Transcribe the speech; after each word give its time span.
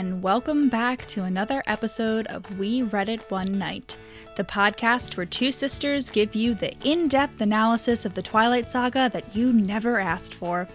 and 0.00 0.22
welcome 0.22 0.70
back 0.70 1.04
to 1.04 1.24
another 1.24 1.62
episode 1.66 2.26
of 2.28 2.58
We 2.58 2.80
Read 2.80 3.10
It 3.10 3.30
One 3.30 3.58
Night, 3.58 3.98
the 4.38 4.44
podcast 4.44 5.18
where 5.18 5.26
two 5.26 5.52
sisters 5.52 6.08
give 6.08 6.34
you 6.34 6.54
the 6.54 6.72
in 6.82 7.06
depth 7.06 7.38
analysis 7.42 8.06
of 8.06 8.14
the 8.14 8.22
Twilight 8.22 8.70
Saga 8.70 9.10
that 9.12 9.36
you 9.36 9.52
never 9.52 10.00
asked 10.00 10.32
for. 10.32 10.66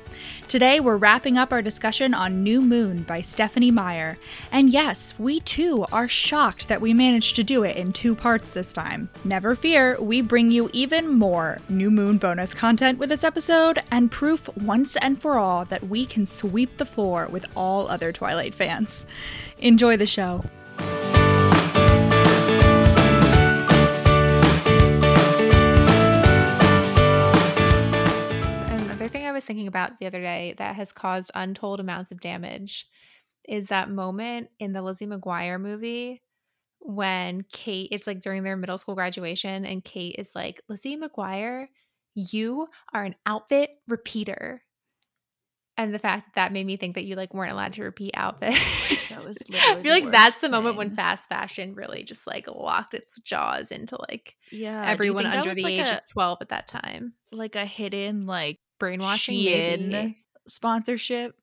Today, 0.47 0.79
we're 0.79 0.97
wrapping 0.97 1.39
up 1.39 1.51
our 1.51 1.63
discussion 1.63 2.13
on 2.13 2.43
New 2.43 2.61
Moon 2.61 3.01
by 3.01 3.21
Stephanie 3.21 3.71
Meyer. 3.71 4.19
And 4.51 4.69
yes, 4.69 5.15
we 5.17 5.39
too 5.39 5.87
are 5.91 6.07
shocked 6.07 6.67
that 6.67 6.79
we 6.81 6.93
managed 6.93 7.35
to 7.37 7.43
do 7.43 7.63
it 7.63 7.75
in 7.75 7.93
two 7.93 8.13
parts 8.13 8.51
this 8.51 8.71
time. 8.71 9.09
Never 9.23 9.55
fear, 9.55 9.99
we 9.99 10.21
bring 10.21 10.51
you 10.51 10.69
even 10.71 11.09
more 11.09 11.57
New 11.67 11.89
Moon 11.89 12.19
bonus 12.19 12.53
content 12.53 12.99
with 12.99 13.09
this 13.09 13.23
episode 13.23 13.79
and 13.89 14.11
proof 14.11 14.55
once 14.55 14.95
and 14.97 15.19
for 15.19 15.39
all 15.39 15.65
that 15.65 15.87
we 15.87 16.05
can 16.05 16.27
sweep 16.27 16.77
the 16.77 16.85
floor 16.85 17.27
with 17.31 17.47
all 17.55 17.87
other 17.87 18.11
Twilight 18.11 18.53
fans. 18.53 19.07
Enjoy 19.59 19.97
the 19.97 20.05
show. 20.05 20.43
Another 28.69 29.07
thing 29.07 29.25
I 29.25 29.31
was 29.31 29.45
thinking 29.45 29.67
about 29.67 29.99
the 29.99 30.07
other 30.07 30.21
day 30.21 30.55
that 30.57 30.75
has 30.75 30.91
caused 30.91 31.31
untold 31.35 31.79
amounts 31.79 32.11
of 32.11 32.19
damage 32.19 32.87
is 33.47 33.67
that 33.67 33.89
moment 33.89 34.49
in 34.59 34.73
the 34.73 34.81
Lizzie 34.81 35.05
McGuire 35.05 35.59
movie 35.59 36.21
when 36.79 37.43
Kate, 37.51 37.89
it's 37.91 38.05
like 38.05 38.21
during 38.21 38.43
their 38.43 38.57
middle 38.57 38.77
school 38.77 38.93
graduation, 38.95 39.65
and 39.65 39.83
Kate 39.83 40.15
is 40.19 40.31
like, 40.35 40.61
Lizzie 40.69 40.97
McGuire, 40.97 41.67
you 42.13 42.67
are 42.93 43.03
an 43.03 43.15
outfit 43.25 43.71
repeater. 43.87 44.61
And 45.77 45.93
the 45.93 45.99
fact 45.99 46.27
that, 46.27 46.35
that 46.35 46.53
made 46.53 46.65
me 46.65 46.77
think 46.77 46.95
that 46.95 47.03
you 47.03 47.15
like 47.15 47.33
weren't 47.33 47.51
allowed 47.51 47.73
to 47.73 47.83
repeat 47.83 48.11
outfits. 48.15 49.09
That 49.09 49.25
was 49.25 49.37
I 49.53 49.81
feel 49.81 49.91
like 49.91 50.11
that's 50.11 50.37
the 50.37 50.49
moment 50.49 50.77
when 50.77 50.95
fast 50.95 51.27
fashion 51.27 51.73
really 51.75 52.03
just 52.03 52.25
like 52.25 52.47
locked 52.47 52.93
its 52.93 53.19
jaws 53.19 53.71
into 53.71 53.97
like 54.09 54.35
Yeah, 54.51 54.83
everyone 54.89 55.25
under 55.25 55.53
the 55.53 55.65
age 55.65 55.89
of 55.89 55.99
12 56.11 56.37
at 56.41 56.49
that 56.49 56.67
time. 56.67 57.13
like 57.31 57.55
a 57.55 57.65
hidden 57.65 58.25
like 58.25 58.59
Brainwashing, 58.79 59.37
Shein 59.37 60.15
sponsorship 60.47 61.35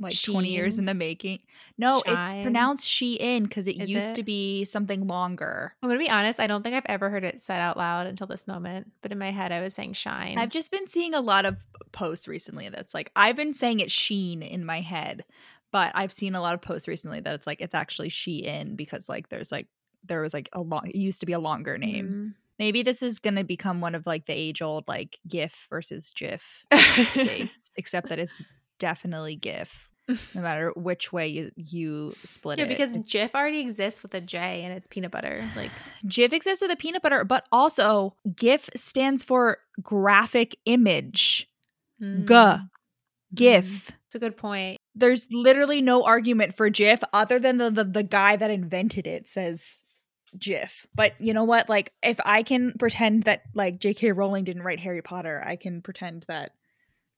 like 0.00 0.20
20 0.20 0.50
years 0.50 0.78
in 0.78 0.86
the 0.86 0.94
making. 0.94 1.40
No, 1.76 2.02
it's 2.06 2.32
Shine? 2.32 2.42
pronounced 2.42 2.86
Shein 2.86 3.42
because 3.42 3.66
it 3.66 3.80
Is 3.80 3.90
used 3.90 4.14
to 4.14 4.22
be 4.22 4.64
something 4.64 5.06
longer. 5.06 5.74
I'm 5.82 5.88
gonna 5.88 5.98
be 5.98 6.10
honest. 6.10 6.40
I 6.40 6.46
don't 6.46 6.62
think 6.62 6.74
I've 6.74 6.86
ever 6.86 7.10
heard 7.10 7.24
it 7.24 7.40
said 7.40 7.60
out 7.60 7.76
loud 7.76 8.06
until 8.06 8.26
this 8.26 8.46
moment. 8.46 8.90
But 9.02 9.12
in 9.12 9.18
my 9.18 9.30
head, 9.30 9.52
I 9.52 9.60
was 9.60 9.74
saying 9.74 9.92
shine. 9.92 10.38
I've 10.38 10.50
just 10.50 10.70
been 10.70 10.88
seeing 10.88 11.14
a 11.14 11.20
lot 11.20 11.44
of 11.44 11.56
posts 11.92 12.26
recently 12.26 12.68
that's 12.68 12.94
like 12.94 13.12
I've 13.14 13.36
been 13.36 13.52
saying 13.52 13.80
it 13.80 13.90
Sheen 13.90 14.42
in 14.42 14.64
my 14.64 14.80
head, 14.80 15.24
but 15.70 15.92
I've 15.94 16.12
seen 16.12 16.34
a 16.34 16.40
lot 16.40 16.54
of 16.54 16.62
posts 16.62 16.88
recently 16.88 17.20
that 17.20 17.34
it's 17.34 17.46
like 17.46 17.60
it's 17.60 17.74
actually 17.74 18.08
Shein 18.08 18.76
because 18.76 19.08
like 19.08 19.28
there's 19.28 19.52
like 19.52 19.68
there 20.04 20.22
was 20.22 20.32
like 20.32 20.48
a 20.52 20.60
long 20.60 20.86
it 20.86 20.96
used 20.96 21.20
to 21.20 21.26
be 21.26 21.32
a 21.32 21.38
longer 21.38 21.76
name. 21.78 22.08
Mm. 22.08 22.34
Maybe 22.58 22.82
this 22.82 23.02
is 23.02 23.18
gonna 23.18 23.44
become 23.44 23.80
one 23.80 23.94
of 23.94 24.06
like 24.06 24.26
the 24.26 24.34
age 24.34 24.62
old 24.62 24.88
like 24.88 25.18
GIF 25.28 25.66
versus 25.70 26.12
GIF 26.14 26.64
debates, 27.14 27.70
except 27.76 28.08
that 28.08 28.18
it's 28.18 28.42
definitely 28.78 29.36
GIF. 29.36 29.89
No 30.08 30.40
matter 30.42 30.72
which 30.74 31.12
way 31.12 31.28
you, 31.28 31.52
you 31.54 32.14
split 32.24 32.58
yeah, 32.58 32.64
it. 32.64 32.68
because 32.68 32.90
It's- 32.94 33.04
Jif 33.04 33.34
already 33.34 33.60
exists 33.60 34.02
with 34.02 34.12
a 34.14 34.20
J 34.20 34.62
and 34.64 34.72
it's 34.72 34.88
peanut 34.88 35.12
butter. 35.12 35.44
Like 35.54 35.70
GIF 36.08 36.32
exists 36.32 36.62
with 36.62 36.70
a 36.72 36.76
peanut 36.76 37.02
butter, 37.02 37.22
but 37.24 37.46
also 37.52 38.16
GIF 38.34 38.68
stands 38.74 39.22
for 39.22 39.58
graphic 39.80 40.56
image. 40.64 41.48
mm, 42.02 42.26
G. 42.26 42.64
GIF. 43.34 43.90
It's 44.06 44.14
a 44.16 44.18
good 44.18 44.36
point. 44.36 44.78
There's 44.96 45.28
literally 45.30 45.80
no 45.80 46.02
argument 46.02 46.56
for 46.56 46.68
GIF 46.68 47.00
other 47.12 47.38
than 47.38 47.58
the, 47.58 47.70
the 47.70 47.84
the 47.84 48.02
guy 48.02 48.34
that 48.34 48.50
invented 48.50 49.06
it 49.06 49.28
says 49.28 49.82
GIF. 50.36 50.86
But 50.94 51.12
you 51.20 51.32
know 51.32 51.44
what? 51.44 51.68
Like 51.68 51.92
if 52.02 52.18
I 52.24 52.42
can 52.42 52.72
pretend 52.78 53.24
that 53.24 53.42
like 53.54 53.78
J.K. 53.78 54.10
Rowling 54.12 54.42
didn't 54.44 54.62
write 54.64 54.80
Harry 54.80 55.02
Potter, 55.02 55.40
I 55.46 55.54
can 55.54 55.82
pretend 55.82 56.24
that 56.26 56.50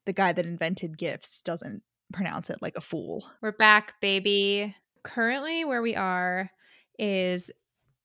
the 0.05 0.13
guy 0.13 0.33
that 0.33 0.45
invented 0.45 0.99
GIFs 0.99 1.41
doesn't 1.41 1.83
pronounce 2.13 2.51
it 2.51 2.59
like 2.63 2.77
a 2.77 2.81
fool. 2.81 3.27
We're 3.41 3.53
back, 3.53 3.95
baby. 4.01 4.75
Currently, 5.03 5.65
where 5.65 5.83
we 5.83 5.97
are 5.97 6.51
is 6.99 7.51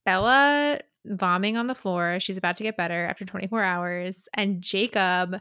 Bella 0.05 0.79
vomiting 1.05 1.57
on 1.57 1.67
the 1.67 1.75
floor. 1.75 2.19
She's 2.19 2.37
about 2.37 2.55
to 2.57 2.63
get 2.63 2.77
better 2.77 3.05
after 3.05 3.25
24 3.25 3.61
hours, 3.61 4.27
and 4.33 4.61
Jacob 4.61 5.39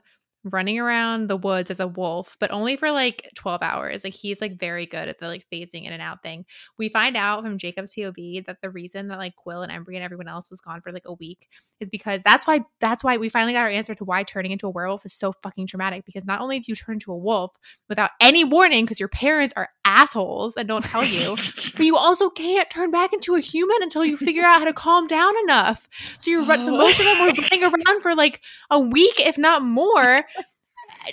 running 0.51 0.79
around 0.79 1.29
the 1.29 1.37
woods 1.37 1.71
as 1.71 1.81
a 1.81 1.87
wolf, 1.89 2.37
but 2.41 2.51
only 2.51 2.77
for 2.77 2.91
like 2.91 3.29
12 3.35 3.63
hours. 3.63 4.05
Like 4.05 4.15
he's 4.15 4.41
like 4.41 4.59
very 4.59 4.87
good 4.87 5.09
at 5.09 5.19
the 5.19 5.27
like 5.27 5.45
phasing 5.53 5.85
in 5.85 5.93
and 5.93 6.03
out 6.03 6.23
thing. 6.23 6.45
We 6.79 6.89
find 6.89 7.17
out 7.17 7.43
from 7.43 7.59
Jacob's 7.59 7.91
POV 7.95 8.47
that 8.47 8.61
the 8.63 8.71
reason 8.71 9.09
that 9.09 9.19
like 9.19 9.37
Quill 9.37 9.63
and 9.63 9.73
Embry 9.73 9.95
and 9.97 10.05
everyone 10.05 10.29
else 10.29 10.49
was 10.51 10.61
gone 10.61 10.81
for 10.81 10.93
like 10.93 11.07
a 11.07 11.15
week 11.15 11.49
is 11.81 11.91
because 11.91 12.23
that's 12.23 12.47
why 12.47 12.65
that's 12.81 13.05
why 13.05 13.17
we 13.17 13.29
finally 13.29 13.53
got 13.53 13.63
our 13.63 13.69
answer 13.71 13.95
to 13.95 14.05
why 14.05 14.23
turning 14.23 14.53
into 14.53 14.67
a 14.67 14.71
werewolf 14.71 15.05
is 15.05 15.13
so 15.13 15.33
fucking 15.43 15.67
traumatic. 15.67 16.05
Because 16.07 16.25
not 16.25 16.41
only 16.41 16.59
do 16.59 16.65
you 16.69 16.75
turn 16.75 16.95
into 16.95 17.13
a 17.13 17.17
wolf 17.19 17.53
without 17.89 18.11
any 18.21 18.45
warning 18.45 18.85
because 18.85 19.01
your 19.01 19.09
parents 19.11 19.53
are 19.57 19.69
assholes 19.85 20.57
and 20.57 20.67
don't 20.69 20.85
tell 20.85 21.05
you, 21.05 21.37
but 21.77 21.85
you 21.85 21.97
also 21.97 22.29
can't 22.31 22.69
turn 22.71 22.91
back 22.91 23.13
into 23.13 23.35
a 23.35 23.41
human 23.41 23.77
until 23.83 24.05
you 24.05 24.17
figure 24.17 24.43
out 24.45 24.59
how 24.59 24.65
to 24.65 24.73
calm 24.73 25.07
down 25.07 25.33
enough. 25.45 25.89
So 26.19 26.31
you're 26.31 26.45
run- 26.45 26.65
so 26.65 26.75
Oh. 26.75 26.79
most 26.79 26.99
of 26.99 27.05
them 27.07 27.19
were 27.21 27.33
running 27.51 27.63
around 27.65 28.01
for 28.03 28.15
like 28.15 28.41
a 28.71 28.81
week, 28.81 29.15
if 29.21 29.39
not 29.39 29.63
more, 29.63 30.23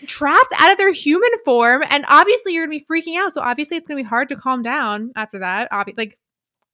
trapped 0.05 0.53
out 0.59 0.71
of 0.71 0.77
their 0.77 0.91
human 0.91 1.29
form. 1.45 1.83
And 1.89 2.05
obviously 2.07 2.53
you're 2.53 2.65
gonna 2.65 2.79
be 2.79 2.85
freaking 2.85 3.17
out. 3.17 3.33
So 3.33 3.41
obviously 3.41 3.77
it's 3.77 3.87
gonna 3.87 4.01
be 4.01 4.07
hard 4.07 4.29
to 4.29 4.35
calm 4.35 4.63
down 4.63 5.11
after 5.15 5.39
that. 5.39 5.71
Obvi- 5.71 5.97
like 5.97 6.17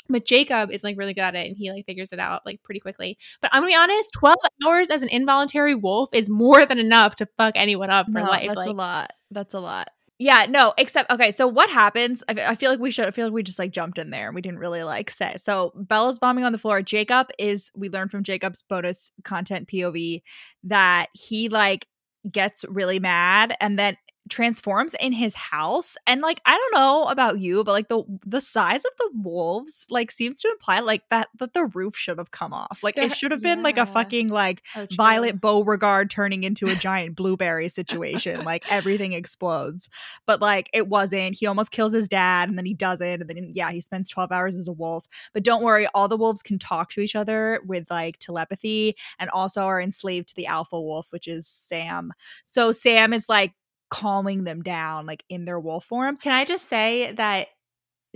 but 0.09 0.25
Jacob 0.25 0.71
is 0.71 0.83
like 0.83 0.97
really 0.97 1.13
good 1.13 1.21
at 1.21 1.35
it 1.35 1.47
and 1.47 1.55
he 1.55 1.71
like 1.71 1.85
figures 1.85 2.11
it 2.11 2.19
out 2.19 2.45
like 2.45 2.61
pretty 2.63 2.79
quickly. 2.79 3.17
But 3.41 3.51
I'm 3.53 3.61
gonna 3.61 3.71
be 3.71 3.75
honest, 3.75 4.11
12 4.13 4.37
hours 4.65 4.89
as 4.89 5.01
an 5.01 5.09
involuntary 5.09 5.75
wolf 5.75 6.09
is 6.13 6.29
more 6.29 6.65
than 6.65 6.79
enough 6.79 7.15
to 7.17 7.27
fuck 7.37 7.53
anyone 7.55 7.91
up 7.91 8.07
for 8.07 8.19
No, 8.19 8.25
life. 8.25 8.47
That's 8.47 8.57
like, 8.57 8.67
a 8.67 8.71
lot. 8.71 9.11
That's 9.31 9.53
a 9.53 9.59
lot. 9.59 9.89
Yeah, 10.21 10.47
no, 10.49 10.73
except 10.77 11.09
okay. 11.11 11.31
So 11.31 11.47
what 11.47 11.69
happens? 11.69 12.23
I, 12.27 12.33
I 12.49 12.55
feel 12.55 12.71
like 12.71 12.79
we 12.79 12.91
should. 12.91 13.05
I 13.05 13.11
feel 13.11 13.25
like 13.25 13.33
we 13.33 13.41
just 13.41 13.57
like 13.57 13.71
jumped 13.71 13.97
in 13.97 14.09
there. 14.09 14.33
We 14.33 14.41
didn't 14.41 14.59
really 14.59 14.83
like 14.83 15.09
say. 15.09 15.35
So 15.37 15.71
Bella's 15.75 16.19
bombing 16.19 16.43
on 16.43 16.51
the 16.51 16.57
floor. 16.57 16.81
Jacob 16.81 17.27
is. 17.39 17.71
We 17.73 17.89
learned 17.89 18.11
from 18.11 18.23
Jacob's 18.23 18.61
bonus 18.61 19.13
content 19.23 19.69
POV 19.69 20.21
that 20.65 21.07
he 21.13 21.47
like 21.47 21.87
gets 22.31 22.65
really 22.69 22.99
mad 22.99 23.55
and 23.59 23.77
then 23.79 23.97
transforms 24.29 24.95
in 24.99 25.11
his 25.11 25.35
house 25.35 25.97
and 26.07 26.21
like 26.21 26.41
i 26.45 26.51
don't 26.51 26.79
know 26.79 27.05
about 27.07 27.39
you 27.39 27.63
but 27.63 27.71
like 27.71 27.87
the 27.89 28.03
the 28.25 28.41
size 28.41 28.85
of 28.85 28.91
the 28.97 29.11
wolves 29.21 29.85
like 29.89 30.11
seems 30.11 30.39
to 30.39 30.47
imply 30.49 30.79
like 30.79 31.01
that 31.09 31.27
that 31.37 31.53
the 31.53 31.65
roof 31.65 31.95
should 31.95 32.17
have 32.17 32.31
come 32.31 32.53
off 32.53 32.79
like 32.83 32.97
it 32.97 33.13
should 33.15 33.31
have 33.31 33.41
been 33.41 33.63
like 33.63 33.77
a 33.77 33.85
fucking 33.85 34.27
like 34.27 34.61
Oh. 34.75 34.85
Violet 34.95 35.41
Beauregarde 35.41 36.09
turning 36.09 36.43
into 36.43 36.67
a 36.67 36.75
giant 36.75 37.15
blueberry 37.15 37.69
situation. 37.69 38.43
like 38.43 38.63
everything 38.71 39.13
explodes. 39.13 39.89
But 40.25 40.41
like 40.41 40.69
it 40.73 40.87
wasn't. 40.87 41.35
He 41.35 41.45
almost 41.47 41.71
kills 41.71 41.93
his 41.93 42.07
dad 42.07 42.49
and 42.49 42.57
then 42.57 42.65
he 42.65 42.73
doesn't. 42.73 43.21
And 43.21 43.29
then 43.29 43.51
yeah, 43.53 43.71
he 43.71 43.81
spends 43.81 44.09
12 44.09 44.31
hours 44.31 44.57
as 44.57 44.67
a 44.67 44.71
wolf. 44.73 45.07
But 45.33 45.43
don't 45.43 45.63
worry, 45.63 45.87
all 45.93 46.07
the 46.07 46.17
wolves 46.17 46.43
can 46.43 46.59
talk 46.59 46.91
to 46.91 47.01
each 47.01 47.15
other 47.15 47.61
with 47.65 47.89
like 47.89 48.19
telepathy 48.19 48.95
and 49.17 49.29
also 49.31 49.63
are 49.63 49.81
enslaved 49.81 50.29
to 50.29 50.35
the 50.35 50.45
alpha 50.47 50.79
wolf, 50.79 51.07
which 51.09 51.27
is 51.27 51.47
Sam. 51.47 52.11
So 52.45 52.71
Sam 52.71 53.13
is 53.13 53.27
like 53.27 53.53
calming 53.89 54.43
them 54.43 54.61
down 54.61 55.05
like 55.05 55.23
in 55.29 55.45
their 55.45 55.59
wolf 55.59 55.85
form. 55.85 56.17
Can 56.17 56.31
I 56.31 56.45
just 56.45 56.67
say 56.69 57.11
that 57.13 57.47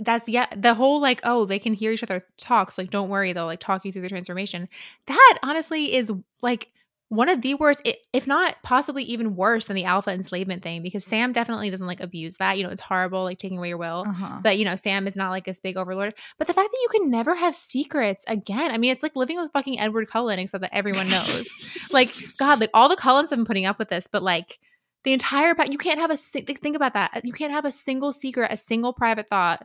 that's 0.00 0.28
yeah 0.28 0.46
the 0.56 0.74
whole 0.74 1.00
like 1.00 1.20
oh 1.22 1.44
they 1.44 1.58
can 1.60 1.72
hear 1.72 1.92
each 1.92 2.02
other 2.02 2.24
talks 2.36 2.76
like 2.76 2.90
don't 2.90 3.08
worry 3.08 3.32
they'll 3.32 3.46
like 3.46 3.60
talk 3.60 3.84
you 3.84 3.92
through 3.92 4.02
the 4.02 4.08
transformation 4.08 4.68
that 5.06 5.38
honestly 5.44 5.94
is 5.94 6.10
like 6.42 6.66
one 7.10 7.28
of 7.28 7.42
the 7.42 7.54
worst 7.54 7.88
if 8.12 8.26
not 8.26 8.56
possibly 8.64 9.04
even 9.04 9.36
worse 9.36 9.66
than 9.68 9.76
the 9.76 9.84
alpha 9.84 10.10
enslavement 10.10 10.64
thing 10.64 10.82
because 10.82 11.04
sam 11.04 11.32
definitely 11.32 11.70
doesn't 11.70 11.86
like 11.86 12.00
abuse 12.00 12.34
that 12.38 12.58
you 12.58 12.64
know 12.64 12.70
it's 12.70 12.80
horrible 12.80 13.22
like 13.22 13.38
taking 13.38 13.56
away 13.56 13.68
your 13.68 13.78
will 13.78 14.04
Uh-huh. 14.08 14.40
but 14.42 14.58
you 14.58 14.64
know 14.64 14.74
sam 14.74 15.06
is 15.06 15.14
not 15.14 15.30
like 15.30 15.44
this 15.44 15.60
big 15.60 15.76
overlord 15.76 16.12
but 16.38 16.48
the 16.48 16.54
fact 16.54 16.72
that 16.72 16.78
you 16.82 16.88
can 17.00 17.08
never 17.08 17.36
have 17.36 17.54
secrets 17.54 18.24
again 18.26 18.72
i 18.72 18.78
mean 18.78 18.90
it's 18.90 19.04
like 19.04 19.14
living 19.14 19.36
with 19.36 19.52
fucking 19.52 19.78
edward 19.78 20.08
cullen 20.08 20.40
except 20.40 20.62
that 20.62 20.74
everyone 20.74 21.08
knows 21.08 21.48
like 21.92 22.10
god 22.36 22.58
like 22.58 22.70
all 22.74 22.88
the 22.88 22.96
cullens 22.96 23.30
have 23.30 23.38
been 23.38 23.46
putting 23.46 23.64
up 23.66 23.78
with 23.78 23.90
this 23.90 24.08
but 24.10 24.24
like 24.24 24.58
the 25.04 25.12
entire 25.12 25.54
you 25.68 25.78
can't 25.78 26.00
have 26.00 26.10
a 26.10 26.16
think 26.16 26.76
about 26.76 26.94
that 26.94 27.22
you 27.24 27.32
can't 27.32 27.52
have 27.52 27.64
a 27.64 27.72
single 27.72 28.12
secret 28.12 28.50
a 28.52 28.56
single 28.56 28.92
private 28.92 29.28
thought 29.28 29.64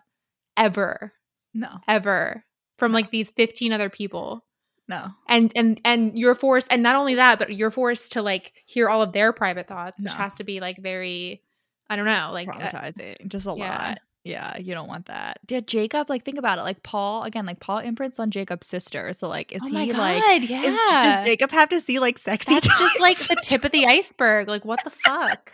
ever 0.57 1.13
no, 1.53 1.79
ever 1.87 2.43
from 2.77 2.91
like 2.91 3.09
these 3.09 3.29
15 3.31 3.73
other 3.73 3.89
people 3.89 4.45
no. 4.87 5.07
and 5.27 5.51
and 5.55 5.81
and 5.83 6.17
you're 6.17 6.35
forced 6.35 6.71
and 6.71 6.83
not 6.83 6.95
only 6.95 7.15
that 7.15 7.39
but 7.39 7.53
you're 7.55 7.71
forced 7.71 8.11
to 8.13 8.21
like 8.21 8.53
hear 8.65 8.87
all 8.89 9.01
of 9.01 9.13
their 9.13 9.33
private 9.33 9.67
thoughts 9.67 10.01
which 10.01 10.11
No. 10.11 10.17
has 10.17 10.35
to 10.35 10.43
be 10.43 10.59
like 10.59 10.77
very 10.77 11.41
i 11.89 11.95
don't 11.95 12.05
know 12.05 12.29
like 12.31 12.47
uh, 12.49 12.51
traumatizing 12.51 13.27
just 13.27 13.47
a 13.47 13.53
yeah. 13.57 13.87
lot 13.87 13.99
yeah 14.29 14.57
you 14.57 14.73
don't 14.73 14.87
want 14.87 15.07
that 15.07 15.39
yeah 15.49 15.59
jacob 15.59 16.09
like 16.09 16.23
think 16.23 16.37
about 16.37 16.59
it 16.59 16.61
like 16.61 16.81
paul 16.83 17.23
again 17.23 17.45
like 17.45 17.59
paul 17.59 17.79
imprints 17.79 18.19
on 18.19 18.31
jacob's 18.31 18.67
sister 18.67 19.11
so 19.13 19.27
like 19.27 19.51
is 19.51 19.61
oh 19.63 19.67
he 19.67 19.87
god 19.87 19.97
like 19.97 20.49
yeah 20.49 20.63
is, 20.63 20.77
does 20.77 21.25
jacob 21.25 21.51
have 21.51 21.69
to 21.69 21.81
see 21.81 21.99
like 21.99 22.17
sexy 22.17 22.53
that's 22.53 22.79
just 22.79 22.99
like 22.99 23.17
the 23.17 23.35
tip 23.41 23.65
of 23.65 23.71
the 23.71 23.85
iceberg 23.85 24.47
like 24.47 24.63
what 24.63 24.79
the 24.83 24.91
fuck 24.91 25.51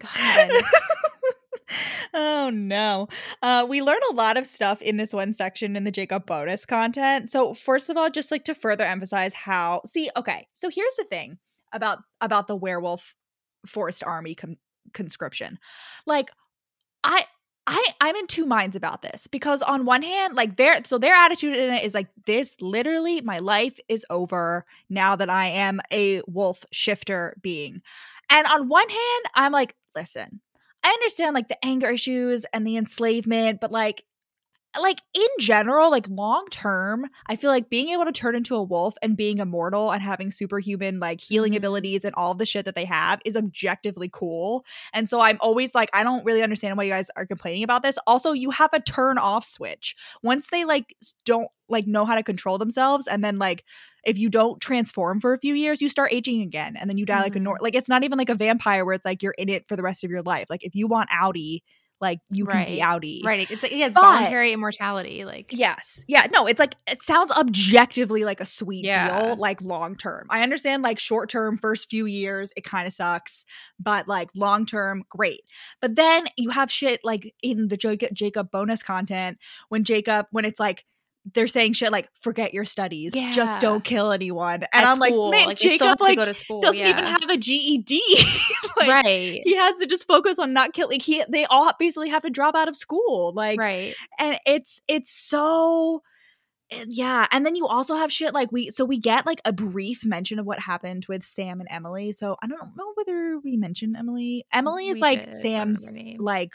god 0.00 0.50
oh 2.14 2.50
no. 2.50 3.08
Uh, 3.42 3.66
we 3.68 3.82
learn 3.82 4.00
a 4.10 4.14
lot 4.14 4.36
of 4.36 4.46
stuff 4.46 4.80
in 4.82 4.96
this 4.96 5.12
one 5.12 5.32
section 5.32 5.76
in 5.76 5.84
the 5.84 5.90
Jacob 5.90 6.26
bonus 6.26 6.66
content. 6.66 7.30
So 7.30 7.54
first 7.54 7.90
of 7.90 7.96
all, 7.96 8.10
just 8.10 8.30
like 8.30 8.44
to 8.44 8.54
further 8.54 8.84
emphasize 8.84 9.34
how 9.34 9.82
see, 9.86 10.10
okay, 10.16 10.46
so 10.54 10.68
here's 10.68 10.96
the 10.96 11.04
thing 11.04 11.38
about 11.72 11.98
about 12.20 12.46
the 12.46 12.56
werewolf 12.56 13.14
forced 13.66 14.04
army 14.04 14.34
con- 14.34 14.58
conscription. 14.92 15.58
Like 16.06 16.30
I 17.02 17.24
I 17.66 17.82
I'm 18.00 18.16
in 18.16 18.26
two 18.26 18.44
minds 18.44 18.76
about 18.76 19.02
this 19.02 19.26
because 19.26 19.62
on 19.62 19.86
one 19.86 20.02
hand, 20.02 20.34
like 20.34 20.56
their 20.56 20.84
so 20.84 20.98
their 20.98 21.14
attitude 21.14 21.56
in 21.56 21.72
it 21.72 21.84
is 21.84 21.94
like 21.94 22.08
this 22.26 22.60
literally 22.60 23.22
my 23.22 23.38
life 23.38 23.78
is 23.88 24.04
over 24.10 24.66
now 24.90 25.16
that 25.16 25.30
I 25.30 25.46
am 25.46 25.80
a 25.90 26.20
wolf 26.26 26.64
shifter 26.72 27.36
being. 27.40 27.80
And 28.30 28.46
on 28.46 28.68
one 28.68 28.88
hand, 28.88 29.24
I'm 29.34 29.52
like, 29.52 29.74
listen, 29.94 30.40
I 30.82 30.88
understand 30.88 31.34
like 31.34 31.48
the 31.48 31.64
anger 31.64 31.90
issues 31.90 32.44
and 32.52 32.66
the 32.66 32.76
enslavement, 32.76 33.60
but 33.60 33.72
like 33.72 34.04
like 34.80 35.00
in 35.14 35.28
general, 35.38 35.90
like 35.90 36.08
long 36.08 36.46
term, 36.50 37.06
I 37.26 37.36
feel 37.36 37.50
like 37.50 37.70
being 37.70 37.90
able 37.90 38.04
to 38.04 38.12
turn 38.12 38.34
into 38.34 38.56
a 38.56 38.62
wolf 38.62 38.94
and 39.02 39.16
being 39.16 39.38
immortal 39.38 39.92
and 39.92 40.02
having 40.02 40.30
superhuman 40.30 41.00
like 41.00 41.20
healing 41.20 41.52
mm-hmm. 41.52 41.58
abilities 41.58 42.04
and 42.04 42.14
all 42.16 42.34
the 42.34 42.46
shit 42.46 42.64
that 42.64 42.74
they 42.74 42.84
have 42.84 43.20
is 43.24 43.36
objectively 43.36 44.10
cool. 44.12 44.64
And 44.92 45.08
so 45.08 45.20
I'm 45.20 45.38
always 45.40 45.74
like, 45.74 45.90
I 45.92 46.02
don't 46.02 46.24
really 46.24 46.42
understand 46.42 46.76
why 46.76 46.84
you 46.84 46.92
guys 46.92 47.10
are 47.16 47.26
complaining 47.26 47.62
about 47.62 47.82
this. 47.82 47.98
Also, 48.06 48.32
you 48.32 48.50
have 48.50 48.70
a 48.72 48.80
turn 48.80 49.18
off 49.18 49.44
switch. 49.44 49.94
Once 50.22 50.48
they 50.50 50.64
like 50.64 50.94
don't 51.24 51.48
like 51.68 51.86
know 51.86 52.04
how 52.04 52.14
to 52.14 52.22
control 52.22 52.58
themselves 52.58 53.06
and 53.06 53.24
then 53.24 53.38
like 53.38 53.64
if 54.04 54.18
you 54.18 54.28
don't 54.28 54.60
transform 54.60 55.18
for 55.18 55.32
a 55.32 55.38
few 55.38 55.54
years, 55.54 55.80
you 55.80 55.88
start 55.88 56.12
aging 56.12 56.42
again 56.42 56.76
and 56.76 56.90
then 56.90 56.98
you 56.98 57.06
die 57.06 57.14
mm-hmm. 57.14 57.22
like 57.22 57.36
a 57.36 57.40
nor 57.40 57.58
like 57.60 57.74
it's 57.74 57.88
not 57.88 58.04
even 58.04 58.18
like 58.18 58.28
a 58.28 58.34
vampire 58.34 58.84
where 58.84 58.94
it's 58.94 59.04
like 59.04 59.22
you're 59.22 59.34
in 59.38 59.48
it 59.48 59.66
for 59.68 59.76
the 59.76 59.82
rest 59.82 60.04
of 60.04 60.10
your 60.10 60.22
life. 60.22 60.46
Like 60.50 60.64
if 60.64 60.74
you 60.74 60.86
want 60.86 61.10
outie, 61.10 61.60
like 62.04 62.20
you 62.30 62.44
right. 62.44 62.66
can 62.66 62.74
be 62.76 62.80
outie. 62.80 63.24
Right. 63.24 63.50
It's 63.50 63.62
like 63.62 63.72
yeah, 63.72 63.86
it's 63.86 63.94
but, 63.94 64.02
voluntary 64.02 64.52
immortality. 64.52 65.24
Like 65.24 65.46
Yes. 65.50 66.04
Yeah. 66.06 66.26
No, 66.30 66.46
it's 66.46 66.60
like 66.60 66.76
it 66.86 67.02
sounds 67.02 67.30
objectively 67.30 68.24
like 68.24 68.40
a 68.40 68.44
sweet 68.44 68.84
yeah. 68.84 69.28
deal, 69.28 69.36
like 69.36 69.62
long 69.62 69.96
term. 69.96 70.26
I 70.28 70.42
understand 70.42 70.82
like 70.82 70.98
short 70.98 71.30
term, 71.30 71.56
first 71.56 71.88
few 71.88 72.04
years, 72.04 72.52
it 72.56 72.64
kind 72.64 72.86
of 72.86 72.92
sucks, 72.92 73.44
but 73.80 74.06
like 74.06 74.28
long 74.36 74.66
term, 74.66 75.04
great. 75.08 75.40
But 75.80 75.96
then 75.96 76.26
you 76.36 76.50
have 76.50 76.70
shit 76.70 77.00
like 77.02 77.34
in 77.42 77.68
the 77.68 77.78
Jacob, 77.78 78.10
Jacob 78.12 78.50
bonus 78.50 78.82
content 78.82 79.38
when 79.70 79.82
Jacob, 79.82 80.26
when 80.30 80.44
it's 80.44 80.60
like 80.60 80.84
they're 81.32 81.46
saying 81.46 81.72
shit 81.72 81.90
like 81.90 82.08
forget 82.18 82.52
your 82.52 82.64
studies 82.64 83.14
yeah. 83.14 83.32
just 83.32 83.60
don't 83.60 83.82
kill 83.82 84.12
anyone 84.12 84.54
and 84.54 84.68
At 84.72 84.84
i'm 84.84 84.96
school. 84.96 85.30
like 85.30 85.38
man 85.38 85.46
like, 85.48 85.56
jacob 85.56 86.00
like 86.00 86.18
doesn't 86.18 86.74
yeah. 86.74 86.90
even 86.90 87.04
have 87.04 87.22
a 87.30 87.36
ged 87.36 87.90
like, 88.76 88.88
right 88.88 89.40
he 89.44 89.56
has 89.56 89.76
to 89.78 89.86
just 89.86 90.06
focus 90.06 90.38
on 90.38 90.52
not 90.52 90.74
killing 90.74 91.00
he 91.00 91.24
they 91.28 91.46
all 91.46 91.72
basically 91.78 92.10
have 92.10 92.22
to 92.22 92.30
drop 92.30 92.54
out 92.54 92.68
of 92.68 92.76
school 92.76 93.32
like 93.34 93.58
right 93.58 93.94
and 94.18 94.38
it's 94.44 94.80
it's 94.86 95.10
so 95.10 96.02
yeah 96.88 97.26
and 97.30 97.46
then 97.46 97.56
you 97.56 97.66
also 97.66 97.94
have 97.94 98.12
shit 98.12 98.34
like 98.34 98.50
we 98.50 98.70
so 98.70 98.84
we 98.84 98.98
get 98.98 99.26
like 99.26 99.40
a 99.44 99.52
brief 99.52 100.04
mention 100.04 100.38
of 100.38 100.46
what 100.46 100.58
happened 100.58 101.06
with 101.08 101.22
sam 101.24 101.60
and 101.60 101.68
emily 101.70 102.10
so 102.10 102.36
i 102.42 102.46
don't 102.46 102.76
know 102.76 102.92
whether 102.94 103.38
we 103.38 103.56
mentioned 103.56 103.96
emily 103.96 104.44
emily 104.52 104.88
is 104.88 104.96
we 104.96 105.00
like 105.00 105.32
sam's 105.32 105.92
like 106.18 106.54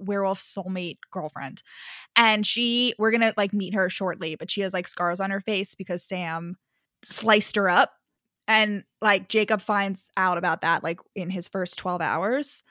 werewolf 0.00 0.40
soulmate 0.40 0.98
girlfriend. 1.10 1.62
And 2.16 2.46
she, 2.46 2.94
we're 2.98 3.10
gonna 3.10 3.34
like 3.36 3.52
meet 3.52 3.74
her 3.74 3.88
shortly, 3.90 4.36
but 4.36 4.50
she 4.50 4.62
has 4.62 4.72
like 4.72 4.88
scars 4.88 5.20
on 5.20 5.30
her 5.30 5.40
face 5.40 5.74
because 5.74 6.04
Sam 6.04 6.56
sliced 7.04 7.56
her 7.56 7.68
up. 7.68 7.92
And 8.48 8.84
like 9.00 9.28
Jacob 9.28 9.60
finds 9.60 10.08
out 10.16 10.36
about 10.36 10.62
that 10.62 10.82
like 10.82 10.98
in 11.14 11.30
his 11.30 11.48
first 11.48 11.78
12 11.78 12.00
hours. 12.00 12.62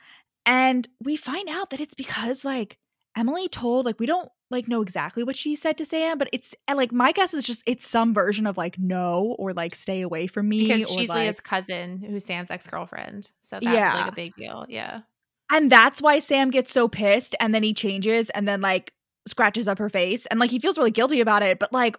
And 0.46 0.88
we 1.02 1.16
find 1.16 1.48
out 1.50 1.70
that 1.70 1.80
it's 1.80 1.96
because 1.96 2.44
like 2.44 2.78
Emily 3.16 3.48
told, 3.48 3.86
like, 3.86 4.00
we 4.00 4.06
don't 4.06 4.30
like 4.52 4.68
know 4.68 4.82
exactly 4.82 5.24
what 5.24 5.36
she 5.36 5.56
said 5.56 5.78
to 5.78 5.86
Sam, 5.86 6.18
but 6.18 6.30
it's 6.34 6.56
eh, 6.68 6.74
like 6.74 6.92
my 6.92 7.12
guess 7.12 7.34
is 7.34 7.44
just 7.44 7.62
it's 7.66 7.88
some 7.88 8.14
version 8.14 8.48
of 8.48 8.58
like 8.58 8.80
no 8.80 9.36
or 9.38 9.54
like 9.54 9.76
stay 9.76 10.02
away 10.02 10.28
from 10.28 10.50
me. 10.50 10.68
Because 10.68 10.90
she's 10.90 11.10
like, 11.10 11.26
Leah's 11.26 11.40
cousin, 11.40 12.00
who's 12.00 12.26
Sam's 12.26 12.50
ex 12.50 12.66
girlfriend. 12.68 13.30
So 13.42 13.58
that's 13.58 13.66
yeah. 13.66 14.02
like 14.02 14.12
a 14.12 14.16
big 14.16 14.36
deal. 14.36 14.66
Yeah. 14.70 15.02
And 15.52 15.72
that's 15.72 16.02
why 16.02 16.20
Sam 16.20 16.52
gets 16.52 16.72
so 16.72 16.88
pissed 16.88 17.36
and 17.40 17.54
then 17.54 17.64
he 17.64 17.74
changes 17.74 18.30
and 18.32 18.48
then 18.48 18.62
like 18.62 18.94
scratches 19.28 19.68
up 19.68 19.78
her 19.80 19.90
face 19.90 20.26
and 20.28 20.40
like 20.40 20.52
he 20.52 20.60
feels 20.60 20.78
really 20.78 20.92
guilty 20.92 21.22
about 21.22 21.44
it, 21.44 21.60
but 21.60 21.74
like 21.74 21.98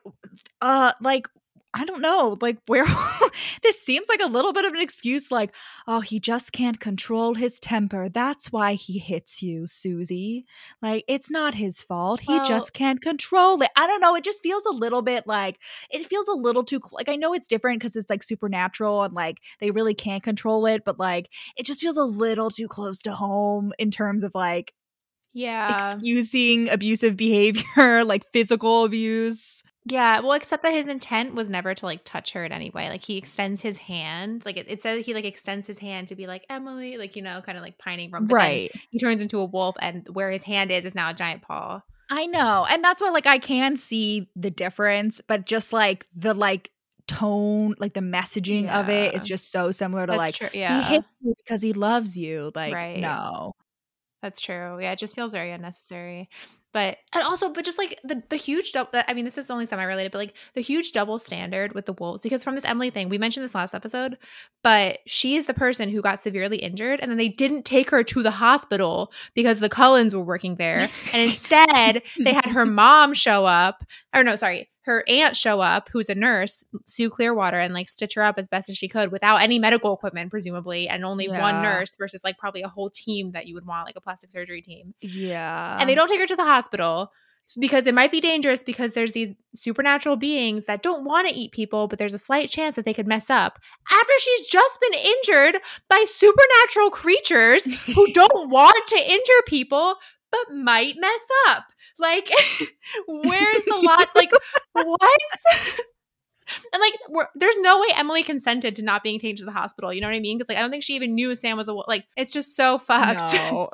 uh 0.61 0.93
like 1.01 1.27
I 1.73 1.85
don't 1.85 2.01
know, 2.01 2.37
like 2.41 2.59
where 2.67 2.87
this 3.63 3.81
seems 3.81 4.09
like 4.09 4.21
a 4.21 4.27
little 4.27 4.53
bit 4.53 4.65
of 4.65 4.73
an 4.73 4.81
excuse 4.81 5.31
like, 5.31 5.55
oh, 5.87 6.01
he 6.01 6.19
just 6.19 6.53
can't 6.53 6.81
control 6.81 7.35
his 7.35 7.61
temper. 7.61 8.09
That's 8.09 8.51
why 8.51 8.75
he 8.75 8.99
hits 8.99 9.41
you, 9.41 9.67
Susie. 9.67 10.47
Like 10.83 11.05
it's 11.07 11.31
not 11.31 11.55
his 11.55 11.81
fault. 11.81 12.23
He 12.23 12.33
well, 12.33 12.45
just 12.45 12.73
can't 12.73 13.01
control 13.01 13.63
it. 13.63 13.71
I 13.77 13.87
don't 13.87 14.01
know, 14.01 14.17
it 14.17 14.25
just 14.25 14.43
feels 14.43 14.67
a 14.67 14.73
little 14.73 15.03
bit 15.03 15.27
like 15.27 15.59
it 15.91 16.07
feels 16.07 16.27
a 16.27 16.33
little 16.33 16.65
too 16.65 16.81
like 16.91 17.09
I 17.09 17.17
know 17.17 17.33
it's 17.35 17.49
different 17.49 17.81
cuz 17.81 17.95
it's 17.95 18.11
like 18.11 18.25
supernatural 18.25 19.05
and 19.05 19.15
like 19.15 19.39
they 19.61 19.71
really 19.71 19.95
can't 19.95 20.23
control 20.23 20.67
it, 20.67 20.85
but 20.85 20.99
like 20.99 21.31
it 21.57 21.67
just 21.67 21.81
feels 21.81 21.97
a 21.97 22.05
little 22.05 22.51
too 22.51 22.67
close 22.67 23.01
to 23.03 23.13
home 23.13 23.73
in 23.79 23.91
terms 23.91 24.25
of 24.25 24.33
like 24.35 24.75
yeah, 25.33 25.93
excusing 25.93 26.69
abusive 26.69 27.17
behavior, 27.17 28.05
like 28.05 28.25
physical 28.33 28.85
abuse. 28.85 29.63
Yeah, 29.91 30.21
well, 30.21 30.33
except 30.33 30.63
that 30.63 30.73
his 30.73 30.89
intent 30.89 31.35
was 31.35 31.51
never 31.51 31.75
to 31.75 31.85
like 31.85 32.03
touch 32.05 32.33
her 32.33 32.45
in 32.45 32.53
any 32.53 32.71
way. 32.71 32.89
Like 32.89 33.05
he 33.05 33.17
extends 33.17 33.61
his 33.61 33.79
hand, 33.79 34.43
like 34.45 34.57
it, 34.57 34.67
it 34.69 34.81
says 34.81 35.05
he 35.05 35.15
like 35.15 35.25
extends 35.25 35.67
his 35.67 35.79
hand 35.79 36.09
to 36.09 36.15
be 36.15 36.27
like 36.27 36.47
Emily, 36.49 36.97
like 36.97 37.17
you 37.17 37.23
know, 37.23 37.41
kind 37.41 37.59
of 37.59 37.63
like 37.63 37.79
pining 37.79 38.11
from. 38.11 38.27
right. 38.27 38.71
He 38.91 38.99
turns 38.99 39.21
into 39.21 39.39
a 39.39 39.45
wolf, 39.45 39.77
and 39.81 40.07
where 40.13 40.31
his 40.31 40.45
hand 40.45 40.71
is 40.71 40.85
is 40.85 40.95
now 40.95 41.11
a 41.11 41.15
giant 41.15 41.43
paw. 41.43 41.83
I 42.09 42.27
know, 42.27 42.67
and 42.69 42.83
that's 42.83 43.01
why 43.01 43.11
like 43.11 43.27
I 43.27 43.39
can 43.39 43.77
see 43.77 44.31
the 44.37 44.51
difference, 44.51 45.21
but 45.27 45.45
just 45.45 45.73
like 45.73 46.07
the 46.15 46.35
like 46.35 46.71
tone, 47.09 47.75
like 47.79 47.95
the 47.95 48.01
messaging 48.01 48.65
yeah. 48.65 48.81
of 48.81 48.89
it 48.89 49.15
is 49.15 49.27
just 49.27 49.51
so 49.51 49.73
similar 49.73 50.07
to 50.07 50.13
that's 50.13 50.19
like 50.19 50.35
true. 50.37 50.49
yeah, 50.53 50.83
he 50.83 50.95
hit 50.95 51.05
you 51.21 51.35
because 51.45 51.63
he 51.63 51.73
loves 51.73 52.17
you. 52.17 52.53
Like 52.55 52.75
right. 52.75 53.01
no, 53.01 53.55
that's 54.23 54.41
true. 54.41 54.79
Yeah, 54.81 54.93
it 54.93 54.99
just 54.99 55.17
feels 55.17 55.33
very 55.33 55.51
unnecessary 55.51 56.29
but 56.73 56.99
and 57.13 57.23
also 57.25 57.51
but 57.51 57.65
just 57.65 57.79
like 57.79 57.99
the 58.05 58.23
the 58.31 58.37
huge 58.37 58.73
double 58.73 58.91
i 59.09 59.13
mean 59.13 59.25
this 59.25 59.39
is 59.39 59.51
only 59.51 59.67
semi 59.67 59.83
related 59.83 60.13
but 60.13 60.19
like 60.19 60.35
the 60.55 60.61
huge 60.61 60.93
double 60.93 61.19
standard 61.19 61.75
with 61.75 61.87
the 61.87 61.93
wolves 61.95 62.23
because 62.23 62.45
from 62.45 62.55
this 62.55 62.65
emily 62.65 62.91
thing 62.91 63.09
we 63.09 63.19
mentioned 63.19 63.45
this 63.45 63.55
last 63.55 63.75
episode 63.75 64.17
but 64.63 64.99
she 65.07 65.37
is 65.37 65.47
the 65.47 65.55
person 65.55 65.89
who 65.89 66.03
got 66.03 66.21
severely 66.21 66.59
injured 66.59 67.01
and 67.01 67.11
then 67.11 67.19
they 67.19 67.29
didn't 67.29 67.65
take 67.65 67.91
her 67.91 68.03
to 68.05 68.23
the 68.23 68.31
hospital 68.31 69.13
because 69.35 69.59
the 69.59 69.69
cullens 69.69 70.15
were 70.15 70.23
working 70.23 70.57
there. 70.57 70.89
And 71.13 71.23
instead 71.23 72.03
they 72.19 72.33
had 72.33 72.47
her 72.47 72.67
mom 72.67 73.15
show 73.15 73.45
up 73.45 73.85
or 74.15 74.23
no 74.23 74.37
sorry 74.37 74.70
her 74.83 75.05
aunt 75.09 75.37
show 75.37 75.61
up, 75.61 75.89
who's 75.93 76.09
a 76.09 76.15
nurse, 76.15 76.65
Sue 76.85 77.11
Clearwater, 77.11 77.59
and 77.59 77.75
like 77.75 77.89
stitch 77.89 78.15
her 78.15 78.23
up 78.23 78.39
as 78.39 78.49
best 78.49 78.69
as 78.69 78.77
she 78.77 78.89
could 78.89 79.13
without 79.13 79.43
any 79.43 79.59
medical 79.59 79.93
equipment, 79.93 80.31
presumably, 80.31 80.89
and 80.89 81.05
only 81.05 81.27
yeah. 81.27 81.41
one 81.41 81.63
nurse 81.63 81.97
versus 81.97 82.23
like 82.25 82.39
probably 82.39 82.63
a 82.63 82.69
whole 82.69 82.91
team 82.91 83.33
that 83.33 83.47
you 83.47 83.55
would 83.55 83.67
want, 83.67 83.87
like 83.87 83.97
a 83.97 84.01
plastic 84.01 84.33
surgery 84.33 84.63
team. 84.63 84.95
Yeah. 85.01 85.77
And 85.79 85.89
they 85.89 85.95
don't 85.95 86.09
take 86.09 86.21
her 86.21 86.27
to 86.27 86.37
the 86.37 86.45
hospital 86.45 87.13
because 87.59 87.87
it 87.87 87.95
might 87.95 88.13
be 88.13 88.21
dangerous 88.21 88.63
because 88.63 88.93
there's 88.93 89.13
these 89.13 89.35
supernatural 89.55 90.17
beings 90.17 90.67
that 90.67 90.83
don't 90.83 91.05
want 91.05 91.29
to 91.29 91.35
eat 91.35 91.53
people, 91.53 91.89
but 91.89 91.99
there's 91.99 92.15
a 92.15 92.19
slight 92.19 92.49
chance 92.49 92.77
that 92.77 92.85
they 92.85 92.95
could 92.95 93.09
mess 93.09 93.29
up 93.29 93.59
after 93.93 94.13
she's 94.19 94.47
just 94.47 94.81
been 94.81 94.95
injured 94.95 95.61
by 95.89 96.05
supernatural 96.07 96.91
creatures 96.91 97.65
who 97.87 98.07
don't 98.13 98.51
want 98.51 98.87
to 98.87 98.99
injure 98.99 99.43
people 99.47 99.97
but 100.31 100.55
might 100.55 100.95
mess 100.97 101.29
up. 101.49 101.65
Like, 102.01 102.31
where's 103.07 103.65
the 103.65 103.77
lot? 103.83 104.09
Like, 104.15 104.31
what? 104.73 105.21
and 106.73 106.81
like, 106.81 107.27
there's 107.35 107.59
no 107.59 107.81
way 107.81 107.89
Emily 107.97 108.23
consented 108.23 108.77
to 108.77 108.83
not 108.83 109.03
being 109.03 109.21
taken 109.21 109.37
to 109.37 109.45
the 109.45 109.53
hospital. 109.53 109.93
You 109.93 110.01
know 110.01 110.09
what 110.09 110.17
I 110.17 110.21
mean? 110.21 110.39
Because 110.39 110.49
like, 110.49 110.59
I 110.59 110.63
don't 110.63 110.71
think 110.71 110.83
she 110.83 110.95
even 110.95 111.15
knew 111.15 111.35
Sam 111.35 111.57
was 111.57 111.69
a 111.69 111.73
like. 111.73 112.07
It's 112.17 112.33
just 112.33 112.57
so 112.57 112.79
fucked. 112.79 113.35
No. 113.35 113.69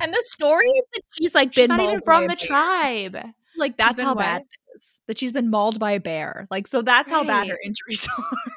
and 0.00 0.12
the 0.12 0.22
story 0.26 0.66
is 0.66 0.84
that 0.94 1.02
she's 1.12 1.34
like 1.34 1.54
she's 1.54 1.66
been 1.66 1.76
not 1.76 1.80
even 1.80 2.00
from 2.00 2.26
the 2.26 2.36
tribe. 2.36 3.16
Like 3.56 3.76
that's 3.76 4.00
how 4.00 4.14
what? 4.14 4.18
bad 4.18 4.42
is. 4.76 4.98
That 5.06 5.18
she's 5.18 5.32
been 5.32 5.50
mauled 5.50 5.78
by 5.78 5.92
a 5.92 6.00
bear. 6.00 6.46
Like 6.50 6.66
so 6.66 6.82
that's 6.82 7.10
right. 7.10 7.18
how 7.18 7.24
bad 7.24 7.48
her 7.48 7.58
injuries 7.64 8.06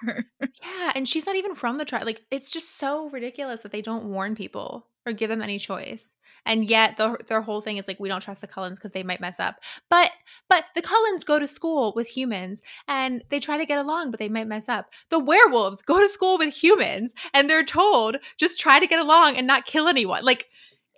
are. 0.04 0.26
yeah, 0.40 0.92
and 0.96 1.08
she's 1.08 1.26
not 1.26 1.36
even 1.36 1.56
from 1.56 1.78
the 1.78 1.86
tribe. 1.86 2.06
Like 2.06 2.22
it's 2.32 2.52
just 2.52 2.78
so 2.78 3.10
ridiculous 3.10 3.62
that 3.62 3.72
they 3.72 3.82
don't 3.82 4.06
warn 4.06 4.36
people 4.36 4.88
or 5.05 5.13
give 5.13 5.29
them 5.29 5.41
any 5.41 5.58
choice. 5.60 6.13
And 6.46 6.65
yet 6.65 6.98
the, 6.98 7.17
their 7.27 7.41
whole 7.41 7.62
thing 7.62 7.77
is 7.77 7.88
like 7.88 8.00
we 8.00 8.10
don't 8.10 8.22
trust 8.22 8.41
the 8.41 8.48
cullens 8.48 8.79
because 8.79 8.91
they 8.91 9.03
might 9.03 9.22
mess 9.22 9.39
up. 9.39 9.58
But 9.89 10.12
but 10.50 10.65
the 10.75 10.81
cullens 10.81 11.24
go 11.24 11.39
to 11.39 11.48
school 11.48 11.93
with 11.96 12.08
humans 12.08 12.62
and 12.88 13.24
they 13.29 13.39
try 13.39 13.58
to 13.58 13.65
get 13.65 13.79
along 13.79 14.12
but 14.12 14.20
they 14.20 14.29
might 14.29 14.48
mess 14.48 14.67
up. 14.67 14.89
The 15.10 15.20
werewolves 15.20 15.81
go 15.81 16.00
to 16.00 16.10
school 16.10 16.38
with 16.38 16.53
humans 16.53 17.13
and 17.34 17.50
they're 17.50 17.63
told 17.63 18.17
just 18.38 18.60
try 18.60 18.79
to 18.79 18.88
get 18.88 19.00
along 19.00 19.38
and 19.38 19.46
not 19.46 19.65
kill 19.65 19.88
anyone. 19.88 20.24
Like 20.24 20.48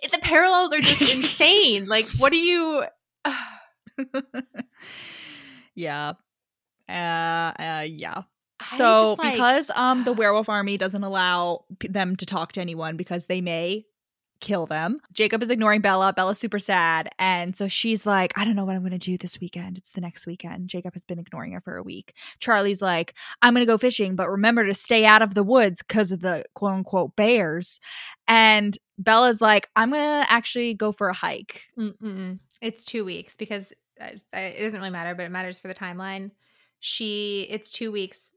the 0.01 0.19
parallels 0.19 0.73
are 0.73 0.79
just 0.79 1.13
insane. 1.13 1.87
Like 1.87 2.07
what 2.17 2.31
do 2.31 2.37
you 2.37 2.85
yeah. 5.75 6.13
Uh, 6.87 6.91
uh 6.91 7.85
yeah. 7.87 8.23
So 8.69 9.15
like, 9.19 9.33
because 9.33 9.69
um 9.75 10.05
the 10.05 10.13
werewolf 10.13 10.47
army 10.47 10.77
doesn't 10.77 11.03
allow 11.03 11.65
p- 11.79 11.89
them 11.89 12.15
to 12.15 12.25
talk 12.25 12.53
to 12.53 12.61
anyone 12.61 12.95
because 12.95 13.25
they 13.25 13.41
may 13.41 13.85
kill 14.43 14.65
them. 14.65 14.99
Jacob 15.13 15.41
is 15.41 15.49
ignoring 15.49 15.79
Bella. 15.79 16.11
Bella's 16.11 16.37
super 16.37 16.59
sad. 16.59 17.09
And 17.17 17.55
so 17.55 17.69
she's 17.69 18.05
like, 18.05 18.37
I 18.37 18.43
don't 18.43 18.57
know 18.57 18.65
what 18.65 18.75
I'm 18.75 18.81
going 18.81 18.91
to 18.91 18.97
do 18.97 19.17
this 19.17 19.39
weekend. 19.39 19.77
It's 19.77 19.91
the 19.91 20.01
next 20.01 20.27
weekend. 20.27 20.67
Jacob 20.67 20.93
has 20.93 21.05
been 21.05 21.17
ignoring 21.17 21.53
her 21.53 21.61
for 21.61 21.77
a 21.77 21.83
week. 21.83 22.13
Charlie's 22.39 22.81
like, 22.81 23.13
I'm 23.41 23.53
going 23.53 23.65
to 23.65 23.71
go 23.71 23.77
fishing, 23.77 24.17
but 24.17 24.29
remember 24.29 24.65
to 24.65 24.73
stay 24.73 25.05
out 25.05 25.21
of 25.21 25.33
the 25.33 25.43
woods 25.43 25.81
because 25.81 26.11
of 26.11 26.19
the 26.19 26.43
quote 26.55 26.73
unquote 26.73 27.15
bears. 27.15 27.79
And 28.27 28.77
Bella's 28.97 29.39
like, 29.39 29.69
I'm 29.77 29.91
going 29.91 30.01
to 30.01 30.31
actually 30.31 30.73
go 30.73 30.91
for 30.91 31.07
a 31.07 31.13
hike. 31.13 31.61
Mm-mm. 31.79 32.39
It's 32.61 32.83
two 32.83 33.05
weeks 33.05 33.37
because 33.37 33.71
uh, 34.01 34.09
it 34.33 34.61
doesn't 34.61 34.79
really 34.79 34.91
matter, 34.91 35.15
but 35.15 35.23
it 35.23 35.31
matters 35.31 35.57
for 35.57 35.69
the 35.69 35.75
timeline. 35.75 36.31
She, 36.79 37.47
it's 37.49 37.71
two 37.71 37.93
weeks 37.93 38.31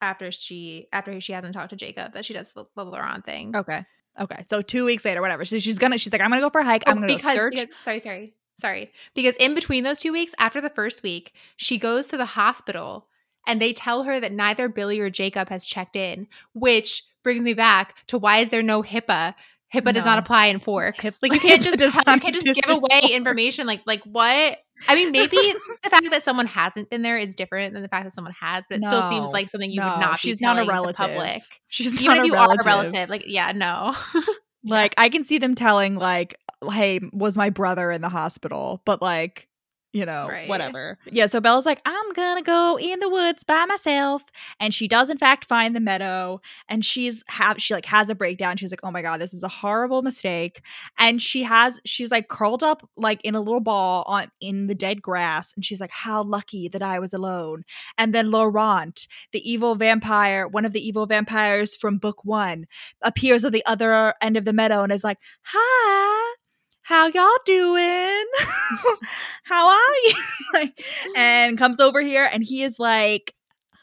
after 0.00 0.32
she 0.32 0.88
after 0.92 1.20
she 1.20 1.32
hasn't 1.32 1.54
talked 1.54 1.70
to 1.70 1.76
Jacob 1.76 2.14
that 2.14 2.24
she 2.24 2.34
does 2.34 2.52
the, 2.52 2.64
the 2.74 2.84
Laurent 2.84 3.24
thing. 3.24 3.54
Okay. 3.54 3.84
Okay. 4.20 4.44
So 4.50 4.62
two 4.62 4.84
weeks 4.84 5.04
later, 5.04 5.20
whatever. 5.20 5.44
So 5.44 5.58
she's 5.58 5.78
gonna 5.78 5.98
she's 5.98 6.12
like, 6.12 6.20
I'm 6.22 6.30
gonna 6.30 6.42
go 6.42 6.50
for 6.50 6.60
a 6.60 6.64
hike. 6.64 6.84
I'm 6.86 6.98
Oh, 6.98 7.00
gonna 7.00 7.06
because, 7.14 7.34
go 7.36 7.42
search. 7.42 7.54
because 7.54 7.68
sorry, 7.80 7.98
sorry, 7.98 8.34
sorry. 8.60 8.92
Because 9.14 9.36
in 9.36 9.54
between 9.54 9.84
those 9.84 9.98
two 9.98 10.12
weeks, 10.12 10.34
after 10.38 10.60
the 10.60 10.70
first 10.70 11.02
week, 11.02 11.32
she 11.56 11.78
goes 11.78 12.06
to 12.08 12.16
the 12.16 12.26
hospital 12.26 13.06
and 13.46 13.60
they 13.60 13.72
tell 13.72 14.02
her 14.04 14.20
that 14.20 14.32
neither 14.32 14.68
Billy 14.68 15.00
or 15.00 15.10
Jacob 15.10 15.48
has 15.48 15.64
checked 15.64 15.96
in, 15.96 16.28
which 16.54 17.04
brings 17.24 17.42
me 17.42 17.54
back 17.54 17.96
to 18.08 18.18
why 18.18 18.38
is 18.38 18.50
there 18.50 18.62
no 18.62 18.82
HIPAA? 18.82 19.34
HIPAA 19.72 19.94
does 19.94 20.04
not 20.04 20.18
apply 20.18 20.46
in 20.46 20.58
Forks. 20.58 21.04
HIPAA 21.04 21.18
like 21.22 21.32
you 21.32 21.40
can't 21.40 21.62
just 21.78 21.80
you 21.80 21.90
can't 21.90 22.34
just 22.34 22.44
give 22.44 22.70
away 22.70 23.10
information. 23.12 23.66
Like 23.66 23.82
like 23.86 24.02
what? 24.02 24.58
I 24.88 24.94
mean, 24.94 25.12
maybe 25.12 25.36
the 25.82 25.90
fact 25.90 26.10
that 26.10 26.22
someone 26.22 26.46
hasn't 26.46 26.90
been 26.90 27.02
there 27.02 27.16
is 27.16 27.34
different 27.34 27.72
than 27.72 27.82
the 27.82 27.88
fact 27.88 28.04
that 28.04 28.14
someone 28.14 28.34
has, 28.40 28.66
but 28.68 28.78
it 28.78 28.82
still 28.82 29.02
seems 29.02 29.30
like 29.30 29.48
something 29.48 29.70
you 29.70 29.80
no, 29.80 29.90
would 29.90 30.00
not. 30.00 30.18
she's 30.18 30.40
be 30.40 30.44
not 30.44 30.58
a 30.58 30.64
relative. 30.64 30.96
public, 30.96 31.42
she's 31.68 32.02
even 32.02 32.16
not 32.16 32.18
if 32.18 32.26
you 32.26 32.34
a 32.34 32.38
are 32.38 32.54
a 32.54 32.64
relative. 32.64 33.08
Like 33.08 33.24
yeah, 33.26 33.52
no. 33.52 33.94
Like 34.64 34.94
I 34.96 35.08
can 35.08 35.24
see 35.24 35.38
them 35.38 35.54
telling 35.54 35.96
like, 35.96 36.36
hey, 36.70 37.00
was 37.12 37.36
my 37.36 37.50
brother 37.50 37.90
in 37.90 38.00
the 38.00 38.08
hospital? 38.08 38.80
But 38.84 39.02
like, 39.02 39.48
you 39.92 40.06
know, 40.06 40.26
Right. 40.28 40.48
whatever. 40.48 40.98
Yeah, 41.10 41.26
so 41.26 41.40
Bella's 41.40 41.66
like, 41.66 41.80
I'm 41.84 42.12
gonna 42.14 42.42
go 42.42 42.78
in 42.78 42.98
the 43.00 43.08
woods 43.08 43.44
by 43.44 43.64
myself. 43.66 44.24
And 44.58 44.72
she 44.72 44.88
does 44.88 45.10
in 45.10 45.18
fact 45.18 45.44
find 45.44 45.76
the 45.76 45.80
meadow 45.80 46.40
and 46.68 46.84
she's 46.84 47.22
have 47.28 47.60
she 47.60 47.74
like 47.74 47.84
has 47.86 48.08
a 48.08 48.14
breakdown. 48.14 48.56
She's 48.56 48.70
like, 48.72 48.80
Oh 48.82 48.90
my 48.90 49.02
god, 49.02 49.20
this 49.20 49.34
is 49.34 49.42
a 49.42 49.48
horrible 49.48 50.02
mistake. 50.02 50.62
And 50.98 51.20
she 51.20 51.42
has 51.42 51.80
she's 51.84 52.10
like 52.10 52.28
curled 52.28 52.62
up 52.62 52.88
like 52.96 53.20
in 53.22 53.34
a 53.34 53.40
little 53.40 53.60
ball 53.60 54.04
on 54.06 54.30
in 54.40 54.66
the 54.66 54.74
dead 54.74 55.02
grass, 55.02 55.52
and 55.54 55.64
she's 55.64 55.80
like, 55.80 55.90
How 55.92 56.22
lucky 56.22 56.68
that 56.68 56.82
I 56.82 56.98
was 56.98 57.12
alone. 57.12 57.64
And 57.98 58.14
then 58.14 58.30
Laurent, 58.30 59.06
the 59.32 59.48
evil 59.50 59.74
vampire, 59.74 60.48
one 60.48 60.64
of 60.64 60.72
the 60.72 60.86
evil 60.86 61.06
vampires 61.06 61.76
from 61.76 61.98
book 61.98 62.24
one, 62.24 62.66
appears 63.02 63.44
at 63.44 63.52
the 63.52 63.64
other 63.66 64.14
end 64.22 64.36
of 64.36 64.44
the 64.44 64.52
meadow 64.52 64.82
and 64.82 64.92
is 64.92 65.04
like, 65.04 65.18
Hi, 65.44 66.34
how 66.82 67.06
y'all 67.06 67.28
doing? 67.44 68.24
how 69.44 69.68
are 69.68 69.96
you? 70.04 70.14
Like, 70.52 70.84
and 71.16 71.56
comes 71.56 71.80
over 71.80 72.02
here 72.02 72.28
and 72.30 72.44
he 72.44 72.62
is 72.62 72.78
like, 72.78 73.34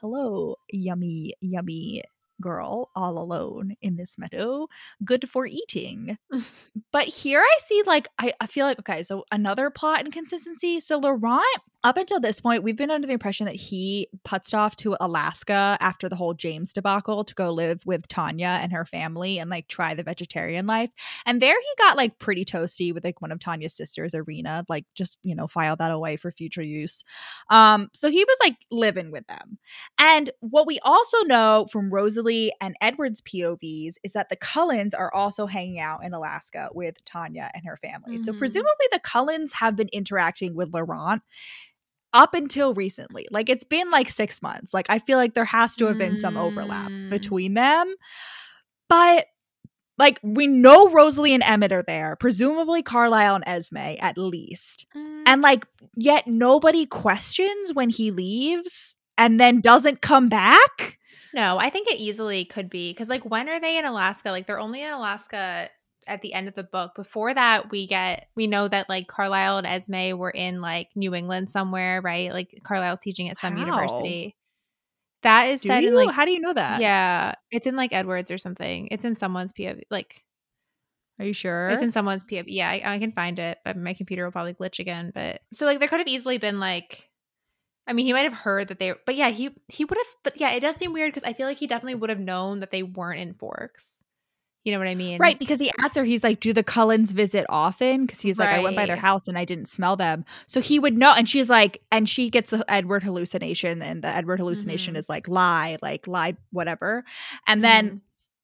Hello, 0.01 0.57
yummy, 0.71 1.33
yummy 1.41 2.03
girl, 2.39 2.91
all 2.95 3.17
alone 3.17 3.75
in 3.81 3.95
this 3.95 4.19
meadow. 4.19 4.67
Good 5.03 5.27
for 5.27 5.47
eating. 5.47 6.19
But 6.93 7.05
here 7.05 7.41
I 7.41 7.57
see 7.59 7.81
like 7.87 8.07
I, 8.19 8.33
I 8.39 8.45
feel 8.45 8.67
like 8.67 8.77
okay, 8.79 9.01
so 9.01 9.25
another 9.31 9.71
plot 9.71 10.05
inconsistency. 10.05 10.79
So 10.79 10.99
Laurent, 10.99 11.43
up 11.81 11.95
until 11.95 12.19
this 12.19 12.41
point, 12.41 12.61
we've 12.61 12.75
been 12.75 12.91
under 12.91 13.07
the 13.07 13.13
impression 13.13 13.45
that 13.45 13.55
he 13.55 14.09
putzed 14.27 14.53
off 14.53 14.75
to 14.75 14.97
Alaska 14.99 15.77
after 15.79 16.09
the 16.09 16.15
whole 16.17 16.33
James 16.33 16.73
debacle 16.73 17.23
to 17.23 17.33
go 17.33 17.51
live 17.51 17.85
with 17.85 18.05
Tanya 18.09 18.59
and 18.61 18.73
her 18.73 18.83
family 18.83 19.39
and 19.39 19.49
like 19.49 19.69
try 19.69 19.93
the 19.93 20.03
vegetarian 20.03 20.67
life. 20.67 20.89
And 21.25 21.41
there 21.41 21.55
he 21.57 21.67
got 21.77 21.95
like 21.95 22.19
pretty 22.19 22.43
toasty 22.43 22.93
with 22.93 23.05
like 23.05 23.21
one 23.21 23.31
of 23.31 23.39
Tanya's 23.39 23.73
sisters, 23.73 24.13
Irina, 24.13 24.65
like 24.67 24.85
just, 24.93 25.19
you 25.23 25.33
know, 25.35 25.47
file 25.47 25.77
that 25.77 25.91
away 25.91 26.17
for 26.17 26.31
future 26.31 26.61
use. 26.61 27.05
Um, 27.49 27.87
so 27.93 28.09
he 28.09 28.25
was 28.25 28.37
like 28.43 28.57
living 28.69 29.09
with 29.09 29.25
them. 29.27 29.57
And 29.97 30.31
what 30.41 30.67
we 30.67 30.79
also 30.83 31.23
know 31.23 31.65
from 31.71 31.89
Rosalie 31.93 32.51
and 32.59 32.75
Edward's 32.81 33.21
POVs 33.21 33.93
is 34.03 34.11
that 34.11 34.27
the 34.27 34.35
Cullens 34.35 34.93
are 34.93 35.13
also 35.13 35.45
hanging 35.45 35.79
out 35.79 36.03
in 36.03 36.13
Alaska 36.13 36.69
with 36.73 36.95
Tanya 37.05 37.49
and 37.53 37.63
her 37.65 37.77
family. 37.77 38.17
So 38.17 38.33
Mhm. 38.33 38.37
presumably 38.37 38.87
the 38.91 38.99
Cullens 38.99 39.53
have 39.53 39.77
been 39.77 39.89
interacting 39.93 40.55
with 40.55 40.73
Laurent 40.73 41.21
up 42.13 42.33
until 42.33 42.73
recently. 42.73 43.27
Like 43.31 43.49
it's 43.49 43.63
been 43.63 43.91
like 43.91 44.09
six 44.09 44.41
months. 44.41 44.73
Like 44.73 44.87
I 44.89 44.99
feel 44.99 45.17
like 45.17 45.33
there 45.33 45.45
has 45.45 45.75
to 45.77 45.85
have 45.85 45.97
been 45.97 46.17
some 46.17 46.37
overlap 46.37 46.89
Mm. 46.89 47.09
between 47.09 47.53
them. 47.53 47.93
But 48.87 49.25
like 49.97 50.19
we 50.23 50.47
know 50.47 50.89
Rosalie 50.89 51.33
and 51.33 51.43
Emmett 51.43 51.71
are 51.71 51.83
there, 51.83 52.15
presumably 52.15 52.81
Carlisle 52.81 53.35
and 53.35 53.43
Esme 53.47 53.77
at 53.99 54.17
least. 54.17 54.85
And 54.95 55.41
like, 55.41 55.65
yet 55.95 56.25
nobody 56.25 56.85
questions 56.85 57.73
when 57.73 57.89
he 57.89 58.09
leaves 58.09 58.95
and 59.17 59.39
then 59.39 59.61
doesn't 59.61 60.01
come 60.01 60.29
back. 60.29 60.97
No, 61.33 61.59
I 61.59 61.69
think 61.69 61.87
it 61.87 61.99
easily 61.99 62.45
could 62.45 62.71
be 62.71 62.91
because, 62.91 63.09
like, 63.09 63.23
when 63.23 63.47
are 63.49 63.59
they 63.59 63.77
in 63.77 63.85
Alaska? 63.85 64.31
Like, 64.31 64.47
they're 64.47 64.59
only 64.59 64.81
in 64.81 64.89
Alaska 64.89 65.69
at 66.07 66.21
the 66.21 66.33
end 66.33 66.47
of 66.47 66.55
the 66.55 66.63
book. 66.63 66.93
Before 66.95 67.33
that, 67.33 67.71
we 67.71 67.87
get 67.87 68.27
we 68.35 68.47
know 68.47 68.67
that 68.67 68.89
like 68.89 69.07
Carlisle 69.07 69.59
and 69.59 69.67
Esme 69.67 70.17
were 70.17 70.31
in 70.31 70.61
like 70.61 70.89
New 70.95 71.13
England 71.13 71.51
somewhere, 71.51 72.01
right? 72.01 72.31
Like 72.33 72.61
Carlisle's 72.63 72.99
teaching 72.99 73.29
at 73.29 73.37
some 73.37 73.57
university. 73.57 74.35
That 75.23 75.49
is 75.49 75.61
Do 75.61 75.67
said 75.67 75.83
you? 75.83 75.89
in 75.89 75.95
like 75.95 76.11
How 76.15 76.25
do 76.25 76.31
you 76.31 76.39
know 76.39 76.53
that? 76.53 76.79
yeah, 76.81 77.33
it's 77.51 77.67
in 77.67 77.75
like 77.75 77.93
Edwards 77.93 78.31
or 78.31 78.37
something. 78.37 78.87
It's 78.91 79.03
in 79.05 79.15
someone's 79.15 79.51
POV. 79.53 79.81
Like 79.91 80.23
Are 81.19 81.25
you 81.25 81.33
sure? 81.33 81.69
it's 81.69 81.81
in 81.81 81.91
someone's 81.91 82.23
POV. 82.23 82.45
Yeah, 82.47 82.69
I, 82.69 82.81
I 82.95 82.99
can 82.99 83.11
find 83.11 83.37
it, 83.37 83.57
but 83.65 83.75
my 83.75 83.93
computer 83.93 84.23
will 84.23 84.31
probably 84.31 84.53
glitch 84.53 84.79
again. 84.79 85.11
But 85.13 85.41
so 85.53 85.65
like 85.65 85.79
there 85.79 85.89
could 85.89 85.99
have 85.99 86.07
easily 86.07 86.37
been 86.37 86.59
like. 86.59 87.05
I 87.87 87.93
mean, 87.93 88.05
he 88.05 88.13
might 88.13 88.21
have 88.21 88.33
heard 88.33 88.67
that 88.67 88.77
they, 88.77 88.93
but 89.05 89.15
yeah, 89.15 89.29
he 89.29 89.49
he 89.67 89.83
would 89.83 89.97
have. 89.97 90.07
But 90.23 90.39
yeah, 90.39 90.51
it 90.51 90.59
does 90.59 90.75
seem 90.75 90.93
weird 90.93 91.11
because 91.11 91.23
I 91.27 91.33
feel 91.33 91.47
like 91.47 91.57
he 91.57 91.65
definitely 91.65 91.95
would 91.95 92.11
have 92.11 92.19
known 92.19 92.59
that 92.59 92.69
they 92.69 92.83
weren't 92.83 93.19
in 93.19 93.33
Forks. 93.33 93.95
You 94.69 94.75
know 94.75 94.79
what 94.79 94.87
I 94.87 94.93
mean? 94.93 95.19
Right, 95.19 95.39
because 95.39 95.59
he 95.59 95.71
asked 95.83 95.95
her, 95.95 96.03
he's 96.03 96.23
like, 96.23 96.39
Do 96.39 96.53
the 96.53 96.61
Cullens 96.61 97.09
visit 97.11 97.47
often? 97.49 98.05
Because 98.05 98.21
he's 98.21 98.37
like, 98.37 98.49
I 98.49 98.59
went 98.61 98.75
by 98.75 98.85
their 98.85 98.95
house 98.95 99.27
and 99.27 99.35
I 99.35 99.43
didn't 99.43 99.67
smell 99.67 99.95
them. 99.95 100.25
So 100.45 100.61
he 100.61 100.77
would 100.77 100.95
know. 100.95 101.11
And 101.11 101.27
she's 101.27 101.49
like, 101.49 101.81
and 101.91 102.07
she 102.07 102.29
gets 102.29 102.51
the 102.51 102.63
Edward 102.71 103.01
hallucination, 103.01 103.81
and 103.81 104.03
the 104.03 104.09
Edward 104.09 104.39
hallucination 104.39 104.93
Mhm. 104.93 104.97
is 104.99 105.09
like 105.09 105.27
lie, 105.27 105.77
like 105.81 106.05
lie, 106.07 106.35
whatever. 106.51 107.03
And 107.47 107.63
then, 107.63 107.89
Mhm. 107.89 108.01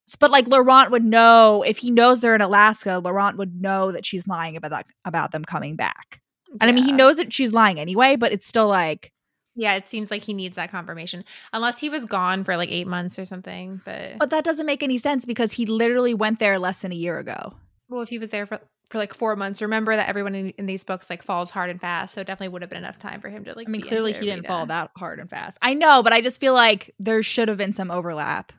s- 0.10 0.16
but 0.16 0.32
like 0.32 0.48
Laurent 0.48 0.90
would 0.90 1.06
know 1.06 1.62
if 1.62 1.78
he 1.78 1.92
knows 1.92 2.22
they're 2.22 2.34
in 2.34 2.42
Alaska, 2.42 2.98
Laurent 2.98 3.38
would 3.38 3.62
know 3.62 3.92
that 3.92 4.04
she's 4.04 4.28
lying 4.28 4.58
about 4.58 4.72
that, 4.72 4.88
about 5.06 5.32
them 5.32 5.46
coming 5.46 5.76
back. 5.76 6.22
And 6.60 6.72
I 6.72 6.74
mean, 6.74 6.86
he 6.86 6.92
knows 6.92 7.18
that 7.18 7.32
she's 7.34 7.54
lying 7.54 7.80
anyway, 7.80 8.16
but 8.16 8.32
it's 8.32 8.48
still 8.48 8.68
like, 8.68 9.12
Yeah, 9.56 9.76
it 9.76 9.88
seems 9.88 10.12
like 10.12 10.22
he 10.22 10.34
needs 10.34 10.56
that 10.58 10.70
confirmation, 10.70 11.24
unless 11.54 11.80
he 11.80 11.90
was 11.90 12.04
gone 12.06 12.44
for 12.44 12.58
like 12.58 12.70
eight 12.70 12.88
months 12.88 13.18
or 13.18 13.26
something. 13.26 13.82
But, 13.86 14.18
but 14.20 14.30
that 14.30 14.44
doesn't 14.44 14.66
make 14.66 14.84
any 14.84 14.98
sense 14.98 15.26
because 15.26 15.54
he 15.54 15.66
literally 15.66 16.14
went 16.14 16.40
there 16.40 16.60
less 16.60 16.80
than 16.80 16.92
a 16.92 16.96
year 16.96 17.18
ago. 17.20 17.54
well, 17.88 18.02
if 18.02 18.10
he 18.10 18.20
was 18.20 18.30
there 18.30 18.46
for 18.46 18.60
for 18.90 19.00
like 19.00 19.16
four 19.16 19.36
months, 19.36 19.62
remember 19.62 19.96
that 19.96 20.08
everyone 20.08 20.36
in, 20.36 20.50
in 20.60 20.68
these 20.68 20.84
books 20.84 21.10
like 21.10 21.24
falls 21.24 21.50
hard 21.50 21.70
and 21.70 21.82
fast, 21.82 22.14
so 22.14 22.22
it 22.22 22.28
definitely 22.28 22.50
would 22.50 22.62
have 22.62 22.70
been 22.70 22.78
enough 22.80 23.00
time 23.00 23.20
for 23.22 23.30
him 23.30 23.44
to 23.46 23.54
like. 23.56 23.68
I 23.68 23.72
mean, 23.72 23.82
clearly 23.82 24.14
he 24.14 24.20
didn't 24.20 24.42
Rita. 24.42 24.48
fall 24.48 24.66
that 24.68 24.92
hard 24.98 25.20
and 25.20 25.30
fast. 25.30 25.58
I 25.62 25.74
know, 25.74 26.04
but 26.04 26.14
I 26.14 26.22
just 26.22 26.40
feel 26.40 26.54
like 26.54 26.94
there 27.00 27.24
should 27.24 27.48
have 27.48 27.58
been 27.58 27.74
some 27.74 27.92
overlap. 27.92 28.52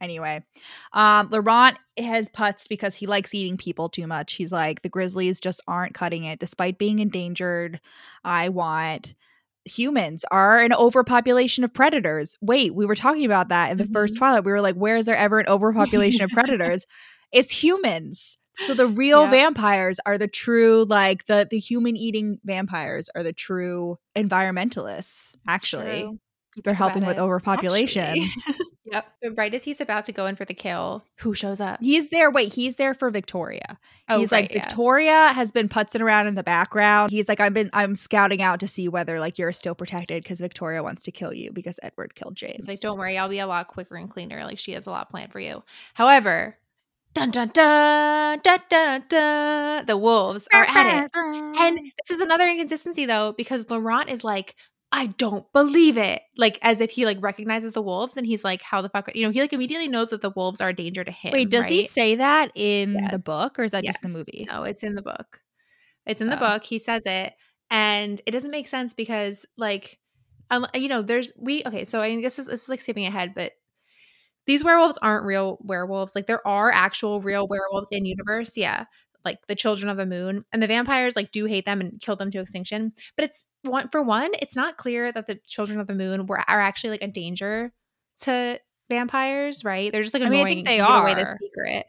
Anyway, 0.00 0.42
um, 0.94 1.28
Laurent 1.30 1.76
has 1.98 2.30
putts 2.30 2.66
because 2.66 2.94
he 2.94 3.06
likes 3.06 3.34
eating 3.34 3.58
people 3.58 3.90
too 3.90 4.06
much. 4.06 4.32
He's 4.32 4.50
like, 4.50 4.80
the 4.80 4.88
Grizzlies 4.88 5.40
just 5.40 5.60
aren't 5.68 5.92
cutting 5.92 6.24
it 6.24 6.38
despite 6.38 6.78
being 6.78 7.00
endangered. 7.00 7.80
I 8.24 8.48
want 8.48 9.14
humans 9.64 10.24
are 10.30 10.60
an 10.60 10.72
overpopulation 10.72 11.64
of 11.64 11.72
predators. 11.72 12.36
Wait, 12.40 12.74
we 12.74 12.86
were 12.86 12.94
talking 12.94 13.24
about 13.24 13.48
that 13.48 13.70
in 13.70 13.76
the 13.78 13.84
first 13.86 14.14
Mhm. 14.14 14.18
Twilight. 14.18 14.44
We 14.44 14.52
were 14.52 14.60
like, 14.60 14.74
where 14.76 14.96
is 14.96 15.06
there 15.06 15.16
ever 15.16 15.38
an 15.38 15.46
overpopulation 15.48 16.22
of 16.24 16.30
predators? 16.34 16.86
It's 17.32 17.50
humans. 17.50 18.38
So 18.54 18.74
the 18.74 18.86
real 18.86 19.24
Yeah. 19.24 19.30
vampires 19.30 20.00
are 20.04 20.18
the 20.18 20.26
true, 20.28 20.84
like 20.88 21.26
the 21.26 21.46
the 21.50 21.58
human 21.58 21.96
eating 21.96 22.38
vampires 22.44 23.08
are 23.14 23.22
the 23.22 23.32
true 23.32 23.98
environmentalists. 24.16 25.36
Actually, 25.46 26.08
they're 26.64 26.74
helping 26.74 27.04
with 27.06 27.16
it. 27.16 27.20
overpopulation. 27.20 28.18
Actually. 28.92 29.12
yep. 29.22 29.34
But 29.34 29.38
right 29.38 29.54
as 29.54 29.64
he's 29.64 29.80
about 29.80 30.04
to 30.06 30.12
go 30.12 30.26
in 30.26 30.36
for 30.36 30.44
the 30.44 30.54
kill, 30.54 31.04
who 31.16 31.34
shows 31.34 31.60
up? 31.60 31.78
He's 31.80 32.08
there. 32.08 32.30
Wait, 32.30 32.54
he's 32.54 32.76
there 32.76 32.94
for 32.94 33.10
Victoria. 33.10 33.78
Oh, 34.08 34.18
he's 34.18 34.32
right, 34.32 34.44
like 34.44 34.54
yeah. 34.54 34.64
Victoria 34.64 35.32
has 35.32 35.52
been 35.52 35.68
putzing 35.68 36.00
around 36.00 36.26
in 36.26 36.34
the 36.34 36.42
background. 36.42 37.10
He's 37.10 37.28
like, 37.28 37.40
I've 37.40 37.54
been 37.54 37.70
I'm 37.72 37.94
scouting 37.94 38.42
out 38.42 38.60
to 38.60 38.68
see 38.68 38.88
whether 38.88 39.20
like 39.20 39.38
you're 39.38 39.52
still 39.52 39.74
protected 39.74 40.22
because 40.22 40.40
Victoria 40.40 40.82
wants 40.82 41.02
to 41.04 41.12
kill 41.12 41.32
you 41.32 41.52
because 41.52 41.78
Edward 41.82 42.14
killed 42.14 42.36
James. 42.36 42.56
He's 42.56 42.68
like, 42.68 42.80
don't 42.80 42.98
worry, 42.98 43.18
I'll 43.18 43.28
be 43.28 43.38
a 43.38 43.46
lot 43.46 43.68
quicker 43.68 43.96
and 43.96 44.10
cleaner. 44.10 44.44
Like 44.44 44.58
she 44.58 44.72
has 44.72 44.86
a 44.86 44.90
lot 44.90 45.10
planned 45.10 45.32
for 45.32 45.40
you. 45.40 45.62
However, 45.94 46.56
dun 47.12 47.30
dun 47.30 47.48
dun 47.48 48.40
dun 48.42 48.60
dun 48.68 49.04
dun, 49.08 49.86
the 49.86 49.96
wolves 49.96 50.46
are 50.52 50.64
at 50.64 51.04
it. 51.04 51.10
And 51.14 51.78
this 52.08 52.10
is 52.16 52.20
another 52.20 52.48
inconsistency 52.48 53.06
though, 53.06 53.32
because 53.36 53.68
Laurent 53.68 54.08
is 54.08 54.24
like, 54.24 54.54
I 54.92 55.06
don't 55.06 55.50
believe 55.52 55.96
it. 55.96 56.22
Like 56.36 56.58
as 56.62 56.80
if 56.80 56.90
he 56.90 57.04
like 57.06 57.18
recognizes 57.20 57.72
the 57.72 57.82
wolves 57.82 58.16
and 58.16 58.26
he's 58.26 58.42
like, 58.42 58.60
how 58.62 58.82
the 58.82 58.88
fuck, 58.88 59.14
you 59.14 59.22
know, 59.24 59.30
he 59.30 59.40
like 59.40 59.52
immediately 59.52 59.86
knows 59.88 60.10
that 60.10 60.20
the 60.20 60.30
wolves 60.30 60.60
are 60.60 60.70
a 60.70 60.74
danger 60.74 61.04
to 61.04 61.12
him. 61.12 61.32
Wait, 61.32 61.48
does 61.50 61.62
right? 61.64 61.70
he 61.72 61.86
say 61.86 62.16
that 62.16 62.50
in 62.54 62.94
Yes. 62.94 63.10
the 63.12 63.18
book 63.20 63.58
or 63.58 63.62
is 63.64 63.70
that 63.72 63.84
Yes. 63.84 63.94
just 63.94 64.02
the 64.02 64.08
movie? 64.18 64.46
No, 64.50 64.64
it's 64.64 64.82
in 64.82 64.96
the 64.96 65.02
book. 65.02 65.40
It's 66.06 66.20
in 66.20 66.28
the 66.28 66.36
Oh. 66.36 66.40
book. 66.40 66.64
He 66.64 66.78
says 66.78 67.02
it, 67.06 67.34
and 67.70 68.20
it 68.26 68.32
doesn't 68.32 68.50
make 68.50 68.66
sense 68.66 68.94
because, 68.94 69.46
like, 69.56 69.98
um, 70.50 70.66
you 70.74 70.88
know, 70.88 71.02
there's 71.02 71.32
we 71.38 71.62
okay. 71.64 71.84
So 71.84 72.00
I 72.00 72.08
mean, 72.08 72.22
this 72.22 72.38
is 72.40 72.46
this 72.46 72.64
is 72.64 72.68
like 72.68 72.80
skipping 72.80 73.06
ahead, 73.06 73.32
but 73.36 73.52
these 74.46 74.64
werewolves 74.64 74.98
aren't 75.00 75.24
real 75.24 75.58
werewolves. 75.60 76.16
Like, 76.16 76.26
there 76.26 76.44
are 76.48 76.72
actual 76.72 77.20
real 77.20 77.46
werewolves 77.46 77.88
in 77.92 78.04
universe. 78.06 78.56
Yeah, 78.56 78.86
like 79.24 79.46
the 79.46 79.54
Children 79.54 79.88
of 79.90 79.96
the 79.96 80.06
Moon, 80.06 80.44
and 80.52 80.62
the 80.62 80.66
vampires 80.66 81.16
like 81.16 81.32
do 81.32 81.46
hate 81.46 81.64
them 81.66 81.80
and 81.80 82.00
kill 82.00 82.16
them 82.16 82.30
to 82.30 82.40
extinction. 82.40 82.92
But 83.16 83.26
it's 83.26 83.46
one 83.62 83.88
for 83.88 84.02
one, 84.02 84.30
it's 84.40 84.56
not 84.56 84.76
clear 84.76 85.12
that 85.12 85.26
the 85.26 85.36
Children 85.46 85.80
of 85.80 85.86
the 85.86 85.94
Moon 85.94 86.26
were 86.26 86.38
are 86.38 86.60
actually 86.60 86.90
like 86.90 87.02
a 87.02 87.08
danger 87.08 87.72
to 88.22 88.60
vampires, 88.88 89.64
right? 89.64 89.90
They're 89.92 90.02
just 90.02 90.14
like 90.14 90.22
annoying 90.22 90.40
I 90.42 90.54
mean, 90.54 90.68
I 90.68 90.70
they 90.70 90.76
give 90.78 90.86
away 90.86 91.14
the 91.14 91.36
secret. 91.40 91.86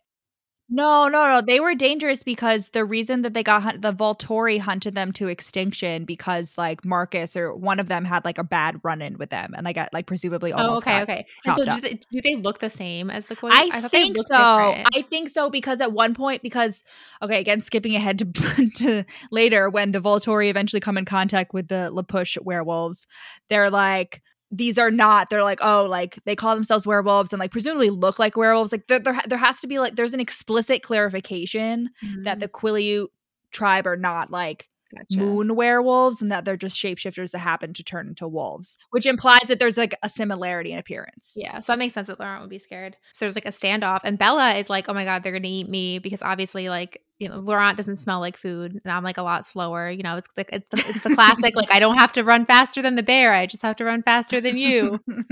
No, 0.73 1.09
no, 1.09 1.27
no. 1.27 1.41
They 1.41 1.59
were 1.59 1.75
dangerous 1.75 2.23
because 2.23 2.69
the 2.69 2.85
reason 2.85 3.23
that 3.23 3.33
they 3.33 3.43
got 3.43 3.61
hunt- 3.61 3.81
the 3.81 3.91
Volturi 3.91 4.57
hunted 4.57 4.95
them 4.95 5.11
to 5.13 5.27
extinction 5.27 6.05
because 6.05 6.57
like 6.57 6.85
Marcus 6.85 7.35
or 7.35 7.53
one 7.53 7.77
of 7.77 7.89
them 7.89 8.05
had 8.05 8.23
like 8.23 8.37
a 8.37 8.43
bad 8.43 8.79
run 8.81 9.01
in 9.01 9.17
with 9.17 9.31
them 9.31 9.53
and 9.53 9.67
I 9.67 9.73
got 9.73 9.91
like 9.91 10.05
presumably 10.05 10.53
Oh, 10.53 10.57
almost 10.57 10.87
okay, 10.87 10.91
got 10.91 11.03
okay. 11.03 11.25
And 11.43 11.55
so, 11.55 11.65
do 11.65 11.81
they, 11.81 11.99
do 12.09 12.21
they 12.21 12.35
look 12.35 12.59
the 12.59 12.69
same 12.69 13.09
as 13.09 13.25
the 13.25 13.35
quote? 13.35 13.51
I, 13.53 13.81
they 13.81 13.89
think 13.89 14.15
so. 14.15 14.23
different. 14.23 14.87
I 14.95 15.01
think 15.01 15.27
so 15.27 15.49
because 15.49 15.81
at 15.81 15.91
one 15.91 16.13
point, 16.13 16.41
because 16.41 16.85
okay, 17.21 17.41
again, 17.41 17.59
skipping 17.59 17.97
ahead 17.97 18.19
to, 18.19 18.69
to 18.77 19.03
later 19.29 19.69
when 19.69 19.91
the 19.91 19.99
Volturi 19.99 20.49
eventually 20.49 20.79
come 20.79 20.97
in 20.97 21.03
contact 21.03 21.53
with 21.53 21.67
the 21.67 21.91
La 21.91 22.03
Push 22.03 22.37
werewolves, 22.41 23.07
they're 23.49 23.69
like, 23.69 24.21
these 24.51 24.77
are 24.77 24.91
not. 24.91 25.29
They're 25.29 25.43
like, 25.43 25.59
oh, 25.61 25.85
like 25.85 26.19
they 26.25 26.35
call 26.35 26.55
themselves 26.55 26.85
werewolves 26.85 27.31
and 27.33 27.39
like 27.39 27.51
presumably 27.51 27.89
look 27.89 28.19
like 28.19 28.35
werewolves. 28.35 28.71
Like 28.71 28.87
there, 28.87 28.99
there, 28.99 29.19
there 29.27 29.37
has 29.37 29.61
to 29.61 29.67
be 29.67 29.79
like 29.79 29.95
there's 29.95 30.13
an 30.13 30.19
explicit 30.19 30.83
clarification 30.83 31.89
that 32.23 32.37
Mhm. 32.37 32.39
the 32.41 32.47
Quileute 32.47 33.07
tribe 33.51 33.87
are 33.87 33.97
not 33.97 34.31
like 34.31 34.67
Gotcha. 34.93 35.17
moon 35.19 35.55
werewolves 35.55 36.21
and 36.21 36.29
that 36.33 36.43
they're 36.43 36.57
just 36.57 36.77
shapeshifters 36.77 37.31
that 37.31 37.39
happen 37.39 37.71
to 37.73 37.81
turn 37.83 38.09
into 38.09 38.27
wolves, 38.27 38.77
which 38.89 39.05
implies 39.05 39.43
that 39.47 39.57
there's 39.57 39.77
like 39.77 39.95
a 40.03 40.09
similarity 40.09 40.73
in 40.73 40.79
appearance. 40.79 41.31
Yeah, 41.37 41.61
so 41.61 41.71
that 41.71 41.79
makes 41.79 41.93
sense 41.93 42.07
that 42.07 42.19
Laurent 42.19 42.41
would 42.41 42.49
be 42.49 42.59
scared. 42.59 42.97
So 43.13 43.23
there's 43.23 43.35
like 43.35 43.45
a 43.45 43.49
standoff, 43.49 44.01
and 44.03 44.17
Bella 44.19 44.55
is 44.55 44.69
like, 44.69 44.89
"Oh 44.89 44.93
my 44.93 45.05
god, 45.05 45.23
they're 45.23 45.31
gonna 45.31 45.47
eat 45.47 45.69
me," 45.69 45.99
because 45.99 46.21
obviously, 46.21 46.67
like, 46.67 47.01
you 47.21 47.29
know, 47.29 47.37
Laurent 47.37 47.77
doesn't 47.77 47.97
smell 47.97 48.19
like 48.19 48.35
food, 48.35 48.81
and 48.83 48.91
I'm 48.91 49.03
like 49.03 49.17
a 49.17 49.21
lot 49.21 49.45
slower. 49.45 49.89
You 49.91 50.01
know, 50.01 50.17
it's 50.17 50.27
like 50.35 50.49
it's 50.51 50.67
the, 50.71 50.83
it's 50.89 51.03
the 51.03 51.13
classic, 51.15 51.55
like 51.55 51.71
I 51.71 51.79
don't 51.79 51.97
have 51.97 52.11
to 52.13 52.23
run 52.23 52.45
faster 52.47 52.81
than 52.81 52.95
the 52.95 53.03
bear, 53.03 53.31
I 53.31 53.45
just 53.45 53.61
have 53.61 53.75
to 53.77 53.85
run 53.85 54.01
faster 54.01 54.41
than 54.41 54.57
you. 54.57 54.99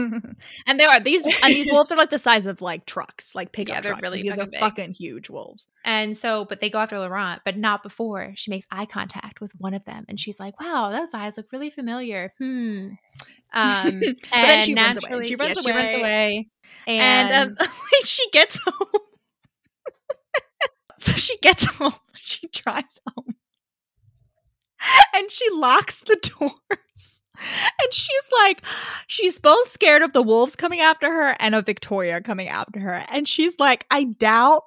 and 0.68 0.80
there 0.80 0.90
are 0.90 1.00
these 1.00 1.26
and 1.26 1.54
these 1.54 1.70
wolves 1.72 1.92
are 1.92 1.98
like 1.98 2.12
the 2.12 2.20
size 2.20 2.46
of 2.46 2.62
like 2.62 2.86
trucks, 2.86 3.34
like 3.34 3.52
pickup 3.52 3.76
Yeah, 3.76 3.82
they're 3.82 3.92
trucks. 3.94 4.02
really 4.04 4.22
These 4.22 4.32
are 4.34 4.36
fucking 4.36 4.52
big. 4.52 4.60
fucking 4.60 4.94
huge 4.94 5.30
wolves. 5.30 5.68
And 5.84 6.16
so, 6.16 6.46
but 6.46 6.62
they 6.62 6.70
go 6.70 6.78
after 6.78 7.00
Laurent, 7.00 7.42
but 7.44 7.58
not 7.58 7.82
before 7.84 8.34
she 8.36 8.52
makes 8.52 8.68
eye 8.72 8.86
contact 8.86 9.42
with 9.42 9.52
one 9.58 9.74
of 9.74 9.84
them, 9.86 10.06
and 10.08 10.20
she's 10.20 10.40
like, 10.40 10.60
"Wow, 10.62 10.92
those 10.92 11.14
eyes 11.14 11.38
look 11.38 11.52
really 11.52 11.72
familiar." 11.72 12.34
Hmm. 12.38 12.90
Um, 13.52 14.00
But 14.02 14.18
and 14.32 14.48
then 14.48 14.66
she 14.66 14.76
runs 14.76 15.04
away. 15.04 15.28
She 15.28 15.36
runs 15.36 15.56
yeah, 15.56 15.62
She 15.62 15.72
runs 15.78 15.92
away. 15.94 16.00
away, 16.00 16.48
And, 16.88 17.34
and, 17.34 17.60
um, 17.62 17.68
she 18.06 18.30
gets 18.32 18.60
home. 18.64 19.02
so 21.04 21.14
she 21.14 21.38
gets 21.38 21.66
home. 21.78 21.94
She 22.14 22.48
drives 22.48 23.00
home. 23.16 23.36
And 25.14 25.30
she 25.30 25.46
locks 25.52 26.00
the 26.00 26.16
doors. 26.40 27.22
And 27.36 27.94
she's 27.94 28.30
like, 28.42 28.62
she's 29.08 29.38
both 29.38 29.70
scared 29.70 30.02
of 30.02 30.14
the 30.14 30.24
wolves 30.24 30.56
coming 30.56 30.80
after 30.80 31.12
her 31.12 31.36
and 31.40 31.54
of 31.54 31.66
Victoria 31.66 32.22
coming 32.22 32.48
after 32.48 32.80
her. 32.80 33.04
And 33.10 33.28
she's 33.28 33.60
like, 33.60 33.86
I 33.92 34.06
doubt 34.06 34.64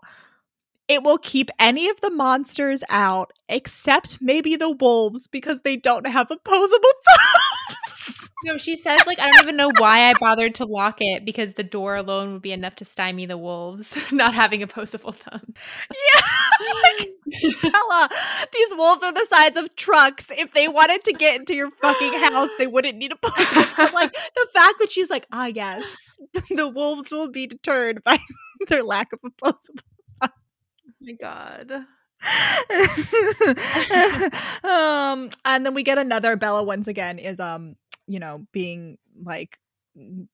it 0.89 1.03
will 1.03 1.17
keep 1.17 1.51
any 1.59 1.89
of 1.89 2.01
the 2.03 2.11
monsters 2.11 2.85
out 2.91 3.33
except 3.49 4.21
maybe 4.21 4.57
the 4.57 4.71
wolves 4.71 5.29
because 5.29 5.63
they 5.63 5.77
don't 5.77 6.07
have 6.07 6.31
opposable 6.31 6.93
thumbs. 7.09 7.52
No, 8.45 8.57
she 8.57 8.77
says 8.77 8.99
like 9.07 9.21
I 9.21 9.31
don't 9.31 9.45
even 9.45 9.57
know 9.57 9.71
why 9.79 10.11
I 10.11 10.15
bothered 10.19 10.57
to 10.57 10.65
lock 10.65 10.97
it 11.01 11.25
because 11.25 11.53
the 11.53 11.63
door 11.63 11.95
alone 11.95 12.33
would 12.33 12.43
be 12.43 12.51
enough 12.51 12.75
to 12.77 12.85
stymie 12.85 13.27
the 13.27 13.39
wolves, 13.39 13.97
not 14.13 14.35
having 14.35 14.63
a 14.63 14.65
opposable 14.65 15.13
thumbs. 15.13 15.57
yeah. 15.91 16.23
Like, 16.83 17.09
Bella, 17.63 18.09
these 18.53 18.75
wolves 18.75 19.03
are 19.03 19.13
the 19.13 19.27
size 19.29 19.57
of 19.57 19.75
trucks. 19.77 20.31
If 20.31 20.53
they 20.55 20.67
wanted 20.67 21.05
to 21.05 21.13
get 21.13 21.39
into 21.39 21.55
your 21.55 21.71
fucking 21.71 22.15
house, 22.15 22.51
they 22.59 22.67
wouldn't 22.67 22.99
need 22.99 23.13
a 23.13 23.17
post. 23.17 23.55
But 23.77 23.95
like 23.95 24.13
the 24.13 24.47
fact 24.53 24.75
that 24.81 24.91
she's 24.91 25.11
like, 25.11 25.27
ah, 25.33 25.47
yes, 25.47 26.15
the 26.51 26.69
wolves 26.69 27.13
will 27.13 27.31
be 27.31 27.47
deterred 27.47 28.03
by 28.03 28.19
their 28.69 28.83
lack 28.83 29.13
of 29.13 29.21
opposable. 29.25 29.83
Oh 30.21 30.29
my 31.01 31.13
god. 31.13 31.87
um, 34.65 35.31
and 35.45 35.67
then 35.67 35.75
we 35.75 35.83
get 35.83 35.99
another 35.99 36.37
Bella 36.37 36.63
once 36.63 36.87
again 36.87 37.19
is 37.19 37.41
um, 37.41 37.77
you 38.07 38.19
know, 38.19 38.47
being 38.53 38.99
like 39.25 39.59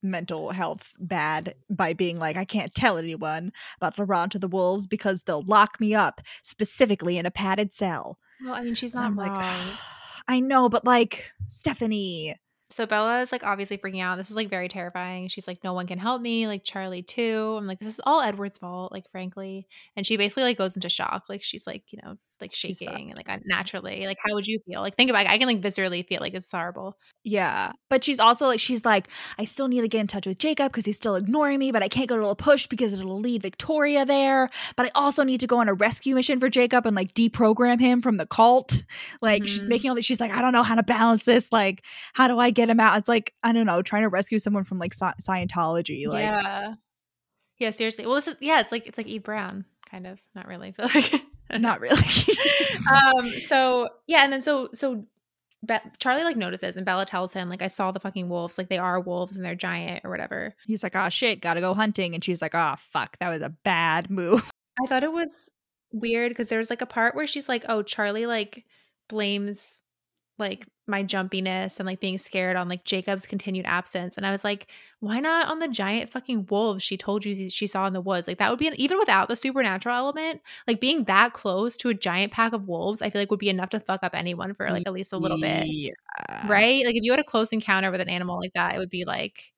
mental 0.02 0.50
health 0.50 0.92
bad 0.98 1.54
by 1.68 1.92
being 1.92 2.18
like, 2.18 2.36
I 2.36 2.44
can't 2.44 2.74
tell 2.74 2.98
anyone 2.98 3.52
about 3.76 3.98
Laurent 3.98 4.32
to 4.32 4.38
the 4.38 4.48
wolves 4.48 4.86
because 4.86 5.22
they'll 5.22 5.44
lock 5.46 5.80
me 5.80 5.94
up 5.94 6.20
specifically 6.42 7.18
in 7.18 7.26
a 7.26 7.30
padded 7.30 7.72
cell. 7.72 8.18
Well, 8.44 8.54
I 8.54 8.62
mean, 8.62 8.74
she's 8.74 8.94
not 8.94 9.04
I'm 9.04 9.18
wrong. 9.18 9.34
like, 9.34 9.56
I 10.28 10.40
know, 10.40 10.68
but 10.68 10.84
like 10.84 11.32
Stephanie, 11.48 12.36
so 12.70 12.86
Bella 12.86 13.22
is 13.22 13.32
like 13.32 13.44
obviously 13.44 13.78
freaking 13.78 14.02
out. 14.02 14.18
This 14.18 14.30
is 14.30 14.36
like 14.36 14.50
very 14.50 14.68
terrifying. 14.68 15.28
She's 15.28 15.46
like, 15.46 15.64
no 15.64 15.72
one 15.72 15.86
can 15.86 15.98
help 15.98 16.20
me. 16.20 16.46
Like 16.46 16.64
Charlie 16.64 17.02
too. 17.02 17.56
I'm 17.58 17.66
like, 17.66 17.78
this 17.78 17.88
is 17.88 18.00
all 18.04 18.20
Edward's 18.20 18.58
fault. 18.58 18.92
Like 18.92 19.10
frankly, 19.10 19.66
and 19.96 20.06
she 20.06 20.16
basically 20.16 20.42
like 20.42 20.58
goes 20.58 20.76
into 20.76 20.88
shock. 20.88 21.24
Like 21.28 21.42
she's 21.42 21.66
like, 21.66 21.84
you 21.92 21.98
know, 22.02 22.18
like 22.40 22.54
shaking 22.54 23.10
and 23.10 23.16
like 23.16 23.28
naturally. 23.44 24.06
Like 24.06 24.18
how 24.24 24.34
would 24.34 24.46
you 24.46 24.58
feel? 24.66 24.80
Like 24.80 24.96
think 24.96 25.10
about. 25.10 25.26
it. 25.26 25.30
I 25.30 25.38
can 25.38 25.46
like 25.46 25.60
viscerally 25.60 26.06
feel 26.06 26.20
like 26.20 26.34
it's 26.34 26.50
horrible. 26.50 26.96
Yeah. 27.24 27.72
But 27.90 28.04
she's 28.04 28.20
also 28.20 28.46
like, 28.46 28.60
she's 28.60 28.84
like, 28.84 29.08
I 29.38 29.44
still 29.44 29.68
need 29.68 29.80
to 29.82 29.88
get 29.88 30.00
in 30.00 30.06
touch 30.06 30.26
with 30.26 30.38
Jacob 30.38 30.72
because 30.72 30.84
he's 30.84 30.96
still 30.96 31.16
ignoring 31.16 31.58
me, 31.58 31.72
but 31.72 31.82
I 31.82 31.88
can't 31.88 32.08
go 32.08 32.16
to 32.16 32.28
a 32.28 32.36
push 32.36 32.66
because 32.66 32.92
it'll 32.92 33.18
lead 33.20 33.42
Victoria 33.42 34.04
there. 34.04 34.50
But 34.76 34.86
I 34.86 34.90
also 34.94 35.22
need 35.24 35.40
to 35.40 35.46
go 35.46 35.58
on 35.60 35.68
a 35.68 35.74
rescue 35.74 36.14
mission 36.14 36.38
for 36.40 36.48
Jacob 36.48 36.86
and 36.86 36.94
like 36.96 37.14
deprogram 37.14 37.80
him 37.80 38.00
from 38.00 38.16
the 38.16 38.26
cult. 38.26 38.82
Like, 39.20 39.46
she's 39.46 39.64
Mhm. 39.66 39.68
making 39.68 39.90
all 39.90 39.96
this 39.96 40.04
she's 40.04 40.20
like, 40.20 40.32
I 40.32 40.40
don't 40.40 40.52
know 40.52 40.62
how 40.62 40.74
to 40.74 40.82
balance 40.82 41.24
this. 41.24 41.50
Like, 41.52 41.82
how 42.14 42.28
do 42.28 42.38
I 42.38 42.50
get 42.50 42.68
him 42.70 42.80
out? 42.80 42.98
It's 42.98 43.08
like, 43.08 43.34
I 43.42 43.52
don't 43.52 43.66
know, 43.66 43.82
trying 43.82 44.02
to 44.02 44.08
rescue 44.08 44.38
someone 44.38 44.64
from 44.64 44.78
like 44.78 44.94
Sci- 44.94 45.12
Scientology. 45.20 46.06
Like, 46.08 46.22
yeah. 46.22 46.74
Yeah. 47.58 47.70
Seriously. 47.72 48.06
Well, 48.06 48.14
this 48.14 48.28
is 48.28 48.36
yeah. 48.40 48.60
It's 48.60 48.70
like 48.72 48.86
it's 48.86 48.96
like 48.98 49.08
Eve 49.08 49.24
Brown, 49.24 49.64
kind 49.90 50.06
of. 50.06 50.20
Not 50.34 50.46
really, 50.46 50.72
but 50.76 50.94
like 50.94 51.12
not 51.52 51.80
really. 51.82 51.96
um 53.16 53.28
so 53.28 53.88
yeah 54.06 54.24
and 54.24 54.32
then 54.32 54.40
so 54.40 54.68
so 54.72 55.04
Be- 55.66 55.74
charlie 55.98 56.22
like 56.22 56.36
notices 56.36 56.76
and 56.76 56.86
bella 56.86 57.04
tells 57.04 57.32
him 57.32 57.48
like 57.48 57.62
i 57.62 57.66
saw 57.66 57.90
the 57.90 57.98
fucking 57.98 58.28
wolves 58.28 58.58
like 58.58 58.68
they 58.68 58.78
are 58.78 59.00
wolves 59.00 59.36
and 59.36 59.44
they're 59.44 59.54
giant 59.56 60.04
or 60.04 60.10
whatever 60.10 60.54
he's 60.66 60.82
like, 60.82 60.94
oh 60.94 61.08
shit, 61.08 61.40
gotta 61.40 61.60
go 61.60 61.74
hunting. 61.74 62.14
And 62.14 62.22
she's 62.22 62.40
like, 62.40 62.54
oh 62.54 62.74
fuck, 62.92 63.18
that 63.18 63.28
was 63.28 63.42
a 63.42 63.48
bad 63.48 64.10
move. 64.10 64.48
i 64.82 64.86
thought 64.86 65.02
it 65.02 65.12
was 65.12 65.50
weird 65.92 66.30
because 66.30 66.48
there's 66.48 66.70
like 66.70 66.82
a 66.82 66.86
part 66.86 67.14
where 67.16 67.26
she's 67.26 67.48
like 67.48 67.64
oh 67.68 67.82
charlie 67.82 68.26
like 68.26 68.64
blames 69.08 69.80
like 70.38 70.66
my 70.88 71.04
jumpiness 71.04 71.78
and 71.78 71.86
like 71.86 72.00
being 72.00 72.18
scared 72.18 72.56
on 72.56 72.68
like 72.68 72.84
jacob's 72.84 73.26
continued 73.26 73.66
absence 73.66 74.16
and 74.16 74.26
i 74.26 74.30
was 74.32 74.42
like 74.44 74.66
why 75.00 75.20
not 75.20 75.48
on 75.48 75.58
the 75.58 75.68
giant 75.68 76.10
fucking 76.10 76.46
wolves 76.50 76.82
she 76.82 76.96
told 76.96 77.24
you 77.24 77.50
she 77.50 77.66
saw 77.66 77.86
in 77.86 77.92
the 77.92 78.00
woods 78.00 78.26
like 78.26 78.38
that 78.38 78.50
would 78.50 78.58
be 78.58 78.66
an, 78.66 78.74
even 78.80 78.98
without 78.98 79.28
the 79.28 79.36
supernatural 79.36 79.94
element 79.96 80.40
like 80.66 80.80
being 80.80 81.04
that 81.04 81.32
close 81.32 81.76
to 81.76 81.88
a 81.88 81.94
giant 81.94 82.32
pack 82.32 82.52
of 82.52 82.66
wolves 82.66 83.02
i 83.02 83.10
feel 83.10 83.20
like 83.20 83.30
would 83.30 83.38
be 83.38 83.48
enough 83.50 83.70
to 83.70 83.78
fuck 83.80 84.00
up 84.02 84.14
anyone 84.14 84.54
for 84.54 84.68
like 84.70 84.86
at 84.86 84.92
least 84.92 85.12
a 85.12 85.18
little 85.18 85.40
bit 85.40 85.64
Yeah. 85.66 86.48
right? 86.48 86.84
Like 86.84 86.96
if 86.96 87.02
you 87.04 87.12
had 87.12 87.20
a 87.20 87.24
close 87.24 87.52
encounter 87.52 87.90
with 87.90 88.00
an 88.00 88.08
animal 88.08 88.38
like 88.40 88.52
that, 88.54 88.74
it 88.74 88.78
would 88.78 88.90
be 88.90 89.04
like, 89.04 89.52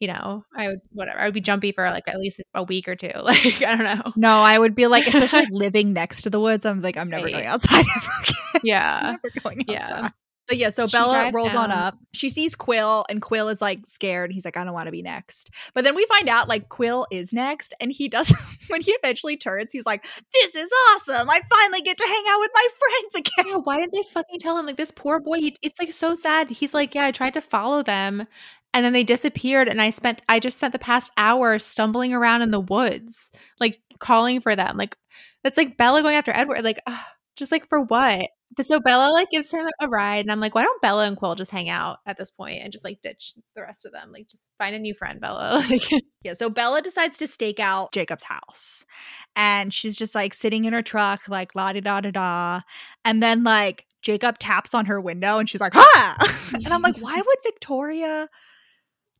you 0.00 0.08
know, 0.08 0.44
I 0.54 0.68
would 0.68 0.80
whatever. 0.92 1.18
I 1.18 1.24
would 1.24 1.32
be 1.34 1.40
jumpy 1.40 1.72
for 1.72 1.84
like 1.88 2.06
at 2.08 2.18
least 2.18 2.40
a 2.52 2.62
week 2.62 2.88
or 2.88 2.96
two. 2.96 3.10
Like 3.22 3.62
I 3.62 3.74
don't 3.76 3.84
know. 3.84 4.12
No, 4.16 4.42
I 4.42 4.58
would 4.58 4.74
be 4.74 4.86
like, 4.86 5.06
especially 5.06 5.46
living 5.50 5.92
next 5.94 6.22
to 6.22 6.30
the 6.30 6.40
woods. 6.40 6.66
I'm 6.66 6.82
like, 6.82 6.96
I'm 6.98 7.08
never 7.08 7.24
Right. 7.24 7.32
going 7.32 7.46
outside 7.46 7.84
ever 7.96 8.10
again. 8.22 8.60
Yeah. 8.64 9.00
never 9.22 9.30
going 9.42 9.64
Yeah. 9.68 10.10
But 10.46 10.58
yeah, 10.58 10.68
so 10.68 10.86
She 10.86 10.96
Bella 10.96 11.30
rolls 11.32 11.54
on 11.54 11.70
up. 11.70 11.96
She 12.12 12.28
sees 12.28 12.54
Quill, 12.54 13.06
and 13.08 13.22
Quill 13.22 13.48
is 13.48 13.62
like 13.62 13.86
scared. 13.86 14.30
He's 14.30 14.44
like, 14.44 14.56
I 14.56 14.64
don't 14.64 14.74
want 14.74 14.86
to 14.86 14.92
be 14.92 15.02
next. 15.02 15.50
But 15.74 15.84
then 15.84 15.94
we 15.94 16.04
find 16.06 16.28
out 16.28 16.48
like 16.48 16.68
Quill 16.68 17.06
is 17.10 17.32
next, 17.32 17.72
and 17.80 17.90
he 17.90 18.08
does. 18.08 18.32
when 18.68 18.82
he 18.82 18.92
eventually 18.92 19.36
turns, 19.36 19.72
he's 19.72 19.86
like, 19.86 20.04
"This 20.32 20.54
is 20.54 20.70
awesome! 20.90 21.30
I 21.30 21.40
finally 21.48 21.80
get 21.80 21.96
to 21.96 22.06
hang 22.06 22.24
out 22.28 22.40
with 22.40 22.50
my 22.54 22.68
friends 22.78 23.14
again." 23.14 23.52
Yeah, 23.52 23.60
why 23.62 23.78
didn't 23.78 23.92
they 23.92 24.04
fucking 24.12 24.38
tell 24.38 24.58
him? 24.58 24.66
Like 24.66 24.76
this 24.76 24.90
poor 24.90 25.18
boy, 25.18 25.38
he, 25.38 25.56
it's 25.62 25.78
like 25.78 25.92
so 25.92 26.14
sad. 26.14 26.50
He's 26.50 26.74
like, 26.74 26.94
yeah, 26.94 27.06
I 27.06 27.10
tried 27.10 27.34
to 27.34 27.40
follow 27.40 27.82
them, 27.82 28.26
and 28.74 28.84
then 28.84 28.92
they 28.92 29.04
disappeared, 29.04 29.68
and 29.68 29.80
I 29.80 29.90
spent, 29.90 30.20
I 30.28 30.40
just 30.40 30.58
spent 30.58 30.72
the 30.72 30.78
past 30.78 31.10
hour 31.16 31.58
stumbling 31.58 32.12
around 32.12 32.42
in 32.42 32.50
the 32.50 32.60
woods, 32.60 33.30
like 33.60 33.80
calling 33.98 34.40
for 34.40 34.54
them. 34.54 34.76
Like 34.76 34.96
that's 35.42 35.56
like 35.56 35.76
Bella 35.76 36.02
going 36.02 36.16
after 36.16 36.32
Edward. 36.32 36.64
Like, 36.64 36.80
ugh, 36.86 37.04
just 37.36 37.52
like 37.52 37.68
for 37.68 37.80
what? 37.80 38.30
But 38.56 38.66
so 38.66 38.78
Bella 38.78 39.10
like 39.10 39.30
gives 39.30 39.50
him 39.50 39.66
a 39.80 39.88
ride, 39.88 40.20
and 40.20 40.30
I'm 40.30 40.38
like, 40.38 40.54
why 40.54 40.62
don't 40.62 40.80
Bella 40.80 41.06
and 41.06 41.16
Quill 41.16 41.34
just 41.34 41.50
hang 41.50 41.68
out 41.68 41.98
at 42.06 42.16
this 42.18 42.30
point 42.30 42.62
and 42.62 42.72
just 42.72 42.84
like 42.84 43.02
ditch 43.02 43.34
the 43.56 43.62
rest 43.62 43.84
of 43.84 43.92
them? 43.92 44.12
Like, 44.12 44.28
just 44.28 44.52
find 44.58 44.76
a 44.76 44.78
new 44.78 44.94
friend, 44.94 45.20
Bella. 45.20 45.64
Like, 45.70 45.82
Yeah, 46.22 46.34
so 46.34 46.48
Bella 46.48 46.80
decides 46.80 47.16
to 47.18 47.26
stake 47.26 47.58
out 47.58 47.92
Jacob's 47.92 48.24
house. 48.24 48.84
And 49.34 49.74
she's 49.74 49.96
just 49.96 50.14
like 50.14 50.34
sitting 50.34 50.64
in 50.66 50.72
her 50.72 50.82
truck, 50.82 51.28
like 51.28 51.54
la 51.54 51.72
da 51.72 51.80
da 51.80 52.00
da 52.00 52.10
da, 52.10 52.60
And 53.04 53.22
then 53.22 53.42
like 53.42 53.86
Jacob 54.02 54.38
taps 54.38 54.72
on 54.74 54.86
her 54.86 55.00
window 55.00 55.38
and 55.38 55.48
she's 55.48 55.60
like, 55.60 55.72
ha! 55.74 56.16
and 56.54 56.68
I'm 56.68 56.82
like, 56.82 56.96
why 56.98 57.16
would 57.16 57.38
Victoria 57.42 58.28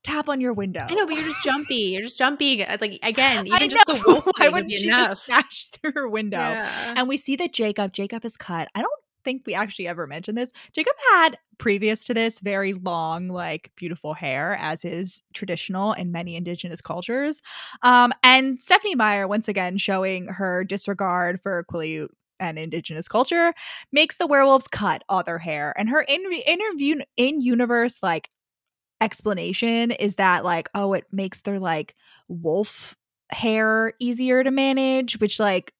tap 0.04 0.28
on 0.28 0.40
your 0.40 0.52
window? 0.52 0.86
I 0.88 0.94
know, 0.94 1.06
but 1.06 1.14
you're 1.14 1.24
just 1.24 1.42
jumpy. 1.42 1.74
You're 1.74 2.02
just 2.02 2.18
jumpy. 2.18 2.58
Like 2.58 2.98
again, 3.02 3.46
I 3.52 3.56
even 3.56 3.70
just 3.70 3.86
the 3.86 3.94
know. 3.94 4.02
wolf. 4.06 4.26
Why 4.38 4.46
would 4.46 4.52
wouldn't 4.52 4.68
be 4.68 4.76
she 4.76 4.86
enough. 4.88 5.08
just 5.08 5.24
smash 5.24 5.68
through 5.70 5.92
her 5.94 6.08
window? 6.08 6.38
Yeah. 6.38 6.94
And 6.96 7.08
we 7.08 7.16
see 7.16 7.34
that 7.36 7.52
Jacob, 7.52 7.92
Jacob 7.92 8.24
is 8.24 8.36
cut. 8.36 8.68
I 8.74 8.82
don't 8.82 8.92
think 9.24 9.42
we 9.46 9.54
actually 9.54 9.88
ever 9.88 10.06
mentioned 10.06 10.38
this. 10.38 10.52
Jacob 10.72 10.94
had 11.12 11.38
previous 11.58 12.04
to 12.04 12.14
this 12.14 12.40
very 12.40 12.74
long, 12.74 13.28
like 13.28 13.70
beautiful 13.76 14.14
hair, 14.14 14.56
as 14.60 14.84
is 14.84 15.22
traditional 15.32 15.92
in 15.92 16.12
many 16.12 16.36
indigenous 16.36 16.80
cultures. 16.80 17.42
Um, 17.82 18.12
and 18.22 18.60
Stephanie 18.60 18.94
Meyer, 18.94 19.26
once 19.26 19.48
again, 19.48 19.78
showing 19.78 20.26
her 20.26 20.64
disregard 20.64 21.40
for 21.40 21.64
Quileute 21.64 22.10
and 22.40 22.58
indigenous 22.58 23.08
culture, 23.08 23.54
makes 23.92 24.16
the 24.16 24.26
werewolves 24.26 24.68
cut 24.68 25.02
all 25.08 25.22
their 25.22 25.38
hair. 25.38 25.72
And 25.78 25.88
her 25.88 26.02
in 26.02 26.22
interview 26.46 26.96
in 27.16 27.40
universe, 27.40 28.02
like 28.02 28.30
explanation 29.00 29.90
is 29.92 30.16
that 30.16 30.44
like, 30.44 30.68
oh, 30.74 30.92
it 30.94 31.04
makes 31.12 31.40
their 31.42 31.60
like 31.60 31.94
wolf 32.28 32.96
hair 33.30 33.92
easier 34.00 34.42
to 34.44 34.50
manage, 34.50 35.18
which 35.20 35.38
like 35.38 35.72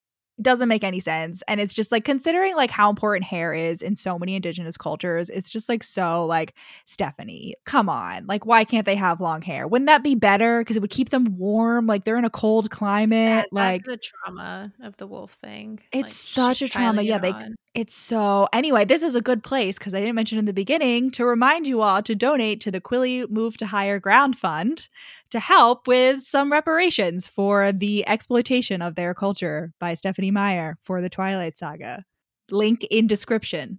doesn't 0.42 0.68
make 0.68 0.82
any 0.82 0.98
sense 0.98 1.42
and 1.46 1.60
it's 1.60 1.72
just 1.72 1.92
like 1.92 2.04
considering 2.04 2.56
like 2.56 2.70
how 2.70 2.90
important 2.90 3.24
hair 3.24 3.54
is 3.54 3.80
in 3.80 3.94
so 3.94 4.18
many 4.18 4.34
indigenous 4.34 4.76
cultures 4.76 5.30
it's 5.30 5.48
just 5.48 5.68
like 5.68 5.82
so 5.84 6.26
like 6.26 6.54
stephanie 6.86 7.54
come 7.64 7.88
on 7.88 8.26
like 8.26 8.44
why 8.44 8.64
can't 8.64 8.84
they 8.84 8.96
have 8.96 9.20
long 9.20 9.40
hair 9.42 9.68
wouldn't 9.68 9.86
that 9.86 10.02
be 10.02 10.14
better 10.16 10.60
because 10.60 10.76
it 10.76 10.80
would 10.80 10.90
keep 10.90 11.10
them 11.10 11.38
warm 11.38 11.86
like 11.86 12.04
they're 12.04 12.18
in 12.18 12.24
a 12.24 12.30
cold 12.30 12.68
climate 12.70 13.44
it's 13.44 13.52
like 13.52 13.84
the 13.84 13.96
trauma 13.96 14.72
of 14.82 14.96
the 14.96 15.06
wolf 15.06 15.32
thing. 15.42 15.78
It's 15.92 16.02
Like, 16.02 16.10
such 16.10 16.62
a 16.62 16.68
trauma. 16.68 17.02
Yeah, 17.02 17.18
they- 17.18 17.32
on. 17.32 17.54
it's 17.74 17.94
so 17.94 18.48
anyway 18.52 18.84
this 18.84 19.02
is 19.02 19.14
a 19.14 19.20
good 19.20 19.42
place 19.44 19.78
because 19.78 19.94
i 19.94 20.00
didn't 20.00 20.14
mention 20.14 20.38
in 20.38 20.44
the 20.46 20.52
beginning 20.52 21.10
to 21.12 21.24
remind 21.24 21.66
you 21.66 21.80
all 21.82 22.02
to 22.02 22.14
donate 22.14 22.60
to 22.62 22.70
the 22.70 22.80
Quileute 22.80 23.30
move 23.30 23.56
to 23.58 23.66
higher 23.66 23.98
ground 24.00 24.36
fund 24.38 24.88
to 25.34 25.40
help 25.40 25.86
with 25.86 26.22
some 26.22 26.50
reparations 26.50 27.26
for 27.26 27.72
the 27.72 28.06
exploitation 28.08 28.80
of 28.80 28.94
their 28.94 29.14
culture 29.14 29.72
by 29.78 29.94
stephanie 29.94 30.30
meyer 30.30 30.78
for 30.82 31.00
the 31.00 31.10
twilight 31.10 31.58
saga 31.58 32.04
link 32.50 32.84
in 32.84 33.06
description 33.06 33.78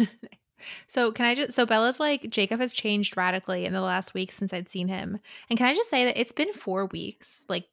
So 0.86 1.12
can 1.12 1.26
I 1.26 1.34
just 1.34 1.52
so 1.52 1.66
Bella's 1.66 2.00
like 2.00 2.28
Jacob 2.30 2.60
has 2.60 2.74
changed 2.74 3.16
radically 3.16 3.64
in 3.64 3.72
the 3.72 3.80
last 3.80 4.14
week 4.14 4.32
since 4.32 4.52
I'd 4.52 4.68
seen 4.68 4.88
him. 4.88 5.18
And 5.48 5.58
can 5.58 5.66
I 5.66 5.74
just 5.74 5.90
say 5.90 6.04
that 6.04 6.20
it's 6.20 6.32
been 6.32 6.52
4 6.52 6.86
weeks 6.86 7.44
like 7.48 7.64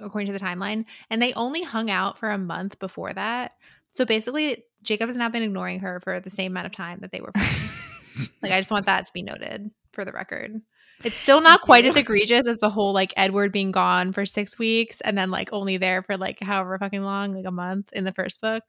according 0.00 0.26
to 0.26 0.32
the 0.32 0.44
timeline 0.44 0.84
and 1.10 1.22
they 1.22 1.32
only 1.34 1.62
hung 1.62 1.90
out 1.90 2.18
for 2.18 2.30
a 2.30 2.38
month 2.38 2.78
before 2.78 3.12
that. 3.12 3.52
So 3.92 4.04
basically 4.04 4.64
Jacob 4.82 5.08
has 5.08 5.16
now 5.16 5.28
been 5.28 5.42
ignoring 5.42 5.80
her 5.80 6.00
for 6.00 6.20
the 6.20 6.30
same 6.30 6.52
amount 6.52 6.66
of 6.66 6.72
time 6.72 7.00
that 7.00 7.12
they 7.12 7.20
were 7.20 7.32
friends. 7.32 7.90
like 8.42 8.52
I 8.52 8.58
just 8.58 8.70
want 8.70 8.86
that 8.86 9.06
to 9.06 9.12
be 9.12 9.22
noted 9.22 9.70
for 9.92 10.04
the 10.04 10.12
record. 10.12 10.60
It's 11.04 11.16
still 11.16 11.40
not 11.40 11.62
quite 11.62 11.84
as 11.84 11.96
egregious 11.96 12.46
as 12.46 12.58
the 12.58 12.70
whole 12.70 12.92
like 12.92 13.12
Edward 13.16 13.52
being 13.52 13.72
gone 13.72 14.12
for 14.12 14.24
6 14.24 14.58
weeks 14.58 15.00
and 15.00 15.16
then 15.18 15.30
like 15.30 15.52
only 15.52 15.76
there 15.76 16.02
for 16.02 16.16
like 16.16 16.40
however 16.40 16.78
fucking 16.78 17.02
long, 17.02 17.34
like 17.34 17.46
a 17.46 17.50
month 17.50 17.92
in 17.92 18.04
the 18.04 18.12
first 18.12 18.40
book 18.40 18.62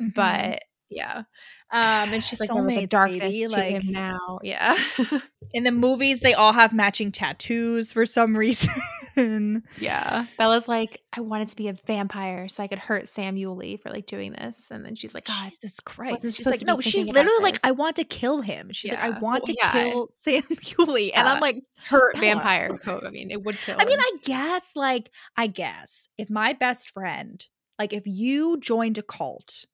Mhm. 0.00 0.14
but 0.14 0.62
yeah 0.90 1.22
um 1.70 2.12
and 2.12 2.24
she's 2.24 2.40
like 2.40 2.48
there 2.48 2.62
was 2.62 2.76
a 2.76 2.86
darkness 2.86 3.20
baby, 3.32 3.46
to 3.46 3.52
like- 3.52 3.82
him 3.82 3.92
now 3.92 4.38
yeah 4.42 4.78
in 5.52 5.64
the 5.64 5.70
movies 5.70 6.20
they 6.20 6.34
all 6.34 6.52
have 6.52 6.72
matching 6.72 7.12
tattoos 7.12 7.92
for 7.92 8.06
some 8.06 8.36
reason 8.36 9.62
yeah 9.78 10.24
bella's 10.38 10.68
like 10.68 11.00
i 11.12 11.20
wanted 11.20 11.48
to 11.48 11.56
be 11.56 11.68
a 11.68 11.72
vampire 11.86 12.48
so 12.48 12.62
i 12.62 12.66
could 12.68 12.78
hurt 12.78 13.08
sam 13.08 13.34
Yuli 13.36 13.80
for 13.80 13.90
like 13.90 14.06
doing 14.06 14.32
this 14.32 14.68
and 14.70 14.84
then 14.84 14.94
she's 14.94 15.12
like 15.14 15.24
god 15.26 15.48
Jesus 15.50 15.80
Christ. 15.80 16.36
She's 16.36 16.46
like, 16.46 16.62
no, 16.62 16.80
she's 16.80 17.06
literally 17.08 17.42
like. 17.42 17.58
I 17.64 17.70
want 17.72 17.96
to 17.96 18.04
kill 18.04 18.40
him. 18.42 18.68
She's 18.72 18.90
like, 18.92 19.00
I 19.00 19.10
want 19.18 19.22
Well, 19.22 19.40
to 19.46 19.54
yeah. 19.58 19.72
kill 19.72 20.08
Sam 20.12 20.42
Uley. 20.42 21.10
And 21.14 21.26
I'm 21.26 21.40
like, 21.40 21.62
hurt 21.86 22.14
Bella. 22.14 22.20
vampire 22.34 22.70
i 22.86 23.10
mean 23.10 23.30
it 23.30 23.42
would 23.42 23.56
kill 23.56 23.76
I 23.78 23.84
mean. 23.84 23.98
I 23.98 24.12
guess, 24.22 24.72
like, 24.76 25.10
I 25.36 25.46
guess 25.46 26.08
if 26.18 26.28
my 26.30 26.52
best 26.52 26.90
friend, 26.90 27.44
like, 27.78 27.92
if 27.92 28.02
you 28.06 28.58
joined 28.60 28.98
a 28.98 29.02
cult 29.02 29.64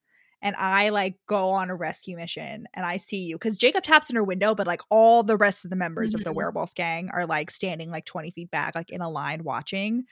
and 0.44 0.54
I 0.56 0.90
like 0.90 1.16
go 1.26 1.50
on 1.50 1.70
a 1.70 1.74
rescue 1.74 2.16
mission 2.16 2.68
and 2.74 2.86
I 2.86 2.98
see 2.98 3.24
you, 3.24 3.34
because 3.36 3.58
Jacob 3.58 3.82
taps 3.82 4.10
in 4.10 4.16
her 4.16 4.22
window, 4.22 4.54
but 4.54 4.66
like 4.68 4.82
all 4.90 5.24
the 5.24 5.36
rest 5.36 5.64
of 5.64 5.70
the 5.70 5.76
members 5.76 6.14
of 6.14 6.22
the 6.22 6.30
Mhm. 6.30 6.34
werewolf 6.36 6.74
gang 6.74 7.08
are 7.12 7.26
like 7.26 7.50
standing 7.50 7.90
like 7.90 8.04
20 8.04 8.30
feet 8.30 8.50
back, 8.52 8.76
like 8.76 8.90
in 8.90 9.00
a 9.00 9.10
line 9.10 9.42
watching. 9.42 10.04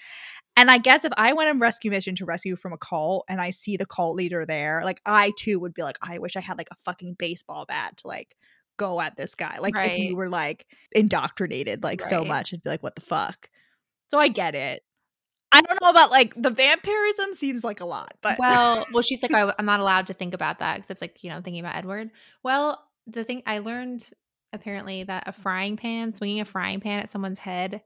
And 0.56 0.70
I 0.70 0.78
guess 0.78 1.04
if 1.04 1.12
I 1.16 1.32
went 1.34 1.50
on 1.50 1.58
rescue 1.60 1.90
mission 1.90 2.16
to 2.16 2.24
rescue 2.24 2.56
from 2.56 2.72
a 2.72 2.78
cult 2.78 3.24
and 3.28 3.40
I 3.40 3.50
see 3.50 3.76
the 3.76 3.86
cult 3.86 4.16
leader 4.16 4.44
there, 4.46 4.80
like 4.84 5.00
I 5.06 5.32
too 5.38 5.60
would 5.60 5.74
be 5.74 5.82
like, 5.82 5.98
I 6.02 6.18
wish 6.18 6.36
I 6.36 6.40
had 6.40 6.58
like 6.58 6.68
a 6.72 6.76
fucking 6.84 7.14
baseball 7.18 7.64
bat 7.66 7.98
to 7.98 8.08
like 8.08 8.36
go 8.78 9.00
at 9.00 9.16
this 9.16 9.34
guy. 9.34 9.58
Like 9.60 9.74
if 9.76 9.98
you 9.98 10.16
were 10.16 10.28
like 10.30 10.66
indoctrinated 10.92 11.82
like 11.84 12.00
so 12.02 12.24
much, 12.24 12.52
I'd 12.54 12.62
be 12.62 12.70
like, 12.70 12.82
what 12.82 12.94
the 12.94 13.02
fuck? 13.02 13.48
So 14.08 14.18
I 14.18 14.28
get 14.28 14.54
it. 14.54 14.82
I 15.52 15.60
don't 15.60 15.80
know 15.82 15.90
about 15.90 16.10
like 16.10 16.34
the 16.40 16.50
vampirism 16.50 17.34
seems 17.34 17.62
like 17.62 17.80
a 17.80 17.84
lot, 17.84 18.14
but 18.22 18.38
well 18.38 18.86
well 18.92 19.02
she's 19.02 19.22
like 19.22 19.32
I, 19.32 19.52
i'm 19.58 19.66
not 19.66 19.80
allowed 19.80 20.06
to 20.08 20.14
think 20.14 20.34
about 20.34 20.58
that 20.60 20.76
because 20.76 20.90
it's 20.90 21.00
like 21.00 21.22
you 21.22 21.30
know 21.30 21.40
thinking 21.40 21.60
about 21.60 21.76
edward. 21.76 22.10
Well 22.42 22.82
the 23.06 23.24
thing 23.24 23.42
i 23.46 23.58
learned 23.58 24.08
apparently 24.52 25.02
that 25.04 25.24
a 25.26 25.32
frying 25.32 25.76
pan 25.76 26.12
swinging 26.12 26.40
a 26.40 26.44
frying 26.44 26.80
pan 26.80 27.00
at 27.00 27.10
someone's 27.10 27.38
head 27.38 27.82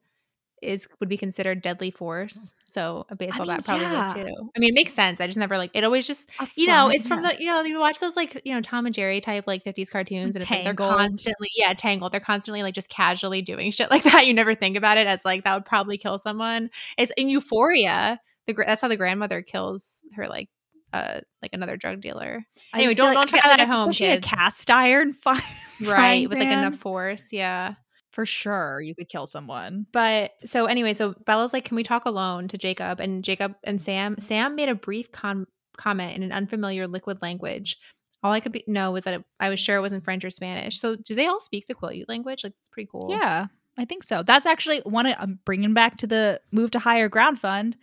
is 0.62 0.88
would 1.00 1.08
be 1.08 1.16
considered 1.16 1.60
deadly 1.60 1.90
force 1.90 2.52
so 2.64 3.06
a 3.10 3.16
baseball 3.16 3.46
mean, 3.46 3.56
bat 3.56 3.64
probably 3.64 3.84
yeah. 3.84 4.14
would 4.14 4.26
too. 4.26 4.50
I 4.56 4.58
mean 4.58 4.70
it 4.70 4.74
makes 4.74 4.94
sense 4.94 5.20
i 5.20 5.26
just 5.26 5.38
never 5.38 5.58
like 5.58 5.70
it 5.74 5.84
always 5.84 6.06
just 6.06 6.30
A 6.40 6.48
you 6.56 6.66
know 6.66 6.88
it's 6.88 7.06
from 7.06 7.22
the 7.22 7.36
you 7.38 7.46
know 7.46 7.62
you 7.62 7.78
watch 7.78 8.00
those 8.00 8.16
like 8.16 8.40
you 8.44 8.54
know 8.54 8.60
tom 8.62 8.86
and 8.86 8.94
jerry 8.94 9.20
type 9.20 9.46
like 9.46 9.62
50s 9.64 9.90
cartoons 9.90 10.34
and 10.34 10.42
it's 10.42 10.50
like 10.50 10.64
they're 10.64 10.74
constantly 10.74 11.48
yeah 11.56 11.74
tangled 11.74 12.12
they're 12.12 12.20
constantly 12.20 12.62
like 12.62 12.74
just 12.74 12.88
casually 12.88 13.42
doing 13.42 13.70
shit 13.72 13.90
like 13.90 14.02
that 14.04 14.26
you 14.26 14.34
never 14.34 14.54
think 14.54 14.76
about 14.76 14.98
it 14.98 15.06
as 15.06 15.24
like 15.24 15.44
that 15.44 15.54
would 15.54 15.64
probably 15.64 15.98
kill 15.98 16.18
someone. 16.18 16.70
It's 16.96 17.12
in 17.16 17.28
euphoria 17.28 18.20
the 18.46 18.54
that's 18.54 18.80
how 18.82 18.88
the 18.88 18.96
grandmother 18.96 19.42
kills 19.42 20.02
her 20.14 20.26
like 20.26 20.48
uh 20.92 21.20
like 21.42 21.52
another 21.52 21.76
drug 21.76 22.00
dealer. 22.00 22.44
Anyway, 22.72 22.94
don't- 22.94 23.14
don't 23.14 23.28
try 23.28 23.40
that 23.42 23.60
at 23.60 23.68
home, 23.68 23.90
especially 23.90 24.14
a 24.14 24.20
cast 24.20 24.70
iron 24.70 25.12
fire, 25.12 25.42
right 25.84 26.28
with 26.28 26.38
like 26.38 26.48
enough 26.48 26.76
force 26.76 27.32
yeah 27.32 27.74
for 28.16 28.24
sure. 28.24 28.80
You 28.80 28.94
could 28.94 29.10
kill 29.10 29.26
someone. 29.26 29.84
But 29.92 30.32
so 30.46 30.64
anyway, 30.64 30.94
so 30.94 31.14
Bella's 31.26 31.52
like, 31.52 31.66
"Can 31.66 31.76
we 31.76 31.82
talk 31.82 32.06
alone?" 32.06 32.48
to 32.48 32.56
Jacob, 32.56 32.98
and 32.98 33.22
Jacob 33.22 33.56
and 33.62 33.78
Sam. 33.78 34.16
Sam 34.20 34.56
made 34.56 34.70
a 34.70 34.74
brief 34.74 35.12
con- 35.12 35.46
comment 35.76 36.16
in 36.16 36.22
an 36.22 36.32
unfamiliar 36.32 36.86
liquid 36.86 37.20
language. 37.20 37.76
All 38.22 38.32
I 38.32 38.40
could 38.40 38.52
be- 38.52 38.64
know 38.66 38.90
was 38.90 39.04
that 39.04 39.12
it, 39.12 39.24
I 39.38 39.50
was 39.50 39.60
sure 39.60 39.76
it 39.76 39.82
wasn't 39.82 40.02
French 40.02 40.24
or 40.24 40.30
Spanish. 40.30 40.80
So, 40.80 40.96
do 40.96 41.14
they 41.14 41.26
all 41.26 41.40
speak 41.40 41.66
the 41.66 41.74
Quileute 41.74 42.08
language? 42.08 42.42
Like, 42.42 42.54
it's 42.58 42.68
pretty 42.68 42.88
cool. 42.90 43.08
Yeah, 43.10 43.48
I 43.76 43.84
think 43.84 44.02
so. 44.02 44.22
That's 44.22 44.46
actually 44.46 44.78
one. 44.80 45.04
Of, 45.04 45.16
I'm 45.18 45.38
bringing 45.44 45.74
back 45.74 45.98
to 45.98 46.06
the 46.06 46.40
move 46.50 46.70
to 46.70 46.78
higher 46.78 47.10
ground 47.10 47.38
fund. 47.38 47.76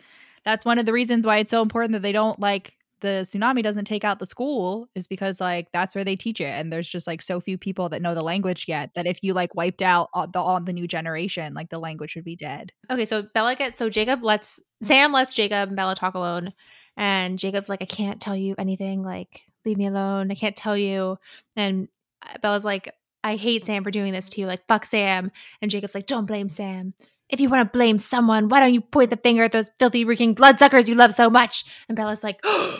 That's 0.44 0.66
one 0.66 0.80
of 0.80 0.88
the 0.88 0.94
reasons 0.94 1.28
why 1.28 1.38
it's 1.38 1.52
so 1.52 1.62
important 1.62 1.92
that 1.92 2.02
they 2.02 2.12
don't 2.12 2.40
like 2.40 2.74
the 3.04 3.22
tsunami 3.24 3.62
doesn't 3.62 3.86
take 3.86 4.04
out 4.04 4.18
the 4.18 4.26
school 4.26 4.88
is 4.96 5.08
because 5.08 5.40
like 5.40 5.68
that's 5.72 5.94
where 5.94 6.04
they 6.04 6.16
teach 6.16 6.42
it 6.42 6.46
and 6.46 6.74
there's 6.74 6.88
just 6.88 7.06
like 7.06 7.22
so 7.22 7.40
few 7.40 7.58
people 7.58 7.88
that 7.90 8.02
know 8.02 8.16
the 8.16 8.24
language 8.24 8.66
yet 8.68 8.90
that 8.96 9.06
if 9.06 9.20
you 9.22 9.36
like 9.36 9.54
wiped 9.54 9.84
out 9.84 10.10
all 10.14 10.26
the 10.26 10.40
all 10.40 10.60
the 10.60 10.74
new 10.74 10.88
generation 10.88 11.54
like 11.54 11.70
the 11.70 11.80
language 11.80 12.16
would 12.16 12.26
be 12.26 12.36
dead 12.36 12.72
Okay, 12.90 13.06
so 13.06 13.24
Bella 13.34 13.56
gets 13.56 13.78
so 13.78 13.90
Jacob 13.90 14.24
lets 14.24 14.60
Sam 14.82 15.12
lets 15.12 15.34
Jacob 15.34 15.70
and 15.70 15.76
Bella 15.76 15.96
talk 15.96 16.16
alone, 16.16 16.54
and 16.98 17.40
Jacob's 17.40 17.70
like, 17.70 17.82
"I 17.82 17.86
can't 17.86 18.22
tell 18.22 18.36
you 18.36 18.56
anything. 18.58 19.04
Like, 19.04 19.44
leave 19.66 19.78
me 19.78 19.88
alone. 19.88 20.32
I 20.32 20.36
can't 20.36 20.56
tell 20.56 20.78
you." 20.78 21.18
And 21.56 21.88
uh, 22.22 22.38
Bella's 22.42 22.66
like, 22.66 22.94
"I 23.24 23.36
hate 23.36 23.64
Sam 23.64 23.84
for 23.84 23.92
doing 23.92 24.14
this 24.14 24.30
to 24.30 24.42
you. 24.42 24.48
Like, 24.48 24.68
fuck 24.68 24.86
Sam." 24.86 25.32
And 25.62 25.72
Jacob's 25.72 25.96
like, 25.96 26.08
"Don't 26.08 26.26
blame 26.26 26.50
Sam." 26.50 26.94
If 27.34 27.40
you 27.40 27.50
want 27.50 27.66
to 27.68 27.76
blame 27.76 27.98
someone, 27.98 28.48
why 28.48 28.60
don't 28.60 28.76
you 28.76 28.82
point 28.82 29.10
the 29.10 29.18
finger 29.18 29.44
at 29.44 29.52
those 29.52 29.72
filthy, 29.80 30.06
reeking 30.06 30.36
bloodsuckers 30.36 30.88
you 30.88 30.94
love 30.94 31.16
so 31.16 31.32
much? 31.32 31.66
And 31.90 31.96
Bella's 31.96 32.24
like, 32.24 32.36
like 32.36 32.42
oh, 32.44 32.80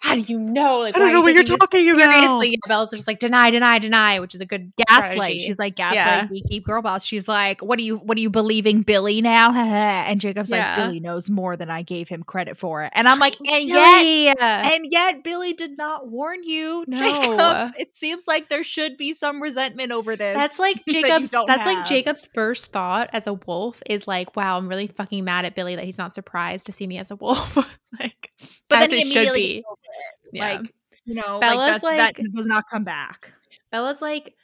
how 0.00 0.14
do 0.14 0.20
you 0.20 0.38
know? 0.38 0.78
Like, 0.80 0.96
why 0.96 1.12
are 1.12 1.28
you 1.28 1.34
taking 1.44 1.56
this 1.58 1.68
seriously? 1.72 2.48
And 2.54 2.62
Bella's 2.66 2.90
just 2.90 3.06
like, 3.06 3.18
deny, 3.18 3.50
deny, 3.50 3.78
deny, 3.78 4.18
which 4.18 4.34
is 4.34 4.40
a 4.40 4.46
good 4.46 4.72
gaslight 4.76 5.12
strategy. 5.12 5.38
she's 5.38 5.58
like 5.58 5.76
gaslight 5.76 6.28
Yeah. 6.32 6.40
geeky 6.58 6.62
girl 6.62 6.82
boss 6.82 7.04
she's 7.04 7.28
like 7.28 7.60
what 7.62 7.78
are 7.78 7.82
you 7.82 7.96
what 7.98 8.16
are 8.16 8.20
you 8.20 8.30
believing 8.30 8.82
billy 8.82 9.20
now 9.20 9.52
and 9.54 10.20
jacob's 10.20 10.50
Yeah. 10.50 10.76
like 10.76 10.86
billy 10.86 11.00
knows 11.00 11.28
more 11.30 11.56
than 11.56 11.70
i 11.70 11.82
gave 11.82 12.08
him 12.08 12.22
credit 12.22 12.56
for 12.56 12.88
and 12.92 13.08
i'm 13.08 13.18
like 13.18 13.36
and 13.40 13.64
yet 13.64 14.38
And 14.40 14.86
yet, 14.90 15.22
Billy 15.22 15.52
did 15.52 15.76
not 15.76 16.08
warn 16.08 16.42
you, 16.44 16.84
No. 16.88 16.98
Jacob. 16.98 17.74
It 17.78 17.94
seems 17.94 18.26
like 18.26 18.48
there 18.48 18.62
should 18.64 18.96
be 18.96 19.12
some 19.12 19.40
resentment 19.42 19.92
over 19.92 20.16
this. 20.16 20.34
That's 20.34 20.58
like 20.58 20.82
Jacob's. 20.88 21.30
don't 21.30 21.46
That's 21.46 21.66
like. 21.66 21.86
Jacob's 21.86 22.28
first 22.34 22.72
thought 22.72 23.10
as 23.12 23.26
a 23.26 23.34
wolf 23.34 23.82
is 23.86 24.06
like, 24.08 24.34
"Wow, 24.36 24.56
I'm 24.58 24.68
really 24.68 24.86
fucking 24.86 25.24
mad 25.24 25.44
at 25.44 25.54
Billy 25.54 25.76
that 25.76 25.84
he's 25.84 25.98
not 25.98 26.14
surprised 26.14 26.66
to 26.66 26.72
see 26.72 26.86
me 26.86 26.98
as 26.98 27.10
a 27.10 27.16
wolf." 27.16 27.56
like, 28.00 28.30
But 28.68 28.82
as 28.82 28.90
then 28.90 28.98
he 28.98 29.04
it 29.04 29.06
should 29.08 29.16
immediately 29.16 29.40
be. 29.40 29.54
gets 29.56 29.66
over 29.68 29.80
it. 29.82 30.30
Yeah. 30.32 30.58
Like 30.60 30.74
You 31.04 31.14
know, 31.14 31.40
Bella's 31.40 31.82
like, 31.82 31.96
that, 31.96 32.06
like- 32.06 32.16
that 32.18 32.32
does 32.36 32.46
not 32.46 32.64
come 32.70 32.84
back. 32.84 33.32
Bella's 33.72 34.00
like, 34.02 34.34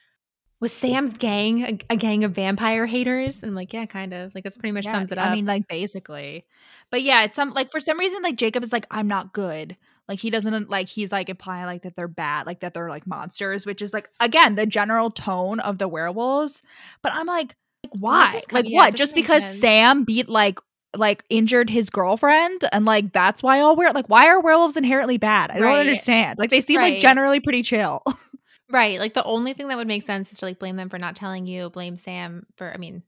was 0.59 0.73
Sam's 0.73 1.13
gang 1.15 1.63
a, 1.63 1.79
a 1.91 1.97
gang 1.97 2.25
of 2.25 2.33
vampire 2.33 2.87
haters? 2.87 3.43
And 3.43 3.51
I'm 3.51 3.55
like, 3.57 3.73
yeah, 3.75 3.85
kind 3.87 4.15
of. 4.15 4.35
Like 4.35 4.43
that's 4.45 4.57
pretty 4.57 4.73
much 4.73 4.85
Yeah, 4.87 4.93
sums 4.93 5.13
it 5.13 5.19
up. 5.19 5.27
I 5.27 5.35
mean, 5.35 5.45
like 5.45 5.69
basically, 5.69 6.47
but 6.91 7.03
yeah, 7.03 7.25
it's 7.25 7.37
some 7.37 7.53
like 7.53 7.71
for 7.71 7.79
some 7.81 7.99
reason, 7.99 8.23
like 8.23 8.37
Jacob 8.37 8.63
is 8.65 8.73
like, 8.73 8.87
I'm 8.91 9.07
not 9.07 9.33
good. 9.35 9.77
Like 10.09 10.19
he 10.21 10.31
doesn't 10.31 10.71
like 10.71 10.89
he's 10.89 11.13
like 11.13 11.29
implying 11.29 11.67
like 11.67 11.83
that 11.83 11.95
they're 11.97 12.09
bad, 12.09 12.47
like 12.47 12.61
that 12.61 12.73
they're 12.73 12.89
like 12.89 13.07
monsters, 13.07 13.67
which 13.67 13.83
is 13.83 13.93
like 13.93 14.09
again 14.21 14.55
the 14.55 14.65
general 14.65 15.11
tone 15.11 15.61
of 15.61 15.77
the 15.79 15.89
werewolves. 15.89 16.63
But 17.03 17.13
I'm 17.13 17.27
like, 17.27 17.55
like 17.85 17.93
why? 18.01 18.33
Like 18.35 18.49
come- 18.49 18.65
yeah, 18.65 18.71
it 18.71 18.75
what? 18.77 18.95
Just 18.95 19.15
because 19.15 19.43
sense. 19.45 19.61
Sam 19.61 20.05
beat 20.05 20.29
like 20.31 20.59
like 20.97 21.25
injured 21.31 21.71
his 21.71 21.89
girlfriend 21.91 22.65
and 22.73 22.85
like 22.85 23.13
that's 23.13 23.43
why 23.43 23.61
all 23.61 23.77
were 23.77 23.91
like 23.93 24.09
why 24.09 24.27
are 24.27 24.41
werewolves 24.41 24.77
inherently 24.77 25.19
bad? 25.19 25.51
I 25.51 25.59
don't 25.59 25.79
understand. 25.79 26.39
Like 26.39 26.51
they 26.51 26.61
seem 26.61 26.79
Right. 26.79 26.95
like 26.95 27.03
generally 27.03 27.41
pretty 27.41 27.63
chill. 27.63 28.03
right. 28.71 28.99
Like 28.99 29.15
the 29.15 29.25
only 29.25 29.53
thing 29.53 29.69
that 29.69 29.77
would 29.79 29.87
make 29.87 30.03
sense 30.03 30.33
is 30.33 30.39
to 30.41 30.45
like 30.45 30.59
blame 30.59 30.77
them 30.77 30.89
for 30.89 30.99
not 30.99 31.17
telling 31.17 31.47
you, 31.47 31.71
blame 31.71 31.97
Sam 31.97 32.45
for. 32.57 32.73
I 32.73 32.77
mean, 32.77 33.03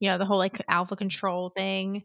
you 0.00 0.10
know, 0.10 0.18
the 0.18 0.26
whole 0.26 0.38
like 0.38 0.60
alpha 0.68 0.96
control 0.96 1.50
thing. 1.56 2.04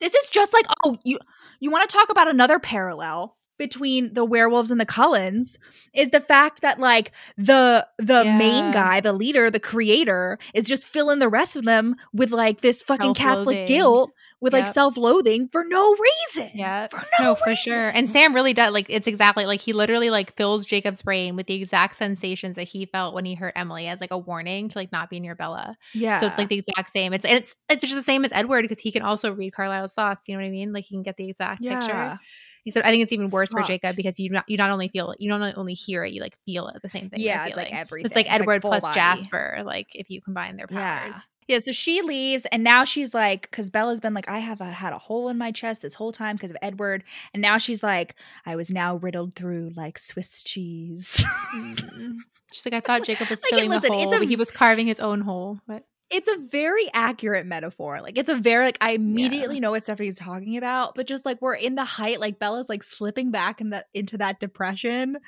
This 0.00 0.14
is 0.14 0.28
just 0.30 0.52
like 0.52 0.66
oh 0.84 0.98
you 1.04 1.18
you 1.60 1.70
want 1.70 1.88
to 1.88 1.96
talk 1.96 2.10
about 2.10 2.28
another 2.28 2.58
parallel 2.58 3.36
between 3.58 4.14
the 4.14 4.24
werewolves 4.24 4.70
and 4.70 4.80
the 4.80 4.86
Cullens 4.86 5.58
is 5.92 6.10
the 6.10 6.20
fact 6.20 6.62
that 6.62 6.78
like 6.78 7.12
the 7.36 7.86
the 7.98 8.24
main 8.24 8.72
guy, 8.72 9.00
the 9.00 9.12
leader, 9.12 9.50
the 9.50 9.60
creator 9.60 10.38
is 10.54 10.66
just 10.66 10.86
filling 10.86 11.18
the 11.18 11.28
rest 11.28 11.56
of 11.56 11.64
them 11.64 11.96
with 12.12 12.30
like 12.30 12.60
this 12.60 12.80
fucking 12.82 13.14
Catholic 13.14 13.66
guilt 13.66 14.12
with 14.40 14.52
like 14.52 14.68
self-loathing 14.68 15.48
for 15.50 15.64
no 15.64 15.96
reason. 15.96 16.50
Yeah. 16.54 16.86
For 16.86 17.04
no, 17.18 17.24
No, 17.24 17.34
for 17.34 17.56
sure. 17.56 17.88
And 17.88 18.08
Sam 18.08 18.34
really 18.34 18.54
does 18.54 18.72
like 18.72 18.86
it's 18.88 19.06
exactly 19.06 19.46
like 19.46 19.60
he 19.60 19.72
literally 19.72 20.10
like 20.10 20.36
fills 20.36 20.64
Jacob's 20.64 21.02
brain 21.02 21.34
with 21.36 21.46
the 21.46 21.54
exact 21.54 21.96
sensations 21.96 22.56
that 22.56 22.68
he 22.68 22.86
felt 22.86 23.14
when 23.14 23.24
he 23.24 23.34
hurt 23.34 23.54
Emily 23.56 23.88
as 23.88 24.00
like 24.00 24.12
a 24.12 24.18
warning 24.18 24.68
to 24.68 24.78
like 24.78 24.92
not 24.92 25.10
be 25.10 25.18
near 25.20 25.34
Bella. 25.34 25.76
yeah. 25.92 26.20
So 26.20 26.26
it's 26.26 26.38
like 26.38 26.48
the 26.48 26.58
exact 26.58 26.90
same. 26.90 27.12
It's 27.12 27.24
and 27.24 27.36
it's 27.36 27.54
it's 27.68 27.80
just 27.80 27.94
the 27.94 28.02
same 28.02 28.24
as 28.24 28.32
Edward 28.32 28.62
because 28.62 28.78
he 28.78 28.92
can 28.92 29.02
also 29.02 29.32
read 29.32 29.52
Carlisle's 29.52 29.92
thoughts. 29.92 30.28
You 30.28 30.36
know 30.36 30.42
what 30.42 30.48
I 30.48 30.50
mean? 30.50 30.72
Like 30.72 30.84
he 30.84 30.94
can 30.94 31.02
get 31.02 31.16
the 31.16 31.28
exact 31.28 31.60
yeah. 31.62 31.80
picture. 31.80 32.20
Except 32.66 32.86
I 32.86 32.90
think 32.90 33.02
it's 33.02 33.12
even 33.12 33.30
worse 33.30 33.50
for 33.52 33.62
Jacob 33.62 33.96
because 33.96 34.18
you 34.20 34.30
not 34.30 34.44
you 34.48 34.56
not 34.56 34.70
only 34.70 34.88
feel 34.88 35.10
it, 35.12 35.20
you 35.20 35.30
don't 35.30 35.42
only 35.56 35.74
hear 35.74 36.04
it, 36.04 36.12
you 36.12 36.20
like 36.20 36.36
feel 36.44 36.68
it 36.68 36.80
the 36.82 36.88
same 36.88 37.08
thing. 37.10 37.20
Yeah, 37.20 37.46
it's 37.46 37.56
like 37.56 37.72
everything. 37.72 38.06
It's 38.06 38.14
like 38.16 38.26
It's 38.26 38.32
like 38.32 38.40
Edward 38.40 38.62
full 38.62 38.70
plus 38.70 38.82
body. 38.82 38.94
Jasper, 38.94 39.62
like 39.64 39.88
if 39.94 40.10
you 40.10 40.20
combine 40.20 40.56
their 40.56 40.66
powers. 40.66 41.16
Yeah, 41.48 41.56
Yeah, 41.56 41.58
so 41.60 41.72
she 41.72 42.02
leaves, 42.02 42.46
and 42.52 42.62
now 42.62 42.84
she's 42.84 43.14
like, 43.14 43.42
because 43.50 43.70
Bella's 43.70 44.00
been 44.00 44.12
like, 44.14 44.28
I 44.28 44.38
have 44.38 44.60
a, 44.60 44.66
had 44.70 44.92
a 44.92 44.98
hole 44.98 45.28
in 45.30 45.38
my 45.38 45.50
chest 45.50 45.80
this 45.82 45.94
whole 45.94 46.12
time 46.12 46.36
because 46.36 46.50
of 46.50 46.56
Edward, 46.60 47.04
and 47.32 47.40
now 47.40 47.56
she's 47.58 47.82
like, 47.82 48.14
I 48.44 48.56
was 48.56 48.70
now 48.70 48.96
riddled 48.96 49.34
through 49.34 49.70
like 49.76 49.98
Swiss 49.98 50.42
cheese. 50.42 51.24
Mm. 51.54 52.16
She's 52.52 52.64
like, 52.64 52.72
I 52.72 52.80
thought 52.80 53.04
Jacob 53.04 53.28
was 53.28 53.42
Like, 53.42 53.50
filling 53.50 53.68
listen, 53.68 53.90
the 53.90 53.98
hole, 53.98 54.14
a- 54.14 54.18
but 54.20 54.26
he 54.28 54.34
was 54.36 54.50
carving 54.50 54.86
his 54.86 55.00
own 55.00 55.20
hole. 55.20 55.58
But 55.66 55.84
it's 56.10 56.28
a 56.28 56.38
very 56.38 56.88
accurate 56.94 57.46
metaphor. 57.46 58.00
Like, 58.00 58.16
it's 58.16 58.28
a 58.30 58.36
very 58.36 58.64
like 58.66 58.78
I 58.80 58.92
immediately 58.92 59.60
know 59.60 59.70
what 59.72 59.84
Stephanie's 59.84 60.18
talking 60.18 60.56
about, 60.56 60.94
but 60.94 61.06
just 61.06 61.26
like 61.26 61.40
we're 61.42 61.54
in 61.54 61.74
the 61.74 61.84
height, 61.84 62.20
like 62.20 62.38
Bella's 62.38 62.68
like 62.68 62.82
slipping 62.82 63.30
back 63.30 63.60
in 63.60 63.70
that 63.70 63.86
into 63.92 64.16
that 64.18 64.40
depression, 64.40 65.18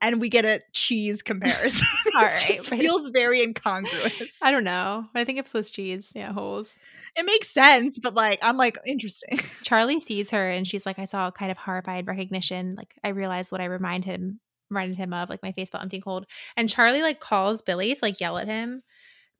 and 0.00 0.20
we 0.20 0.28
get 0.28 0.44
a 0.44 0.60
cheese 0.72 1.22
comparison. 1.22 1.86
All 2.14 2.22
it 2.26 2.44
right, 2.44 2.60
but- 2.70 2.78
feels 2.78 3.08
very 3.08 3.42
incongruous. 3.42 4.38
I 4.42 4.50
don't 4.52 4.64
know. 4.64 5.06
I 5.14 5.24
think 5.24 5.38
of 5.40 5.48
Swiss 5.48 5.70
cheese. 5.70 6.12
Yeah, 6.14 6.32
holes. 6.32 6.76
It 7.16 7.24
makes 7.26 7.48
sense, 7.48 7.98
but 7.98 8.14
like 8.14 8.38
I'm 8.42 8.56
like 8.56 8.78
interesting. 8.86 9.40
Charlie 9.64 10.00
sees 10.00 10.30
her 10.30 10.50
and 10.50 10.66
she's 10.68 10.86
like, 10.86 10.98
I 10.98 11.04
saw 11.04 11.28
a 11.28 11.32
kind 11.32 11.50
of 11.50 11.56
horrified 11.58 12.06
recognition. 12.06 12.74
Like 12.76 12.94
I 13.02 13.08
realized 13.08 13.50
what 13.50 13.60
I 13.60 13.64
remind 13.66 14.04
him 14.04 14.40
reminded 14.70 14.96
him 14.96 15.12
of, 15.12 15.28
like 15.28 15.42
my 15.42 15.52
face 15.52 15.68
felt 15.68 15.82
empty 15.82 15.98
and 15.98 16.04
cold. 16.04 16.26
And 16.56 16.68
Charlie 16.68 17.02
like 17.02 17.20
calls 17.20 17.60
Billy 17.60 17.92
to 17.94 17.98
like 18.00 18.20
yell 18.20 18.38
at 18.38 18.46
him 18.48 18.82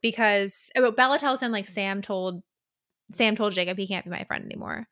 because 0.03 0.69
Bella 0.97 1.19
tells 1.19 1.41
him 1.41 1.53
like 1.53 1.69
Sam 1.69 2.03
told 2.03 2.43
Sam 3.12 3.37
told 3.37 3.53
Jacob 3.53 3.79
he 3.79 3.87
can't 3.87 4.05
be 4.05 4.11
my 4.11 4.25
friend 4.25 4.45
anymore. 4.45 4.88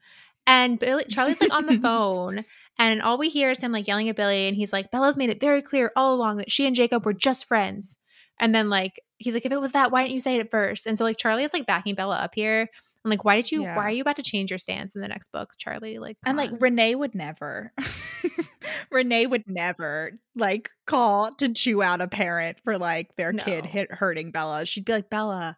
And 0.47 0.79
Billy 0.79 1.05
Charlie's 1.05 1.41
like 1.41 1.53
on 1.53 1.67
the 1.67 1.79
phone 1.83 2.45
and 2.79 3.03
all 3.03 3.19
we 3.19 3.29
hear 3.29 3.51
is 3.51 3.61
him 3.61 3.73
like 3.73 3.87
yelling 3.87 4.09
at 4.09 4.17
Billy 4.17 4.47
and 4.49 4.57
he's 4.57 4.73
like, 4.73 4.91
Bella's 4.91 5.17
made 5.17 5.31
it 5.31 5.41
very 5.41 5.63
clear 5.63 5.93
all 5.97 6.15
along 6.15 6.39
that 6.39 6.51
she 6.51 6.67
and 6.67 6.75
Jacob 6.75 7.05
were 7.05 7.13
just 7.13 7.45
friends. 7.45 7.99
And 8.39 8.55
then 8.55 8.71
like 8.71 9.01
he's 9.19 9.35
like, 9.35 9.45
if 9.45 9.53
it 9.53 9.61
was 9.61 9.73
that, 9.73 9.91
why 9.91 10.03
didn't 10.03 10.15
you 10.15 10.21
say 10.21 10.37
it 10.37 10.41
at 10.41 10.51
first? 10.51 10.87
And 10.87 10.97
so 10.97 11.05
like 11.05 11.19
Charlie 11.19 11.45
is 11.45 11.53
like 11.53 11.67
backing 11.67 11.95
Bella 11.95 12.17
up 12.17 12.35
here. 12.35 12.69
I'm 13.05 13.11
like, 13.11 13.25
why 13.25 13.37
did 13.37 13.51
you 13.51 13.63
Yeah. 13.63 13.77
why 13.77 13.85
are 13.85 13.91
you 13.91 14.03
about 14.03 14.17
to 14.17 14.23
change 14.23 14.51
your 14.51 14.59
stance 14.59 14.95
in 14.95 15.01
the 15.01 15.09
next 15.09 15.33
book, 15.33 15.51
Charlie? 15.59 15.99
Like 15.99 16.19
And 16.27 16.37
like 16.37 16.53
on. 16.53 16.59
Renee 16.61 16.95
would 16.95 17.15
never, 17.15 17.73
Renee 18.91 19.27
would 19.27 19.45
never 19.47 20.13
like 20.35 20.71
call 20.87 21.35
to 21.37 21.53
chew 21.53 21.83
out 21.83 22.01
a 22.01 22.09
parent 22.09 22.59
for 22.65 22.77
like 22.79 23.15
their 23.17 23.33
kid 23.33 23.65
hit 23.67 23.93
hurting 23.93 24.31
Bella. 24.31 24.67
She'd 24.67 24.85
be 24.85 24.93
like, 24.93 25.09
Bella, 25.11 25.57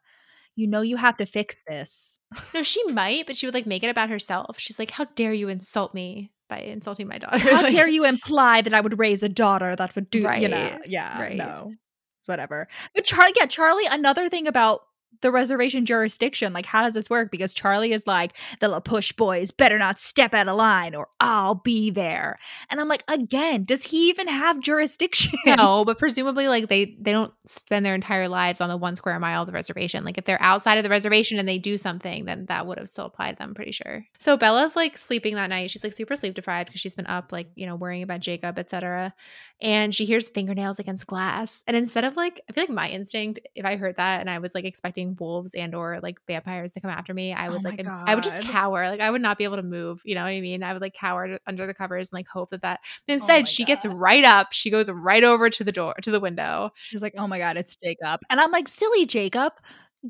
you 0.55 0.67
know 0.67 0.83
you 0.83 0.97
have 0.97 1.17
to 1.17 1.27
fix 1.27 1.63
this. 1.67 2.19
No, 2.55 2.63
she 2.63 2.83
might, 2.91 3.27
but 3.27 3.37
she 3.37 3.47
would 3.47 3.55
like 3.55 3.67
make 3.67 3.83
it 3.83 3.89
about 3.91 4.11
herself. 4.11 4.59
She's 4.59 4.79
like, 4.79 4.91
How 4.91 5.05
dare 5.17 5.33
you 5.33 5.49
insult 5.49 5.95
me 5.95 6.31
by 6.49 6.59
insulting 6.59 7.09
my 7.09 7.19
daughter? 7.19 7.39
How 7.39 7.63
Like- 7.63 7.73
dare 7.73 7.89
you 7.89 8.05
imply 8.05 8.61
that 8.61 8.75
I 8.75 8.81
would 8.81 8.99
raise 8.99 9.23
a 9.23 9.29
daughter 9.29 9.75
that 9.75 9.95
would 9.95 10.11
do, 10.11 10.21
you 10.39 10.49
know? 10.49 10.79
Yeah, 10.87 11.21
right. 11.21 11.37
no, 11.37 11.73
whatever. 12.27 12.69
But 12.95 13.05
Charlie, 13.05 13.33
yeah, 13.37 13.47
Charlie. 13.47 13.87
Another 13.87 14.29
thing 14.29 14.47
about 14.47 14.83
the 15.21 15.31
reservation 15.31 15.87
jurisdiction, 15.87 16.53
like 16.53 16.67
how 16.67 16.83
does 16.83 16.95
this 16.95 17.09
work? 17.09 17.31
Because 17.31 17.55
Charlie 17.55 17.93
is 17.93 18.07
like 18.07 18.33
the 18.61 18.69
La 18.69 18.81
Push 18.81 19.13
boys 19.13 19.51
better 19.51 19.79
not 19.79 20.01
step 20.01 20.35
out 20.35 20.49
of 20.49 20.57
line, 20.57 20.95
or 20.95 21.09
I'll 21.21 21.55
be 21.55 21.91
there. 21.91 22.39
And 22.71 22.81
I'm 22.81 22.89
like, 22.89 23.05
again, 23.09 23.65
does 23.65 23.85
he 23.85 24.09
even 24.09 24.29
have 24.29 24.61
jurisdiction? 24.61 25.39
No, 25.47 25.85
but 25.87 25.99
presumably 25.99 26.49
like 26.49 26.69
they 26.69 26.97
they 27.01 27.13
don't 27.13 27.33
spend 27.47 27.87
their 27.87 27.95
entire 27.95 28.29
lives 28.29 28.61
on 28.61 28.69
the 28.69 28.77
one 28.77 28.97
square 28.97 29.19
mile 29.21 29.43
of 29.43 29.47
the 29.47 29.53
reservation. 29.53 30.05
Like 30.05 30.19
if 30.19 30.25
they're 30.25 30.43
outside 30.43 30.79
of 30.79 30.85
the 30.85 30.91
reservation 30.91 31.39
and 31.39 31.49
they 31.49 31.59
do 31.59 31.79
something, 31.79 32.25
then 32.25 32.47
that 32.47 32.67
would 32.67 32.79
have 32.79 32.89
still 32.89 33.07
applied 33.07 33.39
them, 33.39 33.55
pretty 33.55 33.73
sure. 33.73 34.05
So 34.19 34.37
Bella's 34.37 34.77
like 34.77 34.99
sleeping 34.99 35.35
that 35.37 35.49
night. 35.49 35.71
She's 35.71 35.85
like 35.85 35.93
super 35.93 36.17
sleep 36.17 36.35
deprived 36.35 36.69
because 36.69 36.81
she's 36.81 36.97
been 36.97 37.07
up 37.07 37.33
like, 37.33 37.49
you 37.55 37.67
know, 37.67 37.77
worrying 37.77 38.03
about 38.03 38.21
Jacob, 38.21 38.59
etc. 38.59 39.15
And 39.61 39.95
she 39.95 40.05
hears 40.05 40.31
fingernails 40.31 40.79
against 40.79 41.07
glass. 41.07 41.63
And 41.67 41.77
instead 41.77 42.05
of 42.05 42.17
like 42.17 42.41
I 42.49 42.53
feel 42.53 42.63
like 42.63 42.71
my 42.71 42.89
instinct, 42.89 43.41
if 43.55 43.65
I 43.65 43.77
heard 43.77 43.97
that 43.97 44.21
and 44.21 44.31
I 44.31 44.39
was 44.39 44.55
like 44.55 44.65
expecting 44.65 45.02
wolves 45.19 45.55
and 45.55 45.75
or 45.75 46.01
like 46.03 46.19
vampires 46.27 46.73
to 46.73 46.81
come 46.81 46.91
after 46.91 47.13
me, 47.15 47.33
I 47.33 47.49
Oh 47.49 47.53
would 47.53 47.63
my 47.63 47.71
like 47.71 47.87
I 47.87 48.15
would 48.15 48.25
just 48.25 48.43
cower. 48.43 48.89
Like 48.89 49.01
I 49.01 49.11
would 49.11 49.23
not 49.23 49.39
be 49.39 49.45
able 49.45 49.57
to 49.57 49.63
move. 49.63 50.01
You 50.05 50.15
know 50.15 50.23
what 50.23 50.29
I 50.29 50.41
mean? 50.41 50.63
I 50.63 50.73
would 50.73 50.83
like 50.83 50.95
cower 50.95 51.39
under 51.47 51.67
the 51.67 51.75
covers 51.75 52.11
and 52.11 52.19
like 52.19 52.29
hope 52.29 52.51
that 52.51 52.63
that 52.63 52.81
Oh 53.09 53.13
Instead, 53.13 53.43
my 53.43 53.45
she 53.45 53.65
gets 53.65 53.85
right 53.85 54.25
up. 54.25 54.53
She 54.53 54.71
goes 54.71 54.91
right 54.91 55.25
over 55.25 55.51
to 55.51 55.65
the 55.65 55.73
door, 55.73 55.95
to 56.03 56.11
the 56.11 56.21
window. 56.21 56.71
She's 56.85 57.03
like, 57.03 57.15
oh 57.19 57.27
my 57.27 57.39
God, 57.39 57.57
it's 57.57 57.77
Jacob. 57.77 58.21
And 58.31 58.41
I'm 58.41 58.51
like, 58.51 58.69
silly 58.69 59.07
Jacob. 59.07 59.53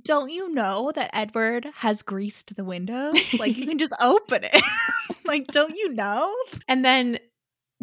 Don't 0.03 0.31
you 0.31 0.49
know 0.49 0.91
that 0.95 1.11
Edward 1.13 1.67
has 1.75 2.01
greased 2.03 2.57
the 2.57 2.65
window? 2.65 3.13
Like, 3.39 3.57
you 3.57 3.67
can 3.69 3.79
just 3.79 3.93
open 4.01 4.43
it. 4.45 4.65
like, 5.27 5.47
don't 5.49 5.77
you 5.77 5.91
know? 5.91 6.35
And 6.67 6.83
then 6.83 7.19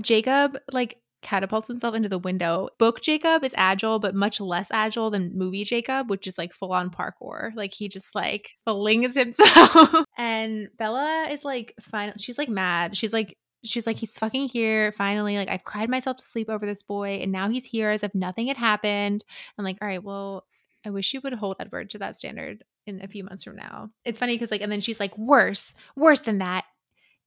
Jacob, 0.01 0.57
like, 0.71 0.97
catapults 1.21 1.67
himself 1.67 1.95
into 1.95 2.09
the 2.09 2.19
window. 2.19 2.69
Book 2.77 3.01
Jacob 3.01 3.43
is 3.43 3.53
agile, 3.57 3.99
but 3.99 4.15
much 4.15 4.39
less 4.39 4.69
agile 4.71 5.09
than 5.09 5.37
movie 5.37 5.63
Jacob, 5.63 6.09
which 6.09 6.27
is 6.27 6.37
like 6.37 6.53
full 6.53 6.71
on 6.71 6.89
parkour. 6.89 7.53
Like, 7.55 7.73
he 7.73 7.87
just 7.87 8.15
like 8.15 8.51
flings 8.65 9.15
himself. 9.15 10.05
and 10.17 10.69
Bella 10.77 11.27
is 11.29 11.43
like, 11.43 11.73
fine. 11.81 12.13
She's 12.17 12.37
like 12.37 12.49
mad. 12.49 12.95
She's 12.95 13.13
like, 13.13 13.37
She's 13.65 13.85
like, 13.85 13.97
he's 13.97 14.15
fucking 14.15 14.47
here. 14.47 14.93
Finally, 14.93 15.35
like, 15.35 15.49
I've 15.49 15.65
cried 15.65 15.89
myself 15.89 16.15
to 16.15 16.23
sleep 16.23 16.49
over 16.49 16.65
this 16.65 16.81
boy, 16.81 17.19
and 17.21 17.29
now 17.29 17.49
he's 17.49 17.65
here 17.65 17.89
as 17.89 18.03
if 18.03 18.15
nothing 18.15 18.47
had 18.47 18.55
happened. 18.55 19.25
I'm 19.57 19.65
like, 19.65 19.77
all 19.81 19.87
right, 19.89 20.01
well, 20.01 20.45
I 20.85 20.91
wish 20.91 21.13
you 21.13 21.19
would 21.25 21.33
hold 21.33 21.57
Edward 21.59 21.89
to 21.89 21.97
that 21.97 22.15
standard 22.15 22.63
in 22.87 23.01
a 23.01 23.07
few 23.09 23.25
months 23.25 23.43
from 23.43 23.57
now. 23.57 23.89
It's 24.05 24.17
funny 24.17 24.35
because, 24.35 24.49
like, 24.49 24.61
and 24.61 24.71
then 24.71 24.79
she's 24.79 24.99
like, 25.01 25.17
worse, 25.17 25.73
worse 25.97 26.21
than 26.21 26.37
that 26.37 26.63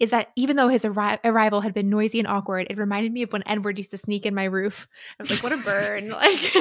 is 0.01 0.11
that 0.11 0.31
even 0.37 0.57
though 0.57 0.69
his 0.69 0.85
arri- 0.85 1.19
arrival 1.25 1.61
had 1.61 1.75
been 1.75 1.91
noisy 1.91 2.19
and 2.19 2.29
awkward, 2.29 2.67
it 2.71 2.79
reminded 2.79 3.13
me 3.13 3.23
of 3.23 3.33
when 3.33 3.47
Edward 3.47 3.79
used 3.79 3.91
to 3.93 3.99
sneak 3.99 4.27
in 4.27 4.35
my 4.35 4.45
roof. 4.45 4.89
I 5.19 5.23
was 5.23 5.31
like, 5.31 5.43
what 5.43 5.53
a 5.53 5.63
burn. 5.63 6.11
like, 6.11 6.57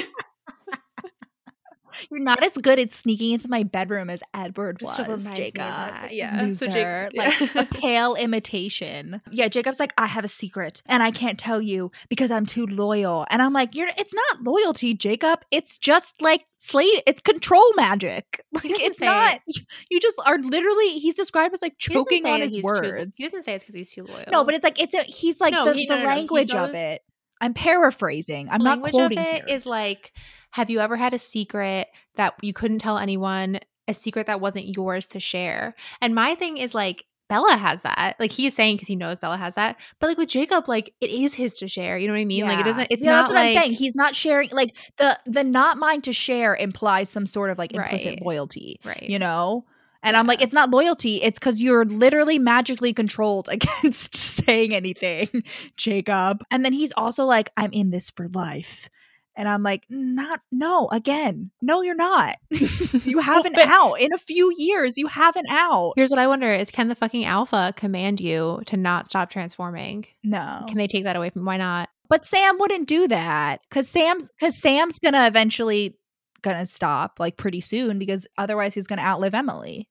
You're 2.09 2.19
not 2.19 2.43
as 2.43 2.57
good 2.57 2.79
at 2.79 2.91
sneaking 2.91 3.31
into 3.31 3.49
my 3.49 3.63
bedroom 3.63 4.09
as 4.09 4.21
Edward 4.33 4.81
was, 4.81 4.93
still 4.93 5.05
reminds 5.05 5.25
me 5.25 5.29
of 5.29 5.35
Jacob. 5.35 6.11
Yeah. 6.11 6.41
Loser. 6.43 6.65
So 6.65 6.71
Jac- 6.71 7.13
like 7.15 7.55
a 7.55 7.65
pale 7.79 8.15
imitation. 8.15 9.21
Yeah, 9.31 9.47
Jacob's 9.47 9.79
like, 9.79 9.93
I 9.97 10.07
have 10.07 10.23
a 10.25 10.27
secret 10.29 10.81
and 10.85 11.01
I 11.03 11.11
can't 11.11 11.37
tell 11.39 11.61
you 11.61 11.91
because 12.09 12.31
I'm 12.31 12.45
too 12.45 12.65
loyal. 12.67 13.25
And 13.29 13.41
I'm 13.41 13.53
like, 13.53 13.75
you're 13.75 13.89
it's 13.97 14.13
not 14.13 14.43
loyalty, 14.43 14.93
Jacob. 14.93 15.43
It's 15.51 15.77
just 15.77 16.21
like 16.21 16.45
slave 16.57 17.01
it's 17.07 17.21
control 17.21 17.71
magic. 17.75 18.43
Like 18.53 18.65
it's 18.79 18.99
say 18.99 19.05
not 19.05 19.39
you, 19.89 19.99
just 19.99 20.19
are 20.25 20.37
literally 20.37 20.99
he's 20.99 21.15
described 21.15 21.53
as 21.53 21.61
like 21.61 21.77
choking 21.77 22.25
on 22.25 22.41
his 22.41 22.51
he's 22.53 22.61
too- 22.61 22.65
words. 22.65 23.17
he 23.17 23.23
doesn't 23.23 23.43
say 23.43 23.53
it's 23.53 23.63
because 23.63 23.75
he's 23.75 23.91
too 23.91 24.03
loyal. 24.03 24.25
no, 24.29 24.43
but 24.43 24.53
it's 24.55 24.63
like 24.63 24.79
it's 24.79 24.93
a 24.93 25.01
he's 25.03 25.39
like 25.39 25.53
No, 25.53 25.65
the, 25.65 25.73
he- 25.73 25.85
the 25.87 25.95
no, 25.95 26.01
no, 26.03 26.09
no. 26.09 26.15
Language 26.15 26.53
of 26.53 26.73
it. 26.75 27.01
I'm 27.41 27.53
paraphrasing. 27.53 28.47
I'm 28.49 28.59
the 28.59 28.63
not 28.63 28.71
language 28.81 28.93
quoting 28.93 29.19
of 29.19 29.25
it 29.25 29.45
here. 29.47 29.55
is 29.55 29.65
like, 29.65 30.13
have 30.51 30.69
you 30.69 30.79
ever 30.79 30.95
had 30.95 31.13
a 31.13 31.19
secret 31.19 31.87
that 32.15 32.35
you 32.41 32.53
couldn't 32.53 32.79
tell 32.79 32.97
anyone, 32.97 33.59
a 33.87 33.93
secret 33.93 34.27
that 34.27 34.39
wasn't 34.39 34.75
yours 34.75 35.07
to 35.07 35.19
share? 35.19 35.75
And 36.01 36.15
my 36.15 36.35
thing 36.35 36.57
is 36.57 36.73
like, 36.73 37.03
Bella 37.29 37.55
has 37.55 37.81
that. 37.83 38.17
Like 38.19 38.29
he's 38.31 38.53
saying 38.53 38.75
because 38.75 38.89
he 38.89 38.97
knows 38.97 39.17
Bella 39.17 39.37
has 39.37 39.55
that. 39.55 39.77
But 39.99 40.07
like 40.07 40.17
with 40.17 40.27
Jacob, 40.27 40.67
like 40.67 40.93
it 40.99 41.09
is 41.09 41.33
his 41.33 41.55
to 41.55 41.67
share. 41.69 41.97
You 41.97 42.07
know 42.07 42.13
what 42.13 42.19
I 42.19 42.25
mean? 42.25 42.43
Like 42.45 42.59
it 42.59 42.65
doesn't. 42.65 42.87
It's 42.91 43.01
yeah, 43.01 43.11
not 43.11 43.17
that's 43.21 43.31
what 43.31 43.35
like, 43.39 43.55
I'm 43.55 43.63
saying. 43.63 43.71
He's 43.71 43.95
not 43.95 44.15
sharing. 44.15 44.49
Like 44.51 44.75
the 44.97 45.17
the 45.25 45.43
not 45.45 45.77
mine 45.77 46.01
to 46.01 46.11
share 46.11 46.53
implies 46.53 47.07
some 47.09 47.25
sort 47.25 47.49
of 47.49 47.57
like 47.57 47.71
implicit 47.71 48.05
Right. 48.15 48.21
loyalty. 48.21 48.81
right. 48.83 49.03
You 49.03 49.17
know. 49.17 49.63
And 50.03 50.17
I'm 50.17 50.27
like, 50.27 50.41
it's 50.41 50.53
not 50.53 50.71
loyalty. 50.71 51.21
It's 51.21 51.37
because 51.37 51.61
you're 51.61 51.85
literally 51.85 52.39
magically 52.39 52.93
controlled 52.93 53.49
against 53.51 54.15
saying 54.15 54.73
anything, 54.73 55.43
Jacob. 55.77 56.43
And 56.49 56.65
then 56.65 56.73
he's 56.73 56.93
also 56.97 57.25
like, 57.25 57.49
I'm 57.57 57.71
in 57.71 57.91
this 57.91 58.09
for 58.09 58.27
life. 58.29 58.89
And 59.35 59.47
I'm 59.47 59.63
like, 59.63 59.85
not, 59.89 60.41
no, 60.51 60.89
again, 60.91 61.51
no, 61.61 61.81
you're 61.81 61.95
not. 61.95 62.35
you 62.49 63.19
have 63.21 63.45
an 63.45 63.55
out. 63.57 63.95
In 63.95 64.13
a 64.13 64.17
few 64.17 64.53
years, 64.57 64.97
you 64.97 65.07
have 65.07 65.35
an 65.37 65.45
out. 65.49 65.93
Here's 65.95 66.11
what 66.11 66.19
I 66.19 66.27
wonder: 66.27 66.51
Is 66.51 66.69
can 66.69 66.89
the 66.89 66.95
fucking 66.95 67.23
alpha 67.23 67.73
command 67.77 68.19
you 68.19 68.61
to 68.67 68.75
not 68.75 69.07
stop 69.07 69.29
transforming? 69.29 70.05
No. 70.21 70.65
Can 70.67 70.77
they 70.77 70.87
take 70.87 71.05
that 71.05 71.15
away 71.15 71.29
from? 71.29 71.45
Why 71.45 71.55
not? 71.55 71.89
But 72.09 72.25
Sam 72.25 72.57
wouldn't 72.59 72.89
do 72.89 73.07
that 73.07 73.61
because 73.69 73.87
Sam's 73.87 74.27
because 74.37 74.61
Sam's 74.61 74.99
gonna 74.99 75.25
eventually 75.27 75.97
gonna 76.41 76.65
stop 76.65 77.19
like 77.19 77.37
pretty 77.37 77.61
soon 77.61 77.99
because 77.99 78.27
otherwise 78.37 78.73
he's 78.73 78.87
gonna 78.87 79.01
outlive 79.01 79.33
Emily. 79.33 79.87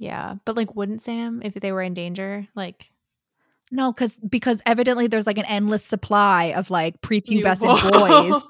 Yeah, 0.00 0.36
but 0.46 0.56
like, 0.56 0.74
wouldn't 0.74 1.02
Sam 1.02 1.42
if 1.44 1.52
they 1.52 1.72
were 1.72 1.82
in 1.82 1.92
danger? 1.92 2.48
Like, 2.54 2.90
No, 3.70 3.92
because 3.92 4.16
because 4.16 4.62
evidently 4.64 5.08
there's 5.08 5.26
like 5.26 5.36
an 5.36 5.44
endless 5.44 5.84
supply 5.84 6.54
of 6.56 6.70
like 6.70 7.02
prepubescent 7.02 7.90
boys 7.92 8.42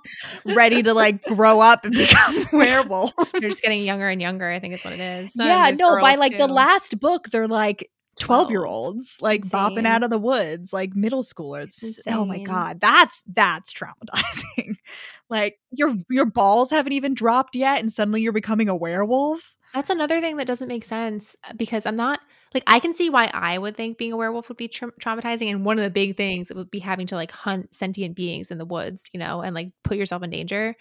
ready 0.57 0.81
to 0.85 0.95
like 0.95 1.25
grow 1.25 1.61
up 1.61 1.85
and 1.85 1.93
become 1.93 2.47
werewolves. 2.53 3.13
they're 3.33 3.51
just 3.51 3.63
getting 3.63 3.83
younger 3.83 4.09
and 4.09 4.23
younger. 4.23 4.49
I 4.49 4.61
think 4.61 4.75
is 4.75 4.85
what 4.85 4.95
it 4.95 5.01
is. 5.01 5.33
Yeah, 5.35 5.73
no, 5.77 6.01
by 6.01 6.15
like 6.15 6.37
the 6.37 6.47
last 6.47 7.01
book, 7.01 7.29
they're 7.31 7.49
like 7.49 7.91
12 8.21 8.43
12. 8.43 8.51
year 8.53 8.65
olds, 8.65 9.17
like 9.21 9.43
bopping 9.43 9.87
out 9.87 10.05
of 10.05 10.11
the 10.11 10.19
woods, 10.19 10.73
like 10.73 10.95
middle 10.95 11.25
schoolers. 11.25 11.99
Oh 12.07 12.25
my 12.25 12.39
god, 12.39 12.81
that's 12.81 13.25
that's 13.27 13.73
traumatizing. 13.73 14.77
like 15.29 15.59
your 15.73 15.93
your 16.09 16.27
balls 16.27 16.71
haven't 16.71 16.93
even 16.93 17.13
dropped 17.13 17.57
yet, 17.57 17.81
and 17.81 17.93
suddenly 17.93 18.21
you're 18.23 18.33
becoming 18.33 18.69
a 18.69 18.77
werewolf. 18.77 19.57
That's 19.75 19.91
another 19.91 20.21
thing 20.21 20.37
that 20.37 20.47
doesn't 20.47 20.69
make 20.69 20.85
sense 20.85 21.37
uh, 21.49 21.53
because 21.57 21.87
I'm 21.87 21.95
not 21.97 22.21
like 22.53 22.65
I 22.67 22.81
can 22.81 22.93
see 22.93 23.09
why 23.11 23.31
I 23.33 23.57
would 23.59 23.77
think 23.77 23.97
being 23.99 24.13
a 24.13 24.17
werewolf 24.17 24.49
would 24.49 24.57
be 24.57 24.67
tra- 24.67 24.91
traumatizing, 25.01 25.49
and 25.49 25.65
one 25.65 25.79
of 25.79 25.85
the 25.85 25.91
big 25.91 26.17
things 26.17 26.51
it 26.51 26.57
would 26.57 26.71
be 26.71 26.81
having 26.81 27.07
to 27.09 27.15
like 27.15 27.31
hunt 27.31 27.73
sentient 27.73 28.17
beings 28.17 28.51
in 28.51 28.59
the 28.59 28.65
woods, 28.65 29.09
you 29.13 29.21
know, 29.21 29.41
and 29.43 29.55
like 29.55 29.71
put 29.85 29.97
yourself 29.97 30.25
in 30.25 30.31
danger. 30.31 30.75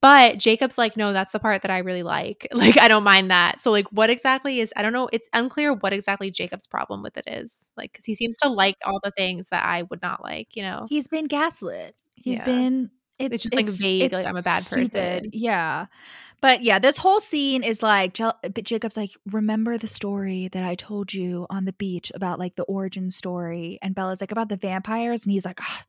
But 0.00 0.38
Jacob's 0.38 0.78
like, 0.78 0.96
no, 0.96 1.12
that's 1.12 1.32
the 1.32 1.40
part 1.40 1.62
that 1.62 1.70
I 1.72 1.78
really 1.78 2.04
like. 2.04 2.46
Like, 2.56 2.78
I 2.78 2.86
don't 2.88 3.02
mind 3.04 3.30
that. 3.32 3.60
So, 3.60 3.70
like, 3.72 3.86
what 3.90 4.08
exactly 4.10 4.60
is? 4.60 4.72
I 4.76 4.82
don't 4.82 4.92
know. 4.92 5.08
It's 5.12 5.28
unclear 5.32 5.74
what 5.74 5.92
exactly 5.92 6.30
Jacob's 6.30 6.66
problem 6.68 7.02
with 7.02 7.16
it 7.18 7.24
is. 7.26 7.68
Like, 7.76 7.92
because 7.92 8.04
he 8.04 8.14
seems 8.14 8.36
to 8.38 8.48
like 8.48 8.76
all 8.84 9.00
the 9.02 9.10
things 9.16 9.48
that 9.50 9.64
I 9.64 9.82
would 9.82 10.00
not 10.02 10.22
like. 10.22 10.54
You 10.54 10.62
know, 10.62 10.86
He's 10.88 11.08
been 11.08 11.26
gaslit. 11.26 11.96
He's 12.14 12.38
Yeah. 12.38 12.44
been. 12.44 12.90
It's, 13.18 13.42
just, 13.42 13.54
like, 13.56 13.68
vague, 13.70 14.12
like, 14.12 14.26
I'm 14.26 14.36
a 14.36 14.42
bad 14.42 14.66
person. 14.66 15.22
Yeah. 15.32 15.86
But 16.42 16.62
yeah, 16.62 16.78
this 16.78 16.96
whole 16.98 17.18
scene 17.20 17.62
is 17.62 17.82
like, 17.82 18.16
but 18.18 18.62
Jacob's 18.64 18.96
like, 18.96 19.10
remember 19.32 19.78
the 19.78 19.86
story 19.86 20.48
that 20.52 20.62
I 20.62 20.74
told 20.74 21.12
you 21.14 21.46
on 21.50 21.64
the 21.64 21.72
beach 21.72 22.12
about 22.14 22.38
like 22.38 22.56
the 22.56 22.62
origin 22.64 23.10
story? 23.10 23.78
And 23.82 23.94
Bella's 23.94 24.20
like, 24.20 24.32
about 24.32 24.48
the 24.50 24.56
vampires? 24.56 25.24
And 25.24 25.32
he's 25.32 25.44
like, 25.46 25.60
"Ah, 25.62 25.84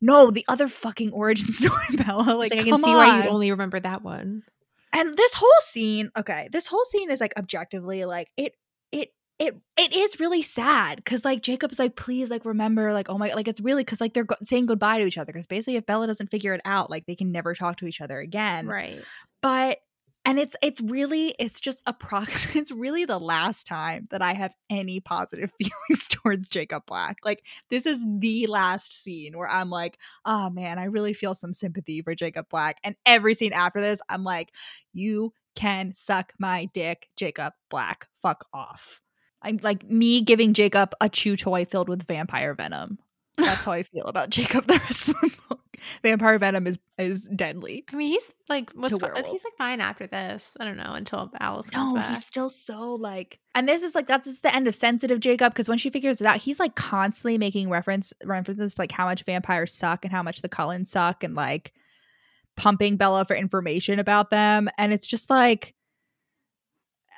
no, 0.00 0.30
the 0.30 0.44
other 0.48 0.68
fucking 0.68 1.10
origin 1.12 1.50
story, 1.52 1.96
Bella. 1.96 2.22
Like, 2.36 2.52
like 2.52 2.60
I 2.60 2.62
can 2.64 2.78
see 2.78 2.90
on. 2.90 2.96
why 2.96 3.16
you'd 3.18 3.26
only 3.26 3.50
remember 3.50 3.80
that 3.80 4.02
one. 4.02 4.44
and 4.92 5.16
this 5.16 5.34
whole 5.34 5.50
scene, 5.62 6.10
okay, 6.16 6.48
this 6.52 6.68
whole 6.68 6.84
scene 6.84 7.10
is 7.10 7.20
like 7.20 7.34
objectively 7.36 8.04
like 8.04 8.30
it, 8.36 8.54
it, 8.92 9.08
it, 9.38 9.56
it 9.76 9.94
is 9.94 10.18
really 10.20 10.42
sad 10.42 10.96
because 10.96 11.24
like 11.24 11.42
Jacob's 11.42 11.78
like, 11.78 11.96
please, 11.96 12.30
like 12.30 12.44
remember, 12.44 12.92
like 12.92 13.10
oh 13.10 13.18
my, 13.18 13.32
like 13.34 13.48
it's 13.48 13.60
really 13.60 13.82
because 13.84 14.00
like 14.00 14.14
they're 14.14 14.24
go- 14.24 14.36
saying 14.44 14.66
goodbye 14.66 14.98
to 15.00 15.06
each 15.06 15.18
other 15.18 15.32
because 15.32 15.46
basically 15.46 15.76
if 15.76 15.86
Bella 15.86 16.06
doesn't 16.06 16.30
figure 16.30 16.54
it 16.54 16.60
out, 16.64 16.88
like 16.88 17.04
they 17.06 17.14
can 17.16 17.30
never 17.32 17.54
talk 17.54 17.76
to 17.78 17.86
each 17.86 18.00
other 18.00 18.18
again 18.20 18.66
Right. 18.66 19.02
but 19.42 19.78
and 20.28 20.38
it's 20.38 20.54
it's 20.62 20.78
really 20.82 21.34
it's 21.38 21.58
just 21.58 21.82
a 21.86 21.92
prox 21.94 22.46
it's 22.54 22.70
really 22.70 23.06
the 23.06 23.18
last 23.18 23.66
time 23.66 24.06
that 24.10 24.20
i 24.20 24.34
have 24.34 24.54
any 24.68 25.00
positive 25.00 25.50
feelings 25.58 26.06
towards 26.06 26.48
jacob 26.48 26.84
black. 26.86 27.16
Like 27.24 27.44
this 27.70 27.86
is 27.86 28.04
the 28.06 28.46
last 28.46 29.02
scene 29.02 29.36
where 29.36 29.48
i'm 29.48 29.70
like 29.70 29.98
oh 30.26 30.50
man 30.50 30.78
i 30.78 30.84
really 30.84 31.14
feel 31.14 31.34
some 31.34 31.54
sympathy 31.54 32.02
for 32.02 32.14
jacob 32.14 32.46
black. 32.50 32.78
And 32.84 32.94
every 33.06 33.34
scene 33.34 33.54
after 33.54 33.80
this 33.80 34.00
i'm 34.08 34.22
like 34.22 34.52
you 34.92 35.32
can 35.56 35.94
suck 35.94 36.34
my 36.38 36.66
dick 36.74 37.08
jacob 37.16 37.54
black. 37.70 38.06
Fuck 38.22 38.44
off. 38.52 39.00
I'm 39.40 39.58
like 39.62 39.88
me 39.88 40.20
giving 40.20 40.52
jacob 40.52 40.92
a 41.00 41.08
chew 41.08 41.36
toy 41.36 41.64
filled 41.64 41.88
with 41.88 42.06
vampire 42.06 42.54
venom. 42.54 42.98
That's 43.38 43.64
how 43.64 43.72
i 43.72 43.82
feel 43.82 44.04
about 44.04 44.28
jacob 44.28 44.66
the 44.66 44.78
rest 44.78 45.08
of 45.08 45.20
the 45.22 45.30
book 45.48 45.67
vampire 46.02 46.38
venom 46.38 46.66
is 46.66 46.78
is 46.98 47.28
deadly 47.34 47.84
I 47.92 47.96
mean, 47.96 48.10
he's 48.12 48.32
like, 48.48 48.70
what's 48.72 48.96
To 48.96 49.22
he's 49.26 49.44
like 49.44 49.56
fine 49.56 49.80
after 49.80 50.06
this. 50.06 50.56
I 50.58 50.64
don't 50.64 50.76
know 50.76 50.92
until 50.94 51.30
Alice 51.40 51.70
comes 51.70 51.90
No, 51.92 51.96
back. 51.96 52.10
he's 52.10 52.26
still 52.26 52.48
so 52.48 52.94
like, 52.94 53.38
and 53.54 53.68
this 53.68 53.82
is 53.82 53.94
like 53.94 54.06
that's 54.06 54.26
just 54.28 54.42
the 54.42 54.54
end 54.54 54.66
of 54.66 54.74
sensitive 54.74 55.20
Jacob 55.20 55.52
because 55.52 55.68
when 55.68 55.78
she 55.78 55.90
figures 55.90 56.20
it 56.20 56.26
out, 56.26 56.38
he's 56.38 56.58
like 56.58 56.74
constantly 56.74 57.38
making 57.38 57.70
reference 57.70 58.12
references 58.24 58.74
to 58.74 58.80
like 58.82 58.92
how 58.92 59.04
much 59.04 59.22
vampires 59.24 59.72
suck 59.72 60.04
and 60.04 60.12
how 60.12 60.22
much 60.22 60.42
the 60.42 60.48
Cullens 60.48 60.90
suck 60.90 61.22
and 61.22 61.34
like 61.34 61.72
pumping 62.56 62.96
Bella 62.96 63.24
for 63.24 63.36
information 63.36 63.98
about 64.00 64.30
them, 64.30 64.68
and 64.78 64.92
it's 64.92 65.06
just 65.06 65.30
like, 65.30 65.74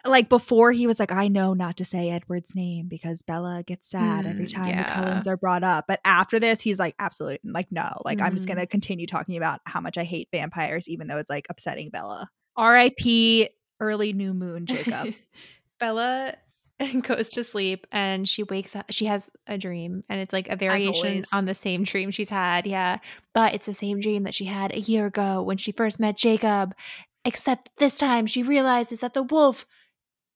like 0.05 0.29
before 0.29 0.73
he 0.73 0.87
was 0.87 0.99
like, 1.01 1.13
I 1.13 1.29
know 1.29 1.55
not 1.55 1.77
to 1.79 1.85
say 1.85 2.11
Edward's 2.11 2.55
name 2.55 2.89
because 2.89 3.23
Bella 3.23 3.63
gets 3.67 3.91
sad 3.91 4.27
every 4.27 4.47
Mm, 4.47 4.53
time 4.55 4.65
the 4.67 4.71
yeah. 4.71 4.95
Cullens 4.95 5.27
are 5.27 5.37
brought 5.37 5.63
up, 5.63 5.85
but 5.89 6.01
after 6.05 6.39
this, 6.39 6.61
he's 6.61 6.79
like, 6.79 6.95
absolutely 6.99 7.39
like 7.51 7.69
no, 7.71 7.89
like 8.05 8.21
I'm 8.21 8.35
just 8.35 8.47
Mhm. 8.47 8.49
gonna 8.49 8.67
continue 8.67 9.07
talking 9.07 9.37
about 9.37 9.61
how 9.67 9.81
much 9.81 9.99
I 9.99 10.05
hate 10.05 10.29
vampires, 10.33 10.89
even 10.89 11.07
though 11.09 11.19
it's 11.19 11.31
like 11.31 11.47
upsetting 11.51 11.91
Bella. 11.91 12.29
R.I.P. 12.57 13.49
Early 13.81 14.13
New 14.13 14.35
Moon, 14.35 14.67
Jacob. 14.67 15.09
Bella 15.81 16.35
goes 17.03 17.29
to 17.31 17.45
sleep 17.45 17.87
and 17.93 18.29
she 18.29 18.43
wakes 18.43 18.75
up. 18.77 18.87
She 18.91 19.07
has 19.07 19.31
a 19.47 19.59
dream, 19.59 20.03
and 20.09 20.21
it's 20.21 20.33
like 20.33 20.49
a 20.49 20.57
variation 20.57 21.23
on 21.33 21.45
the 21.45 21.55
same 21.55 21.85
dream 21.85 22.11
she's 22.11 22.29
had. 22.31 22.67
Yeah, 22.67 22.99
but 23.35 23.55
it's 23.55 23.67
the 23.67 23.75
same 23.75 24.01
dream 24.01 24.25
that 24.25 24.35
she 24.35 24.47
had 24.47 24.75
a 24.75 24.81
year 24.81 25.07
ago 25.07 25.43
when 25.43 25.57
she 25.57 25.73
first 25.73 26.01
met 26.01 26.17
Jacob. 26.17 26.75
Except 27.25 27.69
this 27.79 27.99
time, 27.99 28.27
she 28.27 28.43
realizes 28.43 29.01
that 29.01 29.13
the 29.13 29.23
wolf 29.23 29.67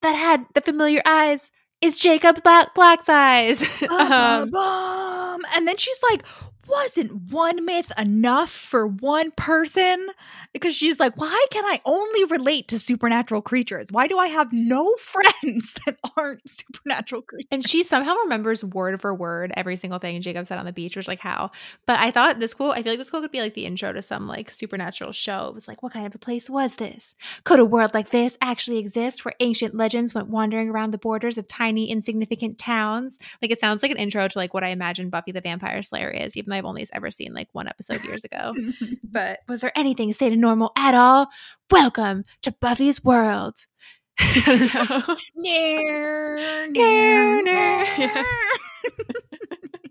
that 0.04 0.14
had 0.14 0.44
the 0.54 0.60
familiar 0.60 1.00
eyes 1.06 1.50
is 1.80 1.96
Jacob's 1.96 2.42
black 2.42 2.74
black's 2.74 3.08
eyes. 3.08 3.62
um, 3.90 5.40
and 5.54 5.66
then 5.66 5.76
she's 5.78 5.98
like, 6.10 6.24
wasn't 6.66 7.30
one 7.30 7.64
myth 7.64 7.90
enough 7.98 8.50
for 8.50 8.86
one 8.86 9.30
person? 9.32 10.08
Because 10.52 10.74
she's 10.74 11.00
like, 11.00 11.16
why 11.16 11.46
can 11.50 11.64
I 11.64 11.80
only 11.84 12.24
relate 12.24 12.68
to 12.68 12.78
supernatural 12.78 13.42
creatures? 13.42 13.90
Why 13.90 14.06
do 14.06 14.18
I 14.18 14.28
have 14.28 14.52
no 14.52 14.94
friends 14.98 15.74
that 15.84 15.96
aren't 16.16 16.48
supernatural 16.48 17.22
creatures? 17.22 17.48
And 17.50 17.66
she 17.66 17.82
somehow 17.82 18.14
remembers 18.24 18.64
word 18.64 19.00
for 19.00 19.14
word 19.14 19.52
every 19.56 19.76
single 19.76 19.98
thing 19.98 20.20
Jacob 20.22 20.46
said 20.46 20.58
on 20.58 20.66
the 20.66 20.72
beach, 20.72 20.96
which 20.96 21.08
like 21.08 21.20
how. 21.20 21.50
But 21.86 21.98
I 21.98 22.10
thought 22.10 22.40
this 22.40 22.54
quote, 22.54 22.72
I 22.72 22.82
feel 22.82 22.92
like 22.92 22.98
this 22.98 23.10
quote 23.10 23.22
could 23.22 23.32
be 23.32 23.40
like 23.40 23.54
the 23.54 23.66
intro 23.66 23.92
to 23.92 24.02
some 24.02 24.26
like 24.26 24.50
supernatural 24.50 25.12
show. 25.12 25.48
It 25.48 25.54
was 25.54 25.68
like, 25.68 25.82
what 25.82 25.92
kind 25.92 26.06
of 26.06 26.14
a 26.14 26.18
place 26.18 26.48
was 26.48 26.76
this? 26.76 27.14
Could 27.44 27.60
a 27.60 27.64
world 27.64 27.94
like 27.94 28.10
this 28.10 28.38
actually 28.40 28.78
exist 28.78 29.24
where 29.24 29.34
ancient 29.40 29.74
legends 29.74 30.14
went 30.14 30.28
wandering 30.28 30.70
around 30.70 30.92
the 30.92 30.98
borders 30.98 31.38
of 31.38 31.46
tiny, 31.46 31.90
insignificant 31.90 32.58
towns? 32.58 33.18
Like 33.42 33.50
it 33.50 33.60
sounds 33.60 33.82
like 33.82 33.90
an 33.90 33.96
intro 33.96 34.26
to 34.26 34.38
like 34.38 34.54
what 34.54 34.64
I 34.64 34.68
imagine 34.68 35.10
Buffy 35.10 35.32
the 35.32 35.40
Vampire 35.40 35.82
Slayer 35.82 36.10
is, 36.10 36.36
even 36.36 36.50
though 36.50 36.53
I've 36.54 36.64
only 36.64 36.86
ever 36.92 37.10
seen 37.10 37.34
like 37.34 37.48
one 37.52 37.68
episode 37.68 38.02
years 38.04 38.24
ago. 38.32 38.54
but 39.02 39.40
was 39.48 39.60
there 39.60 39.72
anything 39.76 40.12
say 40.12 40.30
to 40.30 40.36
normal 40.36 40.72
at 40.76 40.94
all? 40.94 41.28
Welcome 41.70 42.24
to 42.42 42.52
Buffy's 42.52 43.02
world. 43.04 43.66
I 44.18 45.10
don't 46.72 47.44
know. 47.44 48.24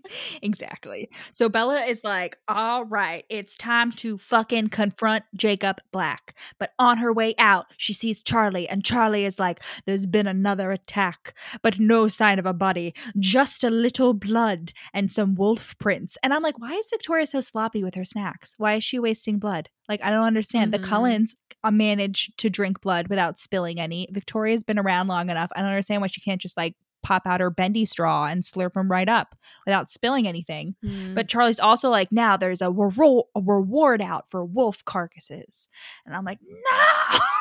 Exactly. 0.42 1.08
So 1.32 1.48
Bella 1.48 1.80
is 1.80 2.00
like, 2.04 2.36
all 2.48 2.84
right, 2.84 3.24
it's 3.28 3.56
time 3.56 3.90
to 3.92 4.18
fucking 4.18 4.68
confront 4.68 5.24
Jacob 5.34 5.80
Black. 5.92 6.36
But 6.58 6.72
on 6.78 6.98
her 6.98 7.12
way 7.12 7.34
out, 7.38 7.66
she 7.76 7.92
sees 7.92 8.22
Charlie, 8.22 8.68
and 8.68 8.84
Charlie 8.84 9.24
is 9.24 9.38
like, 9.38 9.60
there's 9.86 10.06
been 10.06 10.26
another 10.26 10.70
attack, 10.72 11.34
but 11.62 11.78
no 11.80 12.08
sign 12.08 12.38
of 12.38 12.46
a 12.46 12.52
body, 12.52 12.94
just 13.18 13.64
a 13.64 13.70
little 13.70 14.12
blood 14.12 14.72
and 14.92 15.10
some 15.10 15.34
wolf 15.34 15.74
prints. 15.78 16.18
And 16.22 16.34
I'm 16.34 16.42
like, 16.42 16.58
why 16.58 16.72
is 16.74 16.90
Victoria 16.90 17.26
so 17.26 17.40
sloppy 17.40 17.82
with 17.82 17.94
her 17.94 18.04
snacks? 18.04 18.54
Why 18.58 18.74
is 18.74 18.84
she 18.84 18.98
wasting 18.98 19.38
blood? 19.38 19.68
Like, 19.88 20.02
I 20.04 20.10
don't 20.10 20.26
understand. 20.26 20.72
Mhm. 20.72 20.82
The 20.82 20.88
Cullens 20.88 21.34
uh, 21.62 21.70
manage 21.70 22.30
to 22.38 22.50
drink 22.50 22.80
blood 22.80 23.08
without 23.08 23.38
spilling 23.38 23.80
any. 23.80 24.08
Victoria's 24.10 24.64
been 24.64 24.78
around 24.78 25.08
long 25.08 25.30
enough. 25.30 25.50
I 25.56 25.60
don't 25.60 25.70
understand 25.70 26.02
why 26.02 26.08
she 26.08 26.20
can't 26.20 26.40
just 26.40 26.56
like 26.56 26.74
pop 27.04 27.26
out 27.26 27.40
her 27.40 27.50
bendy 27.50 27.84
straw 27.84 28.24
and 28.26 28.42
slurp 28.42 28.72
them 28.72 28.90
right 28.90 29.08
up 29.08 29.36
without 29.64 29.88
spilling 29.88 30.26
anything. 30.26 30.74
Mm. 30.82 31.14
But 31.14 31.28
Charlie's 31.28 31.60
also 31.60 31.90
like, 31.90 32.10
now 32.10 32.36
there's 32.36 32.62
a, 32.62 32.70
reward 32.70 33.28
a 33.36 33.40
reward 33.40 34.02
out 34.02 34.28
for 34.30 34.44
wolf 34.44 34.84
carcasses. 34.84 35.68
And 36.04 36.16
I'm 36.16 36.24
like, 36.24 36.40
no. 36.42 37.18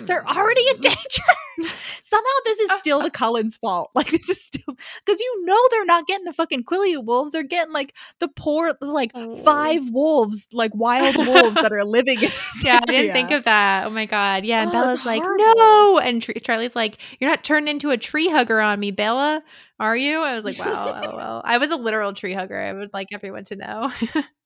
They're 0.00 0.22
mm-hmm. 0.22 0.38
already 0.38 0.62
Mm. 0.72 0.74
endangered. 0.76 1.76
Somehow 2.02 2.30
this 2.44 2.58
is 2.60 2.70
uh, 2.70 2.78
still 2.78 2.98
uh 3.00 3.02
the 3.04 3.10
Cullens' 3.10 3.56
fault. 3.56 3.90
Like 3.94 4.10
this 4.10 4.28
is 4.28 4.42
still 4.42 4.74
because 5.04 5.20
you 5.20 5.44
know 5.44 5.58
they're 5.70 5.84
not 5.84 6.06
getting 6.06 6.24
the 6.24 6.32
fucking 6.32 6.64
Quilly 6.64 6.96
wolves. 6.96 7.32
They're 7.32 7.42
getting 7.42 7.72
like 7.72 7.94
the 8.20 8.28
poor 8.28 8.74
like 8.80 9.12
Oh. 9.14 9.36
five 9.36 9.88
wolves, 9.90 10.46
like 10.52 10.72
wild 10.74 11.16
wolves 11.16 11.54
that 11.60 11.72
are 11.72 11.84
living 11.84 12.16
in 12.16 12.22
this 12.30 12.64
Yeah, 12.64 12.80
I 12.82 12.86
didn't 12.86 13.12
think 13.12 13.30
of 13.30 13.44
that. 13.44 13.86
Oh 13.86 13.90
my 13.90 14.06
god. 14.06 14.44
Yeah, 14.44 14.62
and 14.62 14.70
Oh, 14.70 14.72
Bella's 14.72 15.04
like, 15.04 15.20
horrible. 15.20 15.54
no, 15.56 15.98
and 15.98 16.22
Tr- 16.22 16.32
Charlie's 16.42 16.74
like, 16.76 16.98
you're 17.20 17.30
not 17.30 17.44
turned 17.44 17.68
into 17.68 17.90
a 17.90 17.96
tree 17.96 18.28
hugger 18.28 18.60
on 18.60 18.80
me, 18.80 18.90
Bella, 18.90 19.42
are 19.78 19.96
you? 19.96 20.20
I 20.22 20.34
was 20.36 20.44
like, 20.44 20.58
wow, 20.58 21.00
lol. 21.02 21.20
Oh, 21.20 21.42
I 21.44 21.58
was 21.58 21.70
a 21.70 21.76
literal 21.76 22.12
tree 22.12 22.34
hugger. 22.34 22.58
I 22.58 22.72
would 22.72 22.90
like 22.92 23.08
everyone 23.12 23.44
to 23.44 23.56
know. 23.56 23.92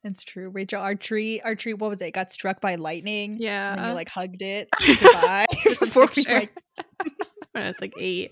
It's 0.06 0.22
true, 0.22 0.48
Rachel. 0.50 0.80
Our 0.80 0.94
tree, 0.94 1.40
our 1.40 1.54
tree, 1.54 1.74
what 1.74 1.90
was 1.90 2.00
it? 2.00 2.12
Got 2.12 2.30
struck 2.32 2.60
by 2.60 2.76
lightning. 2.76 3.36
Yeah, 3.40 3.72
And 3.74 3.86
you 3.88 3.92
like 3.92 4.08
hugged 4.08 4.40
it 4.42 4.68
goodbye 4.86 5.46
before 5.64 6.02
we 6.04 6.08
picture. 6.22 6.32
like 6.32 6.52
when 7.52 7.64
I 7.64 7.68
was 7.68 7.80
like 7.80 7.94
eight. 7.98 8.30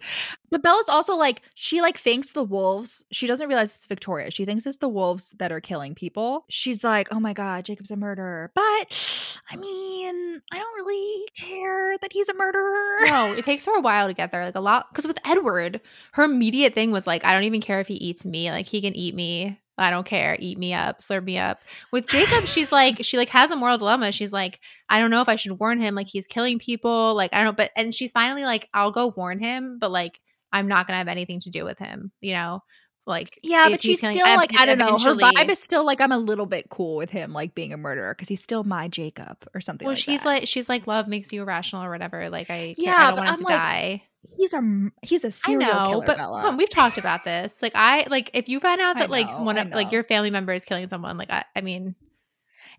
But 0.51 0.63
Bella's 0.63 0.89
also 0.89 1.17
like 1.17 1.43
she 1.55 1.81
like 1.81 1.99
thinks 1.99 2.33
the 2.33 2.45
wolves. 2.45 3.05
She 3.11 3.27
doesn't 3.27 3.49
realize 3.49 3.71
it's 3.71 3.87
Victoria. 3.87 4.31
She 4.31 4.45
thinks 4.45 4.67
it's 4.67 4.77
the 4.77 4.89
wolves 4.89 5.35
that 5.39 5.51
are 5.51 5.61
killing 5.61 5.95
people. 5.95 6.45
She's 6.49 6.85
like, 6.85 7.09
"Oh 7.11 7.19
my 7.19 7.33
god, 7.33 7.65
Jacob's 7.65 7.91
a 7.91 7.97
murderer." 7.97 8.53
But 8.55 8.63
I 9.51 9.57
mean, 9.57 10.41
I 10.53 10.59
don't 10.59 10.75
really 10.77 11.27
care 11.37 11.99
that 11.99 12.13
he's 12.13 12.29
a 12.29 12.35
murderer. 12.35 13.01
No, 13.07 13.33
it 13.33 13.45
takes 13.45 13.67
her 13.67 13.77
a 13.77 13.81
while 13.81 14.07
to 14.07 14.15
get 14.15 14.31
there. 14.31 14.45
Like 14.45 14.55
a 14.55 14.61
lot, 14.61 14.87
because 14.93 15.07
with 15.07 15.19
Edward, 15.27 15.81
her 16.13 16.23
immediate 16.25 16.75
thing 16.75 16.93
was 16.93 17.07
like, 17.07 17.25
I 17.25 17.33
don't 17.33 17.45
even 17.45 17.61
care 17.61 17.81
if 17.81 17.89
he 17.89 17.95
eats 17.95 18.25
me. 18.25 18.51
Like 18.51 18.67
he 18.67 18.81
can 18.81 18.95
eat 18.95 19.15
me. 19.15 19.59
I 19.77 19.91
don't 19.91 20.07
care. 20.07 20.37
Eat 20.39 20.57
me 20.59 20.73
up, 20.73 20.99
slurp 20.99 21.25
me 21.25 21.37
up. 21.39 21.61
With 21.91 22.09
Jacob, 22.09 22.45
she's 22.45 22.71
like, 22.71 22.99
she 23.05 23.17
like 23.17 23.31
has 23.31 23.51
a 23.51 23.57
moral 23.57 23.77
dilemma. 23.79 24.13
She's 24.13 24.33
like, 24.33 24.61
I 24.89 25.01
don't 25.01 25.11
know 25.11 25.21
if 25.21 25.29
I 25.29 25.37
should 25.37 25.59
warn 25.59 25.81
him. 25.81 25.95
Like 25.95 26.07
he's 26.07 26.27
killing 26.29 26.59
people. 26.59 27.15
Like 27.15 27.33
I 27.33 27.39
don't 27.39 27.47
know. 27.47 27.53
But 27.53 27.71
and 27.77 27.95
she's 27.95 28.13
finally 28.13 28.45
like, 28.45 28.69
I'll 28.73 28.93
go 28.93 29.13
warn 29.17 29.39
him. 29.41 29.79
But 29.81 29.91
like, 29.91 30.21
I'm 30.53 30.69
not 30.69 30.87
gonna 30.87 30.99
have 30.99 31.09
anything 31.09 31.41
to 31.41 31.51
do 31.51 31.65
with 31.65 31.79
him. 31.81 32.13
You 32.21 32.35
know, 32.35 32.61
like 33.07 33.37
Yeah, 33.43 33.69
but 33.69 33.83
she's 33.83 34.01
killing- 34.01 34.15
still 34.15 34.27
ev- 34.29 34.37
like 34.37 34.57
I 34.57 34.65
don't 34.65 34.79
know. 34.79 34.97
Her 34.97 35.15
vibe 35.17 35.49
is 35.51 35.61
still 35.61 35.85
like 35.85 36.01
I'm 36.01 36.13
a 36.13 36.19
little 36.19 36.47
bit 36.47 36.71
cool 36.71 36.95
with 36.97 37.11
him 37.11 37.33
like 37.33 37.55
being 37.57 37.73
a 37.73 37.77
murderer 37.77 38.15
because 38.15 38.29
he's 38.29 38.43
still 38.43 38.63
my 38.63 38.87
Jacob 38.87 39.45
or 39.55 39.61
something. 39.61 39.87
Well, 39.87 39.95
like 39.95 40.03
she's 40.05 40.21
that. 40.23 40.27
like, 40.29 40.49
she's 40.49 40.69
like, 40.69 40.87
love 40.87 41.09
makes 41.09 41.33
you 41.33 41.43
irrational 41.43 41.83
or 41.85 41.91
whatever. 41.91 42.31
Like 42.31 42.49
I, 42.49 42.77
Yeah, 42.79 42.93
yeah, 42.93 42.97
I 42.97 43.07
don't 43.11 43.17
want 43.17 43.29
him 43.29 43.33
I'm 43.33 43.39
to 43.41 43.45
like, 43.53 43.63
die. 43.63 44.03
He's 44.37 44.53
a 44.53 44.63
he's 45.03 45.25
a 45.25 45.29
I 45.29 45.31
serial 45.31 45.61
know, 45.61 45.91
killer. 45.91 46.07
but 46.07 46.17
Bella. 46.17 46.43
come, 46.43 46.57
we've 46.57 46.71
talked 46.71 46.99
about 46.99 47.25
this. 47.25 47.63
Like 47.63 47.73
I 47.75 48.07
like 48.11 48.31
if 48.35 48.49
you 48.49 48.61
find 48.61 48.81
out 48.81 48.97
I 48.97 49.01
that 49.01 49.11
like 49.11 49.29
one 49.39 49.59
of 49.59 49.71
like 49.71 49.93
your 49.93 50.05
family 50.05 50.31
member 50.31 50.53
is 50.53 50.65
killing 50.65 50.89
someone, 50.89 51.17
like 51.19 51.31
I, 51.31 51.45
I 51.57 51.61
mean, 51.61 51.95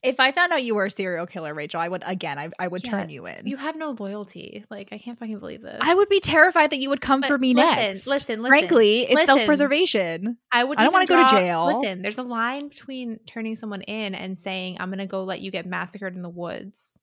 if 0.04 0.20
I 0.20 0.32
found 0.32 0.52
out 0.52 0.64
you 0.64 0.76
were 0.76 0.86
a 0.86 0.92
serial 0.92 1.26
killer, 1.26 1.54
Rachel, 1.54 1.80
I 1.80 1.88
would 1.88 2.04
again. 2.06 2.38
I, 2.38 2.50
I 2.60 2.68
would 2.68 2.84
Yeah, 2.84 2.92
turn 2.92 3.10
you 3.10 3.26
in. 3.28 3.46
you 3.48 3.58
have 3.58 3.76
no 3.76 3.96
loyalty. 3.98 4.66
Like 4.70 4.90
I 4.92 4.98
can't 4.98 5.18
fucking 5.18 5.40
believe 5.40 5.62
this. 5.62 5.80
I 5.82 5.96
would 5.96 6.10
be 6.10 6.20
terrified 6.20 6.72
that 6.72 6.80
you 6.80 6.90
would 6.90 7.02
come 7.02 7.22
But 7.22 7.28
for 7.28 7.38
me 7.38 7.54
listen, 7.54 7.76
next. 7.76 8.08
listen, 8.08 8.42
listen, 8.42 8.50
Frankly, 8.60 9.02
it's 9.04 9.14
listen. 9.14 9.26
self 9.26 9.46
preservation. 9.46 10.38
I 10.52 10.64
would. 10.64 10.80
I 10.80 10.84
don't 10.84 10.94
wanna 10.94 11.06
go 11.08 11.24
to 11.24 11.30
jail. 11.30 11.66
Listen, 11.80 12.02
there's 12.02 12.18
a 12.18 12.24
line 12.24 12.68
between 12.70 13.20
turning 13.26 13.56
someone 13.56 13.82
in 13.84 14.14
and 14.16 14.38
saying 14.38 14.78
I'm 14.80 14.90
gonna 14.90 15.08
go 15.08 15.24
let 15.24 15.42
you 15.42 15.52
get 15.52 15.66
massacred 15.66 16.16
in 16.16 16.22
the 16.22 16.30
woods, 16.30 17.00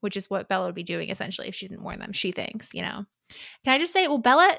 which 0.00 0.16
is 0.16 0.30
what 0.30 0.48
Bella 0.48 0.66
would 0.66 0.74
be 0.74 0.82
doing 0.84 1.10
essentially 1.10 1.48
if 1.48 1.54
she 1.54 1.68
didn't 1.68 1.82
warn 1.82 1.98
them. 1.98 2.12
She 2.12 2.32
thinks, 2.32 2.72
you 2.74 2.82
know. 2.82 3.06
Can 3.64 3.74
I 3.74 3.78
just 3.78 3.92
say, 3.92 4.08
well, 4.08 4.18
Bella, 4.18 4.56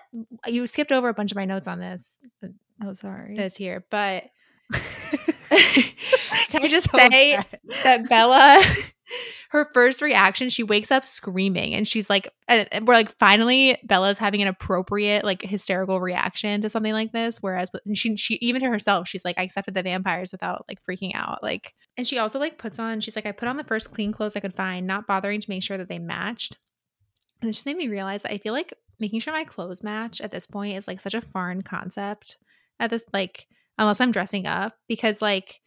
you 0.48 0.66
skipped 0.68 0.92
over 0.92 1.10
a 1.10 1.14
bunch 1.14 1.32
of 1.32 1.36
my 1.36 1.46
notes 1.46 1.68
on 1.68 1.80
this. 1.80 2.18
Uh, 2.44 2.48
oh, 2.84 2.94
sorry. 2.94 3.36
That's 3.36 3.58
here, 3.58 3.86
but 3.90 4.26
can 6.50 6.64
I 6.64 6.68
just 6.68 6.90
so 6.90 6.98
say 6.98 7.36
upset. 7.36 7.62
that 7.84 8.10
Bella, 8.10 8.64
her 9.50 9.70
first 9.74 10.02
reaction, 10.02 10.50
she 10.50 10.64
wakes 10.64 10.92
up 10.92 11.06
screaming 11.06 11.74
and 11.74 11.88
she's 11.88 12.10
like, 12.10 12.30
and 12.48 12.88
we're 12.88 12.94
like, 12.94 13.18
finally, 13.18 13.78
Bella's 13.84 14.18
having 14.18 14.42
an 14.42 14.48
appropriate, 14.48 15.26
like, 15.26 15.42
hysterical 15.42 16.00
reaction 16.00 16.62
to 16.62 16.70
something 16.70 16.94
like 16.94 17.12
this. 17.12 17.40
Whereas 17.42 17.70
she, 17.94 18.16
she, 18.16 18.36
even 18.36 18.62
to 18.62 18.70
herself, 18.70 19.08
she's 19.08 19.26
like, 19.26 19.38
I 19.38 19.44
accepted 19.44 19.74
the 19.74 19.84
vampires 19.84 20.32
without 20.32 20.66
like 20.70 20.80
freaking 20.86 21.12
out. 21.16 21.44
Like, 21.44 21.74
and 21.98 22.08
she 22.08 22.18
also 22.18 22.40
like 22.40 22.58
puts 22.58 22.80
on, 22.80 23.02
she's 23.02 23.16
like, 23.16 23.26
I 23.26 23.32
put 23.34 23.50
on 23.50 23.58
the 23.58 23.64
first 23.64 23.92
clean 23.92 24.12
clothes 24.12 24.36
I 24.36 24.40
could 24.40 24.56
find, 24.56 24.88
not 24.88 25.08
bothering 25.08 25.42
to 25.42 25.50
make 25.50 25.64
sure 25.64 25.78
that 25.78 25.90
they 25.90 26.00
matched. 26.00 26.58
And 27.42 27.50
it 27.50 27.54
just 27.54 27.66
made 27.66 27.78
me 27.78 27.88
realize 27.88 28.24
that 28.24 28.32
I 28.32 28.38
feel 28.38 28.54
like 28.54 28.74
making 29.00 29.20
sure 29.20 29.34
my 29.34 29.44
clothes 29.44 29.84
match 29.84 30.22
at 30.22 30.32
this 30.32 30.46
point 30.46 30.78
is 30.78 30.88
like 30.88 31.00
such 31.00 31.16
a 31.16 31.22
foreign 31.22 31.64
concept 31.64 32.38
at 32.80 32.90
this, 32.90 33.04
like, 33.14 33.48
unless 33.78 34.00
I'm 34.00 34.12
dressing 34.12 34.46
up 34.46 34.78
because 34.88 35.22
like, 35.22 35.62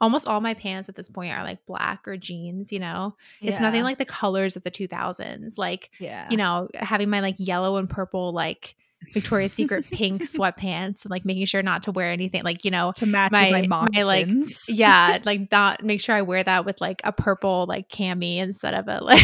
almost 0.00 0.26
all 0.26 0.40
my 0.40 0.52
pants 0.52 0.88
at 0.88 0.96
this 0.96 1.08
point 1.08 1.32
are 1.32 1.44
like 1.44 1.64
black 1.64 2.08
or 2.08 2.16
jeans, 2.16 2.72
you 2.72 2.80
know? 2.80 3.14
It's 3.40 3.60
nothing 3.60 3.84
like 3.84 3.98
the 3.98 4.04
colors 4.04 4.56
of 4.56 4.64
the 4.64 4.70
2000s. 4.70 5.56
Like, 5.56 5.90
yeah. 6.00 6.26
you 6.28 6.36
know, 6.36 6.68
having 6.74 7.08
my 7.08 7.20
like 7.20 7.36
yellow 7.38 7.76
and 7.76 7.88
purple, 7.88 8.32
like 8.32 8.74
Victoria's 9.12 9.52
Secret 9.52 9.84
pink 9.90 10.22
sweatpants 10.22 11.04
and 11.04 11.10
like 11.10 11.24
making 11.24 11.44
sure 11.46 11.62
not 11.62 11.82
to 11.84 11.92
wear 11.92 12.10
anything 12.10 12.42
like, 12.44 12.64
you 12.64 12.70
know, 12.70 12.92
to 12.96 13.06
match 13.06 13.32
my- 13.32 13.50
my 13.50 13.66
my, 13.92 14.02
like, 14.02 14.26
yeah, 14.68 15.18
like 15.24 15.50
not 15.50 15.84
make 15.84 16.00
sure 16.00 16.14
I 16.14 16.22
wear 16.22 16.42
that 16.42 16.64
with 16.64 16.80
like 16.80 17.00
a 17.04 17.12
purple 17.12 17.66
like 17.68 17.88
cami 17.88 18.38
instead 18.38 18.74
of 18.74 18.88
a 18.88 19.00
like, 19.04 19.20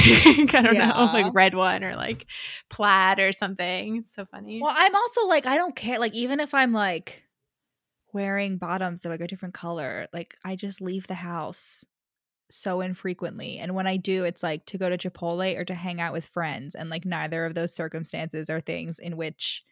I 0.55 0.62
don't 0.62 0.76
know, 0.76 1.11
like 1.12 1.33
red 1.35 1.55
one 1.55 1.85
or 1.85 1.97
like 1.97 2.26
plaid 2.68 3.18
or 3.18 3.33
something. 3.33 3.97
It's 3.99 4.14
so 4.14 4.24
funny. 4.26 4.61
Well, 4.62 4.74
I'm 4.76 4.95
also 4.95 5.26
like, 5.26 5.47
I 5.47 5.57
don't 5.57 5.74
care. 5.76 5.99
Like, 5.99 6.14
even 6.14 6.41
if 6.41 6.53
I'm 6.55 6.72
like 6.72 7.24
wearing 8.12 8.57
bottoms 8.59 9.01
that 9.03 9.09
are 9.09 9.12
like 9.12 9.20
a 9.20 9.26
different 9.26 9.55
color, 9.55 10.07
like 10.12 10.37
I 10.45 10.57
just 10.57 10.81
leave 10.81 11.07
the 11.07 11.14
house 11.14 11.85
so 12.51 12.81
infrequently. 12.81 13.59
And 13.59 13.75
when 13.75 13.87
I 13.87 13.97
do, 13.97 14.25
it's 14.25 14.43
like 14.43 14.65
to 14.67 14.79
go 14.79 14.89
to 14.89 14.99
Chipotle 14.99 15.59
or 15.59 15.65
to 15.65 15.75
hang 15.75 16.01
out 16.01 16.13
with 16.13 16.27
friends. 16.27 16.75
And 16.75 16.91
like 16.91 17.05
neither 17.05 17.45
of 17.45 17.55
those 17.55 17.75
circumstances 17.75 18.51
are 18.51 18.61
things 18.61 18.99
in 18.99 19.17
which 19.17 19.65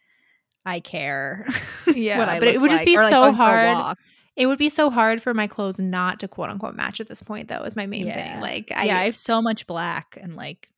I 0.65 0.81
care. 0.81 1.47
Yeah, 1.95 2.39
but 2.41 2.49
it 2.49 2.61
would 2.61 2.73
just 2.73 2.85
be 2.85 2.97
or, 2.97 3.03
like, 3.03 3.13
so 3.13 3.29
a 3.29 3.33
hard. 3.33 3.97
It 4.35 4.47
would 4.47 4.59
be 4.59 4.69
so 4.69 4.91
hard 4.91 5.23
for 5.23 5.33
my 5.33 5.47
clothes 5.47 5.79
not 5.79 6.21
to 6.21 6.29
quote 6.29 6.51
unquote 6.51 6.75
match 6.75 7.01
at 7.01 7.09
this 7.09 7.23
point, 7.23 7.49
though, 7.49 7.63
is 7.63 7.77
my 7.77 7.87
main 7.87 8.07
Yeah. 8.07 8.33
thing. 8.35 8.41
Like, 8.43 8.73
I, 8.75 8.85
yeah, 8.85 8.99
I 8.99 9.05
have 9.05 9.17
so 9.17 9.41
much 9.41 9.67
black 9.67 10.19
and 10.21 10.37
like 10.37 10.69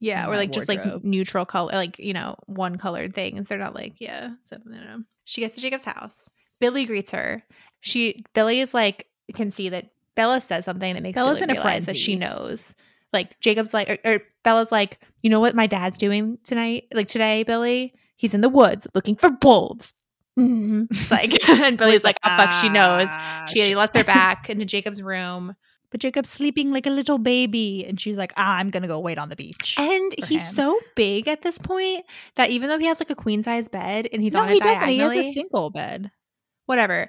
yeah, 0.00 0.28
or 0.28 0.36
like 0.36 0.50
just 0.50 0.68
like 0.68 0.82
neutral 1.04 1.44
color, 1.46 1.72
like, 1.72 1.98
you 1.98 2.12
know, 2.12 2.36
one 2.46 2.76
colored 2.76 3.14
things. 3.14 3.48
They're 3.48 3.58
not 3.58 3.74
like, 3.74 4.00
yeah. 4.00 4.30
So, 4.42 4.56
I 4.56 4.76
don't 4.76 4.84
know. 4.84 5.02
She 5.24 5.40
gets 5.40 5.54
to 5.54 5.60
Jacob's 5.60 5.84
house. 5.84 6.28
Billy 6.60 6.84
greets 6.86 7.12
her. 7.12 7.42
She, 7.80 8.24
Billy 8.34 8.60
is 8.60 8.74
like, 8.74 9.06
can 9.34 9.50
see 9.50 9.68
that 9.70 9.90
Bella 10.16 10.40
says 10.40 10.64
something 10.64 10.94
that 10.94 11.02
makes 11.02 11.14
Bella's 11.14 11.38
Billy 11.38 11.44
in 11.44 11.50
a 11.50 11.54
realize 11.54 11.86
that 11.86 11.96
she 11.96 12.16
knows. 12.16 12.74
Like, 13.12 13.38
Jacob's 13.40 13.72
like, 13.72 13.88
or, 13.88 13.98
or 14.12 14.20
Bella's 14.42 14.72
like, 14.72 14.98
you 15.22 15.30
know 15.30 15.40
what 15.40 15.54
my 15.54 15.66
dad's 15.66 15.96
doing 15.96 16.38
tonight? 16.44 16.84
Like, 16.92 17.08
today, 17.08 17.42
Billy? 17.44 17.94
He's 18.16 18.34
in 18.34 18.40
the 18.40 18.48
woods 18.48 18.86
looking 18.94 19.16
for 19.16 19.30
wolves. 19.42 19.94
Mhm. 20.36 20.88
Like, 21.12 21.48
and 21.48 21.78
Billy's 21.78 22.02
like, 22.02 22.18
oh, 22.24 22.36
fuck, 22.36 22.52
she 22.54 22.68
knows. 22.68 23.06
"Ah, 23.08 23.44
She 23.54 23.76
lets 23.76 23.96
her 23.96 24.02
back 24.14 24.50
into 24.50 24.64
Jacob's 24.64 25.00
room. 25.00 25.54
But 25.92 26.00
Jacob's 26.00 26.28
sleeping 26.28 26.72
like 26.72 26.88
a 26.88 26.90
little 26.90 27.18
baby, 27.18 27.84
and 27.86 28.00
she's 28.00 28.18
like, 28.18 28.32
ah, 28.36 28.56
"I'm 28.56 28.70
gonna 28.70 28.88
go 28.88 28.98
wait 28.98 29.16
on 29.16 29.28
the 29.28 29.36
beach." 29.36 29.76
And 29.78 30.12
he's 30.26 30.48
him. 30.48 30.54
so 30.54 30.80
big 30.96 31.28
at 31.28 31.42
this 31.42 31.56
point 31.56 32.04
that 32.34 32.50
even 32.50 32.68
though 32.68 32.80
he 32.80 32.86
has 32.86 32.98
like 32.98 33.10
a 33.10 33.14
queen 33.14 33.44
size 33.44 33.68
bed 33.68 34.08
and 34.12 34.20
he's 34.20 34.32
no, 34.32 34.40
on 34.40 34.48
he 34.48 34.58
doesn't. 34.58 34.88
He 34.88 34.98
has 34.98 35.14
a 35.14 35.32
single 35.32 35.70
bed. 35.70 36.10
whatever. 36.66 37.08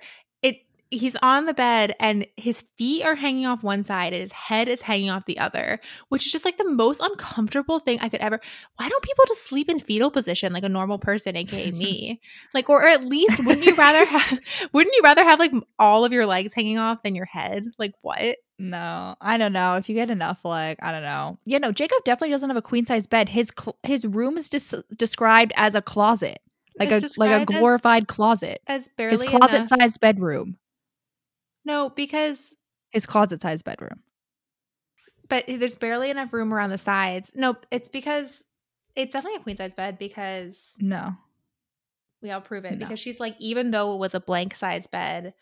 He's 0.91 1.15
on 1.21 1.45
the 1.45 1.53
bed 1.53 1.95
and 1.99 2.25
his 2.37 2.63
feet 2.77 3.03
are 3.03 3.15
hanging 3.15 3.45
off 3.45 3.63
one 3.63 3.83
side 3.83 4.13
and 4.13 4.21
his 4.21 4.31
head 4.31 4.67
is 4.67 4.81
hanging 4.81 5.09
off 5.09 5.25
the 5.25 5.39
other, 5.39 5.79
which 6.09 6.25
is 6.25 6.31
just 6.31 6.45
like 6.45 6.57
the 6.57 6.69
most 6.69 7.01
uncomfortable 7.01 7.79
thing 7.79 7.99
I 8.01 8.07
could 8.09 8.21
ever. 8.21 8.39
Why 8.77 8.87
don't 8.87 9.03
people 9.03 9.25
just 9.27 9.45
sleep 9.47 9.69
in 9.69 9.79
fetal 9.79 10.11
position 10.11 10.53
like 10.53 10.63
a 10.63 10.69
normal 10.69 10.99
person, 10.99 11.35
aka 11.35 11.71
me? 11.71 12.21
like, 12.53 12.69
or 12.69 12.87
at 12.87 13.03
least 13.03 13.45
wouldn't 13.45 13.65
you 13.65 13.75
rather 13.75 14.05
have? 14.05 14.39
Wouldn't 14.73 14.95
you 14.95 15.01
rather 15.03 15.23
have 15.23 15.39
like 15.39 15.53
all 15.79 16.05
of 16.05 16.13
your 16.13 16.25
legs 16.25 16.53
hanging 16.53 16.77
off 16.77 17.01
than 17.03 17.15
your 17.15 17.25
head? 17.25 17.65
Like 17.77 17.93
what? 18.01 18.37
No, 18.57 19.15
I 19.19 19.37
don't 19.37 19.51
know. 19.53 19.75
If 19.75 19.89
you 19.89 19.95
get 19.95 20.09
enough, 20.09 20.45
like 20.45 20.77
I 20.81 20.91
don't 20.91 21.03
know. 21.03 21.39
Yeah, 21.45 21.57
no. 21.57 21.71
Jacob 21.73 22.03
definitely 22.05 22.29
doesn't 22.31 22.49
have 22.49 22.55
a 22.55 22.61
queen 22.61 22.85
size 22.85 23.05
bed. 23.07 23.27
His 23.29 23.51
cl- 23.59 23.77
his 23.83 24.05
room 24.05 24.37
is 24.37 24.49
dis- 24.49 24.75
described 24.95 25.51
as 25.57 25.75
a 25.75 25.81
closet, 25.81 26.39
like 26.79 26.89
It's 26.91 27.17
a 27.17 27.19
like 27.19 27.31
a 27.31 27.39
described 27.39 27.51
as- 27.51 27.59
glorified 27.59 28.07
closet. 28.07 28.61
As 28.67 28.87
barely 28.97 29.11
His 29.17 29.23
closet 29.23 29.55
enough- 29.55 29.67
sized 29.69 29.99
bedroom. 29.99 30.57
No, 31.65 31.89
because 31.89 32.53
His 32.91 33.05
closet 33.05 33.41
sized 33.41 33.65
bedroom. 33.65 34.01
but 35.27 35.45
there's 35.47 35.75
barely 35.75 36.09
enough 36.09 36.31
room 36.31 36.53
around 36.53 36.69
the 36.69 36.77
sides. 36.77 37.31
Nope, 37.35 37.65
it's 37.71 37.89
because 37.89 38.43
it's 38.95 39.11
definitely 39.11 39.39
a 39.39 39.43
queen 39.43 39.57
size 39.57 39.75
bed 39.75 39.97
because 39.97 40.73
No. 40.79 41.15
we 42.21 42.31
all 42.31 42.41
prove 42.41 42.65
it 42.65 42.73
No. 42.73 42.77
because 42.77 42.99
she's 42.99 43.19
like 43.19 43.35
even 43.39 43.71
though 43.71 43.93
it 43.95 43.97
was 43.99 44.13
a 44.15 44.19
blank 44.19 44.55
size 44.55 44.87
bed, 44.87 45.33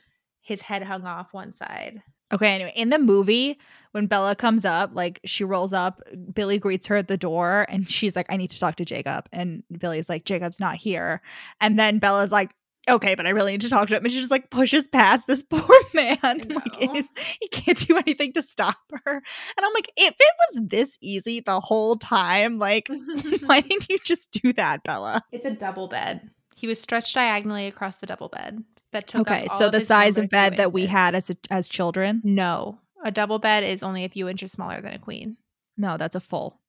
his 0.42 0.62
head 0.62 0.84
hung 0.84 1.06
off 1.06 1.34
one 1.34 1.52
side. 1.52 2.02
Okay, 2.34 2.48
anyway, 2.48 2.74
in 2.76 2.90
the 2.90 2.98
movie, 2.98 3.60
when 3.92 4.08
Bella 4.08 4.36
comes 4.36 4.66
up, 4.66 4.90
like 4.96 5.20
she 5.24 5.44
rolls 5.44 5.72
up, 5.72 6.02
Billy 6.34 6.58
greets 6.58 6.88
her 6.88 6.96
at 6.96 7.08
the 7.08 7.18
door 7.18 7.68
and 7.70 7.88
she's 7.88 8.16
like, 8.16 8.26
I 8.30 8.38
need 8.38 8.50
to 8.50 8.60
talk 8.60 8.76
to 8.78 8.86
Jacob. 8.86 9.30
And 9.32 9.62
Billy's 9.78 10.10
like, 10.10 10.26
Jacob's 10.26 10.60
not 10.60 10.78
here. 10.78 11.22
And 11.62 11.78
then 11.78 12.00
Bella's 12.00 12.32
like, 12.32 12.56
okay, 12.90 13.16
but 13.16 13.26
I 13.26 13.30
really 13.30 13.54
need 13.54 13.62
to 13.62 13.70
talk 13.70 13.88
to 13.90 13.96
him. 13.96 14.04
And 14.04 14.12
she 14.12 14.20
just 14.20 14.32
like 14.32 14.50
pushes 14.50 14.88
past 14.88 15.28
this 15.28 15.44
poor 15.50 15.62
man. 15.94 16.18
Like 16.24 16.82
it 16.82 16.96
is, 16.96 17.10
he 17.42 17.48
can't 17.50 17.78
do 17.88 17.98
anything 17.98 18.34
to 18.34 18.42
stop 18.42 18.76
her. 19.06 19.14
And 19.16 19.66
I'm 19.66 19.74
like, 19.74 19.92
if 19.98 20.16
it 20.20 20.34
was 20.50 20.68
this 20.68 20.98
easy 21.02 21.40
the 21.40 21.60
whole 21.60 21.96
time, 21.96 22.60
like 22.60 22.90
why 23.46 23.62
didn't 23.62 23.90
you 23.90 23.98
just 24.04 24.32
do 24.32 24.54
that, 24.54 24.84
Bella? 24.84 25.22
It's 25.32 25.46
a 25.46 25.52
double 25.52 25.88
bed. 25.88 26.30
He 26.56 26.68
was 26.68 26.80
stretched 26.82 27.14
diagonally 27.16 27.68
across 27.68 27.98
the 27.98 28.06
double 28.06 28.30
bed. 28.30 28.64
That 28.92 29.08
took 29.08 29.22
Okay, 29.22 29.46
up 29.46 29.52
all 29.52 29.58
so 29.58 29.70
the 29.70 29.80
size 29.80 30.18
of 30.20 30.30
but 30.30 30.38
a 30.38 30.42
few 30.42 30.50
bed 30.52 30.58
that 30.58 30.72
we 30.72 30.86
had 30.86 31.16
as 31.16 31.32
a, 31.32 31.36
as 31.50 31.68
children. 31.68 32.22
No, 32.24 32.78
a 33.04 33.10
double 33.10 33.40
bed 33.40 33.64
is 33.64 33.82
only 33.82 34.06
a 34.06 34.10
few 34.10 34.30
inches 34.30 34.52
smaller 34.52 34.82
than 34.82 34.94
a 34.94 35.00
queen. 35.00 35.38
No, 35.78 35.98
that's 35.98 36.16
a 36.16 36.20
full. 36.20 36.60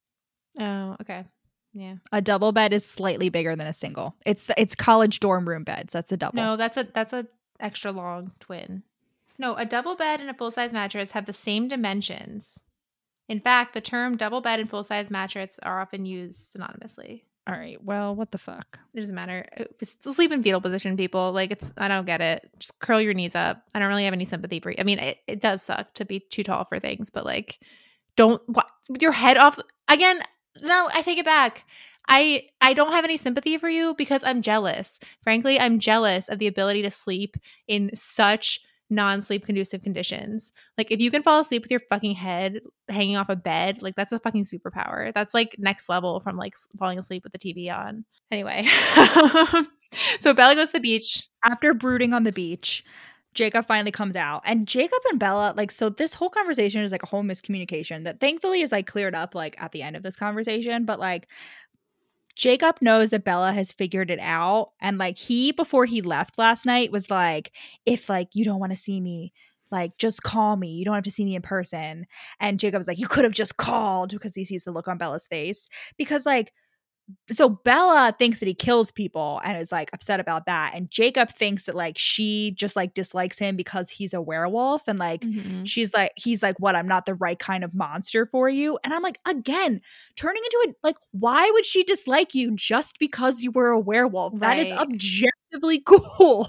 Oh, 0.58 0.96
okay. 1.02 1.24
Yeah. 1.74 1.96
A 2.12 2.22
double 2.22 2.52
bed 2.52 2.72
is 2.72 2.86
slightly 2.86 3.28
bigger 3.28 3.56
than 3.56 3.66
a 3.66 3.72
single. 3.72 4.14
It's 4.24 4.44
the, 4.44 4.60
it's 4.60 4.74
college 4.74 5.20
dorm 5.20 5.48
room 5.48 5.64
beds. 5.64 5.92
That's 5.92 6.12
a 6.12 6.16
double. 6.16 6.36
No, 6.36 6.56
that's 6.56 6.76
a 6.76 6.84
that's 6.84 7.12
a 7.12 7.26
extra 7.60 7.90
long 7.90 8.30
twin. 8.40 8.84
No, 9.38 9.56
a 9.56 9.64
double 9.64 9.96
bed 9.96 10.20
and 10.20 10.30
a 10.30 10.34
full 10.34 10.52
size 10.52 10.72
mattress 10.72 11.10
have 11.10 11.26
the 11.26 11.32
same 11.32 11.68
dimensions. 11.68 12.60
In 13.28 13.40
fact, 13.40 13.74
the 13.74 13.80
term 13.80 14.16
double 14.16 14.40
bed 14.40 14.60
and 14.60 14.70
full 14.70 14.84
size 14.84 15.10
mattress 15.10 15.58
are 15.62 15.80
often 15.80 16.04
used 16.04 16.54
synonymously. 16.54 17.22
All 17.46 17.54
right. 17.54 17.82
Well, 17.82 18.14
what 18.14 18.30
the 18.30 18.38
fuck? 18.38 18.78
It 18.94 19.00
doesn't 19.00 19.14
matter. 19.14 19.46
Uh, 19.58 19.64
sleep 19.82 20.32
in 20.32 20.42
fetal 20.42 20.62
position, 20.62 20.96
people. 20.96 21.32
Like 21.32 21.50
it's 21.50 21.72
I 21.76 21.88
don't 21.88 22.06
get 22.06 22.20
it. 22.20 22.48
Just 22.58 22.78
curl 22.78 23.00
your 23.00 23.14
knees 23.14 23.34
up. 23.34 23.62
I 23.74 23.80
don't 23.80 23.88
really 23.88 24.04
have 24.04 24.14
any 24.14 24.24
sympathy 24.24 24.60
for 24.60 24.70
you. 24.70 24.76
I 24.78 24.84
mean, 24.84 24.98
it, 24.98 25.18
it 25.26 25.40
does 25.40 25.62
suck 25.62 25.92
to 25.94 26.04
be 26.04 26.20
too 26.20 26.42
tall 26.42 26.64
for 26.64 26.78
things, 26.78 27.10
but 27.10 27.24
like 27.24 27.58
don't 28.16 28.40
what, 28.46 28.70
with 28.88 29.02
your 29.02 29.12
head 29.12 29.36
off 29.36 29.58
again. 29.88 30.20
No, 30.62 30.88
I 30.92 31.02
take 31.02 31.18
it 31.18 31.24
back. 31.24 31.64
I 32.08 32.48
I 32.60 32.74
don't 32.74 32.92
have 32.92 33.04
any 33.04 33.16
sympathy 33.16 33.58
for 33.58 33.68
you 33.68 33.94
because 33.96 34.22
I'm 34.24 34.42
jealous. 34.42 35.00
Frankly, 35.22 35.58
I'm 35.58 35.78
jealous 35.78 36.28
of 36.28 36.38
the 36.38 36.46
ability 36.46 36.82
to 36.82 36.90
sleep 36.90 37.36
in 37.66 37.90
such 37.94 38.60
non-sleep 38.90 39.44
conducive 39.46 39.82
conditions. 39.82 40.52
Like 40.76 40.90
if 40.90 41.00
you 41.00 41.10
can 41.10 41.22
fall 41.22 41.40
asleep 41.40 41.62
with 41.62 41.70
your 41.70 41.80
fucking 41.88 42.14
head 42.14 42.60
hanging 42.88 43.16
off 43.16 43.30
a 43.30 43.36
bed, 43.36 43.80
like 43.82 43.96
that's 43.96 44.12
a 44.12 44.18
fucking 44.18 44.44
superpower. 44.44 45.12
That's 45.14 45.34
like 45.34 45.56
next 45.58 45.88
level 45.88 46.20
from 46.20 46.36
like 46.36 46.54
falling 46.78 46.98
asleep 46.98 47.24
with 47.24 47.32
the 47.32 47.38
TV 47.38 47.74
on. 47.74 48.04
Anyway. 48.30 48.66
so 50.20 50.34
Bella 50.34 50.54
goes 50.54 50.68
to 50.68 50.74
the 50.74 50.80
beach. 50.80 51.28
After 51.44 51.74
brooding 51.74 52.14
on 52.14 52.24
the 52.24 52.32
beach, 52.32 52.84
Jacob 53.34 53.66
finally 53.66 53.90
comes 53.90 54.16
out, 54.16 54.42
and 54.44 54.66
Jacob 54.66 55.00
and 55.10 55.18
Bella 55.18 55.54
like 55.56 55.70
so. 55.70 55.88
This 55.88 56.14
whole 56.14 56.30
conversation 56.30 56.82
is 56.82 56.92
like 56.92 57.02
a 57.02 57.06
whole 57.06 57.22
miscommunication 57.22 58.04
that 58.04 58.20
thankfully 58.20 58.62
is 58.62 58.72
like 58.72 58.86
cleared 58.86 59.14
up 59.14 59.34
like 59.34 59.60
at 59.60 59.72
the 59.72 59.82
end 59.82 59.96
of 59.96 60.02
this 60.02 60.16
conversation. 60.16 60.84
But 60.84 61.00
like 61.00 61.28
Jacob 62.36 62.76
knows 62.80 63.10
that 63.10 63.24
Bella 63.24 63.52
has 63.52 63.72
figured 63.72 64.10
it 64.10 64.20
out, 64.20 64.70
and 64.80 64.98
like 64.98 65.18
he 65.18 65.52
before 65.52 65.84
he 65.86 66.00
left 66.00 66.38
last 66.38 66.64
night 66.66 66.92
was 66.92 67.10
like, 67.10 67.52
if 67.86 68.08
like 68.08 68.28
you 68.32 68.44
don't 68.44 68.60
want 68.60 68.72
to 68.72 68.78
see 68.78 69.00
me. 69.00 69.32
Like, 69.70 69.96
just 69.98 70.22
call 70.22 70.54
me. 70.56 70.68
You 70.68 70.84
don't 70.84 70.94
have 70.94 71.02
to 71.04 71.10
see 71.10 71.24
me 71.24 71.34
in 71.34 71.42
person. 71.42 72.06
And 72.38 72.60
Jacob's 72.60 72.86
like, 72.86 72.98
You 72.98 73.08
could 73.08 73.24
have 73.24 73.32
just 73.32 73.56
called 73.56 74.10
because 74.10 74.34
he 74.34 74.44
sees 74.44 74.62
the 74.62 74.70
look 74.70 74.86
on 74.86 74.98
Bella's 74.98 75.26
face. 75.26 75.66
Because, 75.96 76.24
like, 76.24 76.52
so 77.30 77.48
Bella 77.48 78.14
thinks 78.18 78.40
that 78.40 78.46
he 78.46 78.54
kills 78.54 78.90
people 78.90 79.40
and 79.44 79.56
is 79.60 79.70
like 79.70 79.90
upset 79.92 80.20
about 80.20 80.46
that. 80.46 80.72
And 80.74 80.90
Jacob 80.90 81.30
thinks 81.34 81.64
that 81.64 81.74
like 81.74 81.98
she 81.98 82.52
just 82.52 82.76
like 82.76 82.94
dislikes 82.94 83.38
him 83.38 83.56
because 83.56 83.90
he's 83.90 84.14
a 84.14 84.20
werewolf. 84.22 84.88
And 84.88 84.98
like 84.98 85.22
Mm-hmm. 85.22 85.64
she's 85.64 85.92
like, 85.94 86.12
he's 86.16 86.42
like, 86.42 86.58
what? 86.60 86.76
I'm 86.76 86.88
not 86.88 87.06
the 87.06 87.14
right 87.14 87.38
kind 87.38 87.64
of 87.64 87.74
monster 87.74 88.26
for 88.26 88.48
you. 88.48 88.78
And 88.84 88.92
I'm 88.94 89.02
like, 89.02 89.18
again, 89.26 89.80
turning 90.16 90.42
into 90.44 90.68
a 90.68 90.74
like, 90.86 90.96
why 91.12 91.50
would 91.52 91.64
she 91.64 91.82
dislike 91.82 92.34
you 92.34 92.54
just 92.56 92.98
because 92.98 93.42
you 93.42 93.50
were 93.50 93.68
a 93.68 93.80
werewolf? 93.80 94.38
That 94.40 94.58
is 94.58 94.70
objectively 94.72 95.80
cool. 95.86 96.48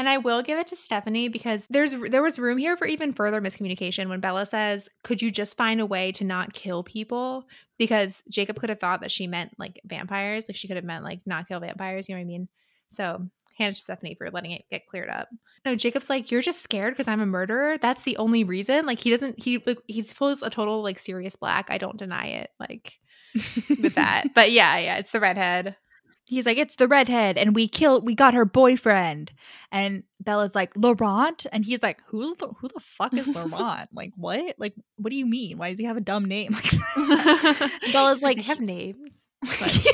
And 0.00 0.08
I 0.08 0.16
will 0.16 0.40
give 0.40 0.58
it 0.58 0.66
to 0.68 0.76
Stephenie 0.76 1.28
because 1.28 1.66
there's 1.68 1.92
there 1.92 2.22
was 2.22 2.38
room 2.38 2.56
here 2.56 2.74
for 2.74 2.86
even 2.86 3.12
further 3.12 3.38
miscommunication 3.38 4.08
when 4.08 4.20
Bella 4.20 4.46
says, 4.46 4.88
"Could 5.04 5.20
you 5.20 5.30
just 5.30 5.58
find 5.58 5.78
a 5.78 5.84
way 5.84 6.10
to 6.12 6.24
not 6.24 6.54
kill 6.54 6.82
people?" 6.82 7.44
Because 7.76 8.22
Jacob 8.30 8.58
could 8.58 8.70
have 8.70 8.80
thought 8.80 9.02
that 9.02 9.10
she 9.10 9.26
meant 9.26 9.52
like 9.58 9.78
vampires, 9.84 10.48
like 10.48 10.56
she 10.56 10.68
could 10.68 10.78
have 10.78 10.86
meant 10.86 11.04
like 11.04 11.20
not 11.26 11.48
kill 11.48 11.60
vampires. 11.60 12.08
You 12.08 12.14
know 12.14 12.20
what 12.20 12.24
I 12.24 12.28
mean? 12.28 12.48
So 12.88 13.26
hand 13.58 13.72
it 13.72 13.76
to 13.76 13.82
Stephenie 13.82 14.14
for 14.14 14.30
letting 14.30 14.52
it 14.52 14.64
get 14.70 14.86
cleared 14.86 15.10
up. 15.10 15.28
No, 15.66 15.74
Jacob's 15.74 16.08
like, 16.08 16.30
"You're 16.30 16.40
just 16.40 16.62
scared 16.62 16.94
because 16.94 17.06
I'm 17.06 17.20
a 17.20 17.26
murderer. 17.26 17.76
That's 17.76 18.04
the 18.04 18.16
only 18.16 18.42
reason." 18.42 18.86
Like 18.86 19.00
he 19.00 19.10
doesn't. 19.10 19.42
He 19.42 19.62
like, 19.66 19.80
he's 19.86 20.14
pulls 20.14 20.42
a 20.42 20.48
total 20.48 20.82
like 20.82 20.98
Sirius 20.98 21.36
Black. 21.36 21.66
I 21.68 21.76
don't 21.76 21.98
deny 21.98 22.24
it. 22.28 22.48
Like 22.58 22.98
with 23.68 23.96
that, 23.96 24.28
but 24.34 24.50
yeah, 24.50 24.78
yeah, 24.78 24.96
it's 24.96 25.10
the 25.10 25.20
redhead. 25.20 25.76
He's 26.30 26.46
like, 26.46 26.58
it's 26.58 26.76
the 26.76 26.86
redhead, 26.86 27.36
and 27.36 27.56
we 27.56 27.66
killed, 27.66 28.06
we 28.06 28.14
got 28.14 28.34
her 28.34 28.44
boyfriend. 28.44 29.32
And 29.72 30.04
Bella's 30.20 30.54
like, 30.54 30.70
Laurent, 30.76 31.44
and 31.50 31.64
he's 31.64 31.82
like, 31.82 32.00
who's 32.06 32.36
the 32.36 32.48
who 32.60 32.68
the 32.68 32.80
fuck 32.80 33.12
is 33.14 33.26
Laurent? 33.34 33.88
like, 33.92 34.12
what? 34.16 34.54
Like, 34.56 34.74
what 34.96 35.10
do 35.10 35.16
you 35.16 35.26
mean? 35.26 35.58
Why 35.58 35.70
does 35.70 35.78
he 35.80 35.86
have 35.86 35.96
a 35.96 36.00
dumb 36.00 36.26
name? 36.26 36.56
Bella's 37.92 38.22
like, 38.22 38.36
they 38.36 38.42
have 38.44 38.60
names. 38.60 39.26
But 39.42 39.86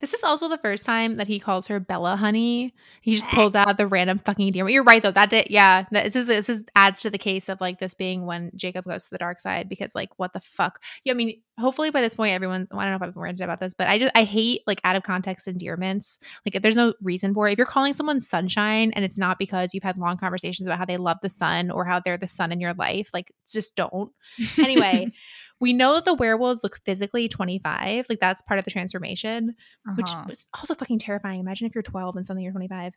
this 0.00 0.12
is 0.12 0.22
also 0.22 0.48
the 0.48 0.58
first 0.58 0.84
time 0.84 1.16
that 1.16 1.26
he 1.26 1.40
calls 1.40 1.66
her 1.68 1.80
Bella 1.80 2.16
Honey. 2.16 2.74
He 3.00 3.14
just 3.14 3.28
pulls 3.28 3.54
out 3.54 3.76
the 3.76 3.86
random 3.86 4.18
fucking 4.18 4.52
dear. 4.52 4.68
You're 4.68 4.84
right 4.84 5.02
though. 5.02 5.10
That 5.10 5.30
did, 5.30 5.46
yeah. 5.48 5.84
This 5.90 6.14
is 6.14 6.26
this 6.26 6.48
is 6.48 6.62
adds 6.76 7.00
to 7.00 7.10
the 7.10 7.18
case 7.18 7.48
of 7.48 7.60
like 7.60 7.78
this 7.78 7.94
being 7.94 8.26
when 8.26 8.50
Jacob 8.54 8.84
goes 8.84 9.04
to 9.04 9.10
the 9.10 9.18
dark 9.18 9.40
side 9.40 9.68
because 9.68 9.94
like 9.94 10.10
what 10.16 10.32
the 10.32 10.40
fuck. 10.40 10.82
Yeah, 11.04 11.14
I 11.14 11.16
mean, 11.16 11.40
hopefully 11.58 11.90
by 11.90 12.02
this 12.02 12.14
point 12.14 12.34
everyone's. 12.34 12.68
I 12.70 12.82
don't 12.82 12.90
know 12.90 12.96
if 12.96 13.02
I've 13.02 13.16
ranted 13.16 13.42
about 13.42 13.60
this, 13.60 13.72
but 13.72 13.88
I 13.88 13.98
just 13.98 14.12
I 14.14 14.24
hate 14.24 14.60
like 14.66 14.80
out 14.84 14.96
of 14.96 15.04
context 15.04 15.48
endearments. 15.48 16.18
Like 16.44 16.54
if 16.54 16.62
there's 16.62 16.76
no 16.76 16.92
reason 17.02 17.32
for 17.32 17.48
it. 17.48 17.52
If 17.52 17.58
you're 17.58 17.66
calling 17.66 17.94
someone 17.94 18.20
sunshine 18.20 18.92
and 18.94 19.04
it's 19.04 19.18
not 19.18 19.38
because 19.38 19.72
you've 19.72 19.84
had 19.84 19.96
long 19.96 20.18
conversations 20.18 20.66
about 20.66 20.78
how 20.78 20.84
they 20.84 20.98
love 20.98 21.18
the 21.22 21.30
sun 21.30 21.70
or 21.70 21.86
how 21.86 22.00
they're 22.00 22.18
the 22.18 22.26
sun 22.26 22.52
in 22.52 22.60
your 22.60 22.74
life, 22.74 23.08
like 23.14 23.32
just 23.50 23.74
don't. 23.74 24.12
Anyway. 24.58 25.12
We 25.60 25.72
know 25.72 25.94
that 25.94 26.04
the 26.04 26.14
werewolves 26.14 26.62
look 26.62 26.80
physically 26.84 27.28
25. 27.28 28.06
Like 28.08 28.20
that's 28.20 28.42
part 28.42 28.58
of 28.58 28.64
the 28.64 28.70
transformation, 28.70 29.54
which 29.94 30.12
Uh-huh. 30.12 30.24
was 30.28 30.46
also 30.54 30.74
fucking 30.74 30.98
terrifying. 30.98 31.40
Imagine 31.40 31.66
if 31.66 31.74
you're 31.74 31.82
12 31.82 32.16
and 32.16 32.26
suddenly 32.26 32.44
you're 32.44 32.52
25. 32.52 32.92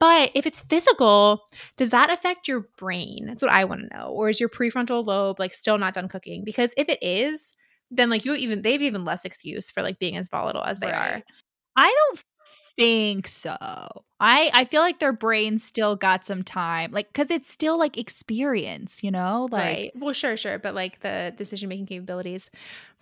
But 0.00 0.30
if 0.34 0.46
it's 0.46 0.60
physical, 0.62 1.42
does 1.76 1.90
that 1.90 2.10
affect 2.10 2.48
your 2.48 2.68
brain? 2.78 3.26
That's 3.26 3.42
what 3.42 3.50
I 3.52 3.64
want 3.64 3.82
to 3.82 3.96
know. 3.96 4.08
Or 4.10 4.28
is 4.28 4.40
your 4.40 4.48
prefrontal 4.48 5.04
lobe 5.04 5.38
like 5.38 5.52
still 5.52 5.78
not 5.78 5.94
done 5.94 6.08
cooking? 6.08 6.44
Because 6.44 6.74
if 6.76 6.88
it 6.88 6.98
is, 7.02 7.54
then 7.90 8.10
like 8.10 8.24
you 8.24 8.34
even 8.34 8.62
they've 8.62 8.82
even 8.82 9.04
less 9.04 9.24
excuse 9.24 9.70
for 9.70 9.82
like 9.82 9.98
being 9.98 10.16
as 10.16 10.28
volatile 10.28 10.64
as 10.64 10.78
they 10.80 10.92
are. 10.92 11.22
I 11.76 11.94
don't 12.10 12.20
think 12.76 13.28
so. 13.28 13.56
I 14.20 14.50
I 14.52 14.64
feel 14.64 14.82
like 14.82 14.98
their 14.98 15.12
brain 15.12 15.58
still 15.58 15.96
got 15.96 16.24
some 16.24 16.42
time, 16.42 16.92
like 16.92 17.08
because 17.08 17.30
it's 17.30 17.50
still 17.50 17.78
like 17.78 17.96
experience, 17.96 19.02
you 19.02 19.10
know, 19.10 19.48
like 19.50 19.62
right. 19.62 19.92
Well, 19.94 20.12
sure, 20.12 20.36
sure. 20.36 20.58
But 20.58 20.74
like 20.74 21.00
the 21.00 21.32
decision 21.36 21.68
making 21.68 21.86
capabilities. 21.86 22.50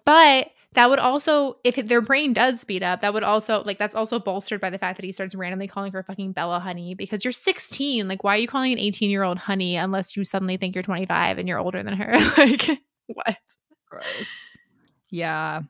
But 0.05 0.53
that 0.75 0.89
would 0.89 1.01
also, 1.01 1.57
if 1.65 1.75
their 1.75 2.01
brain 2.01 2.33
does 2.33 2.61
speed 2.61 2.83
up, 2.83 3.01
that 3.01 3.13
would 3.13 3.25
also, 3.25 3.63
like, 3.65 3.77
that's 3.77 3.95
also 3.95 4.21
bolstered 4.21 4.61
by 4.61 4.71
the 4.71 4.79
fact 4.79 4.99
that 4.99 5.05
he 5.05 5.11
starts 5.11 5.35
randomly 5.35 5.67
calling 5.67 5.91
her 5.91 6.03
fucking 6.03 6.31
Bella 6.31 6.61
honey 6.61 6.95
because 6.95 7.25
you're 7.25 7.33
16. 7.33 8.07
Like, 8.07 8.23
why 8.23 8.37
are 8.37 8.39
you 8.39 8.47
calling 8.47 8.73
an 8.73 8.79
18 8.79 9.11
year 9.11 9.25
old 9.25 9.39
honey 9.39 9.75
unless 9.77 10.17
you 10.17 10.23
suddenly 10.23 10.59
think 10.59 10.77
you're 10.77 10.83
25 10.83 11.39
and 11.39 11.49
you're 11.49 11.59
older 11.59 11.83
than 11.83 11.95
her? 11.95 12.13
like, 12.39 12.69
what? 13.07 13.39
gross. 13.89 14.57
Yeah. 15.11 15.63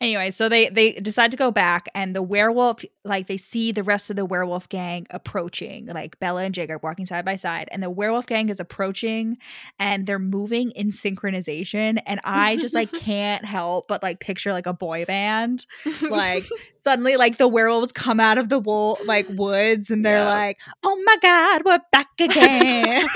Anyway, 0.00 0.30
so 0.30 0.48
they 0.48 0.68
they 0.68 0.92
decide 0.94 1.30
to 1.30 1.36
go 1.36 1.50
back, 1.50 1.88
and 1.94 2.14
the 2.14 2.22
werewolf 2.22 2.84
like 3.04 3.26
they 3.26 3.36
see 3.36 3.72
the 3.72 3.82
rest 3.82 4.10
of 4.10 4.16
the 4.16 4.24
werewolf 4.24 4.68
gang 4.68 5.06
approaching, 5.10 5.86
like 5.86 6.18
Bella 6.20 6.42
and 6.44 6.54
Jacob 6.54 6.82
walking 6.82 7.06
side 7.06 7.24
by 7.24 7.36
side, 7.36 7.68
and 7.72 7.82
the 7.82 7.90
werewolf 7.90 8.26
gang 8.26 8.48
is 8.48 8.60
approaching, 8.60 9.36
and 9.78 10.06
they're 10.06 10.18
moving 10.18 10.70
in 10.72 10.90
synchronization, 10.90 12.00
and 12.06 12.20
I 12.24 12.56
just 12.56 12.74
like 12.74 12.90
can't 13.00 13.44
help 13.44 13.88
but 13.88 14.02
like 14.02 14.20
picture 14.20 14.52
like 14.52 14.66
a 14.66 14.72
boy 14.72 15.04
band, 15.04 15.66
like 16.08 16.44
suddenly 16.80 17.16
like 17.16 17.38
the 17.38 17.48
werewolves 17.48 17.92
come 17.92 18.20
out 18.20 18.38
of 18.38 18.48
the 18.48 18.58
wool 18.58 18.98
like 19.04 19.26
woods, 19.30 19.90
and 19.90 20.04
they're 20.04 20.18
Yeah. 20.24 20.28
like, 20.28 20.58
"Oh 20.82 21.00
my 21.04 21.16
god, 21.22 21.62
we're 21.64 21.80
back 21.92 22.08
again!" 22.20 23.06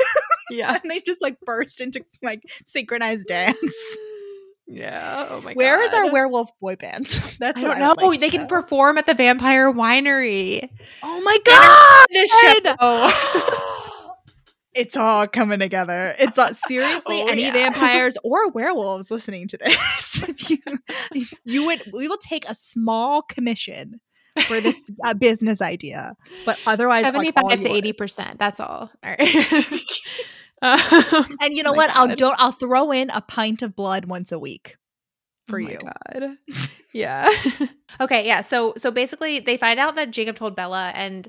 yeah. 0.50 0.78
and 0.82 0.90
they 0.90 1.00
just 1.00 1.22
like 1.22 1.38
burst 1.40 1.80
into 1.80 2.04
like 2.22 2.42
synchronized 2.64 3.26
dance. 3.26 3.56
Yeah. 4.66 5.26
Oh 5.30 5.40
my 5.42 5.52
Where 5.52 5.82
is 5.82 5.92
our 5.92 6.10
werewolf 6.10 6.50
boy 6.60 6.76
band? 6.76 7.06
That's 7.38 7.58
I 7.58 7.62
don't 7.62 7.76
I 7.76 7.78
know. 7.80 7.94
like 7.98 8.20
they 8.20 8.30
can 8.30 8.42
know. 8.42 8.48
perform 8.48 8.96
at 8.98 9.06
the 9.06 9.14
Vampire 9.14 9.72
Winery. 9.72 10.68
Oh 11.02 11.20
my 11.20 11.38
god! 11.44 12.06
This 12.10 12.30
show. 12.30 14.10
it's 14.74 14.96
all 14.96 15.26
coming 15.26 15.58
together. 15.60 16.14
It's 16.18 16.38
all, 16.38 16.50
seriously 16.66 17.22
Oh, 17.22 17.26
any 17.26 17.42
yeah. 17.42 17.52
vampires 17.70 18.16
or 18.24 18.50
werewolves 18.50 19.10
listening 19.10 19.48
to 19.48 19.58
this. 19.58 20.22
if 20.28 20.50
you, 20.50 20.58
if 21.14 21.32
you 21.44 21.66
would, 21.66 21.90
we 21.92 22.08
will 22.08 22.18
take 22.18 22.48
a 22.48 22.54
small 22.54 23.20
commission 23.22 24.00
for 24.46 24.60
this 24.60 24.90
uh, 25.04 25.14
business 25.14 25.60
idea, 25.60 26.16
but 26.44 26.58
otherwise, 26.66 27.04
like, 27.04 27.12
Seventy-five 27.12 27.44
all 27.44 27.50
to 27.56 27.68
eighty 27.70 27.92
percent. 27.92 28.38
That's 28.38 28.58
all. 28.60 28.90
All 29.04 29.14
right. 29.18 29.82
Um, 30.64 31.36
And 31.40 31.54
you 31.54 31.62
know 31.62 31.70
Oh 31.70 31.74
my 31.74 31.86
what? 31.86 31.90
I'll 31.90 32.16
don't. 32.16 32.36
I'll 32.40 32.52
throw 32.52 32.90
in 32.92 33.10
a 33.10 33.20
pint 33.20 33.62
of 33.62 33.76
blood 33.76 34.06
once 34.06 34.32
a 34.32 34.38
week 34.38 34.76
for 35.48 35.60
oh 35.60 35.62
my 35.64 35.70
you. 35.72 35.78
God. 35.78 36.36
Yeah. 36.92 37.28
okay. 38.00 38.24
Yeah. 38.24 38.40
So 38.42 38.72
so 38.76 38.92
basically, 38.92 39.40
they 39.40 39.56
find 39.56 39.80
out 39.80 39.96
that 39.96 40.12
Jacob 40.12 40.36
told 40.36 40.54
Bella, 40.54 40.92
and 40.94 41.26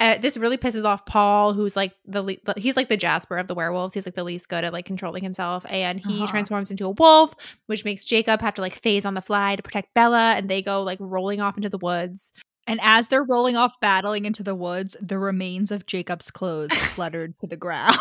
uh, 0.00 0.16
this 0.16 0.38
really 0.38 0.56
pisses 0.56 0.84
off 0.84 1.04
Paul, 1.04 1.52
who's 1.52 1.76
like 1.76 1.92
the 2.06 2.22
le- 2.22 2.36
he's 2.56 2.78
like 2.78 2.88
the 2.88 2.96
Jasper 2.96 3.36
of 3.36 3.46
the 3.46 3.54
werewolves. 3.54 3.92
He's 3.92 4.06
like 4.06 4.14
the 4.14 4.24
least 4.24 4.48
good 4.48 4.64
at 4.64 4.72
like 4.72 4.86
controlling 4.86 5.22
himself, 5.22 5.66
and 5.68 6.00
he 6.00 6.20
Uh-huh. 6.22 6.26
transforms 6.28 6.70
into 6.70 6.86
a 6.86 6.90
wolf, 6.92 7.34
which 7.66 7.84
makes 7.84 8.06
Jacob 8.06 8.40
have 8.40 8.54
to 8.54 8.62
like 8.62 8.80
phase 8.82 9.04
on 9.04 9.12
the 9.12 9.20
fly 9.20 9.54
to 9.56 9.62
protect 9.62 9.92
Bella, 9.92 10.32
and 10.34 10.48
they 10.48 10.62
go 10.62 10.82
like 10.82 10.98
rolling 10.98 11.42
off 11.42 11.58
into 11.58 11.68
the 11.68 11.76
woods. 11.78 12.32
And 12.66 12.80
as 12.82 13.08
they're 13.08 13.22
rolling 13.22 13.56
off 13.56 13.78
battling 13.80 14.24
into 14.24 14.42
the 14.42 14.54
woods, 14.54 14.96
the 15.00 15.18
remains 15.18 15.70
of 15.70 15.84
Jacob's 15.84 16.30
clothes 16.30 16.72
fluttered 16.74 17.38
to 17.40 17.46
the 17.46 17.56
ground. 17.58 17.98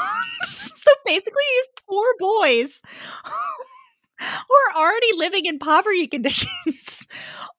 Basically, 1.06 1.44
these 1.56 1.70
poor 1.88 2.06
boys 2.20 2.82
who 4.20 4.54
are 4.54 4.82
already 4.82 5.10
living 5.16 5.46
in 5.46 5.60
poverty 5.60 6.08
conditions 6.16 7.08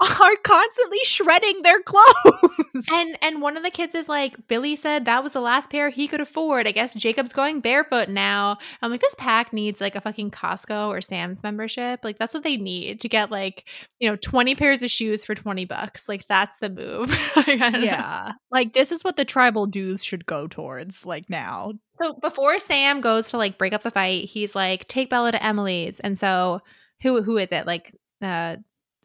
are 0.00 0.36
constantly 0.42 0.98
shredding 1.04 1.62
their 1.62 1.80
clothes. 1.82 2.86
And 2.92 3.16
and 3.22 3.40
one 3.40 3.56
of 3.56 3.62
the 3.62 3.70
kids 3.70 3.94
is 3.94 4.08
like, 4.08 4.34
Billy 4.48 4.76
said 4.76 5.04
that 5.06 5.22
was 5.22 5.32
the 5.32 5.40
last 5.40 5.70
pair 5.70 5.88
he 5.90 6.08
could 6.08 6.20
afford. 6.20 6.66
I 6.66 6.72
guess 6.72 6.94
Jacob's 6.94 7.32
going 7.32 7.60
barefoot 7.60 8.08
now. 8.08 8.58
I'm 8.82 8.90
like, 8.90 9.00
this 9.00 9.14
pack 9.14 9.52
needs 9.52 9.80
like 9.80 9.96
a 9.96 10.00
fucking 10.00 10.30
Costco 10.30 10.88
or 10.88 11.00
Sam's 11.00 11.42
membership. 11.42 12.00
Like 12.02 12.18
that's 12.18 12.34
what 12.34 12.44
they 12.44 12.56
need 12.56 13.00
to 13.00 13.08
get 13.08 13.30
like, 13.30 13.68
you 13.98 14.08
know, 14.08 14.16
20 14.16 14.54
pairs 14.54 14.82
of 14.82 14.90
shoes 14.90 15.24
for 15.24 15.34
20 15.34 15.64
bucks. 15.64 16.08
Like 16.08 16.26
that's 16.28 16.58
the 16.58 16.70
move. 16.70 17.10
Like, 17.36 17.60
I 17.60 17.68
know. 17.68 17.78
yeah. 17.80 18.32
Like 18.50 18.72
this 18.72 18.90
is 18.92 19.04
what 19.04 19.16
the 19.16 19.24
tribal 19.24 19.66
dues 19.66 20.02
should 20.02 20.26
go 20.26 20.46
towards 20.48 21.04
like 21.06 21.28
now. 21.30 21.72
So 22.00 22.14
before 22.14 22.58
Sam 22.58 23.00
goes 23.00 23.30
to 23.30 23.36
like 23.36 23.58
break 23.58 23.72
up 23.72 23.82
the 23.82 23.90
fight, 23.90 24.26
he's 24.26 24.54
like, 24.54 24.86
take 24.88 25.10
Bella 25.10 25.32
to 25.32 25.44
Emily's. 25.44 26.00
And 26.00 26.18
so 26.18 26.60
who 27.02 27.22
who 27.22 27.38
is 27.38 27.52
it? 27.52 27.66
Like 27.66 27.94
uh 28.22 28.56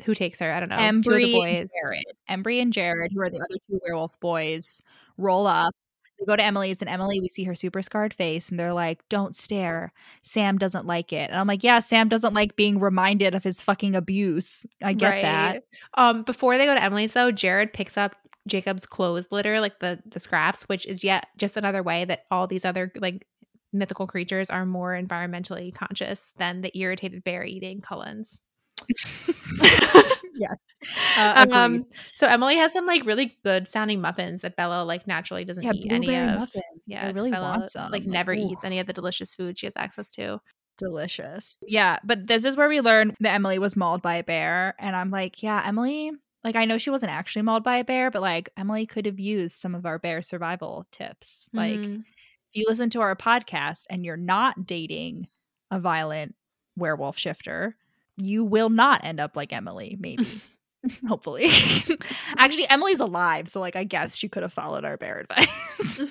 who 0.05 0.15
takes 0.15 0.39
her? 0.39 0.51
I 0.51 0.59
don't 0.59 0.69
know. 0.69 0.77
Two 0.77 0.83
of 0.83 0.95
Embry 0.95 1.31
the 1.31 1.41
and. 1.41 1.69
Jared. 1.81 2.05
Embry 2.29 2.61
and 2.61 2.73
Jared, 2.73 3.11
who 3.13 3.21
are 3.21 3.29
the 3.29 3.37
other 3.37 3.55
two 3.69 3.79
werewolf 3.83 4.19
boys, 4.19 4.81
roll 5.17 5.47
up. 5.47 5.73
They 6.19 6.25
go 6.25 6.35
to 6.35 6.43
Emily's, 6.43 6.81
and 6.81 6.89
Emily, 6.89 7.19
we 7.19 7.27
see 7.29 7.43
her 7.45 7.55
super 7.55 7.81
scarred 7.81 8.13
face, 8.13 8.49
and 8.49 8.59
they're 8.59 8.73
like, 8.73 9.07
"Don't 9.09 9.35
stare. 9.35 9.91
Sam 10.21 10.59
doesn't 10.59 10.85
like 10.85 11.11
it." 11.13 11.31
And 11.31 11.39
I'm 11.39 11.47
like, 11.47 11.63
"Yeah, 11.63 11.79
Sam 11.79 12.09
doesn't 12.09 12.35
like 12.35 12.55
being 12.55 12.79
reminded 12.79 13.33
of 13.33 13.43
his 13.43 13.61
fucking 13.63 13.95
abuse. 13.95 14.65
I 14.83 14.93
get 14.93 15.21
that." 15.23 15.63
Um, 15.95 16.21
before 16.23 16.57
they 16.57 16.65
go 16.67 16.75
to 16.75 16.83
Emily's 16.83 17.13
though, 17.13 17.31
Jared 17.31 17.73
picks 17.73 17.97
up 17.97 18.15
Jacob's 18.47 18.85
clothes 18.85 19.27
litter, 19.31 19.59
like 19.59 19.79
the 19.79 19.99
the 20.05 20.19
scraps, 20.19 20.63
which 20.63 20.85
is 20.85 21.03
yet 21.03 21.27
just 21.37 21.57
another 21.57 21.83
way 21.83 22.05
that 22.05 22.25
all 22.31 22.47
these 22.47 22.65
other 22.65 22.91
like 22.95 23.27
mythical 23.73 24.07
creatures 24.07 24.49
are 24.49 24.65
more 24.65 24.91
environmentally 24.91 25.73
conscious 25.73 26.33
than 26.37 26.61
the 26.61 26.77
irritated 26.77 27.23
bear 27.23 27.43
eating 27.43 27.81
Cullens. 27.81 28.37
yes. 30.35 30.55
Uh, 31.15 31.45
um, 31.51 31.85
so 32.15 32.27
Emily 32.27 32.55
has 32.55 32.73
some 32.73 32.85
like 32.85 33.05
really 33.05 33.37
good 33.43 33.67
sounding 33.67 34.01
muffins 34.01 34.41
that 34.41 34.55
Bella 34.55 34.83
like 34.83 35.07
naturally 35.07 35.45
doesn't 35.45 35.63
yeah, 35.63 35.73
eat 35.73 35.91
any 35.91 36.15
of. 36.15 36.39
muffins. 36.39 36.63
Yeah, 36.87 37.07
I 37.07 37.11
really 37.11 37.31
Bella, 37.31 37.57
want 37.57 37.71
some. 37.71 37.91
Like 37.91 38.05
never 38.05 38.33
ooh. 38.33 38.37
eats 38.37 38.63
any 38.63 38.79
of 38.79 38.87
the 38.87 38.93
delicious 38.93 39.35
food 39.35 39.57
she 39.57 39.67
has 39.67 39.73
access 39.77 40.09
to. 40.11 40.41
delicious. 40.77 41.57
Yeah, 41.67 41.99
but 42.03 42.27
this 42.27 42.43
is 42.43 42.57
where 42.57 42.67
we 42.67 42.81
learn 42.81 43.15
that 43.19 43.35
Emily 43.35 43.59
was 43.59 43.75
mauled 43.75 44.01
by 44.01 44.15
a 44.15 44.23
bear, 44.23 44.75
and 44.79 44.95
I'm 44.95 45.11
like, 45.11 45.43
yeah, 45.43 45.61
Emily. 45.65 46.11
Like 46.43 46.55
I 46.55 46.65
know 46.65 46.77
she 46.77 46.89
wasn't 46.89 47.11
actually 47.11 47.43
mauled 47.43 47.63
by 47.63 47.77
a 47.77 47.83
bear, 47.83 48.09
but 48.11 48.21
like 48.21 48.49
Emily 48.57 48.85
could 48.85 49.05
have 49.05 49.19
used 49.19 49.55
some 49.55 49.75
of 49.75 49.85
our 49.85 49.99
bear 49.99 50.21
survival 50.21 50.87
tips. 50.91 51.47
Like 51.53 51.79
Mhm. 51.79 51.99
if 51.99 52.05
you 52.53 52.65
listen 52.67 52.89
to 52.91 53.01
our 53.01 53.15
podcast 53.15 53.83
and 53.89 54.03
you're 54.05 54.17
not 54.17 54.65
dating 54.65 55.27
a 55.69 55.79
violent 55.79 56.35
werewolf 56.75 57.17
shifter, 57.17 57.75
you 58.17 58.43
will 58.43 58.69
not 58.69 59.03
end 59.03 59.19
up 59.19 59.35
like 59.35 59.53
Emily, 59.53 59.97
maybe. 59.99 60.25
Hopefully. 61.07 61.47
Actually, 62.37 62.67
Emily's 62.69 62.99
alive, 62.99 63.47
so 63.49 63.59
like 63.59 63.75
I 63.75 63.83
guess 63.83 64.15
she 64.15 64.27
could 64.27 64.41
have 64.41 64.51
followed 64.53 64.83
our 64.83 64.97
bear 64.97 65.19
advice. 65.19 66.01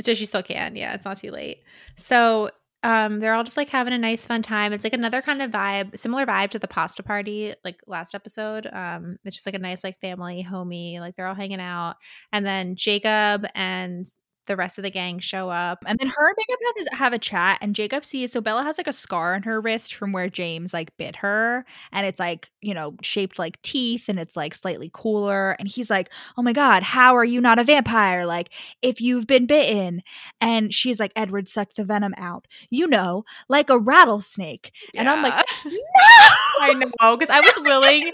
so 0.00 0.14
she 0.14 0.24
still 0.24 0.42
can. 0.42 0.76
Yeah, 0.76 0.94
it's 0.94 1.04
not 1.04 1.18
too 1.18 1.30
late. 1.30 1.62
So 1.98 2.50
um 2.82 3.20
they're 3.20 3.34
all 3.34 3.44
just 3.44 3.56
like 3.56 3.70
having 3.70 3.92
a 3.92 3.98
nice 3.98 4.26
fun 4.26 4.42
time. 4.42 4.72
It's 4.72 4.84
like 4.84 4.92
another 4.94 5.22
kind 5.22 5.42
of 5.42 5.50
vibe, 5.50 5.96
similar 5.96 6.26
vibe 6.26 6.50
to 6.50 6.58
the 6.58 6.68
pasta 6.68 7.02
party 7.02 7.54
like 7.64 7.76
last 7.86 8.14
episode. 8.14 8.66
Um 8.72 9.16
it's 9.24 9.36
just 9.36 9.46
like 9.46 9.54
a 9.54 9.58
nice 9.58 9.84
like 9.84 10.00
family 10.00 10.42
homey, 10.42 11.00
like 11.00 11.16
they're 11.16 11.26
all 11.26 11.34
hanging 11.34 11.60
out. 11.60 11.96
And 12.32 12.44
then 12.44 12.76
Jacob 12.76 13.46
and 13.54 14.06
the 14.46 14.56
rest 14.56 14.78
of 14.78 14.84
the 14.84 14.90
gang 14.90 15.18
show 15.18 15.48
up. 15.48 15.78
And 15.86 15.98
then 15.98 16.08
her 16.08 16.28
and 16.28 16.36
Jacob 16.38 16.60
have, 16.90 16.98
have 16.98 17.12
a 17.12 17.18
chat, 17.18 17.58
and 17.60 17.74
Jacob 17.74 18.04
sees 18.04 18.32
so 18.32 18.40
Bella 18.40 18.62
has 18.62 18.78
like 18.78 18.86
a 18.86 18.92
scar 18.92 19.34
on 19.34 19.42
her 19.42 19.60
wrist 19.60 19.94
from 19.94 20.12
where 20.12 20.28
James 20.28 20.72
like 20.72 20.96
bit 20.96 21.16
her, 21.16 21.64
and 21.92 22.06
it's 22.06 22.20
like 22.20 22.50
you 22.60 22.74
know 22.74 22.94
shaped 23.02 23.38
like 23.38 23.60
teeth, 23.62 24.08
and 24.08 24.18
it's 24.18 24.36
like 24.36 24.54
slightly 24.54 24.90
cooler. 24.92 25.52
And 25.52 25.68
he's 25.68 25.90
like, 25.90 26.10
"Oh 26.36 26.42
my 26.42 26.52
god, 26.52 26.82
how 26.82 27.16
are 27.16 27.24
you 27.24 27.40
not 27.40 27.58
a 27.58 27.64
vampire? 27.64 28.26
Like 28.26 28.50
if 28.82 29.00
you've 29.00 29.26
been 29.26 29.46
bitten." 29.46 30.02
And 30.40 30.74
she's 30.74 30.98
like, 30.98 31.12
"Edward 31.16 31.48
sucked 31.48 31.76
the 31.76 31.84
venom 31.84 32.14
out, 32.16 32.46
you 32.70 32.86
know, 32.86 33.24
like 33.48 33.70
a 33.70 33.78
rattlesnake." 33.78 34.72
And 34.94 35.08
I'm 35.08 35.22
like, 35.22 35.34
"No, 35.64 35.72
I 36.60 36.74
know 36.74 37.16
because 37.16 37.30
I 37.30 37.40
was 37.40 37.54
willing. 37.62 38.12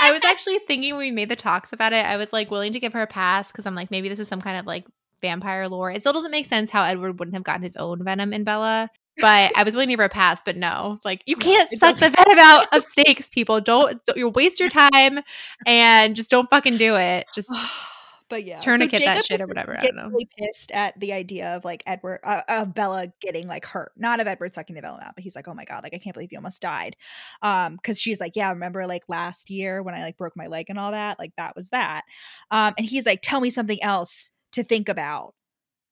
I 0.00 0.12
was 0.12 0.24
actually 0.24 0.58
thinking 0.60 0.94
when 0.94 1.00
we 1.06 1.10
made 1.10 1.28
the 1.28 1.36
talks 1.36 1.72
about 1.72 1.92
it, 1.92 2.04
I 2.04 2.16
was 2.16 2.32
like 2.32 2.50
willing 2.50 2.72
to 2.72 2.80
give 2.80 2.92
her 2.92 3.02
a 3.02 3.06
pass 3.06 3.50
because 3.50 3.66
I'm 3.66 3.74
like, 3.74 3.90
maybe 3.90 4.08
this 4.08 4.18
is 4.18 4.28
some 4.28 4.40
kind 4.40 4.58
of 4.58 4.66
like 4.66 4.86
vampire 5.20 5.68
lore. 5.68 5.90
It 5.90 6.00
still 6.00 6.12
doesn't 6.12 6.30
make 6.30 6.46
sense 6.46 6.70
how 6.70 6.84
Edward 6.84 7.18
wouldn't 7.18 7.34
have 7.34 7.44
gotten 7.44 7.62
his 7.62 7.76
own 7.76 8.04
venom 8.04 8.32
in 8.32 8.44
Bella. 8.44 8.90
But 9.20 9.52
I 9.56 9.64
was 9.64 9.74
willing 9.74 9.88
to 9.88 9.92
give 9.92 9.98
her 9.98 10.04
a 10.04 10.08
pass, 10.08 10.42
but 10.44 10.56
no, 10.56 11.00
like 11.04 11.22
you 11.26 11.36
can't 11.36 11.68
suck 11.78 11.96
the 11.96 12.10
venom 12.10 12.38
out 12.38 12.66
of 12.72 12.84
snakes, 12.84 13.28
people. 13.28 13.60
Don't, 13.60 14.02
don't 14.04 14.16
you 14.16 14.28
waste 14.28 14.60
your 14.60 14.68
time 14.68 15.20
and 15.66 16.14
just 16.14 16.30
don't 16.30 16.48
fucking 16.48 16.76
do 16.76 16.94
it. 16.94 17.26
Just 17.34 17.50
but 18.28 18.44
yeah, 18.44 18.58
Tourniquet 18.58 19.02
that 19.04 19.24
shit 19.24 19.40
or 19.40 19.46
whatever, 19.46 19.78
I 19.78 19.82
don't 19.82 19.96
know. 19.96 20.08
Really 20.08 20.28
pissed 20.38 20.70
at 20.72 20.98
the 21.00 21.12
idea 21.12 21.56
of 21.56 21.64
like 21.64 21.82
Edward 21.86 22.20
uh, 22.22 22.42
of 22.48 22.74
Bella 22.74 23.12
getting 23.20 23.48
like 23.48 23.64
hurt, 23.64 23.92
not 23.96 24.20
of 24.20 24.26
Edward 24.26 24.54
sucking 24.54 24.76
the 24.76 24.82
venom 24.82 25.00
out, 25.02 25.14
but 25.14 25.24
he's 25.24 25.34
like, 25.34 25.48
oh 25.48 25.54
my 25.54 25.64
god, 25.64 25.82
like 25.82 25.94
I 25.94 25.98
can't 25.98 26.14
believe 26.14 26.30
you 26.30 26.38
almost 26.38 26.62
died. 26.62 26.96
Um, 27.42 27.76
because 27.76 28.00
she's 28.00 28.20
like, 28.20 28.36
yeah, 28.36 28.50
remember 28.50 28.86
like 28.86 29.04
last 29.08 29.50
year 29.50 29.82
when 29.82 29.94
I 29.94 30.02
like 30.02 30.16
broke 30.16 30.36
my 30.36 30.46
leg 30.46 30.66
and 30.68 30.78
all 30.78 30.92
that, 30.92 31.18
like 31.18 31.32
that 31.36 31.56
was 31.56 31.70
that. 31.70 32.02
Um, 32.50 32.74
and 32.78 32.86
he's 32.86 33.06
like, 33.06 33.20
tell 33.22 33.40
me 33.40 33.50
something 33.50 33.82
else 33.82 34.30
to 34.52 34.62
think 34.62 34.88
about, 34.88 35.34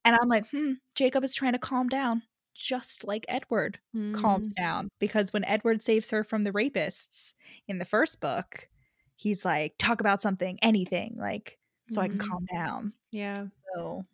and 0.04 0.16
I'm 0.16 0.28
like, 0.28 0.48
hmm, 0.50 0.72
Jacob 0.94 1.24
is 1.24 1.34
trying 1.34 1.52
to 1.52 1.58
calm 1.58 1.88
down, 1.88 2.22
just 2.54 3.04
like 3.04 3.24
Edward 3.28 3.78
calms 4.12 4.48
Mm. 4.48 4.54
down 4.56 4.88
because 4.98 5.32
when 5.32 5.44
Edward 5.44 5.82
saves 5.82 6.10
her 6.10 6.24
from 6.24 6.44
the 6.44 6.52
rapists 6.52 7.34
in 7.68 7.78
the 7.78 7.84
first 7.84 8.20
book, 8.20 8.68
he's 9.16 9.44
like, 9.44 9.74
talk 9.78 10.00
about 10.00 10.22
something, 10.22 10.58
anything, 10.62 11.16
like 11.18 11.58
so 11.88 12.00
I 12.00 12.08
can 12.08 12.18
calm 12.18 12.46
down. 12.52 12.92
Yeah. 13.10 13.46
So 13.74 14.04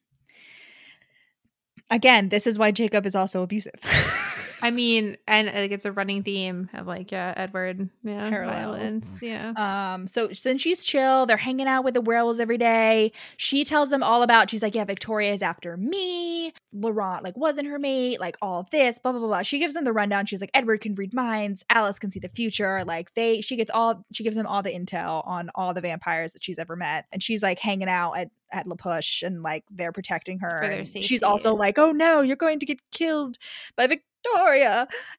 again, 1.90 2.28
this 2.30 2.47
is 2.47 2.59
why 2.59 2.70
Jacob 2.70 3.07
is 3.07 3.14
also 3.16 3.43
abusive. 3.43 3.80
I 4.62 4.70
mean, 4.70 5.16
and 5.26 5.48
like 5.48 5.72
it's 5.72 5.84
a 5.84 5.92
running 5.92 6.22
theme 6.22 6.70
of 6.72 6.86
like, 6.86 7.10
yeah, 7.10 7.34
Edward, 7.36 7.90
yeah, 8.04 8.30
Parallels. 8.30 8.56
violence, 8.56 9.18
yeah. 9.20 9.52
um, 9.56 10.06
so 10.06 10.32
since 10.32 10.62
she's 10.62 10.84
chill, 10.84 11.26
they're 11.26 11.36
hanging 11.36 11.66
out 11.66 11.84
with 11.84 11.94
the 11.94 12.00
werewolves 12.00 12.38
every 12.38 12.58
day. 12.58 13.10
She 13.36 13.64
tells 13.64 13.90
them 13.90 14.02
all 14.04 14.22
about. 14.22 14.50
She's 14.50 14.62
like, 14.62 14.76
"Yeah, 14.76 14.84
Victoria 14.84 15.32
is 15.32 15.42
after 15.42 15.76
me. 15.76 16.52
Laurent 16.72 17.24
like 17.24 17.36
wasn't 17.36 17.66
her 17.66 17.78
mate. 17.78 18.20
Like 18.20 18.36
all 18.40 18.60
of 18.60 18.70
this, 18.70 19.00
blah 19.00 19.10
blah 19.10 19.20
blah." 19.20 19.28
blah. 19.28 19.42
She 19.42 19.58
gives 19.58 19.74
them 19.74 19.84
the 19.84 19.92
rundown. 19.92 20.26
She's 20.26 20.40
like, 20.40 20.50
"Edward 20.54 20.80
can 20.80 20.94
read 20.94 21.12
minds. 21.12 21.64
Alice 21.68 21.98
can 21.98 22.12
see 22.12 22.20
the 22.20 22.28
future. 22.28 22.84
Like 22.84 23.12
they." 23.14 23.40
She 23.40 23.56
gets 23.56 23.70
all. 23.74 24.04
She 24.12 24.22
gives 24.22 24.36
them 24.36 24.46
all 24.46 24.62
the 24.62 24.72
intel 24.72 25.26
on 25.26 25.50
all 25.56 25.74
the 25.74 25.80
vampires 25.80 26.34
that 26.34 26.44
she's 26.44 26.58
ever 26.58 26.76
met, 26.76 27.06
and 27.10 27.22
she's 27.22 27.42
like 27.42 27.58
hanging 27.58 27.88
out 27.88 28.12
at 28.12 28.30
at 28.52 28.66
La 28.66 28.76
Push, 28.76 29.22
and 29.22 29.42
like 29.42 29.64
they're 29.70 29.92
protecting 29.92 30.38
her. 30.38 30.60
For 30.62 30.68
their 30.68 30.84
safety. 30.84 31.02
She's 31.02 31.22
also 31.22 31.54
like, 31.54 31.78
"Oh 31.78 31.90
no, 31.90 32.20
you're 32.20 32.36
going 32.36 32.60
to 32.60 32.66
get 32.66 32.78
killed 32.92 33.38
by 33.76 33.88
Victoria," 33.88 34.04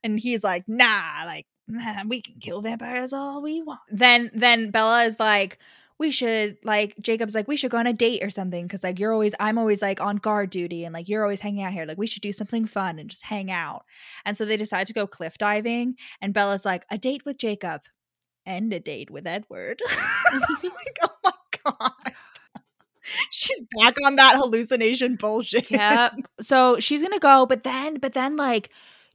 and 0.04 0.20
he's 0.20 0.44
like, 0.44 0.64
"Nah, 0.68 1.24
like." 1.26 1.46
we 2.08 2.22
can 2.22 2.36
kill 2.42 2.62
vampires 2.62 3.14
all 3.14 3.42
we 3.42 3.62
want. 3.62 3.80
Then 3.90 4.30
then 4.34 4.70
Bella 4.70 5.06
is 5.06 5.18
like, 5.18 5.58
we 5.98 6.12
should 6.12 6.58
like 6.66 6.94
Jacob's 7.02 7.34
like, 7.34 7.48
we 7.48 7.56
should 7.56 7.72
go 7.72 7.78
on 7.78 7.88
a 7.88 7.94
date 7.94 8.22
or 8.22 8.30
something. 8.30 8.68
Cause 8.68 8.84
like 8.84 9.00
you're 9.00 9.14
always 9.14 9.34
I'm 9.40 9.58
always 9.58 9.82
like 9.82 10.02
on 10.02 10.18
guard 10.18 10.50
duty 10.50 10.84
and 10.84 10.94
like 10.94 11.08
you're 11.08 11.24
always 11.24 11.40
hanging 11.40 11.64
out 11.64 11.72
here. 11.72 11.86
Like 11.86 11.98
we 11.98 12.06
should 12.06 12.22
do 12.22 12.34
something 12.34 12.66
fun 12.66 13.00
and 13.00 13.10
just 13.10 13.24
hang 13.24 13.50
out. 13.50 13.86
And 14.26 14.38
so 14.38 14.44
they 14.44 14.58
decide 14.58 14.88
to 14.88 14.94
go 14.94 15.08
cliff 15.08 15.38
diving. 15.38 15.96
And 16.22 16.34
Bella's 16.34 16.66
like, 16.66 16.86
a 16.92 16.98
date 16.98 17.24
with 17.26 17.38
Jacob 17.38 17.82
and 18.46 18.74
a 18.74 18.80
date 18.82 19.10
with 19.10 19.26
Edward. 19.26 19.82
like, 20.34 20.98
oh 21.02 21.10
my 21.24 21.32
God. 21.66 21.92
She's 23.32 23.62
back 23.80 23.96
on 24.06 24.18
that 24.18 24.36
hallucination 24.36 25.16
bullshit 25.16 25.70
Yep. 25.72 26.14
so 26.42 26.80
she's 26.80 27.02
gonna 27.02 27.20
go 27.20 27.46
but 27.46 27.64
then 27.64 28.00
but 28.00 28.14
then 28.14 28.38
like 28.38 28.70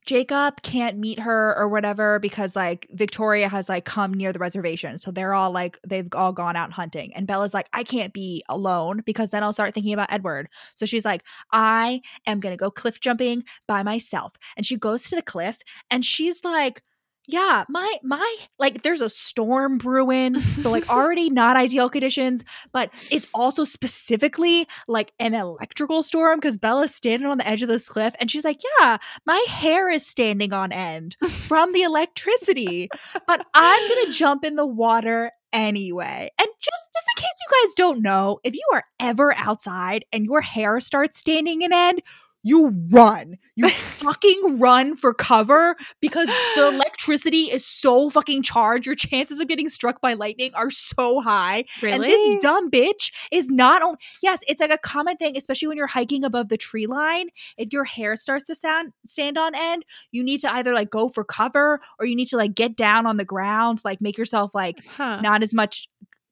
jacob 0.08 0.62
can't 0.62 0.96
meet 0.96 1.20
her 1.20 1.54
or 1.58 1.68
whatever 1.68 2.18
because 2.18 2.56
like 2.56 2.88
victoria 2.92 3.46
has 3.46 3.68
like 3.68 3.84
come 3.84 4.14
near 4.14 4.32
the 4.32 4.38
reservation. 4.38 4.96
So 4.96 5.10
they're 5.10 5.34
all 5.34 5.50
like 5.50 5.78
they've 5.86 6.08
all 6.14 6.32
gone 6.32 6.56
out 6.56 6.72
hunting. 6.72 7.12
And 7.14 7.26
bella's 7.26 7.52
like 7.52 7.68
i 7.74 7.84
can't 7.84 8.14
be 8.14 8.42
alone 8.48 9.02
because 9.04 9.28
then 9.28 9.42
i'll 9.42 9.52
start 9.52 9.74
thinking 9.74 9.92
about 9.92 10.10
edward. 10.10 10.48
So 10.76 10.86
she's 10.86 11.04
like 11.04 11.24
i 11.52 12.00
am 12.26 12.40
gonna 12.40 12.56
go 12.56 12.70
cliff 12.70 13.00
jumping 13.00 13.44
by 13.66 13.82
myself. 13.82 14.32
And 14.56 14.64
she 14.64 14.78
goes 14.78 15.02
to 15.10 15.16
the 15.16 15.22
cliff 15.22 15.58
and 15.90 16.02
she's 16.06 16.42
like 16.42 16.82
yeah, 17.28 17.64
my 17.68 17.98
my 18.02 18.36
like 18.58 18.82
there's 18.82 19.02
a 19.02 19.08
storm 19.10 19.76
brewing, 19.76 20.40
so 20.40 20.70
like 20.70 20.88
already 20.90 21.28
not 21.28 21.56
ideal 21.56 21.90
conditions, 21.90 22.42
but 22.72 22.90
it's 23.10 23.28
also 23.34 23.64
specifically 23.64 24.66
like 24.88 25.12
an 25.18 25.34
electrical 25.34 26.02
storm 26.02 26.38
because 26.38 26.56
Bella's 26.56 26.94
standing 26.94 27.28
on 27.28 27.36
the 27.36 27.46
edge 27.46 27.62
of 27.62 27.68
this 27.68 27.86
cliff 27.86 28.14
and 28.18 28.30
she's 28.30 28.46
like, 28.46 28.60
"Yeah, 28.80 28.96
my 29.26 29.44
hair 29.46 29.90
is 29.90 30.06
standing 30.06 30.54
on 30.54 30.72
end 30.72 31.16
from 31.28 31.74
the 31.74 31.82
electricity, 31.82 32.88
but 33.26 33.46
I'm 33.52 33.88
going 33.88 34.06
to 34.10 34.10
jump 34.10 34.42
in 34.42 34.56
the 34.56 34.66
water 34.66 35.30
anyway." 35.52 36.30
And 36.38 36.48
just 36.58 36.88
just 36.94 37.06
in 37.14 37.22
case 37.22 37.38
you 37.46 37.66
guys 37.66 37.74
don't 37.74 38.00
know, 38.00 38.40
if 38.42 38.54
you 38.54 38.64
are 38.72 38.84
ever 39.00 39.34
outside 39.36 40.06
and 40.14 40.24
your 40.24 40.40
hair 40.40 40.80
starts 40.80 41.18
standing 41.18 41.60
in 41.60 41.74
end, 41.74 42.00
you 42.42 42.72
run. 42.90 43.36
You 43.56 43.70
fucking 43.70 44.58
run 44.58 44.94
for 44.94 45.12
cover 45.12 45.76
because 46.00 46.28
the 46.56 46.68
electricity 46.72 47.44
is 47.44 47.66
so 47.66 48.10
fucking 48.10 48.42
charged. 48.42 48.86
Your 48.86 48.94
chances 48.94 49.40
of 49.40 49.48
getting 49.48 49.68
struck 49.68 50.00
by 50.00 50.14
lightning 50.14 50.52
are 50.54 50.70
so 50.70 51.20
high. 51.20 51.64
Really? 51.82 51.94
And 51.94 52.04
this 52.04 52.36
dumb 52.40 52.70
bitch 52.70 53.12
is 53.32 53.48
not 53.48 53.82
on. 53.82 53.96
Yes, 54.22 54.40
it's 54.46 54.60
like 54.60 54.70
a 54.70 54.78
common 54.78 55.16
thing, 55.16 55.36
especially 55.36 55.68
when 55.68 55.76
you're 55.76 55.86
hiking 55.86 56.24
above 56.24 56.48
the 56.48 56.56
tree 56.56 56.86
line. 56.86 57.28
If 57.56 57.72
your 57.72 57.84
hair 57.84 58.16
starts 58.16 58.46
to 58.46 58.54
sound 58.54 58.92
stand 59.06 59.36
on 59.36 59.54
end, 59.54 59.84
you 60.12 60.22
need 60.22 60.40
to 60.42 60.52
either 60.52 60.74
like 60.74 60.90
go 60.90 61.08
for 61.08 61.24
cover 61.24 61.80
or 61.98 62.06
you 62.06 62.16
need 62.16 62.28
to 62.28 62.36
like 62.36 62.54
get 62.54 62.76
down 62.76 63.06
on 63.06 63.16
the 63.16 63.24
ground, 63.24 63.80
like 63.84 64.00
make 64.00 64.16
yourself 64.16 64.52
like 64.54 64.80
huh. 64.86 65.20
not 65.20 65.42
as 65.42 65.52
much 65.52 65.88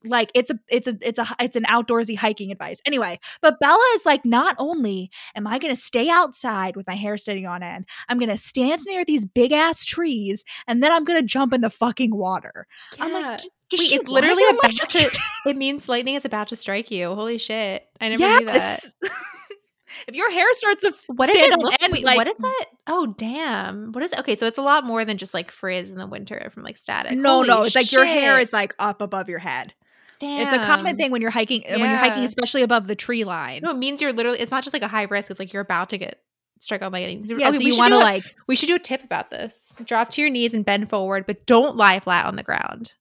like 0.08 0.30
it's 0.34 0.50
a 0.50 0.58
it's 0.68 0.86
a 0.88 0.96
it's 1.02 1.18
a 1.18 1.26
it's 1.40 1.56
an 1.56 1.64
outdoorsy 1.64 2.16
hiking 2.16 2.50
advice 2.52 2.78
anyway 2.86 3.18
but 3.42 3.58
bella 3.60 3.84
is 3.94 4.04
like 4.06 4.24
not 4.24 4.54
only 4.58 5.10
am 5.34 5.46
i 5.46 5.58
gonna 5.58 5.76
stay 5.76 6.08
outside 6.08 6.76
with 6.76 6.86
my 6.86 6.94
hair 6.94 7.16
standing 7.18 7.46
on 7.46 7.62
end 7.62 7.84
i'm 8.08 8.18
gonna 8.18 8.36
stand 8.38 8.80
near 8.86 9.04
these 9.04 9.24
big 9.26 9.52
ass 9.52 9.84
trees 9.84 10.44
and 10.66 10.82
then 10.82 10.92
i'm 10.92 11.04
gonna 11.04 11.22
jump 11.22 11.52
in 11.52 11.60
the 11.60 11.70
fucking 11.70 12.14
water 12.14 12.66
i'm 13.00 13.12
like 13.12 13.38
"D- 13.38 13.50
does 13.68 13.80
Wait, 13.80 13.88
she 13.88 13.96
it's 13.96 14.08
literally 14.08 14.44
about 14.48 14.70
to. 14.70 15.10
It 15.46 15.56
means 15.56 15.88
lightning 15.88 16.14
is 16.14 16.24
about 16.24 16.48
to 16.48 16.56
strike 16.56 16.90
you. 16.92 17.12
Holy 17.14 17.38
shit! 17.38 17.84
I 18.00 18.10
never 18.10 18.38
knew 18.40 18.46
that. 18.46 18.80
if 20.06 20.14
your 20.14 20.30
hair 20.30 20.46
starts 20.54 20.82
to 20.82 20.92
What 21.08 21.26
does 21.26 21.36
it 21.36 21.52
on 21.52 21.58
look? 21.60 21.82
end, 21.82 21.92
Wait, 21.92 22.04
like 22.04 22.16
what 22.16 22.28
is 22.28 22.38
that? 22.38 22.64
Oh, 22.86 23.06
damn! 23.18 23.92
What 23.92 24.04
is 24.04 24.12
it? 24.12 24.20
Okay, 24.20 24.36
so 24.36 24.46
it's 24.46 24.58
a 24.58 24.62
lot 24.62 24.84
more 24.84 25.04
than 25.04 25.18
just 25.18 25.34
like 25.34 25.50
frizz 25.50 25.90
in 25.90 25.98
the 25.98 26.06
winter 26.06 26.50
from 26.54 26.62
like 26.62 26.76
static. 26.76 27.18
no 27.18 27.36
Holy 27.36 27.48
no 27.48 27.62
it's 27.62 27.74
like 27.74 27.90
your 27.92 28.04
hair 28.04 28.38
is 28.38 28.52
like 28.52 28.74
up 28.78 29.00
above 29.00 29.28
your 29.28 29.38
head 29.40 29.74
Damn. 30.18 30.42
it's 30.46 30.52
a 30.52 30.66
common 30.66 30.96
thing 30.96 31.10
when 31.10 31.20
you're 31.20 31.30
hiking 31.30 31.62
uh, 31.66 31.72
when 31.78 31.80
you're 31.90 31.98
hiking 31.98 32.24
especially 32.24 32.62
above 32.62 32.86
the 32.86 32.96
tree 32.96 33.24
line 33.24 33.60
No, 33.62 33.70
it 33.70 33.76
means 33.76 34.00
you're 34.00 34.12
literally. 34.12 34.40
It's 34.40 34.50
not 34.50 34.64
just 34.64 34.72
like 34.72 34.82
a 34.82 34.88
high 34.88 35.02
risk. 35.02 35.30
It's 35.30 35.38
like 35.40 35.52
you're 35.52 35.62
about 35.62 35.90
to 35.90 35.98
get 35.98 36.20
struck 36.60 36.80
on 36.82 36.92
lightning. 36.92 37.24
yeah 37.28 37.48
Okay, 37.48 37.52
so 37.52 37.58
we 37.58 37.64
you 37.66 37.72
should 37.72 37.78
want 37.78 37.92
to 37.92 37.98
like 37.98 38.24
We 38.46 38.56
should 38.56 38.68
do 38.68 38.74
a 38.76 38.78
tip 38.78 39.04
about 39.04 39.30
this. 39.30 39.76
Drop 39.84 40.10
to 40.12 40.20
your 40.22 40.30
knees 40.30 40.54
and 40.54 40.64
bend 40.64 40.88
forward, 40.88 41.26
but 41.26 41.44
don't 41.46 41.76
lie 41.76 42.00
flat 42.00 42.24
on 42.26 42.36
the 42.36 42.42
ground. 42.42 42.92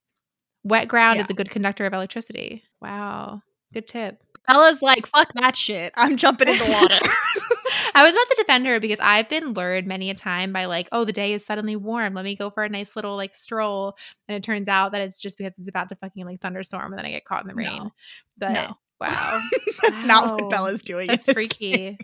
Wet 0.63 0.87
ground 0.87 1.17
Yeah. 1.17 1.23
is 1.23 1.29
a 1.29 1.33
good 1.33 1.49
conductor 1.49 1.85
of 1.85 1.93
electricity. 1.93 2.63
Wow. 2.81 3.41
Good 3.73 3.87
tip. 3.87 4.21
bella's 4.47 4.81
like 4.81 5.07
fuck 5.07 5.31
that 5.33 5.55
shit 5.55 5.91
i'm 5.97 6.15
jumping 6.17 6.47
in 6.47 6.57
the 6.59 6.69
water 6.71 6.99
I 7.95 8.03
was 8.03 8.13
about 8.13 8.27
to 8.27 8.35
defend 8.39 8.67
her 8.67 8.79
because 8.81 8.99
I've 9.01 9.29
been 9.29 9.53
lured 9.53 9.87
many 9.87 10.09
a 10.09 10.13
time 10.13 10.51
by 10.51 10.65
like, 10.65 10.89
oh, 10.91 11.05
the 11.05 11.13
day 11.13 11.31
is 11.33 11.45
suddenly 11.45 11.75
warm. 11.77 12.13
Let 12.13 12.25
me 12.25 12.35
go 12.35 12.49
for 12.49 12.63
a 12.63 12.69
nice 12.69 12.95
little 12.95 13.15
like 13.15 13.33
stroll. 13.33 13.95
And 14.27 14.35
it 14.35 14.43
turns 14.43 14.67
out 14.67 14.91
that 14.91 15.01
it's 15.01 15.21
just 15.21 15.37
because 15.37 15.53
it's 15.57 15.69
about 15.69 15.87
to 15.89 15.95
fucking 15.95 16.25
like 16.25 16.41
thunderstorm 16.41 16.91
and 16.91 16.97
then 16.99 17.05
I 17.05 17.11
get 17.11 17.23
caught 17.25 17.43
in 17.43 17.47
the 17.47 17.53
No. 17.55 17.59
rain. 17.61 17.91
But 18.37 18.51
No. 18.51 18.77
wow. 18.99 19.41
That's 19.81 20.03
not 20.03 20.33
what 20.35 20.49
Bella's 20.49 20.81
doing. 20.81 21.07
That's 21.07 21.25
this 21.25 21.33
freaky. 21.33 21.71
game. 21.71 21.97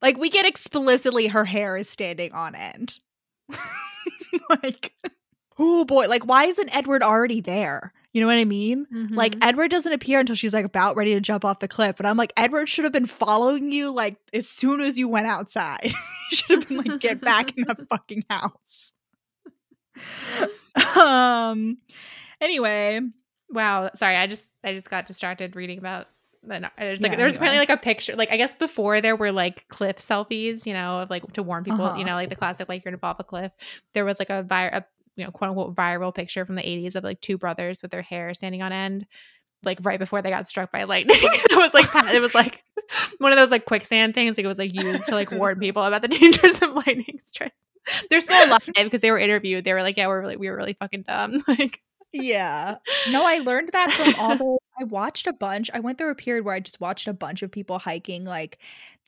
Like 0.00 0.16
we 0.16 0.30
get 0.30 0.46
explicitly 0.46 1.26
her 1.26 1.44
hair 1.44 1.76
is 1.76 1.90
standing 1.90 2.32
on 2.32 2.54
end. 2.54 2.98
like 4.50 4.92
oh 5.58 5.84
boy, 5.84 6.06
like 6.08 6.24
why 6.24 6.44
isn't 6.44 6.74
Edward 6.74 7.02
already 7.02 7.40
there? 7.40 7.92
You 8.18 8.22
know 8.22 8.26
what 8.26 8.38
I 8.38 8.44
mean? 8.44 8.84
Like 9.12 9.36
Mhm. 9.36 9.44
Edward 9.46 9.70
doesn't 9.70 9.92
appear 9.92 10.18
until 10.18 10.34
she's 10.34 10.52
like 10.52 10.64
about 10.64 10.96
ready 10.96 11.14
to 11.14 11.20
jump 11.20 11.44
off 11.44 11.60
the 11.60 11.68
cliff. 11.68 12.00
And 12.00 12.06
I'm 12.08 12.16
like, 12.16 12.32
Edward 12.36 12.68
should 12.68 12.82
have 12.82 12.92
been 12.92 13.06
following 13.06 13.70
you 13.70 13.92
like 13.92 14.16
as 14.32 14.48
soon 14.48 14.80
as 14.80 14.98
you 14.98 15.06
went 15.06 15.28
outside. 15.28 15.92
He 16.30 16.36
should 16.36 16.58
have 16.62 16.68
been 16.68 16.78
like, 16.78 17.00
get 17.00 17.20
back 17.20 17.56
in 17.56 17.62
the 17.62 17.86
fucking 17.90 18.24
house. 18.28 18.92
um 20.96 21.78
anyway. 22.40 23.00
Wow. 23.50 23.90
Sorry, 23.94 24.16
I 24.16 24.26
just 24.26 24.52
I 24.64 24.72
just 24.74 24.90
got 24.90 25.06
distracted 25.06 25.56
reading 25.56 25.78
about 25.78 26.08
the 26.42 26.70
there's 26.78 27.00
like 27.00 27.12
Yeah, 27.12 27.18
anyway. 27.18 27.34
apparently 27.34 27.58
like 27.58 27.70
a 27.70 27.76
picture 27.76 28.14
like 28.14 28.30
I 28.30 28.36
guess 28.36 28.54
before 28.54 29.00
there 29.00 29.16
were 29.16 29.32
like 29.32 29.66
cliff 29.68 29.98
selfies, 29.98 30.66
you 30.66 30.72
know, 30.72 31.00
of 31.00 31.10
like 31.10 31.32
to 31.34 31.42
warn 31.42 31.64
people, 31.64 31.84
Uh-huh. 31.84 31.98
you 31.98 32.04
know, 32.04 32.14
like 32.14 32.28
the 32.30 32.36
classic 32.36 32.68
like 32.68 32.84
you're 32.84 32.90
gonna 32.92 32.98
fall 33.00 33.10
off 33.10 33.20
a 33.20 33.24
cliff. 33.24 33.52
There 33.94 34.04
was 34.04 34.18
like 34.18 34.30
a 34.30 34.42
vir 34.42 34.66
a 34.72 34.84
you 35.18 35.24
know, 35.24 35.30
quote 35.30 35.50
unquote 35.50 35.74
viral 35.74 36.14
picture 36.14 36.46
from 36.46 36.54
the 36.54 36.62
80s 36.62 36.94
of 36.94 37.04
like 37.04 37.20
two 37.20 37.36
brothers 37.36 37.82
with 37.82 37.90
their 37.90 38.02
hair 38.02 38.32
standing 38.34 38.62
on 38.62 38.72
end, 38.72 39.06
like 39.64 39.78
right 39.82 39.98
before 39.98 40.22
they 40.22 40.30
got 40.30 40.48
struck 40.48 40.70
by 40.72 40.84
lightning. 40.84 41.16
it 41.20 41.56
was 41.56 41.74
like 41.74 42.14
it 42.14 42.20
was 42.20 42.34
like 42.34 42.64
one 43.18 43.32
of 43.32 43.38
those 43.38 43.50
like 43.50 43.64
quicksand 43.64 44.14
things. 44.14 44.36
Like 44.36 44.44
it 44.44 44.48
was 44.48 44.58
like 44.58 44.74
used 44.74 45.06
to 45.06 45.14
like 45.14 45.30
warn 45.30 45.58
people 45.58 45.82
about 45.82 46.02
the 46.02 46.08
dangers 46.08 46.62
of 46.62 46.74
lightning 46.74 47.20
strike. 47.24 47.52
They're 48.10 48.20
still 48.20 48.48
alive 48.48 48.60
because 48.74 49.00
they 49.00 49.10
were 49.10 49.18
interviewed. 49.18 49.64
They 49.64 49.72
were 49.72 49.82
like, 49.82 49.96
"Yeah, 49.96 50.06
we're 50.08 50.20
really, 50.20 50.36
we 50.36 50.48
were 50.50 50.56
really 50.56 50.74
fucking 50.74 51.02
dumb." 51.02 51.42
Like, 51.48 51.80
Yeah. 52.12 52.76
No, 53.10 53.24
I 53.26 53.38
learned 53.38 53.70
that 53.72 53.90
from 53.90 54.14
all 54.18 54.36
the 54.36 54.58
I 54.80 54.84
watched 54.84 55.26
a 55.26 55.32
bunch. 55.32 55.70
I 55.74 55.80
went 55.80 55.98
through 55.98 56.10
a 56.10 56.14
period 56.14 56.44
where 56.44 56.54
I 56.54 56.60
just 56.60 56.80
watched 56.80 57.08
a 57.08 57.12
bunch 57.12 57.42
of 57.42 57.50
people 57.50 57.78
hiking 57.78 58.24
like 58.24 58.58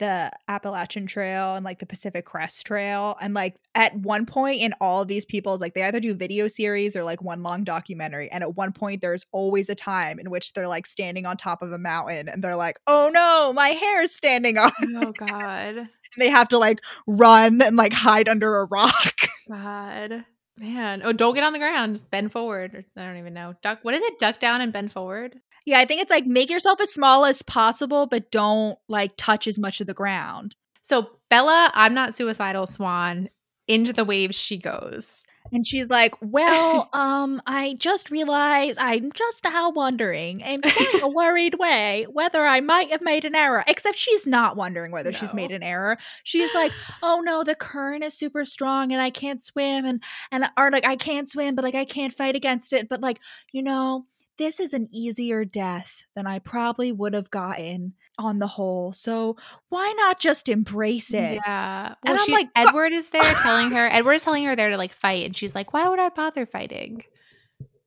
the 0.01 0.33
Appalachian 0.49 1.07
Trail 1.07 1.55
and 1.55 1.65
like 1.65 1.79
the 1.79 1.87
Pacific 1.87 2.25
Crest 2.25 2.67
Trail. 2.67 3.17
And 3.21 3.35
like 3.35 3.55
at 3.75 3.95
one 3.95 4.27
point 4.27 4.61
in 4.61 4.73
all 4.81 5.03
of 5.03 5.09
these 5.09 5.25
people's 5.25 5.61
like 5.61 5.75
they 5.75 5.85
either 5.85 6.01
do 6.01 6.15
video 6.15 6.49
series 6.49 6.97
or 6.97 7.05
like 7.05 7.23
one 7.23 7.43
long 7.45 7.63
documentary. 7.63 8.29
And 8.31 8.43
at 8.43 8.57
one 8.57 8.73
point 8.73 9.03
there's 9.03 9.25
always 9.31 9.69
a 9.69 9.75
time 9.75 10.19
in 10.19 10.31
which 10.31 10.55
they're 10.55 10.67
like 10.67 10.87
standing 10.87 11.27
on 11.27 11.37
top 11.37 11.63
of 11.63 11.71
a 11.71 11.79
mountain 11.79 12.29
and 12.29 12.43
they're 12.43 12.57
like, 12.57 12.81
oh 12.87 13.11
no, 13.13 13.53
my 13.53 13.69
hair's 13.69 14.11
standing 14.11 14.59
on. 14.59 14.73
oh 14.97 15.13
god. 15.13 15.77
And 15.77 15.89
they 16.19 16.31
have 16.31 16.49
to 16.49 16.59
like 16.59 16.81
run 17.07 17.63
and 17.63 17.77
like 17.77 17.93
hide 17.93 18.29
under 18.29 18.57
a 18.57 18.65
rock. 18.65 19.15
God. 19.51 20.25
Man. 20.59 21.03
Oh, 21.05 21.13
don't 21.13 21.35
get 21.35 21.45
on 21.45 21.53
the 21.53 21.59
ground. 21.59 21.95
Just 21.95 22.11
bend 22.11 22.33
forward. 22.33 22.85
I 22.97 23.05
don't 23.05 23.19
even 23.19 23.35
know. 23.35 23.55
Duck. 23.63 23.81
What 23.83 23.95
is 23.95 24.03
it? 24.03 24.19
Duck 24.19 24.41
down 24.41 24.61
and 24.61 24.73
bend 24.73 24.93
forward? 24.93 25.41
Yeah, 25.67 25.79
I 25.79 25.85
think 25.85 26.01
it's 26.01 26.11
like 26.11 26.27
make 26.27 26.51
yourself 26.51 26.81
as 26.81 26.93
small 26.93 27.25
as 27.25 27.43
possible, 27.43 28.07
but 28.07 28.31
don't 28.31 28.79
like 28.89 29.13
touch 29.17 29.47
as 29.47 29.59
much 29.59 29.81
of 29.81 29.87
the 29.87 29.95
ground. 29.95 30.57
So, 30.83 31.11
Bella, 31.29 31.71
I'm 31.75 31.95
not 31.95 32.15
suicidal, 32.15 32.67
Swan. 32.67 33.29
Into 33.69 33.93
the 33.93 34.05
waves 34.05 34.37
she 34.37 34.59
goes. 34.59 35.23
And 35.53 35.67
she's 35.67 35.91
like, 35.91 36.15
Well, 36.21 36.89
um, 36.93 37.41
I 37.47 37.75
just 37.79 38.11
realized 38.11 38.79
I'm 38.81 39.13
just 39.13 39.45
now 39.45 39.71
wondering 39.71 40.41
in 40.41 40.61
quite 40.63 41.03
a 41.03 41.09
worried 41.09 41.55
way 41.59 42.07
whether 42.11 42.45
I 42.45 42.61
might 42.61 42.91
have 42.91 43.03
made 43.03 43.25
an 43.25 43.35
error. 43.35 43.65
Except 43.67 43.99
she's 43.99 44.27
not 44.27 44.57
wondering 44.57 44.93
whether 44.93 45.13
she's 45.13 45.35
made 45.35 45.51
an 45.51 45.63
error. 45.63 45.97
She's 46.25 46.53
like, 46.55 46.73
Oh 47.03 47.21
no, 47.21 47.45
the 47.45 47.55
current 47.55 48.05
is 48.05 48.15
super 48.15 48.45
strong 48.45 48.93
and 48.93 49.01
I 49.01 49.11
can't 49.11 49.43
swim 49.43 49.85
and 49.85 50.03
and 50.31 50.49
or 50.57 50.71
like 50.71 50.87
I 50.87 50.97
can't 50.97 51.29
swim, 51.29 51.55
but 51.55 51.65
like 51.65 51.75
I 51.75 51.85
can't 51.85 52.15
fight 52.15 52.37
against 52.37 52.73
it. 52.73 52.89
But 52.89 53.01
like, 53.01 53.21
you 53.53 53.63
know, 53.63 54.07
this 54.41 54.59
is 54.59 54.73
an 54.73 54.89
easier 54.91 55.45
death 55.45 56.05
than 56.17 56.27
I 56.27 56.39
probably 56.39 56.93
would 56.93 57.13
have 57.13 57.31
gotten 57.31 57.93
on 58.19 58.39
the 58.39 58.47
whole. 58.47 58.91
So 58.95 59.37
why 59.69 59.93
not 59.99 60.19
just 60.19 60.49
embrace 60.49 61.13
it? 61.13 61.39
Yeah. 61.47 61.95
And 62.07 62.19
I'm 62.19 62.31
like, 62.31 62.49
Edward 62.57 62.95
is 62.95 63.11
there 63.11 63.35
telling 63.43 63.71
her, 63.73 63.87
Edward 63.93 64.15
is 64.15 64.23
telling 64.23 64.45
her 64.47 64.57
there 64.57 64.71
to 64.71 64.79
like 64.79 64.95
fight. 64.95 65.27
And 65.27 65.37
she's 65.37 65.55
like, 65.55 65.75
why 65.75 65.87
would 65.87 66.01
I 66.01 66.09
bother 66.09 66.47
fighting? 66.47 67.05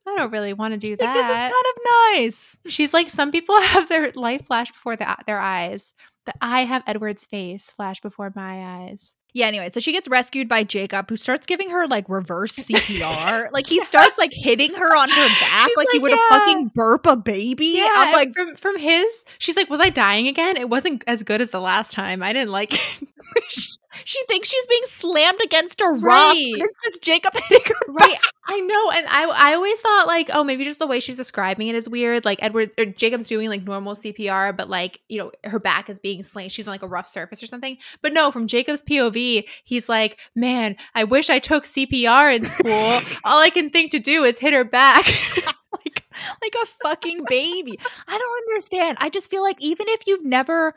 I 0.08 0.16
don't 0.16 0.32
really 0.32 0.54
want 0.54 0.74
to 0.74 0.78
do 0.78 0.92
Like, 0.92 1.00
this 1.00 1.26
is 1.26 1.32
kind 1.32 1.52
of 1.52 2.14
nice. 2.14 2.58
She's 2.68 2.94
like, 2.94 3.10
some 3.10 3.32
people 3.32 3.60
have 3.62 3.90
their 3.90 4.12
life 4.12 4.46
flash 4.46 4.72
before 4.72 4.96
the, 4.96 5.16
their 5.26 5.40
eyes, 5.40 5.92
but 6.24 6.36
I 6.40 6.66
have 6.66 6.84
Edward's 6.86 7.24
face 7.24 7.72
flash 7.72 8.00
before 8.00 8.32
my 8.36 8.84
eyes. 8.84 9.16
Yeah, 9.34 9.48
anyway, 9.48 9.70
so 9.72 9.80
she 9.80 9.92
gets 9.92 10.08
rescued 10.08 10.48
by 10.48 10.64
Jacob, 10.64 11.10
who 11.10 11.18
starts 11.18 11.48
giving 11.48 11.72
her 11.72 11.88
like 11.88 12.08
reverse 12.08 12.56
CPR. 12.56 13.50
like 13.54 13.66
he 13.66 13.80
starts 13.82 14.18
like 14.18 14.32
hitting 14.32 14.74
her 14.76 14.96
on 14.96 15.10
her 15.10 15.28
back 15.40 15.68
She's 15.68 15.76
like, 15.76 15.88
he 15.92 16.00
would 16.00 16.12
have 16.12 16.20
"Yeah." 16.30 16.40
fucking 16.40 16.72
burp 16.76 17.08
a 17.08 17.16
baby. 17.16 17.74
Yeah, 17.78 17.92
I'm 17.92 18.14
like, 18.14 18.34
from 18.36 18.56
from 18.56 18.78
his, 18.78 19.24
she's 19.40 19.56
like, 19.56 19.70
was 19.72 19.80
I 19.80 19.90
dying 19.90 20.28
again? 20.28 20.56
It 20.56 20.70
wasn't 20.70 21.04
as 21.08 21.24
good 21.24 21.42
as 21.42 21.50
the 21.50 21.60
last 21.62 21.92
time. 21.92 22.22
I 22.22 22.32
didn't 22.32 22.52
like 22.52 22.74
it. 22.74 23.08
she 24.06 24.24
thinks 24.28 24.50
she's 24.50 24.66
being 24.68 24.82
slammed 24.86 25.42
against 25.44 25.82
a 25.82 25.86
rock. 25.86 26.34
Right. 26.34 26.54
It's 26.58 26.80
just 26.86 27.02
Jacob 27.02 27.34
hitting 27.50 27.66
her 27.66 27.94
right. 27.94 28.18
I 28.46 28.60
know, 28.60 28.92
and 28.92 29.08
I 29.08 29.52
I 29.52 29.54
always 29.54 29.80
thought 29.80 30.06
like, 30.08 30.30
oh, 30.34 30.44
maybe 30.44 30.66
just 30.66 30.80
the 30.80 30.88
way 30.88 31.00
she's 31.00 31.18
describing 31.18 31.70
it 31.70 31.76
is 31.76 31.88
weird. 31.88 32.26
Like 32.26 32.40
Edward 32.42 32.72
or 32.78 32.86
Jacob's 32.86 33.28
doing 33.28 33.50
like 33.50 33.64
normal 33.64 33.94
CPR, 33.96 34.56
but 34.56 34.70
like 34.70 35.00
you 35.08 35.20
know 35.20 35.32
her 35.46 35.60
back 35.60 35.90
is 35.90 36.00
being 36.00 36.24
slammed. 36.24 36.52
She's 36.52 36.68
on 36.68 36.74
like 36.74 36.84
a 36.84 36.88
rough 36.88 37.08
surface 37.08 37.42
or 37.42 37.48
something. 37.48 37.78
But 38.02 38.14
no, 38.14 38.32
from 38.32 38.48
Jacob's 38.48 38.82
POV, 38.82 39.46
he's 39.64 39.88
like, 39.88 40.20
man, 40.36 40.76
I 40.94 41.06
wish 41.06 41.30
I 41.30 41.40
took 41.40 41.64
CPR 41.64 42.36
in 42.36 42.44
school. 42.44 43.00
All 43.24 43.42
I 43.42 43.50
can 43.50 43.70
think 43.70 43.92
to 43.92 44.00
do 44.00 44.24
is 44.24 44.40
hit 44.40 44.54
her 44.54 44.66
back. 44.66 45.06
like 45.72 46.04
like 46.42 46.56
a 46.62 46.66
fucking 46.84 47.24
baby. 47.28 47.80
I 48.08 48.18
don't 48.18 48.50
understand. 48.50 48.98
I 49.02 49.10
just 49.10 49.30
feel 49.30 49.42
like 49.42 49.58
even 49.60 49.88
if 49.90 50.06
you've 50.06 50.26
never 50.26 50.74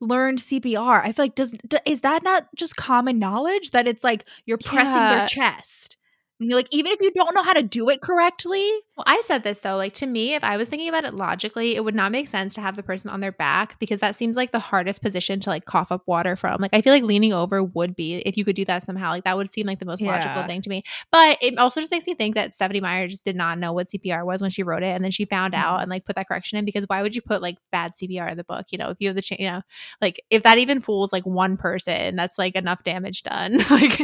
learned 0.00 0.38
CPR, 0.40 1.02
I 1.04 1.12
feel 1.12 1.24
like 1.26 1.34
does 1.34 1.54
is 1.86 2.00
that 2.02 2.22
not 2.22 2.48
just 2.56 2.76
common 2.76 3.18
knowledge 3.18 3.72
that 3.72 3.86
it's 3.88 4.04
like 4.04 4.24
you're 4.46 4.58
pressing 4.58 4.94
Yeah. 5.02 5.16
their 5.18 5.28
chest? 5.28 5.97
Like 6.40 6.68
even 6.70 6.92
if 6.92 7.00
you 7.00 7.10
don't 7.12 7.34
know 7.34 7.42
how 7.42 7.52
to 7.52 7.62
do 7.62 7.88
it 7.88 8.00
correctly. 8.00 8.70
Well, 8.96 9.04
I 9.06 9.22
said 9.24 9.42
this 9.42 9.60
though, 9.60 9.76
like 9.76 9.94
to 9.94 10.06
me, 10.06 10.34
if 10.34 10.44
I 10.44 10.56
was 10.56 10.68
thinking 10.68 10.88
about 10.88 11.04
it 11.04 11.14
logically, 11.14 11.74
it 11.74 11.84
would 11.84 11.94
not 11.94 12.12
make 12.12 12.28
sense 12.28 12.54
to 12.54 12.60
have 12.60 12.76
the 12.76 12.82
person 12.82 13.10
on 13.10 13.20
their 13.20 13.32
back 13.32 13.78
because 13.80 14.00
that 14.00 14.14
seems 14.14 14.36
like 14.36 14.52
the 14.52 14.58
hardest 14.58 15.02
position 15.02 15.40
to 15.40 15.50
like 15.50 15.64
cough 15.64 15.90
up 15.90 16.02
water 16.06 16.36
from. 16.36 16.60
Like 16.60 16.74
I 16.74 16.80
feel 16.80 16.92
like 16.92 17.02
leaning 17.02 17.32
over 17.32 17.62
would 17.62 17.96
be 17.96 18.18
if 18.18 18.36
you 18.36 18.44
could 18.44 18.54
do 18.54 18.64
that 18.66 18.84
somehow. 18.84 19.10
Like 19.10 19.24
that 19.24 19.36
would 19.36 19.50
seem 19.50 19.66
like 19.66 19.80
the 19.80 19.86
most 19.86 20.00
yeah. 20.00 20.12
logical 20.12 20.44
thing 20.46 20.62
to 20.62 20.70
me. 20.70 20.84
But 21.10 21.38
it 21.42 21.58
also 21.58 21.80
just 21.80 21.92
makes 21.92 22.06
me 22.06 22.14
think 22.14 22.36
that 22.36 22.54
Stephenie 22.54 22.80
Meyer 22.80 23.08
just 23.08 23.24
did 23.24 23.36
not 23.36 23.58
know 23.58 23.72
what 23.72 23.88
CPR 23.88 24.24
was 24.24 24.40
when 24.40 24.50
she 24.50 24.62
wrote 24.62 24.82
it, 24.82 24.94
and 24.94 25.02
then 25.02 25.10
she 25.10 25.24
found 25.24 25.54
mm-hmm. 25.54 25.64
out 25.64 25.80
and 25.80 25.90
like 25.90 26.04
put 26.04 26.14
that 26.16 26.28
correction 26.28 26.58
in 26.58 26.64
because 26.64 26.84
why 26.86 27.02
would 27.02 27.16
you 27.16 27.22
put 27.22 27.42
like 27.42 27.58
bad 27.72 27.92
CPR 27.92 28.30
in 28.30 28.36
the 28.36 28.44
book? 28.44 28.66
You 28.70 28.78
know, 28.78 28.90
if 28.90 28.98
you 29.00 29.08
have 29.08 29.16
the 29.16 29.22
chance, 29.22 29.40
you 29.40 29.50
know, 29.50 29.62
like 30.00 30.22
if 30.30 30.44
that 30.44 30.58
even 30.58 30.80
fools 30.80 31.12
like 31.12 31.26
one 31.26 31.56
person, 31.56 32.14
that's 32.14 32.38
like 32.38 32.54
enough 32.54 32.84
damage 32.84 33.24
done. 33.24 33.58
like 33.70 33.98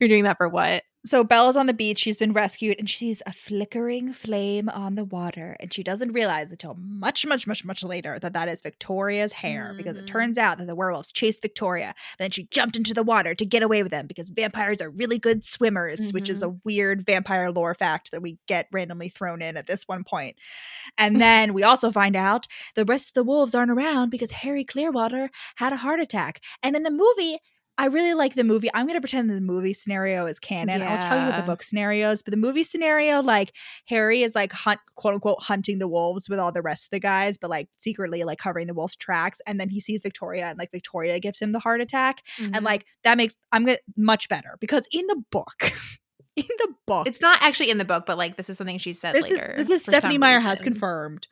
you're 0.00 0.08
doing 0.08 0.24
that 0.24 0.36
for 0.36 0.48
what? 0.48 0.82
So 1.08 1.24
Bella's 1.24 1.56
on 1.56 1.66
the 1.66 1.74
beach. 1.74 1.98
She's 1.98 2.16
been 2.16 2.32
rescued 2.32 2.78
and 2.78 2.88
she 2.88 2.98
sees 2.98 3.22
a 3.26 3.32
flickering 3.32 4.12
flame 4.12 4.68
on 4.68 4.94
the 4.94 5.04
water. 5.04 5.56
And 5.60 5.72
she 5.72 5.82
doesn't 5.82 6.12
realize 6.12 6.50
until 6.50 6.74
much, 6.74 7.26
much, 7.26 7.46
much, 7.46 7.64
much 7.64 7.82
later 7.82 8.18
that 8.18 8.32
that 8.32 8.48
is 8.48 8.60
Victoria's 8.60 9.32
hair 9.32 9.68
mm-hmm. 9.68 9.76
because 9.76 9.96
it 9.96 10.06
mm-hmm. 10.06 10.12
turns 10.12 10.38
out 10.38 10.58
that 10.58 10.66
the 10.66 10.74
werewolves 10.74 11.12
chased 11.12 11.42
Victoria. 11.42 11.88
And 11.88 12.24
then 12.24 12.30
she 12.30 12.44
jumped 12.50 12.76
into 12.76 12.94
the 12.94 13.02
water 13.02 13.34
to 13.34 13.44
get 13.44 13.62
away 13.62 13.82
with 13.82 13.92
them 13.92 14.06
because 14.06 14.30
vampires 14.30 14.80
are 14.80 14.90
really 14.90 15.18
good 15.18 15.44
swimmers, 15.44 16.00
mm-hmm. 16.00 16.14
which 16.14 16.28
is 16.28 16.42
a 16.42 16.46
mm-hmm. 16.46 16.58
weird 16.64 17.06
vampire 17.06 17.50
lore 17.50 17.74
fact 17.74 18.10
that 18.10 18.22
we 18.22 18.38
get 18.46 18.68
randomly 18.72 19.08
thrown 19.08 19.42
in 19.42 19.56
at 19.56 19.66
this 19.66 19.86
one 19.86 20.04
point. 20.04 20.36
And 20.98 21.20
then 21.20 21.54
we 21.54 21.62
also 21.62 21.90
find 21.90 22.16
out 22.16 22.46
the 22.74 22.84
rest 22.84 23.08
of 23.08 23.14
the 23.14 23.24
wolves 23.24 23.54
aren't 23.54 23.70
around 23.70 24.10
because 24.10 24.30
Harry 24.30 24.64
Clearwater 24.64 25.30
had 25.56 25.72
a 25.72 25.76
heart 25.76 26.00
attack. 26.00 26.40
And 26.62 26.76
in 26.76 26.82
the 26.82 26.90
movie, 26.90 27.38
I 27.78 27.86
really 27.86 28.14
like 28.14 28.34
the 28.34 28.44
movie. 28.44 28.70
I'm 28.72 28.86
going 28.86 28.96
to 28.96 29.00
pretend 29.00 29.28
that 29.28 29.34
the 29.34 29.40
movie 29.40 29.74
scenario 29.74 30.26
is 30.26 30.38
canon. 30.38 30.80
Yeah. 30.80 30.94
I'll 30.94 30.98
tell 30.98 31.18
you 31.20 31.26
what 31.26 31.36
the 31.36 31.42
book 31.42 31.62
scenario 31.62 32.10
is. 32.10 32.22
But 32.22 32.30
the 32.30 32.38
movie 32.38 32.62
scenario, 32.62 33.22
like 33.22 33.52
Harry 33.88 34.22
is 34.22 34.34
like 34.34 34.52
hunt, 34.52 34.80
quote 34.94 35.14
unquote, 35.14 35.42
hunting 35.42 35.78
the 35.78 35.88
wolves 35.88 36.28
with 36.28 36.38
all 36.38 36.52
the 36.52 36.62
rest 36.62 36.86
of 36.86 36.90
the 36.90 37.00
guys, 37.00 37.36
but 37.36 37.50
like 37.50 37.68
secretly 37.76 38.24
like 38.24 38.38
covering 38.38 38.66
the 38.66 38.74
wolf's 38.74 38.96
tracks. 38.96 39.40
And 39.46 39.60
then 39.60 39.68
he 39.68 39.80
sees 39.80 40.02
Victoria 40.02 40.46
and 40.46 40.58
like 40.58 40.70
Victoria 40.70 41.20
gives 41.20 41.38
him 41.38 41.52
the 41.52 41.58
heart 41.58 41.80
attack. 41.80 42.22
Mm-hmm. 42.38 42.54
And 42.54 42.64
like 42.64 42.86
that 43.04 43.16
makes, 43.16 43.36
I'm 43.52 43.64
going 43.64 43.76
to 43.76 43.82
much 43.96 44.28
better 44.28 44.56
because 44.60 44.84
in 44.90 45.06
the 45.06 45.22
book, 45.30 45.72
in 46.36 46.44
the 46.46 46.68
book, 46.86 47.06
it's 47.06 47.20
not 47.20 47.38
actually 47.42 47.70
in 47.70 47.78
the 47.78 47.84
book, 47.84 48.04
but 48.06 48.16
like 48.16 48.38
this 48.38 48.48
is 48.48 48.56
something 48.56 48.78
she 48.78 48.94
said 48.94 49.14
this 49.14 49.30
later. 49.30 49.52
Is, 49.52 49.68
this 49.68 49.80
is 49.80 49.86
Stephenie 49.86 50.18
Meyer 50.18 50.36
reason. 50.36 50.48
has 50.48 50.62
confirmed 50.62 51.26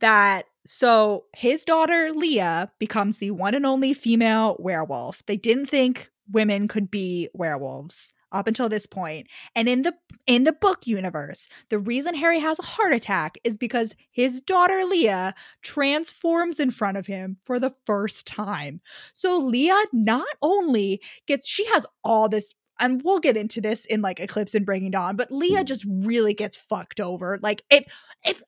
that 0.00 0.46
so 0.66 1.24
his 1.34 1.64
daughter 1.64 2.10
Leah 2.14 2.70
becomes 2.78 3.18
the 3.18 3.30
one 3.30 3.54
and 3.54 3.64
only 3.64 3.94
female 3.94 4.56
werewolf. 4.58 5.24
They 5.26 5.36
didn't 5.36 5.66
think 5.66 6.10
women 6.30 6.68
could 6.68 6.90
be 6.90 7.28
werewolves 7.32 8.12
up 8.32 8.46
until 8.46 8.68
this 8.68 8.86
point. 8.86 9.26
And 9.54 9.68
in 9.68 9.82
the 9.82 9.94
in 10.26 10.44
the 10.44 10.52
book 10.52 10.86
universe, 10.86 11.48
the 11.70 11.78
reason 11.78 12.14
Harry 12.14 12.38
has 12.40 12.58
a 12.58 12.64
heart 12.64 12.92
attack 12.92 13.38
is 13.44 13.56
because 13.56 13.94
his 14.10 14.40
daughter 14.40 14.84
Leah 14.84 15.34
transforms 15.62 16.60
in 16.60 16.70
front 16.70 16.96
of 16.96 17.06
him 17.06 17.38
for 17.44 17.58
the 17.58 17.74
first 17.86 18.26
time. 18.26 18.80
So 19.14 19.38
Leah 19.38 19.84
not 19.92 20.26
only 20.42 21.00
gets 21.26 21.48
she 21.48 21.64
has 21.66 21.86
all 22.04 22.28
this 22.28 22.54
and 22.80 23.02
we'll 23.04 23.18
get 23.18 23.36
into 23.36 23.60
this 23.60 23.86
in 23.86 24.02
like 24.02 24.20
Eclipse 24.20 24.54
and 24.54 24.66
Breaking 24.66 24.92
Dawn, 24.92 25.16
but 25.16 25.32
Leah 25.32 25.60
hmm. 25.60 25.64
just 25.64 25.84
really 25.88 26.34
gets 26.34 26.56
fucked 26.56 27.00
over. 27.00 27.38
Like 27.42 27.62
if 27.70 27.86
if 28.24 28.42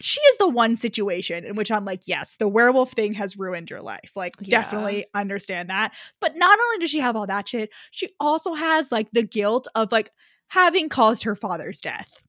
she 0.00 0.20
is 0.20 0.38
the 0.38 0.48
one 0.48 0.76
situation 0.76 1.44
in 1.44 1.56
which 1.56 1.70
I'm 1.70 1.84
like, 1.84 2.02
yes, 2.06 2.36
the 2.36 2.48
werewolf 2.48 2.92
thing 2.92 3.14
has 3.14 3.36
ruined 3.36 3.70
your 3.70 3.82
life. 3.82 4.12
Like, 4.14 4.34
yeah. 4.40 4.62
definitely 4.62 5.06
understand 5.14 5.70
that. 5.70 5.94
But 6.20 6.36
not 6.36 6.58
only 6.58 6.78
does 6.78 6.90
she 6.90 7.00
have 7.00 7.16
all 7.16 7.26
that 7.26 7.48
shit, 7.48 7.70
she 7.90 8.10
also 8.20 8.54
has 8.54 8.90
like 8.92 9.10
the 9.12 9.22
guilt 9.22 9.68
of 9.74 9.92
like 9.92 10.10
having 10.48 10.88
caused 10.88 11.24
her 11.24 11.34
father's 11.34 11.80
death. 11.80 12.22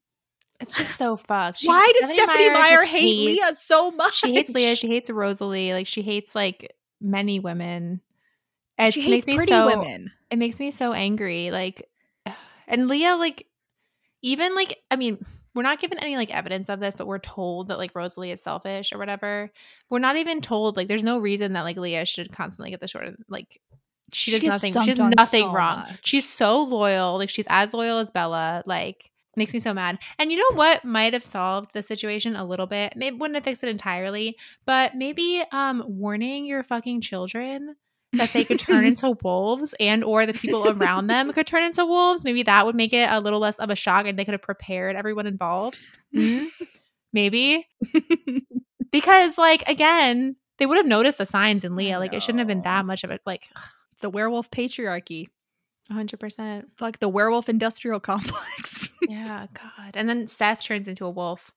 It's 0.59 0.75
just 0.75 0.95
so 0.95 1.17
fucked. 1.17 1.59
She, 1.59 1.67
Why 1.67 1.93
does 1.99 2.11
Stephenie 2.11 2.49
Meyer, 2.49 2.77
Meyer 2.77 2.83
hate 2.85 3.01
hates, 3.01 3.41
Leah 3.41 3.55
so 3.55 3.91
much? 3.91 4.15
She 4.15 4.33
hates 4.33 4.51
Leah. 4.51 4.75
She 4.75 4.87
hates 4.87 5.09
Rosalie. 5.09 5.73
Like 5.73 5.87
she 5.87 6.01
hates 6.01 6.33
like 6.33 6.75
many 6.99 7.39
women. 7.39 8.01
It 8.79 8.95
makes 9.07 9.27
me 9.27 9.45
so. 9.45 9.65
Women. 9.67 10.11
It 10.31 10.37
makes 10.37 10.59
me 10.59 10.71
so 10.71 10.93
angry. 10.93 11.51
Like, 11.51 11.87
and 12.67 12.87
Leah, 12.87 13.15
like, 13.15 13.45
even 14.21 14.55
like, 14.55 14.81
I 14.89 14.95
mean, 14.95 15.23
we're 15.57 15.63
not 15.63 15.79
given 15.79 15.97
any 15.97 16.15
like 16.15 16.29
evidence 16.29 16.69
of 16.69 16.79
this, 16.79 16.95
but 16.95 17.07
we're 17.07 17.17
told 17.17 17.69
that 17.69 17.79
like 17.79 17.95
Rosalie 17.95 18.29
is 18.29 18.43
selfish 18.43 18.93
or 18.93 18.99
whatever. 18.99 19.49
We're 19.89 19.97
not 19.97 20.15
even 20.15 20.39
told 20.39 20.77
like 20.77 20.87
there's 20.87 21.03
no 21.03 21.17
reason 21.17 21.53
that 21.53 21.63
like 21.63 21.77
Leah 21.77 22.05
should 22.05 22.31
constantly 22.31 22.69
get 22.69 22.79
the 22.79 22.87
short 22.87 23.07
end. 23.07 23.25
Like 23.27 23.59
she 24.13 24.29
does 24.29 24.41
she 24.41 24.47
nothing. 24.47 24.73
She 24.73 24.93
does 24.93 24.99
nothing 24.99 25.47
so 25.47 25.51
wrong. 25.51 25.79
Much. 25.79 25.99
She's 26.03 26.29
so 26.29 26.61
loyal. 26.61 27.17
Like 27.17 27.31
she's 27.31 27.47
as 27.49 27.73
loyal 27.73 27.97
as 27.97 28.11
Bella. 28.11 28.61
Like 28.67 29.09
makes 29.35 29.51
me 29.51 29.59
so 29.59 29.73
mad. 29.73 29.97
And 30.19 30.31
you 30.31 30.37
know 30.37 30.55
what 30.55 30.85
might 30.85 31.13
have 31.13 31.23
solved 31.23 31.71
the 31.73 31.81
situation 31.81 32.35
a 32.35 32.45
little 32.45 32.67
bit? 32.67 32.93
Maybe 32.95 33.17
wouldn't 33.17 33.35
have 33.35 33.43
fixed 33.43 33.63
it 33.63 33.69
entirely, 33.69 34.37
but 34.67 34.93
maybe 34.93 35.43
um 35.51 35.83
warning 35.87 36.45
your 36.45 36.61
fucking 36.61 37.01
children 37.01 37.75
that 38.13 38.31
they 38.33 38.45
could 38.45 38.59
turn 38.59 38.85
into 38.85 39.17
wolves 39.21 39.75
and 39.79 40.03
or 40.03 40.25
the 40.25 40.33
people 40.33 40.69
around 40.69 41.07
them 41.07 41.31
could 41.33 41.47
turn 41.47 41.63
into 41.63 41.85
wolves. 41.85 42.23
Maybe 42.23 42.43
that 42.43 42.65
would 42.65 42.75
make 42.75 42.93
it 42.93 43.09
a 43.11 43.19
little 43.19 43.39
less 43.39 43.57
of 43.57 43.69
a 43.69 43.75
shock 43.75 44.05
and 44.05 44.17
they 44.17 44.25
could 44.25 44.33
have 44.33 44.41
prepared 44.41 44.95
everyone 44.95 45.27
involved. 45.27 45.89
Mm-hmm. 46.15 46.47
maybe. 47.13 47.67
Because 48.89 49.37
like 49.37 49.67
again 49.69 50.37
they 50.57 50.65
would 50.65 50.77
have 50.77 50.85
noticed 50.85 51.17
the 51.17 51.25
signs 51.25 51.65
in 51.65 51.75
leah. 51.75 51.99
Like 51.99 52.13
it 52.13 52.23
shouldn't 52.23 52.39
have 52.39 52.47
been 52.47 52.61
that 52.61 52.85
much 52.85 53.03
of 53.03 53.11
it 53.11 53.21
like 53.25 53.49
the 53.99 54.09
werewolf 54.09 54.49
patriarchy. 54.49 55.27
100% 55.91 56.63
like 56.79 56.99
the 56.99 57.09
werewolf 57.09 57.49
industrial 57.49 57.99
complex. 58.01 58.89
Yeah 59.07 59.47
god. 59.53 59.95
And 59.95 60.07
then 60.07 60.27
seth 60.27 60.63
turns 60.63 60.87
into 60.87 61.05
a 61.05 61.11
wolf 61.11 61.51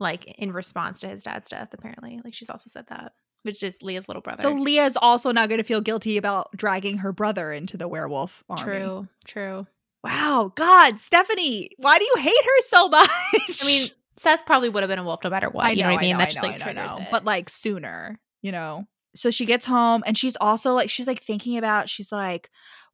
like 0.00 0.26
in 0.38 0.52
response 0.52 1.00
to 1.00 1.08
his 1.08 1.22
dad's 1.22 1.48
death 1.48 1.72
apparently. 1.72 2.20
Like 2.24 2.34
she's 2.34 2.50
also 2.50 2.68
said 2.68 2.86
that 2.88 3.12
which 3.42 3.62
is 3.62 3.82
Leah's 3.82 4.08
little 4.08 4.22
brother. 4.22 4.42
So 4.42 4.52
Leah's 4.52 4.96
also 4.96 5.32
now 5.32 5.46
going 5.46 5.58
to 5.58 5.64
feel 5.64 5.80
guilty 5.80 6.16
about 6.16 6.56
dragging 6.56 6.98
her 6.98 7.12
brother 7.12 7.52
into 7.52 7.76
the 7.76 7.88
werewolf 7.88 8.42
army. 8.48 8.62
True, 8.62 9.08
true. 9.24 9.66
Wow, 10.04 10.52
God, 10.54 10.98
Stephenie, 10.98 11.70
why 11.76 11.98
do 11.98 12.04
you 12.04 12.14
hate 12.18 12.44
her 12.44 12.60
so 12.62 12.88
much? 12.90 13.08
I 13.10 13.66
mean, 13.66 13.88
Seth 14.16 14.44
probably 14.46 14.68
would 14.68 14.82
have 14.82 14.90
been 14.90 14.98
a 14.98 15.04
wolf 15.04 15.20
no 15.24 15.30
matter 15.30 15.48
what. 15.48 15.64
I 15.64 15.68
know, 15.68 15.74
you 15.74 15.82
know 15.82 15.90
what 15.90 15.98
I 15.98 16.02
mean? 16.02 16.18
That 16.18 16.30
just 16.30 16.42
like 16.42 16.60
triggers 16.60 16.90
it. 16.98 17.08
But 17.10 17.24
like 17.24 17.48
sooner, 17.48 18.18
you 18.40 18.52
know. 18.52 18.86
So 19.14 19.30
she 19.30 19.44
gets 19.44 19.66
home 19.66 20.02
and 20.06 20.16
she's 20.16 20.36
also 20.40 20.72
like 20.72 20.88
she's 20.88 21.06
like 21.06 21.22
thinking 21.22 21.58
about 21.58 21.88
she's 21.88 22.10
like 22.10 22.50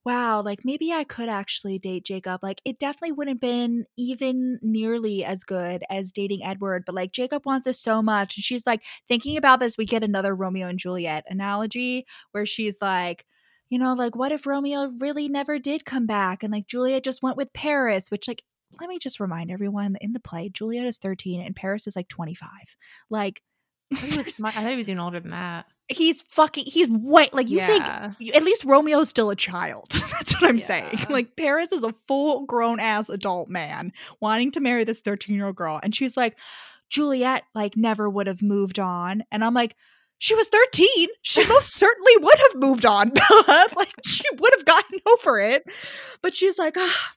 wow, 0.09 0.40
like 0.40 0.64
maybe 0.64 0.90
I 0.90 1.04
could 1.04 1.28
actually 1.28 1.78
date 1.78 2.02
Jacob. 2.06 2.40
Like 2.42 2.62
it 2.64 2.78
definitely 2.78 3.12
wouldn't 3.12 3.34
have 3.34 3.40
been 3.42 3.84
even 3.98 4.59
nearly 4.62 5.22
as 5.22 5.44
good 5.44 5.84
as 5.90 6.11
dating 6.11 6.42
Edward, 6.42 6.84
but 6.86 6.94
like 6.94 7.12
Jacob 7.12 7.44
wants 7.44 7.66
this 7.66 7.78
so 7.78 8.00
much. 8.00 8.34
And 8.34 8.42
she's 8.42 8.66
like 8.66 8.82
thinking 9.06 9.36
about 9.36 9.61
this. 9.61 9.76
We 9.76 9.84
get 9.84 10.02
another 10.02 10.34
Romeo 10.34 10.66
and 10.66 10.78
Juliet 10.78 11.24
analogy 11.28 12.06
where 12.32 12.46
she's 12.46 12.78
like, 12.80 13.26
you 13.68 13.78
know, 13.78 13.92
like 13.92 14.16
what 14.16 14.32
if 14.32 14.46
Romeo 14.46 14.90
really 14.98 15.28
never 15.28 15.59
did 15.59 15.84
come 15.84 16.06
back 16.06 16.42
and 16.42 16.50
like 16.50 16.66
Juliet 16.66 17.04
just 17.04 17.22
went 17.22 17.36
with 17.36 17.52
Paris, 17.52 18.11
which 18.11 18.28
like 18.28 18.42
let 18.80 18.88
me 18.88 18.98
just 18.98 19.20
remind 19.20 19.50
everyone 19.50 19.98
in 20.00 20.14
the 20.14 20.20
play, 20.20 20.48
Juliet 20.48 20.86
is 20.86 20.96
13 20.96 21.42
and 21.42 21.54
Paris 21.54 21.86
is 21.86 21.96
like 21.96 22.09
25. 22.09 22.48
Like 23.11 23.42
I 23.94 24.16
was, 24.16 24.40
I 24.42 24.52
thought 24.52 24.70
he 24.70 24.76
was 24.76 24.88
even 24.88 25.00
older 25.00 25.20
than 25.20 25.32
that 25.32 25.66
he's 25.89 26.22
fucking 26.28 26.64
he's 26.66 26.89
white 26.89 27.32
like 27.32 27.49
you 27.49 27.59
yeah. 27.59 28.12
think 28.14 28.36
at 28.36 28.43
least 28.43 28.64
romeo's 28.64 29.09
still 29.09 29.30
a 29.30 29.36
child. 29.36 29.89
That's 30.12 30.41
what 30.41 30.49
i'm 30.49 30.59
yeah. 30.59 30.66
saying. 30.66 31.07
Like 31.09 31.36
paris 31.36 31.72
is 31.72 31.82
a 31.82 31.93
full 31.93 32.45
grown 32.47 32.78
ass 32.80 33.09
adult 33.09 33.49
man 33.49 33.93
wanting 34.20 34.53
to 34.53 34.61
marry 34.61 34.84
this 34.84 35.01
13 35.01 35.34
year 35.34 35.47
old 35.47 35.57
girl 35.57 35.80
and 35.82 35.95
she's 35.95 36.16
like 36.16 36.36
juliet 36.91 37.45
like 37.55 37.76
never 37.76 38.09
would 38.09 38.26
have 38.26 38.43
moved 38.43 38.78
on. 38.78 39.24
And 39.30 39.45
i'm 39.45 39.55
like 39.55 39.76
she 40.18 40.34
was 40.34 40.49
13 40.49 41.09
she 41.22 41.47
most 41.49 41.74
certainly 41.74 42.12
would 42.18 42.39
have 42.39 42.61
moved 42.61 42.84
on 42.84 43.12
like 43.76 43.95
she 44.05 44.24
would 44.39 44.53
have 44.57 44.66
gotten 44.66 44.99
over 45.07 45.41
it. 45.41 45.64
But 46.22 46.34
she's 46.34 46.59
like 46.59 46.76
ah, 46.76 47.12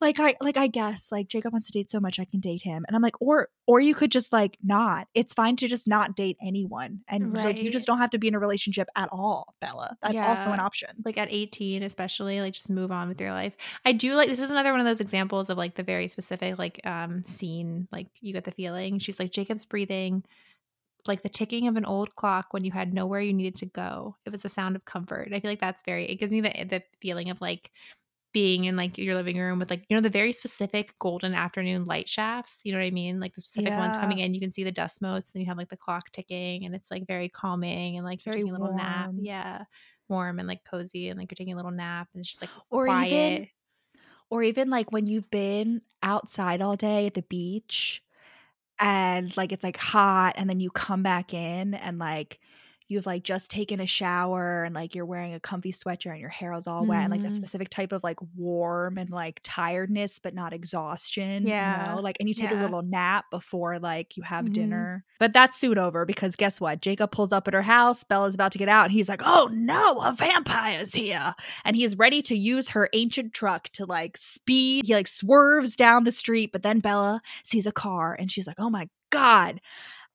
like 0.00 0.20
I 0.20 0.34
like 0.40 0.56
I 0.56 0.66
guess 0.66 1.10
like 1.10 1.28
Jacob 1.28 1.52
wants 1.52 1.66
to 1.68 1.72
date 1.72 1.90
so 1.90 2.00
much 2.00 2.18
I 2.18 2.24
can 2.24 2.40
date 2.40 2.62
him. 2.62 2.84
And 2.86 2.96
I'm 2.96 3.02
like, 3.02 3.20
or 3.20 3.48
or 3.66 3.80
you 3.80 3.94
could 3.94 4.10
just 4.10 4.32
like 4.32 4.56
not. 4.62 5.08
It's 5.14 5.34
fine 5.34 5.56
to 5.56 5.68
just 5.68 5.86
not 5.86 6.16
date 6.16 6.36
anyone. 6.42 7.00
And 7.08 7.34
right. 7.34 7.46
like 7.46 7.62
you 7.62 7.70
just 7.70 7.86
don't 7.86 7.98
have 7.98 8.10
to 8.10 8.18
be 8.18 8.28
in 8.28 8.34
a 8.34 8.38
relationship 8.38 8.88
at 8.96 9.08
all, 9.12 9.54
Bella. 9.60 9.96
That's 10.02 10.14
yeah. 10.14 10.28
also 10.28 10.50
an 10.52 10.60
option. 10.60 10.90
Like 11.04 11.18
at 11.18 11.28
18, 11.30 11.82
especially, 11.82 12.40
like 12.40 12.54
just 12.54 12.70
move 12.70 12.90
on 12.90 13.08
with 13.08 13.20
your 13.20 13.30
life. 13.30 13.54
I 13.84 13.92
do 13.92 14.14
like 14.14 14.28
this 14.28 14.40
is 14.40 14.50
another 14.50 14.72
one 14.72 14.80
of 14.80 14.86
those 14.86 15.00
examples 15.00 15.50
of 15.50 15.58
like 15.58 15.74
the 15.74 15.82
very 15.82 16.08
specific 16.08 16.58
like 16.58 16.80
um 16.84 17.22
scene. 17.22 17.88
Like 17.92 18.08
you 18.20 18.32
get 18.32 18.44
the 18.44 18.52
feeling. 18.52 18.98
She's 18.98 19.18
like, 19.18 19.32
Jacob's 19.32 19.64
breathing 19.64 20.24
like 21.08 21.22
the 21.22 21.28
ticking 21.28 21.66
of 21.66 21.76
an 21.76 21.84
old 21.84 22.14
clock 22.14 22.48
when 22.50 22.64
you 22.64 22.70
had 22.70 22.92
nowhere 22.92 23.20
you 23.20 23.32
needed 23.32 23.56
to 23.56 23.66
go. 23.66 24.16
It 24.26 24.30
was 24.30 24.42
the 24.42 24.48
sound 24.48 24.76
of 24.76 24.84
comfort. 24.84 25.28
I 25.32 25.40
feel 25.40 25.50
like 25.50 25.60
that's 25.60 25.82
very. 25.82 26.06
It 26.06 26.16
gives 26.16 26.30
me 26.30 26.40
the 26.40 26.50
the 26.68 26.82
feeling 27.00 27.30
of 27.30 27.40
like 27.40 27.70
being 28.32 28.66
in 28.66 28.76
like 28.76 28.98
your 28.98 29.14
living 29.14 29.38
room 29.38 29.58
with 29.58 29.70
like 29.70 29.84
you 29.88 29.96
know 29.96 30.00
the 30.00 30.10
very 30.10 30.32
specific 30.32 30.96
golden 30.98 31.34
afternoon 31.34 31.86
light 31.86 32.08
shafts 32.08 32.60
you 32.62 32.72
know 32.72 32.78
what 32.78 32.84
i 32.84 32.90
mean 32.90 33.20
like 33.20 33.34
the 33.34 33.40
specific 33.40 33.70
yeah. 33.70 33.78
ones 33.78 33.96
coming 33.96 34.18
in 34.18 34.34
you 34.34 34.40
can 34.40 34.50
see 34.50 34.64
the 34.64 34.72
dust 34.72 35.00
motes 35.00 35.30
and 35.34 35.42
you 35.42 35.46
have 35.48 35.56
like 35.56 35.70
the 35.70 35.76
clock 35.76 36.10
ticking 36.12 36.64
and 36.64 36.74
it's 36.74 36.90
like 36.90 37.06
very 37.06 37.28
calming 37.28 37.96
and 37.96 38.04
like 38.04 38.22
very 38.22 38.36
taking 38.36 38.54
a 38.54 38.58
little 38.58 38.74
nap 38.74 39.10
yeah 39.18 39.64
warm 40.08 40.38
and 40.38 40.48
like 40.48 40.62
cozy 40.64 41.08
and 41.08 41.18
like 41.18 41.30
you're 41.30 41.36
taking 41.36 41.54
a 41.54 41.56
little 41.56 41.70
nap 41.70 42.08
and 42.12 42.20
it's 42.20 42.28
just 42.28 42.42
like 42.42 42.50
or 42.70 42.86
quiet. 42.86 43.12
even 43.12 43.48
or 44.30 44.42
even 44.42 44.68
like 44.68 44.92
when 44.92 45.06
you've 45.06 45.30
been 45.30 45.80
outside 46.02 46.60
all 46.60 46.76
day 46.76 47.06
at 47.06 47.14
the 47.14 47.22
beach 47.22 48.02
and 48.78 49.36
like 49.36 49.52
it's 49.52 49.64
like 49.64 49.76
hot 49.76 50.34
and 50.36 50.48
then 50.48 50.60
you 50.60 50.70
come 50.70 51.02
back 51.02 51.32
in 51.34 51.74
and 51.74 51.98
like 51.98 52.38
you've 52.88 53.06
like 53.06 53.22
just 53.22 53.50
taken 53.50 53.80
a 53.80 53.86
shower 53.86 54.64
and 54.64 54.74
like 54.74 54.94
you're 54.94 55.06
wearing 55.06 55.34
a 55.34 55.40
comfy 55.40 55.72
sweatshirt 55.72 56.10
and 56.12 56.20
your 56.20 56.28
hair 56.30 56.52
is 56.54 56.66
all 56.66 56.84
wet 56.86 57.02
and 57.02 57.10
like 57.10 57.20
a 57.22 57.28
Mm. 57.28 57.32
specific 57.36 57.68
type 57.68 57.92
of 57.92 58.02
like 58.02 58.18
warm 58.36 58.96
and 58.98 59.10
like 59.10 59.40
tiredness 59.42 60.18
but 60.18 60.34
not 60.34 60.52
exhaustion 60.52 61.42
you 61.44 61.50
Yeah. 61.50 61.94
know 61.94 62.00
like 62.00 62.16
and 62.20 62.28
you 62.28 62.34
take 62.34 62.50
a 62.50 62.54
little 62.54 62.82
nap 62.82 63.26
before 63.30 63.78
like 63.78 64.16
you 64.16 64.22
have 64.22 64.46
Mhm. 64.46 64.52
dinner 64.54 65.04
but 65.18 65.32
that's 65.32 65.56
soon 65.58 65.78
over 65.78 66.04
because 66.06 66.34
guess 66.36 66.60
what 66.60 66.80
jacob 66.80 67.10
pulls 67.12 67.32
up 67.32 67.46
at 67.46 67.54
her 67.54 67.62
house 67.62 68.04
bella's 68.04 68.34
about 68.34 68.52
to 68.52 68.58
get 68.58 68.68
out 68.68 68.84
and 68.84 68.92
he's 68.92 69.08
like 69.08 69.22
oh 69.24 69.48
no 69.52 70.00
a 70.00 70.12
vampire's 70.12 70.94
here 70.94 71.34
and 71.64 71.76
he 71.76 71.84
is 71.84 71.96
ready 71.98 72.22
to 72.22 72.34
use 72.36 72.70
her 72.70 72.88
ancient 72.94 73.34
truck 73.34 73.68
to 73.70 73.84
like 73.84 74.16
speed 74.16 74.86
he 74.86 74.94
like 74.94 75.06
swerves 75.08 75.76
down 75.76 76.04
the 76.04 76.12
street 76.12 76.52
but 76.52 76.62
then 76.62 76.78
bella 76.80 77.20
sees 77.44 77.66
a 77.66 77.72
car 77.72 78.14
and 78.18 78.30
she's 78.32 78.46
like 78.46 78.58
oh 78.58 78.70
my 78.70 78.88
god 79.10 79.60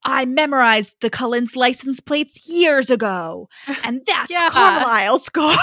I 0.06 0.26
memorized 0.26 0.96
the 1.02 1.10
Cullens 1.10 1.56
license 1.56 2.00
plates 2.00 2.48
years 2.48 2.90
ago, 2.90 3.48
and 3.84 4.02
that's 4.06 4.30
Yeah. 4.30 4.50
Carlisle's 4.50 5.30
car. 5.34 5.56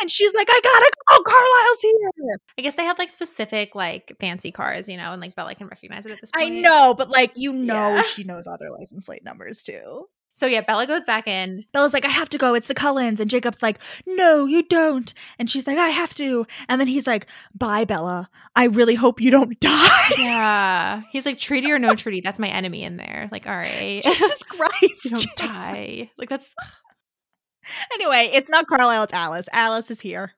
and 0.00 0.10
she's 0.10 0.34
like, 0.34 0.48
I 0.50 0.60
gotta 0.64 0.90
go, 1.10 1.22
Carlisle's 1.22 1.80
here. 1.80 2.38
I 2.58 2.62
guess 2.62 2.74
they 2.74 2.84
have 2.84 2.98
like 2.98 3.10
specific 3.10 3.74
like 3.74 4.16
fancy 4.20 4.50
cars, 4.50 4.88
you 4.88 4.96
know, 4.96 5.12
and 5.12 5.20
like 5.20 5.36
Bella 5.36 5.54
can 5.54 5.68
recognize 5.68 6.06
it 6.06 6.12
at 6.12 6.20
this 6.20 6.30
point. 6.32 6.52
I 6.52 6.60
know, 6.60 6.94
but 6.96 7.08
like, 7.10 7.32
you 7.36 7.52
know, 7.52 7.94
Yeah. 7.96 8.02
she 8.02 8.24
knows 8.24 8.46
other 8.46 8.68
license 8.70 9.04
plate 9.04 9.24
numbers 9.24 9.62
too. 9.62 10.06
So 10.36 10.46
yeah, 10.46 10.62
Bella 10.62 10.86
goes 10.86 11.04
back 11.04 11.28
in. 11.28 11.64
Bella's 11.72 11.92
like, 11.92 12.04
I 12.04 12.08
have 12.08 12.28
to 12.30 12.38
go. 12.38 12.54
It's 12.54 12.66
the 12.66 12.74
Cullens. 12.74 13.20
And 13.20 13.30
Jacob's 13.30 13.62
like, 13.62 13.78
No, 14.04 14.46
you 14.46 14.64
don't. 14.64 15.14
And 15.38 15.48
she's 15.48 15.66
like, 15.66 15.78
I 15.78 15.88
have 15.90 16.12
to. 16.16 16.44
And 16.68 16.80
then 16.80 16.88
he's 16.88 17.06
like, 17.06 17.26
Bye, 17.54 17.84
Bella. 17.84 18.28
I 18.56 18.64
really 18.64 18.96
hope 18.96 19.20
you 19.20 19.30
don't 19.30 19.58
die. 19.60 20.10
Yeah. 20.18 21.02
He's 21.12 21.24
like, 21.24 21.38
treaty 21.38 21.70
or 21.70 21.78
no 21.78 21.94
treaty, 21.94 22.20
that's 22.20 22.38
my 22.40 22.48
enemy 22.48 22.82
in 22.82 22.96
there. 22.96 23.28
Like, 23.30 23.46
all 23.46 23.56
right. 23.56 24.02
Jesus 24.04 24.42
Christ. 24.48 25.04
Don't 25.10 25.36
die. 25.36 26.10
Like 26.18 26.28
that's 26.28 26.48
anyway, 27.94 28.30
it's 28.32 28.50
not 28.50 28.66
Carlisle, 28.66 29.04
it's 29.04 29.12
Alice. 29.14 29.48
Alice 29.52 29.90
is 29.90 30.00
here. 30.00 30.32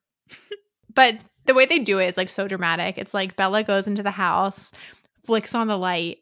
but 0.94 1.16
the 1.46 1.54
way 1.54 1.64
they 1.64 1.78
do 1.78 1.98
it 2.00 2.08
is 2.08 2.16
like 2.16 2.30
so 2.30 2.46
dramatic. 2.48 2.98
It's 2.98 3.14
like 3.14 3.36
Bella 3.36 3.62
goes 3.64 3.86
into 3.86 4.02
the 4.02 4.10
house, 4.10 4.72
flicks 5.24 5.54
on 5.54 5.68
the 5.68 5.76
light, 5.78 6.18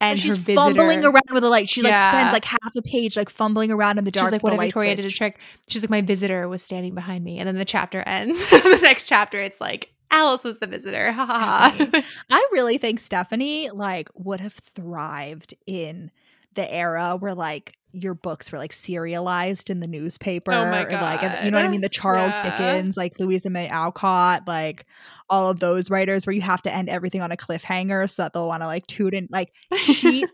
and, 0.00 0.12
And, 0.12 0.20
she's 0.20 0.38
fumbling 0.44 1.04
around 1.04 1.30
with 1.32 1.42
the 1.42 1.48
light. 1.48 1.68
She 1.68 1.82
like 1.82 1.92
Yeah. 1.92 2.10
spends 2.10 2.32
like 2.32 2.44
half 2.44 2.76
a 2.76 2.82
page 2.82 3.16
like 3.16 3.28
fumbling 3.30 3.70
around 3.70 3.98
in 3.98 4.04
the 4.04 4.10
dark. 4.10 4.26
She's 4.26 4.32
like, 4.32 4.42
"What 4.42 4.52
if 4.52 4.60
Victoria 4.60 4.94
did 4.94 5.04
a 5.06 5.10
trick?" 5.10 5.40
She's 5.68 5.82
like, 5.82 5.90
"My 5.90 6.02
visitor 6.02 6.48
was 6.48 6.62
standing 6.62 6.94
behind 6.94 7.24
me," 7.24 7.38
and 7.38 7.48
then 7.48 7.56
the 7.56 7.64
chapter 7.64 8.02
ends. 8.02 8.48
the 8.50 8.78
next 8.82 9.06
chapter, 9.08 9.40
it's 9.40 9.60
like 9.60 9.92
Alice 10.10 10.44
was 10.44 10.58
the 10.60 10.66
visitor. 10.66 11.10
Ha 11.12 11.26
ha. 11.26 12.02
I 12.30 12.48
really 12.52 12.78
think 12.78 13.00
Stephenie 13.00 13.70
like 13.70 14.08
would 14.14 14.40
have 14.40 14.54
thrived 14.54 15.54
in 15.66 16.10
the 16.54 16.72
era 16.72 17.16
where 17.16 17.34
like 17.34 17.76
your 18.02 18.14
books 18.14 18.50
were 18.52 18.58
like 18.58 18.72
serialized 18.72 19.70
in 19.70 19.80
the 19.80 19.86
oh 19.86 19.90
newspaper. 19.90 20.52
Oh 20.52 20.70
my 20.70 20.84
or, 20.84 20.90
like 20.90 21.22
you 21.44 21.50
know 21.50 21.58
what 21.58 21.64
I 21.66 21.68
mean? 21.68 21.80
The 21.80 21.88
Charles 21.88 22.32
Yeah. 22.32 22.56
Dickens, 22.56 22.96
like 22.96 23.18
Louisa 23.18 23.50
May 23.50 23.68
Alcott, 23.68 24.42
like 24.46 24.84
all 25.30 25.50
of 25.50 25.60
those 25.60 25.90
writers 25.90 26.26
where 26.26 26.34
you 26.34 26.40
have 26.40 26.62
to 26.62 26.72
end 26.72 26.88
everything 26.88 27.22
on 27.22 27.32
a 27.32 27.36
cliffhanger 27.36 28.08
so 28.10 28.22
that 28.22 28.32
they'll 28.32 28.48
want 28.48 28.62
to 28.62 28.66
like 28.66 28.86
tune 28.86 29.14
in. 29.14 29.28
Like 29.30 29.52
she 29.76 30.24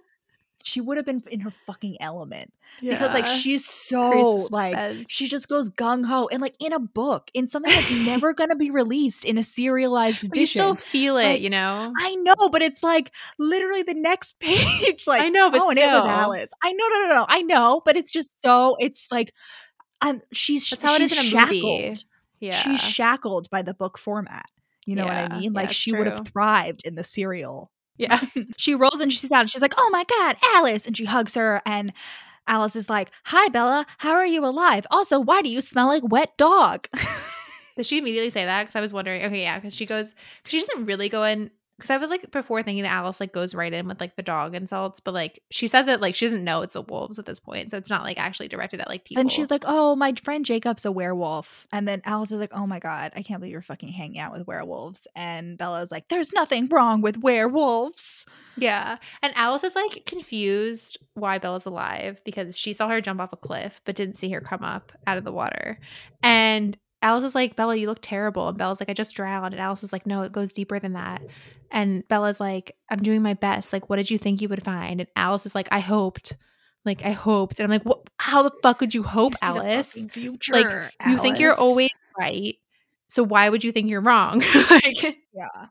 she 0.67 0.81
would 0.81 0.97
have 0.97 1.05
been 1.05 1.23
in 1.31 1.41
her 1.41 1.51
fucking 1.67 1.99
element. 2.01 2.51
Because 2.81 3.12
like 3.12 3.27
she's 3.27 3.65
so 3.67 4.49
like 4.51 5.07
she 5.09 5.29
just 5.29 5.47
goes 5.47 5.69
gung 5.69 6.05
ho 6.07 6.27
and 6.33 6.41
like 6.41 6.55
in 6.59 6.73
a 6.73 6.79
book 6.81 7.31
in 7.35 7.47
something 7.47 7.71
that's 7.71 8.07
never 8.07 8.33
gonna 8.33 8.57
be 8.57 8.71
released 8.71 9.27
in 9.27 9.37
a 9.37 9.45
serialized 9.45 10.29
But 10.31 10.37
you 10.39 10.43
edition. 10.45 10.61
still 10.62 10.75
feel 10.75 11.19
it, 11.19 11.25
Like, 11.25 11.41
you 11.43 11.51
know. 11.51 11.93
I 12.01 12.15
know, 12.17 12.49
but 12.51 12.62
it's 12.62 12.83
like 12.83 13.12
literally 13.39 13.83
the 13.83 13.93
next 13.95 14.39
page. 14.41 15.07
Like 15.07 15.23
I 15.23 15.29
know, 15.29 15.51
but 15.51 15.61
oh, 15.62 15.69
and 15.69 15.79
it 15.79 15.87
was. 15.87 16.07
Alice. 16.07 16.51
I 16.62 16.73
know, 16.73 16.89
no, 16.89 17.03
no, 17.03 17.15
no. 17.15 17.27
I 17.29 17.43
know, 17.43 17.83
but 17.85 17.97
it's 17.97 18.11
just 18.11 18.41
so. 18.41 18.77
It's 18.81 19.12
like, 19.12 19.35
um, 20.01 20.23
she's 20.33 20.69
That's 20.71 20.83
how 20.83 20.95
it 20.95 21.03
is 21.03 21.12
in 21.12 21.19
a 21.19 21.23
movie. 21.45 21.61
shackled. 21.61 22.05
Yeah, 22.41 22.53
She's 22.57 22.81
shackled 22.81 23.51
by 23.51 23.61
the 23.62 23.75
book 23.75 23.99
format. 23.99 24.47
You 24.87 24.97
know 24.97 25.05
what 25.05 25.15
I 25.15 25.39
mean? 25.39 25.53
Like 25.53 25.69
it's 25.69 25.77
she 25.77 25.93
would 25.93 26.07
have 26.07 26.27
thrived 26.27 26.83
in 26.87 26.95
the 26.95 27.05
serial. 27.05 27.71
Yeah. 27.97 28.20
She 28.57 28.74
rolls 28.74 29.01
and 29.01 29.12
she 29.12 29.28
down. 29.28 29.42
And 29.42 29.51
she's 29.51 29.62
like, 29.62 29.74
"Oh 29.76 29.90
my 29.90 30.05
god, 30.05 30.36
Alice!" 30.55 30.86
And 30.86 30.97
she 30.97 31.05
hugs 31.05 31.34
her. 31.34 31.62
And 31.66 31.92
Alice 32.47 32.76
is 32.76 32.88
like, 32.90 33.11
"Hi, 33.24 33.49
Bella. 33.49 33.86
How 33.99 34.12
are 34.12 34.26
you 34.26 34.45
alive? 34.45 34.86
Also, 34.90 35.18
why 35.20 35.42
do 35.42 35.49
you 35.51 35.61
smell 35.61 35.88
like 35.88 36.03
wet 36.05 36.36
dog?" 36.36 36.88
Did 37.76 37.86
she 37.86 37.99
immediately 37.99 38.30
say 38.30 38.45
that? 38.45 38.62
Because 38.64 38.76
I 38.76 38.80
was 38.80 38.92
wondering. 38.92 39.22
Okay, 39.24 39.42
yeah, 39.42 39.59
because 39.59 39.74
she 39.74 39.86
goes. 39.86 40.14
Because 40.42 40.51
she 40.53 40.61
doesn't 40.61 40.86
really 40.86 41.09
go 41.09 41.24
in. 41.24 41.51
Because 41.77 41.91
I 41.91 41.97
was 41.97 42.09
like 42.11 42.31
before 42.31 42.62
thinking 42.62 42.85
that 42.85 42.93
Alice 42.93 43.18
like 43.18 43.33
goes 43.33 43.55
right 43.55 43.72
in 43.72 43.89
with 43.89 44.01
like 44.01 44.16
the 44.16 44.22
dog 44.22 44.55
insults, 44.55 45.01
but 45.01 45.12
like 45.12 45.41
she 45.51 45.66
says 45.66 45.89
it 45.89 46.01
like 46.01 46.14
she 46.14 46.27
doesn't 46.27 46.45
know 46.45 46.62
it's 46.62 46.75
the 46.75 46.83
wolves 46.83 47.18
at 47.18 47.27
this 47.27 47.41
point, 47.41 47.70
so 47.70 47.77
it's 47.77 47.91
not 47.91 48.05
like 48.05 48.18
actually 48.18 48.49
directed 48.49 48.81
at 48.81 48.89
like 48.89 49.05
people. 49.05 49.20
And 49.20 49.31
she's 49.31 49.51
like, 49.51 49.64
"Oh, 49.66 49.97
my 49.97 50.14
friend 50.22 50.45
Jacob's 50.45 50.85
a 50.85 50.93
werewolf." 50.93 51.66
And 51.72 51.89
then 51.89 52.01
Alice 52.05 52.31
is 52.31 52.41
like, 52.41 52.53
"Oh 52.55 52.66
my 52.66 52.79
god, 52.79 53.12
I 53.16 53.22
can't 53.22 53.41
believe 53.41 53.53
you're 53.53 53.62
fucking 53.62 53.91
hanging 53.91 54.18
out 54.18 54.33
with 54.33 54.47
werewolves." 54.47 55.07
And 55.16 55.59
Bella's 55.59 55.91
like, 55.91 56.09
"There's 56.09 56.33
nothing 56.33 56.68
wrong 56.68 57.01
with 57.01 57.18
werewolves." 57.18 58.25
Yeah. 58.57 58.99
And 59.22 59.33
Alice 59.37 59.64
is 59.64 59.75
like 59.75 60.05
confused 60.07 60.99
why 61.14 61.39
Bella's 61.39 61.66
alive 61.66 62.20
because 62.25 62.59
she 62.59 62.72
saw 62.72 62.89
her 62.89 63.01
jump 63.01 63.20
off 63.20 63.33
a 63.33 63.37
cliff 63.37 63.81
but 63.85 63.97
didn't 63.97 64.16
see 64.16 64.31
her 64.31 64.41
come 64.41 64.62
up 64.62 64.93
out 65.07 65.18
of 65.18 65.25
the 65.25 65.33
water. 65.33 65.81
And 66.22 66.77
Alice 67.05 67.24
is 67.24 67.34
like, 67.34 67.55
Bella, 67.55 67.76
you 67.76 67.86
look 67.86 67.98
terrible. 68.00 68.48
And 68.48 68.57
Bella's 68.57 68.80
like, 68.80 68.88
I 68.88 68.94
just 68.94 69.14
drowned. 69.14 69.52
And 69.52 69.61
Alice 69.61 69.82
is 69.84 69.92
like, 69.92 70.07
no, 70.07 70.22
it 70.22 70.32
goes 70.32 70.52
deeper 70.52 70.78
than 70.78 70.94
that. 70.94 71.20
And 71.70 72.07
Bella's 72.09 72.40
like, 72.40 72.74
I'm 72.90 73.00
doing 73.00 73.20
my 73.22 73.34
best. 73.34 73.74
Like, 73.74 73.90
what 73.90 73.96
did 73.96 74.11
you 74.11 74.16
think 74.16 74.40
you 74.40 74.48
would 74.48 74.64
find? 74.64 75.00
And 75.00 75.09
Alice 75.14 75.44
is 75.44 75.55
like, 75.55 75.68
I 75.70 75.80
hoped. 75.80 76.36
Like, 76.86 77.05
I 77.05 77.11
hoped. 77.11 77.61
And 77.61 77.64
I'm 77.64 77.70
like, 77.70 77.84
what? 77.84 78.00
How 78.18 78.42
the 78.42 78.52
fuck 78.62 78.80
would 78.80 78.94
you 78.94 79.02
hope, 79.02 79.34
You 79.34 79.48
Alice? 79.48 80.07
future, 80.11 80.52
Like, 80.52 80.92
You 81.07 81.18
think 81.18 81.38
you're 81.38 81.55
always 81.55 81.90
right. 82.18 82.57
So 83.09 83.22
why 83.22 83.50
would 83.50 83.62
you 83.64 83.70
think 83.70 83.90
you're 83.90 84.00
wrong? 84.00 84.42
like, 84.70 85.02
Yeah. 85.34 85.66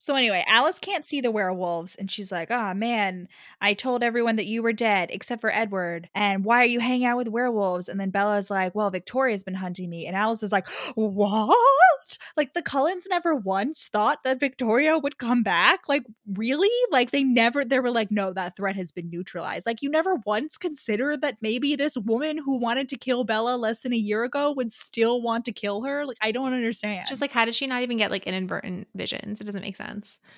So 0.00 0.14
anyway, 0.14 0.44
Alice 0.48 0.78
can't 0.78 1.04
see 1.04 1.20
the 1.20 1.30
werewolves 1.30 1.96
and 1.96 2.10
she's 2.10 2.30
like, 2.30 2.50
"Ah, 2.50 2.72
man, 2.74 3.28
I 3.60 3.74
told 3.74 4.02
everyone 4.02 4.36
that 4.36 4.46
you 4.46 4.62
were 4.62 4.72
dead 4.72 5.08
except 5.10 5.40
for 5.40 5.52
Edward. 5.52 6.08
And 6.14 6.44
why 6.44 6.60
are 6.62 6.66
you 6.66 6.80
hanging 6.80 7.04
out 7.06 7.16
with 7.16 7.28
werewolves?" 7.28 7.88
And 7.88 7.98
then 8.00 8.10
Bella's 8.10 8.50
like, 8.50 8.74
"Well, 8.74 8.90
Victoria's 8.90 9.42
been 9.44 9.54
hunting 9.54 9.90
me." 9.90 10.06
And 10.06 10.16
Alice 10.16 10.42
is 10.42 10.52
like, 10.52 10.68
"What?" 10.94 12.18
Like 12.36 12.54
the 12.54 12.62
Cullens 12.62 13.06
never 13.10 13.34
once 13.34 13.88
thought 13.92 14.22
that 14.24 14.40
Victoria 14.40 14.96
would 14.98 15.18
come 15.18 15.42
back? 15.42 15.88
Like 15.88 16.04
really? 16.32 16.70
Like 16.90 17.10
they 17.10 17.24
never 17.24 17.64
they 17.64 17.80
were 17.80 17.90
like, 17.90 18.10
"No, 18.10 18.32
that 18.32 18.56
threat 18.56 18.76
has 18.76 18.92
been 18.92 19.10
neutralized." 19.10 19.66
Like 19.66 19.82
you 19.82 19.90
never 19.90 20.16
once 20.26 20.56
considered 20.58 21.20
that 21.22 21.38
maybe 21.42 21.74
this 21.76 21.96
woman 21.98 22.38
who 22.38 22.56
wanted 22.58 22.88
to 22.90 22.96
kill 22.96 23.24
Bella 23.24 23.56
less 23.56 23.80
than 23.80 23.92
a 23.92 23.96
year 23.96 24.24
ago 24.24 24.52
would 24.52 24.70
still 24.72 25.20
want 25.22 25.44
to 25.46 25.52
kill 25.52 25.82
her? 25.82 26.06
Like 26.06 26.18
I 26.22 26.30
don't 26.32 26.52
understand. 26.52 27.06
just 27.08 27.20
like, 27.20 27.32
how 27.32 27.44
did 27.44 27.54
she 27.54 27.66
not 27.66 27.82
even 27.82 27.96
get 27.98 28.10
like 28.10 28.24
inadvertent 28.26 28.86
visions? 28.94 29.40
It 29.40 29.44
doesn't 29.44 29.62
make 29.62 29.76
sense. 29.76 29.87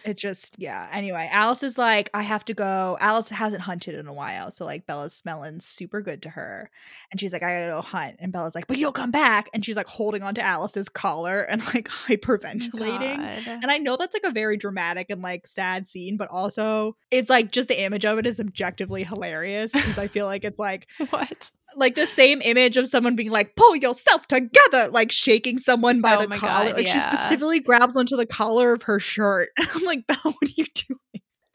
It 0.04 0.16
just 0.16 0.56
yeah. 0.58 0.88
Anyway 0.92 1.28
alice 1.32 1.62
is 1.62 1.76
like 1.78 2.10
i 2.14 2.22
have 2.22 2.44
to 2.46 2.54
go. 2.54 2.96
Alice 3.00 3.28
hasn't 3.28 3.62
hunted 3.62 3.94
in 3.94 4.06
a 4.06 4.12
while 4.12 4.50
so 4.50 4.64
like 4.64 4.86
bella's 4.86 5.14
smelling 5.14 5.60
super 5.60 6.00
good 6.00 6.22
to 6.22 6.30
her. 6.30 6.70
And 7.10 7.20
she's 7.20 7.32
like 7.32 7.42
i 7.42 7.52
gotta 7.54 7.72
go 7.72 7.80
hunt. 7.82 8.16
And 8.18 8.32
bella's 8.32 8.54
like 8.54 8.66
but 8.66 8.78
you'll 8.78 8.92
come 8.92 9.10
back. 9.10 9.48
And 9.54 9.64
she's 9.64 9.76
like 9.76 9.86
holding 9.88 10.22
onto 10.22 10.40
alice's 10.40 10.88
collar 10.88 11.42
and 11.42 11.62
like 11.74 11.88
oh 12.10 12.12
hyperventilating. 12.12 13.18
Oh 13.18 13.44
God. 13.44 13.58
and 13.62 13.70
i 13.70 13.78
know 13.78 13.96
that's 13.96 14.14
like 14.14 14.24
a 14.24 14.30
very 14.30 14.56
dramatic 14.56 15.06
and 15.10 15.22
like 15.22 15.46
sad 15.46 15.86
scene 15.88 16.16
but 16.16 16.28
also 16.30 16.96
it's 17.10 17.30
like 17.30 17.52
just 17.52 17.68
the 17.68 17.80
image 17.82 18.04
of 18.04 18.18
it 18.18 18.26
is 18.26 18.40
objectively 18.40 19.04
hilarious 19.04 19.72
because 19.72 19.98
i 19.98 20.06
feel 20.06 20.26
like 20.26 20.44
it's 20.44 20.58
like 20.58 20.86
What? 21.10 21.50
Like 21.76 21.94
the 21.94 22.06
same 22.06 22.40
image 22.42 22.76
of 22.76 22.88
someone 22.88 23.16
being 23.16 23.30
like, 23.30 23.54
pull 23.56 23.76
yourself 23.76 24.26
together, 24.26 24.88
like 24.90 25.12
shaking 25.12 25.58
someone 25.58 26.00
by 26.00 26.16
Oh 26.16 26.26
the 26.26 26.36
collar. 26.36 26.66
God, 26.70 26.76
like 26.76 26.86
she 26.88 26.98
specifically 27.00 27.60
grabs 27.60 27.96
onto 27.96 28.16
the 28.16 28.26
collar 28.26 28.72
of 28.72 28.82
her 28.84 28.98
shirt. 29.00 29.50
I'm 29.58 29.82
like, 29.84 30.06
Belle, 30.06 30.18
what 30.22 30.36
are 30.48 30.52
you 30.56 30.64
doing? 30.74 30.98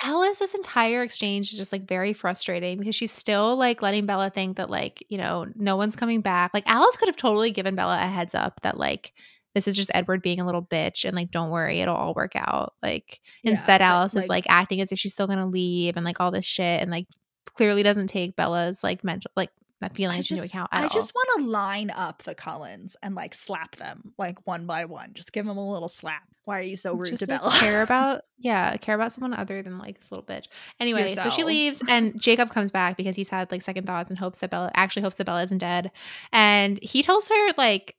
Alice, 0.03 0.37
this 0.37 0.53
entire 0.53 1.01
exchange 1.03 1.51
is 1.51 1.57
just 1.57 1.71
like 1.71 1.87
very 1.87 2.13
frustrating 2.13 2.77
because 2.77 2.95
she's 2.95 3.11
still 3.11 3.55
like 3.55 3.81
letting 3.81 4.05
Bella 4.05 4.29
think 4.29 4.57
that 4.57 4.69
like, 4.69 5.03
you 5.09 5.17
know, 5.17 5.45
no 5.55 5.77
one's 5.77 5.95
coming 5.95 6.21
back. 6.21 6.51
Like 6.53 6.69
Alice 6.69 6.97
could 6.97 7.07
have 7.07 7.15
totally 7.15 7.51
given 7.51 7.75
Bella 7.75 7.95
a 8.01 8.07
heads 8.07 8.35
up 8.35 8.59
that 8.61 8.77
like 8.77 9.13
this 9.55 9.69
is 9.69 9.75
just 9.75 9.89
Edward 9.93 10.21
being 10.21 10.41
a 10.41 10.45
little 10.45 10.61
bitch 10.61 11.05
and 11.05 11.15
like 11.15 11.31
don't 11.31 11.49
worry, 11.49 11.79
it'll 11.79 11.95
all 11.95 12.13
work 12.13 12.33
out. 12.35 12.73
Like 12.83 13.21
Yeah, 13.41 13.51
instead 13.51 13.81
Alice 13.81 14.11
is 14.13 14.27
like- 14.27 14.29
like 14.29 14.45
acting 14.49 14.81
as 14.81 14.91
if 14.91 14.99
she's 14.99 15.13
still 15.13 15.27
gonna 15.27 15.47
leave 15.47 15.95
and 15.95 16.05
like 16.05 16.19
all 16.19 16.29
this 16.29 16.45
shit 16.45 16.81
and 16.81 16.91
like 16.91 17.07
clearly 17.55 17.81
doesn't 17.81 18.07
take 18.07 18.35
Bella's 18.35 18.83
like 18.83 19.01
mental 19.03 19.31
like 19.37 19.49
that 19.81 19.95
feeling 19.95 20.17
into 20.17 20.41
account 20.41 20.69
I 20.71 20.83
all. 20.83 20.89
just 20.89 21.13
want 21.13 21.41
to 21.41 21.49
line 21.49 21.89
up 21.89 22.23
the 22.23 22.33
Cullens 22.33 22.95
and 23.03 23.15
like 23.15 23.33
slap 23.33 23.75
them 23.75 24.13
like 24.17 24.45
one 24.47 24.65
by 24.65 24.85
one. 24.85 25.11
Just 25.13 25.33
give 25.33 25.45
them 25.45 25.57
a 25.57 25.71
little 25.71 25.89
slap. 25.89 26.23
Why 26.45 26.59
are 26.59 26.63
you 26.63 26.77
so 26.77 26.93
rude 26.93 27.09
just 27.09 27.25
to 27.25 27.29
like, 27.29 27.41
Bella? 27.41 27.53
care 27.53 27.81
about 27.83 28.21
yeah 28.37 28.77
care 28.77 28.95
about 28.95 29.11
someone 29.11 29.33
other 29.33 29.61
than 29.61 29.77
like 29.79 29.97
this 29.97 30.11
little 30.11 30.25
bitch 30.25 30.47
anyway 30.79 31.15
so 31.15 31.29
she 31.29 31.43
leaves 31.43 31.81
and 31.87 32.19
jacob 32.19 32.49
comes 32.51 32.69
back 32.69 32.97
because 32.97 33.15
he's 33.15 33.29
had 33.29 33.49
like 33.51 33.61
second 33.61 33.87
thoughts 33.87 34.09
and 34.09 34.19
hopes 34.19 34.39
that 34.39 34.49
bella 34.51 34.69
actually 34.75 35.01
hopes 35.01 35.15
that 35.15 35.23
bella 35.23 35.41
isn't 35.41 35.59
dead 35.59 35.89
and 36.33 36.77
he 36.83 37.01
tells 37.01 37.29
her 37.29 37.51
like 37.57 37.95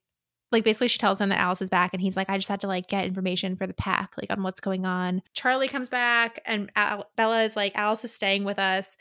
like 0.51 0.63
basically 0.63 0.87
she 0.87 0.97
tells 0.97 1.19
him 1.19 1.29
that 1.29 1.39
Alice 1.39 1.61
is 1.61 1.69
back 1.69 1.93
and 1.93 2.01
he's 2.01 2.15
like 2.15 2.29
I 2.29 2.37
just 2.37 2.47
had 2.47 2.61
to 2.61 2.67
like 2.67 2.87
get 2.87 3.05
information 3.05 3.55
for 3.55 3.67
the 3.67 3.73
pack 3.73 4.13
like 4.17 4.31
on 4.31 4.43
what's 4.43 4.59
going 4.59 4.85
on. 4.85 5.21
Charlie 5.33 5.67
comes 5.67 5.89
back 5.89 6.39
and 6.45 6.71
Al- 6.75 7.09
Bella 7.17 7.43
is 7.43 7.55
like 7.55 7.73
Alice 7.75 8.05
is 8.05 8.13
staying 8.13 8.45
with 8.45 8.57
us. 8.59 8.95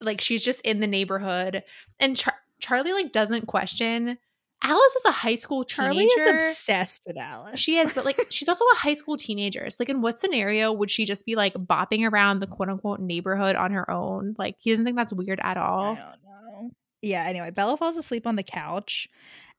Like 0.00 0.20
she's 0.20 0.44
just 0.44 0.60
in 0.62 0.80
the 0.80 0.86
neighborhood 0.86 1.62
and 2.00 2.16
Char- 2.16 2.34
Charlie 2.60 2.92
like 2.92 3.12
doesn't 3.12 3.46
question 3.46 4.18
Alice 4.62 4.94
is 4.96 5.04
a 5.04 5.12
high 5.12 5.36
school 5.36 5.62
Charlie 5.62 6.08
teenager. 6.08 6.36
is 6.36 6.42
obsessed 6.50 7.02
with 7.06 7.16
Alice. 7.16 7.60
She 7.60 7.76
is, 7.76 7.92
but 7.92 8.04
like 8.04 8.26
she's 8.30 8.48
also 8.48 8.64
a 8.72 8.76
high 8.76 8.94
school 8.94 9.16
teenager. 9.16 9.70
So 9.70 9.76
like 9.80 9.88
in 9.88 10.02
what 10.02 10.18
scenario 10.18 10.72
would 10.72 10.90
she 10.90 11.04
just 11.04 11.24
be 11.24 11.36
like 11.36 11.54
bopping 11.54 12.10
around 12.10 12.40
the 12.40 12.48
quote 12.48 12.68
unquote 12.68 12.98
neighborhood 12.98 13.54
on 13.54 13.70
her 13.70 13.88
own? 13.88 14.34
Like 14.36 14.56
he 14.58 14.70
doesn't 14.70 14.84
think 14.84 14.96
that's 14.96 15.12
weird 15.12 15.38
at 15.42 15.56
I 15.56 15.60
all. 15.60 15.94
don't 15.94 16.04
know. 16.24 16.70
Yeah, 17.02 17.22
anyway, 17.24 17.50
Bella 17.50 17.76
falls 17.76 17.96
asleep 17.96 18.26
on 18.26 18.34
the 18.34 18.42
couch. 18.42 19.08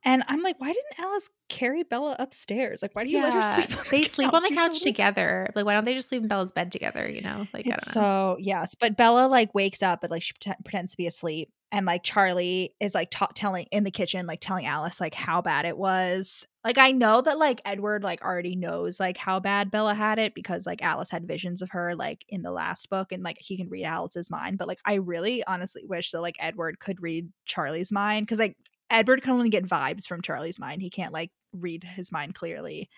And 0.03 0.23
I'm 0.27 0.41
like, 0.41 0.59
why 0.59 0.67
didn't 0.67 0.99
Alice 0.99 1.29
carry 1.49 1.83
Bella 1.83 2.15
upstairs? 2.19 2.81
Like, 2.81 2.95
why 2.95 3.03
do 3.03 3.09
you 3.09 3.21
let 3.21 3.33
her 3.33 3.41
sleep 3.55 3.77
on 3.77 3.85
they 3.91 4.01
the 4.03 4.07
sleep 4.07 4.33
on 4.33 4.43
the 4.43 4.49
couch 4.49 4.81
together. 4.81 5.49
Like 5.55 5.65
why 5.65 5.73
don't 5.73 5.85
they 5.85 5.93
just 5.93 6.09
sleep 6.09 6.21
in 6.21 6.27
Bella's 6.27 6.51
bed 6.51 6.71
together? 6.71 7.09
You 7.09 7.21
know, 7.21 7.47
like 7.53 7.67
I 7.67 7.71
don't 7.71 7.87
know. 7.87 7.91
so 7.91 8.37
yes, 8.39 8.75
but 8.75 8.95
Bella 8.95 9.27
like 9.27 9.53
wakes 9.53 9.83
up 9.83 10.03
and 10.03 10.11
like 10.11 10.21
she 10.21 10.33
pretend, 10.33 10.57
pretends 10.63 10.91
to 10.91 10.97
be 10.97 11.07
asleep, 11.07 11.51
and 11.71 11.85
like 11.85 12.03
Charlie 12.03 12.75
is 12.79 12.95
like 12.95 13.11
ta- 13.11 13.29
telling 13.35 13.65
in 13.71 13.83
the 13.83 13.91
kitchen, 13.91 14.25
like 14.25 14.39
telling 14.39 14.65
Alice 14.65 15.01
like 15.01 15.13
how 15.15 15.41
bad 15.41 15.65
it 15.65 15.77
was. 15.77 16.45
Like 16.63 16.77
I 16.77 16.91
know 16.91 17.21
that 17.21 17.37
like 17.37 17.61
Edward 17.65 18.03
like 18.03 18.21
already 18.21 18.55
knows 18.55 18.99
like 18.99 19.17
how 19.17 19.39
bad 19.39 19.71
Bella 19.71 19.95
had 19.95 20.19
it 20.19 20.33
because 20.33 20.65
like 20.65 20.81
Alice 20.81 21.09
had 21.09 21.27
visions 21.27 21.61
of 21.61 21.69
her 21.71 21.95
like 21.95 22.25
in 22.29 22.41
the 22.41 22.51
last 22.51 22.89
book, 22.89 23.11
and 23.11 23.23
like 23.23 23.37
he 23.39 23.57
can 23.57 23.69
read 23.69 23.85
Alice's 23.85 24.31
mind. 24.31 24.57
But 24.57 24.69
like 24.69 24.79
I 24.85 24.95
really 24.95 25.43
honestly 25.45 25.83
wish 25.85 26.11
that 26.11 26.21
like 26.21 26.37
Edward 26.39 26.79
could 26.79 27.01
read 27.01 27.29
Charlie's 27.45 27.91
mind 27.91 28.25
because 28.25 28.39
like 28.39 28.55
Edward 28.89 29.21
can 29.21 29.31
only 29.33 29.49
get 29.49 29.65
vibes 29.67 30.07
from 30.07 30.21
Charlie's 30.21 30.59
mind. 30.59 30.81
He 30.81 30.89
can't 30.89 31.13
like 31.13 31.31
read 31.53 31.83
his 31.83 32.11
mind 32.11 32.35
clearly. 32.35 32.89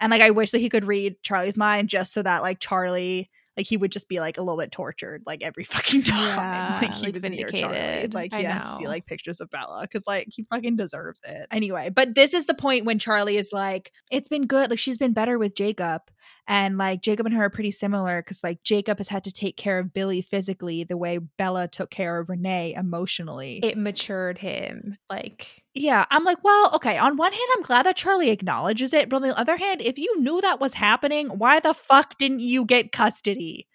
And 0.00 0.10
like 0.10 0.22
I 0.22 0.30
wish 0.30 0.50
that 0.50 0.58
he 0.58 0.68
could 0.68 0.84
read 0.86 1.16
Charlie's 1.22 1.58
mind 1.58 1.88
just 1.88 2.12
so 2.12 2.22
that 2.22 2.42
like 2.42 2.58
Charlie 2.60 3.28
like 3.56 3.66
he 3.66 3.76
would 3.76 3.92
just 3.92 4.08
be 4.08 4.18
like 4.18 4.36
a 4.36 4.42
little 4.42 4.58
bit 4.58 4.72
tortured 4.72 5.22
like 5.26 5.42
every 5.42 5.62
fucking 5.64 6.02
time 6.02 6.18
Yeah, 6.18 6.78
like 6.82 6.94
he 6.94 7.06
like 7.06 7.14
was 7.14 7.22
near 7.22 7.48
Charlie. 7.48 7.76
vindicated. 7.76 8.14
Like 8.14 8.34
I 8.34 8.38
he 8.38 8.44
had 8.44 8.64
to 8.64 8.76
see 8.78 8.88
like 8.88 9.06
pictures 9.06 9.40
of 9.40 9.50
Bella 9.50 9.82
because 9.82 10.06
like 10.06 10.28
he 10.30 10.44
fucking 10.50 10.76
deserves 10.76 11.20
it. 11.24 11.46
Anyway, 11.50 11.90
but 11.90 12.14
this 12.14 12.34
is 12.34 12.46
the 12.46 12.54
point 12.54 12.84
when 12.84 12.98
Charlie 12.98 13.36
is 13.36 13.50
like, 13.52 13.92
it's 14.10 14.28
been 14.28 14.46
good. 14.46 14.70
Like 14.70 14.78
she's 14.80 14.98
been 14.98 15.12
better 15.12 15.38
with 15.38 15.54
Jacob. 15.54 16.02
And 16.46 16.76
like 16.76 17.00
Jacob 17.00 17.26
and 17.26 17.34
her 17.34 17.44
are 17.44 17.50
pretty 17.50 17.70
similar 17.70 18.20
because 18.20 18.42
like 18.44 18.62
Jacob 18.62 18.98
has 18.98 19.08
had 19.08 19.24
to 19.24 19.32
take 19.32 19.56
care 19.56 19.78
of 19.78 19.94
Billy 19.94 20.20
physically 20.20 20.84
the 20.84 20.96
way 20.96 21.18
Bella 21.18 21.68
took 21.68 21.90
care 21.90 22.18
of 22.18 22.28
Renee 22.28 22.74
emotionally. 22.74 23.60
It 23.62 23.78
matured 23.78 24.38
him. 24.38 24.98
Like 25.08 25.46
Yeah, 25.72 26.04
I'm 26.10 26.24
like, 26.24 26.42
well, 26.44 26.70
okay. 26.74 26.98
On 26.98 27.16
one 27.16 27.32
hand, 27.32 27.48
I'm 27.56 27.62
glad 27.62 27.86
that 27.86 27.96
Charlie 27.96 28.30
acknowledges 28.30 28.92
it, 28.92 29.08
but 29.08 29.16
on 29.16 29.22
the 29.22 29.38
other 29.38 29.56
hand, 29.56 29.80
if 29.80 29.98
you 29.98 30.20
knew 30.20 30.40
that 30.40 30.60
was 30.60 30.74
happening, 30.74 31.28
why 31.28 31.60
the 31.60 31.74
fuck 31.74 32.18
didn't 32.18 32.40
you 32.40 32.64
get 32.64 32.92
custody? 32.92 33.66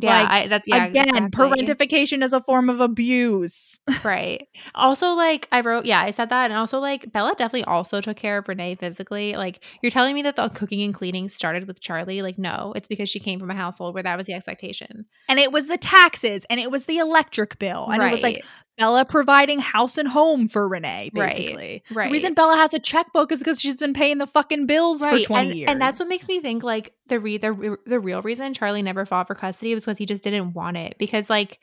Yeah, 0.00 0.22
Like, 0.22 0.30
I, 0.30 0.48
that's 0.48 0.68
yeah, 0.68 0.86
Again, 0.86 1.08
exactly. 1.08 1.64
parentification 1.64 2.24
is 2.24 2.32
a 2.32 2.40
form 2.40 2.68
of 2.68 2.80
abuse. 2.80 3.78
right. 4.04 4.46
Also, 4.74 5.12
like 5.14 5.48
I 5.52 5.60
wrote, 5.60 5.86
yeah, 5.86 6.00
I 6.00 6.10
said 6.10 6.30
that, 6.30 6.50
and 6.50 6.58
also 6.58 6.78
like 6.78 7.12
Bella 7.12 7.34
definitely 7.36 7.64
also 7.64 8.00
took 8.00 8.16
care 8.16 8.38
of 8.38 8.48
Renee 8.48 8.74
physically. 8.74 9.34
Like 9.36 9.62
you're 9.82 9.90
telling 9.90 10.14
me 10.14 10.22
that 10.22 10.36
the 10.36 10.48
cooking 10.48 10.82
and 10.82 10.94
cleaning 10.94 11.28
started 11.28 11.66
with 11.66 11.80
Charlie? 11.80 12.22
Like 12.22 12.38
no, 12.38 12.72
it's 12.76 12.88
because 12.88 13.08
she 13.08 13.20
came 13.20 13.38
from 13.38 13.50
a 13.50 13.54
household 13.54 13.94
where 13.94 14.02
that 14.02 14.16
was 14.16 14.26
the 14.26 14.34
expectation. 14.34 15.06
And 15.28 15.38
it 15.38 15.52
was 15.52 15.66
the 15.66 15.78
taxes 15.78 16.46
and 16.50 16.60
it 16.60 16.70
was 16.70 16.86
the 16.86 16.98
electric 16.98 17.58
bill. 17.58 17.88
And 17.90 18.02
it 18.02 18.10
was 18.10 18.22
like 18.22 18.44
Bella 18.78 19.04
providing 19.06 19.58
house 19.58 19.96
and 19.96 20.08
home 20.08 20.48
for 20.48 20.68
Renee, 20.68 21.10
basically. 21.14 21.82
right. 21.92 22.08
The 22.08 22.12
reason 22.12 22.34
Bella 22.34 22.56
has 22.56 22.74
a 22.74 22.78
checkbook 22.78 23.32
is 23.32 23.38
because 23.38 23.60
she's 23.60 23.78
been 23.78 23.94
paying 23.94 24.18
the 24.18 24.26
fucking 24.26 24.66
bills 24.66 25.02
for 25.02 25.18
20 25.18 25.34
and, 25.34 25.54
years. 25.58 25.70
and 25.70 25.80
that's 25.80 25.98
what 25.98 26.08
makes 26.08 26.28
me 26.28 26.40
think 26.40 26.62
like 26.62 26.92
the 27.08 27.20
re- 27.20 27.38
the 27.38 27.78
the 27.86 28.00
real 28.00 28.22
reason 28.22 28.54
Charlie 28.54 28.82
never 28.82 29.06
fought 29.06 29.26
for 29.26 29.34
custody 29.34 29.74
was 29.74 29.84
because 29.84 29.98
he 29.98 30.06
just 30.06 30.24
didn't 30.24 30.52
want 30.54 30.76
it 30.76 30.96
because 30.98 31.30
like 31.30 31.58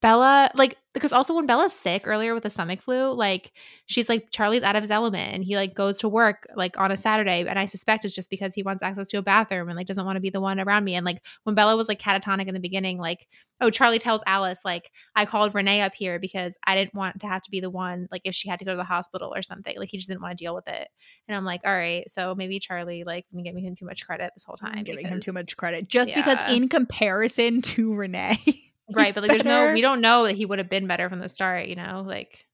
Bella 0.00 0.50
like 0.54 0.76
because 0.94 1.12
also 1.12 1.34
when 1.34 1.46
Bella's 1.46 1.72
sick 1.72 2.02
earlier 2.06 2.32
with 2.34 2.44
the 2.44 2.50
stomach 2.50 2.80
flu 2.80 3.12
like 3.12 3.52
she's 3.86 4.08
like 4.08 4.30
Charlie's 4.30 4.62
out 4.62 4.76
of 4.76 4.82
his 4.82 4.92
element 4.92 5.34
and 5.34 5.44
he 5.44 5.56
like 5.56 5.74
goes 5.74 5.96
to 5.98 6.08
work 6.08 6.46
like 6.54 6.78
on 6.78 6.92
a 6.92 6.96
Saturday 6.96 7.44
and 7.46 7.58
I 7.58 7.64
suspect 7.64 8.04
it's 8.04 8.14
just 8.14 8.30
because 8.30 8.54
he 8.54 8.62
wants 8.62 8.82
access 8.82 9.08
to 9.08 9.18
a 9.18 9.22
bathroom 9.22 9.68
and 9.68 9.76
like 9.76 9.88
doesn't 9.88 10.04
want 10.04 10.16
to 10.16 10.20
be 10.20 10.30
the 10.30 10.40
one 10.40 10.60
around 10.60 10.84
me. 10.84 10.94
And 10.94 11.04
like 11.04 11.20
when 11.42 11.56
Bella 11.56 11.76
was 11.76 11.88
like 11.88 12.00
catatonic 12.00 12.46
in 12.46 12.54
the 12.54 12.60
beginning 12.60 12.98
like 12.98 13.26
oh 13.60 13.70
Charlie 13.70 13.98
tells 13.98 14.22
Alice 14.24 14.60
like 14.64 14.92
I 15.16 15.26
called 15.26 15.52
Renee 15.52 15.82
up 15.82 15.94
here 15.94 16.20
because 16.20 16.56
I 16.64 16.76
didn't 16.76 16.94
want 16.94 17.20
to 17.20 17.26
have 17.26 17.42
to 17.42 17.50
be 17.50 17.58
the 17.60 17.70
one 17.70 18.06
like 18.12 18.22
if 18.24 18.36
she 18.36 18.48
had 18.48 18.60
to 18.60 18.64
go 18.64 18.70
to 18.70 18.76
the 18.76 18.84
hospital 18.84 19.34
or 19.34 19.42
something. 19.42 19.76
Like 19.76 19.88
he 19.88 19.96
just 19.96 20.08
didn't 20.08 20.22
want 20.22 20.38
to 20.38 20.44
deal 20.44 20.54
with 20.54 20.68
it. 20.68 20.88
And 21.26 21.36
I'm 21.36 21.44
like 21.44 21.62
all 21.64 21.74
right 21.74 22.08
so 22.08 22.36
maybe 22.36 22.60
Charlie 22.60 23.02
like 23.02 23.26
been 23.32 23.42
giving 23.42 23.64
him 23.64 23.74
too 23.74 23.86
much 23.86 24.06
credit 24.06 24.30
this 24.36 24.44
whole 24.44 24.56
time 24.56 24.74
I'm 24.78 24.84
giving 24.84 25.08
him 25.08 25.20
too 25.20 25.32
much 25.32 25.56
credit 25.56 25.88
just 25.88 26.14
because 26.14 26.38
in 26.50 26.68
comparison 26.68 27.62
to 27.62 27.94
Renee. 27.94 28.38
right 28.92 29.14
but 29.14 29.22
like 29.22 29.30
there's 29.30 29.44
no 29.44 29.72
we 29.72 29.80
don't 29.80 30.00
know 30.00 30.24
that 30.24 30.34
he 30.36 30.46
would 30.46 30.58
have 30.58 30.68
been 30.68 30.86
better 30.86 31.08
from 31.08 31.18
the 31.18 31.28
start 31.28 31.66
you 31.66 31.76
know 31.76 32.04
like 32.06 32.46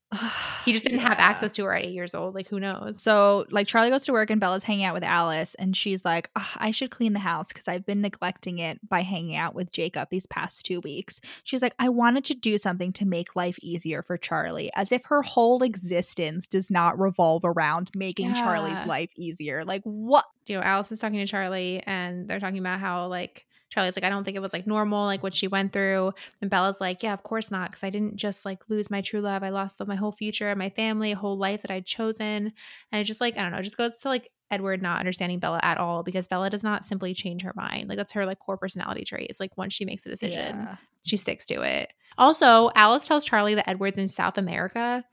he 0.65 0.73
just 0.73 0.85
didn't 0.87 1.01
have 1.01 1.19
access 1.19 1.53
to 1.55 1.65
her 1.65 1.75
at 1.75 1.85
eight 1.85 1.93
years 1.93 2.15
old 2.15 2.35
like 2.35 2.49
who 2.49 2.61
knows 2.61 3.03
So, 3.03 3.47
like, 3.51 3.67
Charlie 3.67 3.91
goes 3.91 4.05
to 4.05 4.13
work 4.13 4.31
and 4.31 4.41
Bella's 4.41 4.65
hanging 4.65 4.85
out 4.85 4.95
with 4.95 5.03
Alice, 5.03 5.55
and 5.57 5.77
she's 5.77 6.05
like, 6.05 6.31
"Ugh, 6.37 6.47
I 6.57 6.71
should 6.71 6.91
clean 6.91 7.13
the 7.13 7.19
house 7.19 7.49
because 7.49 7.69
I've 7.69 7.87
been 7.87 8.01
neglecting 8.01 8.59
it 8.59 8.79
by 8.89 9.01
hanging 9.01 9.37
out 9.37 9.55
with 9.55 9.73
Jacob 9.73 10.09
these 10.11 10.27
past 10.27 10.65
two 10.65 10.81
weeks. 10.81 11.21
She's 11.43 11.63
like, 11.63 11.75
I 11.79 11.89
wanted 11.89 12.25
to 12.27 12.35
do 12.35 12.59
something 12.59 12.93
to 12.95 13.05
make 13.07 13.37
life 13.37 13.59
easier 13.61 14.03
for 14.03 14.17
Charlie, 14.17 14.71
as 14.75 14.93
if 14.93 15.05
her 15.07 15.23
whole 15.23 15.63
existence 15.63 16.47
does 16.47 16.71
not 16.71 16.99
revolve 16.99 17.43
around 17.45 17.91
making 17.95 18.35
Charlie's 18.35 18.85
life 18.87 19.11
easier. 19.17 19.65
Like, 19.65 19.83
what? 19.85 20.25
you 20.47 20.57
know 20.57 20.63
Alice 20.63 20.93
is 20.93 20.99
talking 20.99 21.19
to 21.19 21.27
Charlie 21.27 21.83
and 21.87 22.29
they're 22.29 22.41
talking 22.41 22.59
about 22.59 22.81
how 22.81 23.07
like 23.07 23.47
Charlie's 23.75 23.97
like 23.97 24.05
I 24.05 24.09
don't 24.09 24.23
think 24.25 24.37
it 24.37 24.41
was 24.41 24.53
like 24.53 24.67
normal 24.67 25.05
like 25.07 25.23
what 25.23 25.35
she 25.35 25.49
went 25.49 25.73
through 25.73 26.13
and 26.41 26.49
Bella's 26.51 26.81
like 26.81 27.03
yeah 27.03 27.13
of 27.13 27.23
course 27.25 27.51
not 27.51 27.71
because 27.71 27.83
I 27.83 27.91
didn't 27.91 28.17
just 28.17 28.45
like 28.45 28.61
lose 28.69 28.91
my 28.91 29.01
true 29.01 29.21
love 29.21 29.43
I 29.43 29.49
lost 29.49 29.81
my 29.87 29.97
whole 29.97 30.13
future 30.13 30.55
my 30.55 30.71
family 30.71 31.13
a 31.13 31.17
whole 31.17 31.37
life 31.37 31.63
that 31.63 31.71
I'd 31.73 31.87
chosen 31.87 32.53
and 32.93 33.01
it 33.01 33.05
just 33.05 33.21
like 33.21 33.37
I 33.37 33.43
don't 33.43 33.51
know 33.53 33.59
it 33.59 33.65
just 33.65 33.77
goes 33.77 33.97
to 33.99 34.09
like 34.09 34.31
Edward 34.51 34.81
not 34.83 35.01
understanding 35.01 35.41
Bella 35.41 35.59
at 35.63 35.79
all 35.79 36.03
because 36.05 36.27
Bella 36.29 36.51
does 36.51 36.63
not 36.63 36.85
simply 36.85 37.15
change 37.15 37.43
her 37.43 37.53
mind 37.57 37.89
like 37.89 37.97
that's 37.99 38.13
her 38.13 38.25
like 38.27 38.39
core 38.39 38.57
personality 38.57 39.05
trait 39.05 39.27
it's 39.29 39.41
like 39.41 39.57
once 39.57 39.75
she 39.75 39.85
makes 39.85 40.07
a 40.07 40.11
decision 40.11 40.57
Yeah. 40.57 40.77
she 41.05 41.17
sticks 41.17 41.45
to 41.47 41.63
it. 41.63 41.93
Also, 42.17 42.71
Alice 42.77 43.09
tells 43.09 43.25
Charlie 43.25 43.57
that 43.57 43.69
Edward's 43.69 43.99
in 43.99 44.07
South 44.07 44.39
America, 44.39 45.05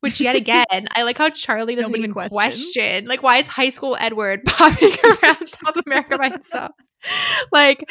which 0.00 0.20
yet 0.20 0.36
again, 0.44 0.66
I 0.94 1.04
like 1.04 1.16
how 1.16 1.30
Charlie 1.30 1.74
doesn't 1.74 1.90
Nobody 1.90 2.02
even 2.02 2.12
questions. 2.12 2.34
question. 2.34 3.06
Like, 3.06 3.22
why 3.22 3.38
is 3.38 3.46
high 3.46 3.70
school 3.70 3.96
Edward 3.98 4.44
popping 4.46 4.92
around 5.04 5.48
South 5.48 5.76
America 5.86 6.18
by 6.18 6.28
himself? 6.28 6.72
Like, 7.52 7.90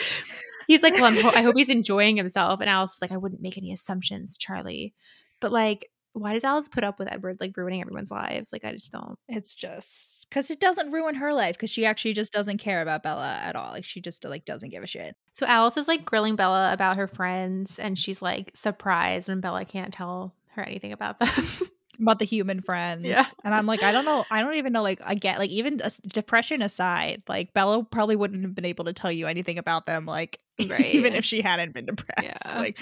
he's 0.68 0.84
like, 0.84 0.93
well, 0.93 1.05
I'm 1.05 1.16
ho- 1.16 1.32
I 1.36 1.41
hope 1.41 1.57
he's 1.57 1.70
enjoying 1.70 2.16
himself. 2.16 2.62
And 2.62 2.70
Alice 2.70 2.93
is 2.93 3.01
like, 3.01 3.12
I 3.12 3.18
wouldn't 3.18 3.41
make 3.41 3.57
any 3.57 3.72
assumptions, 3.72 4.38
Charlie. 4.38 4.93
But 5.39 5.51
like, 5.51 5.89
why 6.14 6.34
does 6.34 6.43
Alice 6.43 6.70
put 6.70 6.84
up 6.84 6.99
with 6.99 7.12
Edward 7.12 7.38
like 7.39 7.57
ruining 7.57 7.82
everyone's 7.82 8.12
lives? 8.12 8.51
Like, 8.51 8.64
I 8.64 8.74
just 8.74 8.91
don't. 8.91 9.18
It's 9.28 9.53
just 9.53 10.28
because 10.30 10.51
it 10.51 10.60
doesn't 10.60 10.91
ruin 10.91 11.16
her 11.16 11.34
life 11.34 11.55
because 11.55 11.70
she 11.70 11.86
actually 11.86 12.14
just 12.14 12.32
doesn't 12.32 12.60
care 12.60 12.82
about 12.82 13.03
Bella 13.03 13.39
at 13.41 13.55
all. 13.55 13.72
Like, 13.72 13.86
she 13.86 14.01
just 14.01 14.24
like 14.26 14.45
doesn't 14.45 14.70
give 14.70 14.84
a 14.84 14.88
shit. 14.88 15.16
So 15.32 15.45
Alice 15.45 15.78
is 15.78 15.88
like 15.88 16.05
grilling 16.05 16.36
Bella 16.36 16.72
about 16.74 16.97
her 16.97 17.07
friends, 17.07 17.80
and 17.80 17.97
she's 17.97 18.22
like 18.22 18.51
surprised 18.53 19.28
when 19.30 19.41
Bella 19.41 19.66
can't 19.66 19.93
tell 19.93 20.36
her 20.49 20.64
anything 20.64 20.91
about 20.91 21.20
them. 21.20 21.30
about 22.00 22.20
the 22.20 22.26
human 22.26 22.62
friends. 22.62 23.06
Yeah. 23.06 23.26
And 23.43 23.54
I'm 23.54 23.66
like, 23.66 23.84
I 23.84 23.91
don't 23.91 24.06
know. 24.06 24.26
I 24.32 24.41
don't 24.41 24.56
even 24.56 24.74
know. 24.74 24.82
Like, 24.84 25.02
I 25.04 25.16
get, 25.16 25.39
like, 25.39 25.50
even 25.50 25.82
as- 25.82 25.97
depression 25.97 26.62
aside, 26.62 27.24
like, 27.28 27.54
Bella 27.54 27.84
probably 27.84 28.16
wouldn't 28.16 28.43
have 28.43 28.55
been 28.55 28.66
able 28.66 28.86
to 28.86 28.93
tell 28.93 29.12
you 29.12 29.28
anything 29.28 29.58
about 29.58 29.86
them, 29.86 30.05
like, 30.05 30.39
Right. 30.67 30.93
even 30.93 31.13
if 31.13 31.24
she 31.26 31.42
hadn't 31.42 31.74
been 31.74 31.86
depressed. 31.86 32.24
Yeah. 32.46 32.59
Like, 32.59 32.78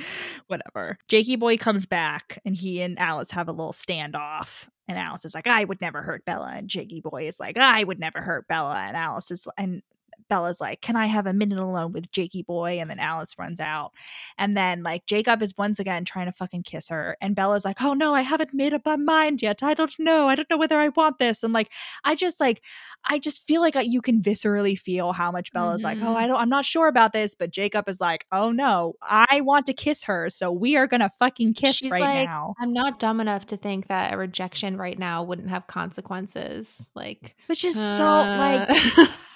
whatever. 0.48 0.98
Jakey 1.08 1.36
Boy 1.36 1.58
comes 1.58 1.86
back 1.86 2.40
and 2.46 2.56
he 2.56 2.82
and 2.82 2.98
Alice 3.00 3.32
have 3.32 3.48
a 3.48 3.52
little 3.52 3.74
standoff. 3.74 4.68
And 4.88 4.98
Alice 4.98 5.26
is 5.26 5.36
like, 5.36 5.48
I 5.48 5.64
would 5.64 5.82
never 5.82 6.02
hurt 6.02 6.24
Bella. 6.26 6.54
And 6.56 6.70
Jakey 6.70 7.02
Boy 7.02 7.28
is 7.28 7.40
like, 7.40 7.58
I 7.58 7.84
would 7.84 8.00
never 8.00 8.22
hurt 8.22 8.48
Bella. 8.48 8.76
And 8.80 8.96
Alice 8.96 9.32
is, 9.32 9.46
and 9.58 9.82
Bella's 10.28 10.60
like, 10.62 10.82
Can 10.82 10.96
I 10.96 11.06
have 11.08 11.26
a 11.28 11.34
minute 11.34 11.60
alone 11.60 11.92
with 11.94 12.12
Jakey 12.12 12.44
Boy? 12.44 12.80
And 12.80 12.90
then 12.90 13.00
Alice 13.00 13.36
runs 13.38 13.60
out. 13.60 13.92
And 14.38 14.56
then, 14.56 14.84
like, 14.84 15.06
Jacob 15.06 15.42
is 15.42 15.54
once 15.58 15.80
again 15.80 16.06
trying 16.06 16.26
to 16.28 16.32
fucking 16.32 16.64
kiss 16.64 16.90
her. 16.90 17.18
And 17.22 17.36
Bella's 17.36 17.66
like, 17.66 17.82
Oh 17.82 17.94
no, 17.94 18.14
I 18.14 18.22
haven't 18.22 18.54
made 18.54 18.74
up 18.74 18.82
my 18.86 18.96
mind 18.96 19.42
yet. 19.42 19.64
I 19.64 19.74
don't 19.74 19.94
know. 20.00 20.28
I 20.28 20.36
don't 20.36 20.50
know 20.50 20.58
whether 20.58 20.80
I 20.80 20.90
want 20.90 21.20
this. 21.20 21.44
And 21.44 21.54
like, 21.54 21.72
I 22.04 22.16
just 22.16 22.40
like, 22.40 22.62
I 23.10 23.20
just 23.20 23.44
feel 23.44 23.62
like 23.62 23.76
uh, 23.76 23.80
you 23.80 24.02
can 24.02 24.22
viscerally 24.22 24.78
feel 24.78 25.14
how 25.14 25.32
much 25.32 25.52
Bella's 25.54 25.84
like, 25.84 26.00
Oh, 26.02 26.06
Mhm. 26.08 26.16
I 26.16 26.28
don't, 26.28 26.40
I'm 26.40 26.50
not 26.50 26.66
sure 26.66 26.88
about 26.88 27.14
this. 27.14 27.36
But 27.36 27.52
Jacob 27.52 27.88
is 27.88 28.00
like, 28.00 28.26
Oh 28.32 28.52
no, 28.52 28.94
I 29.02 29.42
want 29.42 29.66
to 29.68 29.74
kiss 29.74 30.04
her. 30.06 30.30
So 30.30 30.52
we 30.52 30.76
are 30.76 30.88
going 30.88 31.02
to 31.02 31.12
fucking 31.20 31.54
kiss 31.54 31.76
She's 31.78 31.92
right 31.92 32.02
like, 32.02 32.26
now. 32.26 32.54
I'm 32.60 32.74
not 32.74 33.00
dumb 33.00 33.20
enough 33.20 33.46
to 33.48 33.58
think 33.58 33.88
that 33.88 34.14
a 34.14 34.18
rejection 34.18 34.78
right 34.78 34.98
now 34.98 35.24
wouldn't 35.24 35.50
have 35.50 35.68
consequences. 35.68 36.86
Like, 36.96 37.36
Which 37.48 37.64
is 37.64 37.76
so 37.76 38.06
uh, 38.06 38.38
like, 38.38 39.10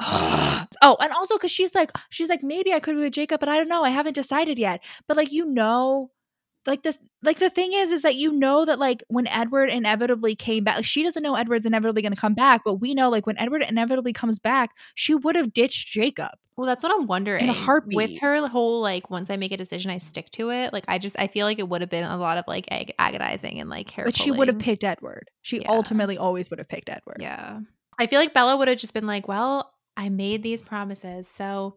oh, 0.82 0.96
and 1.00 1.12
also 1.12 1.36
because 1.36 1.50
she's 1.50 1.74
like, 1.74 1.92
she's 2.10 2.28
like, 2.28 2.42
maybe 2.42 2.72
I 2.72 2.80
could 2.80 2.96
be 2.96 3.02
with 3.02 3.12
Jacob, 3.12 3.40
but 3.40 3.48
I 3.48 3.56
don't 3.56 3.68
know. 3.68 3.84
I 3.84 3.90
haven't 3.90 4.14
decided 4.14 4.58
yet. 4.58 4.82
But 5.06 5.16
like, 5.16 5.30
you 5.32 5.44
know, 5.44 6.10
like 6.66 6.82
this 6.82 6.98
like 7.22 7.38
the 7.38 7.48
thing 7.50 7.72
is 7.72 7.90
is 7.90 8.02
that 8.02 8.16
you 8.16 8.30
know 8.32 8.66
that 8.66 8.78
like 8.78 9.02
when 9.08 9.26
edward 9.28 9.70
inevitably 9.70 10.34
came 10.36 10.62
back 10.62 10.76
like, 10.76 10.84
she 10.84 11.02
doesn't 11.02 11.22
know 11.22 11.34
edward's 11.34 11.64
inevitably 11.64 12.02
going 12.02 12.12
to 12.12 12.20
come 12.20 12.34
back 12.34 12.60
but 12.66 12.74
we 12.74 12.92
know 12.92 13.08
like 13.08 13.26
when 13.26 13.38
edward 13.38 13.64
inevitably 13.66 14.12
comes 14.12 14.38
back 14.38 14.70
she 14.94 15.14
would 15.14 15.36
have 15.36 15.54
ditched 15.54 15.88
jacob 15.88 16.32
Well, 16.56 16.66
that's 16.66 16.82
what 16.82 16.92
I'm 16.92 17.06
wondering. 17.06 17.48
heartbeat. 17.48 17.96
With 17.96 18.20
her 18.20 18.46
whole 18.46 18.82
like, 18.82 19.08
once 19.08 19.30
I 19.30 19.38
make 19.38 19.52
a 19.52 19.56
decision, 19.56 19.90
I 19.90 19.96
stick 19.96 20.30
to 20.32 20.50
it. 20.50 20.74
Like, 20.74 20.84
I 20.86 20.98
just 20.98 21.18
I 21.18 21.28
feel 21.28 21.46
like 21.46 21.58
it 21.58 21.66
would 21.66 21.80
have 21.80 21.88
been 21.88 22.04
a 22.04 22.18
lot 22.18 22.36
of 22.36 22.44
like 22.46 22.66
ag- 22.70 22.92
agonizing 22.98 23.58
and 23.58 23.70
like 23.70 23.88
hair. 23.90 24.04
but 24.04 24.14
she 24.14 24.30
would 24.30 24.48
have 24.48 24.58
picked 24.58 24.84
edward 24.84 25.30
she 25.40 25.62
Yeah. 25.62 25.70
ultimately 25.70 26.18
always 26.18 26.50
would 26.50 26.58
have 26.58 26.68
picked 26.68 26.90
edward 26.90 27.16
Yeah. 27.20 27.60
I 27.98 28.06
feel 28.06 28.20
like 28.20 28.34
Bella 28.34 28.58
would 28.58 28.68
have 28.68 28.76
just 28.78 28.92
been 28.92 29.06
like, 29.06 29.26
well, 29.28 29.72
I 29.96 30.08
made 30.08 30.42
these 30.42 30.62
promises. 30.62 31.28
So 31.28 31.76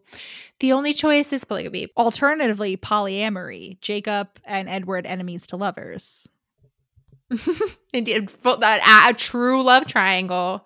the 0.60 0.72
only 0.72 0.92
choice 0.94 1.32
is 1.32 1.44
polygamy. 1.44 1.88
alternatively 1.96 2.76
polyamory 2.76 3.80
jacob 3.80 4.28
and 4.44 4.68
edward 4.68 5.06
enemies 5.06 5.46
to 5.48 5.56
lovers 5.56 6.28
Indeed. 7.92 8.28
That 8.42 9.08
a 9.10 9.14
true 9.14 9.62
love 9.62 9.86
triangle. 9.86 10.64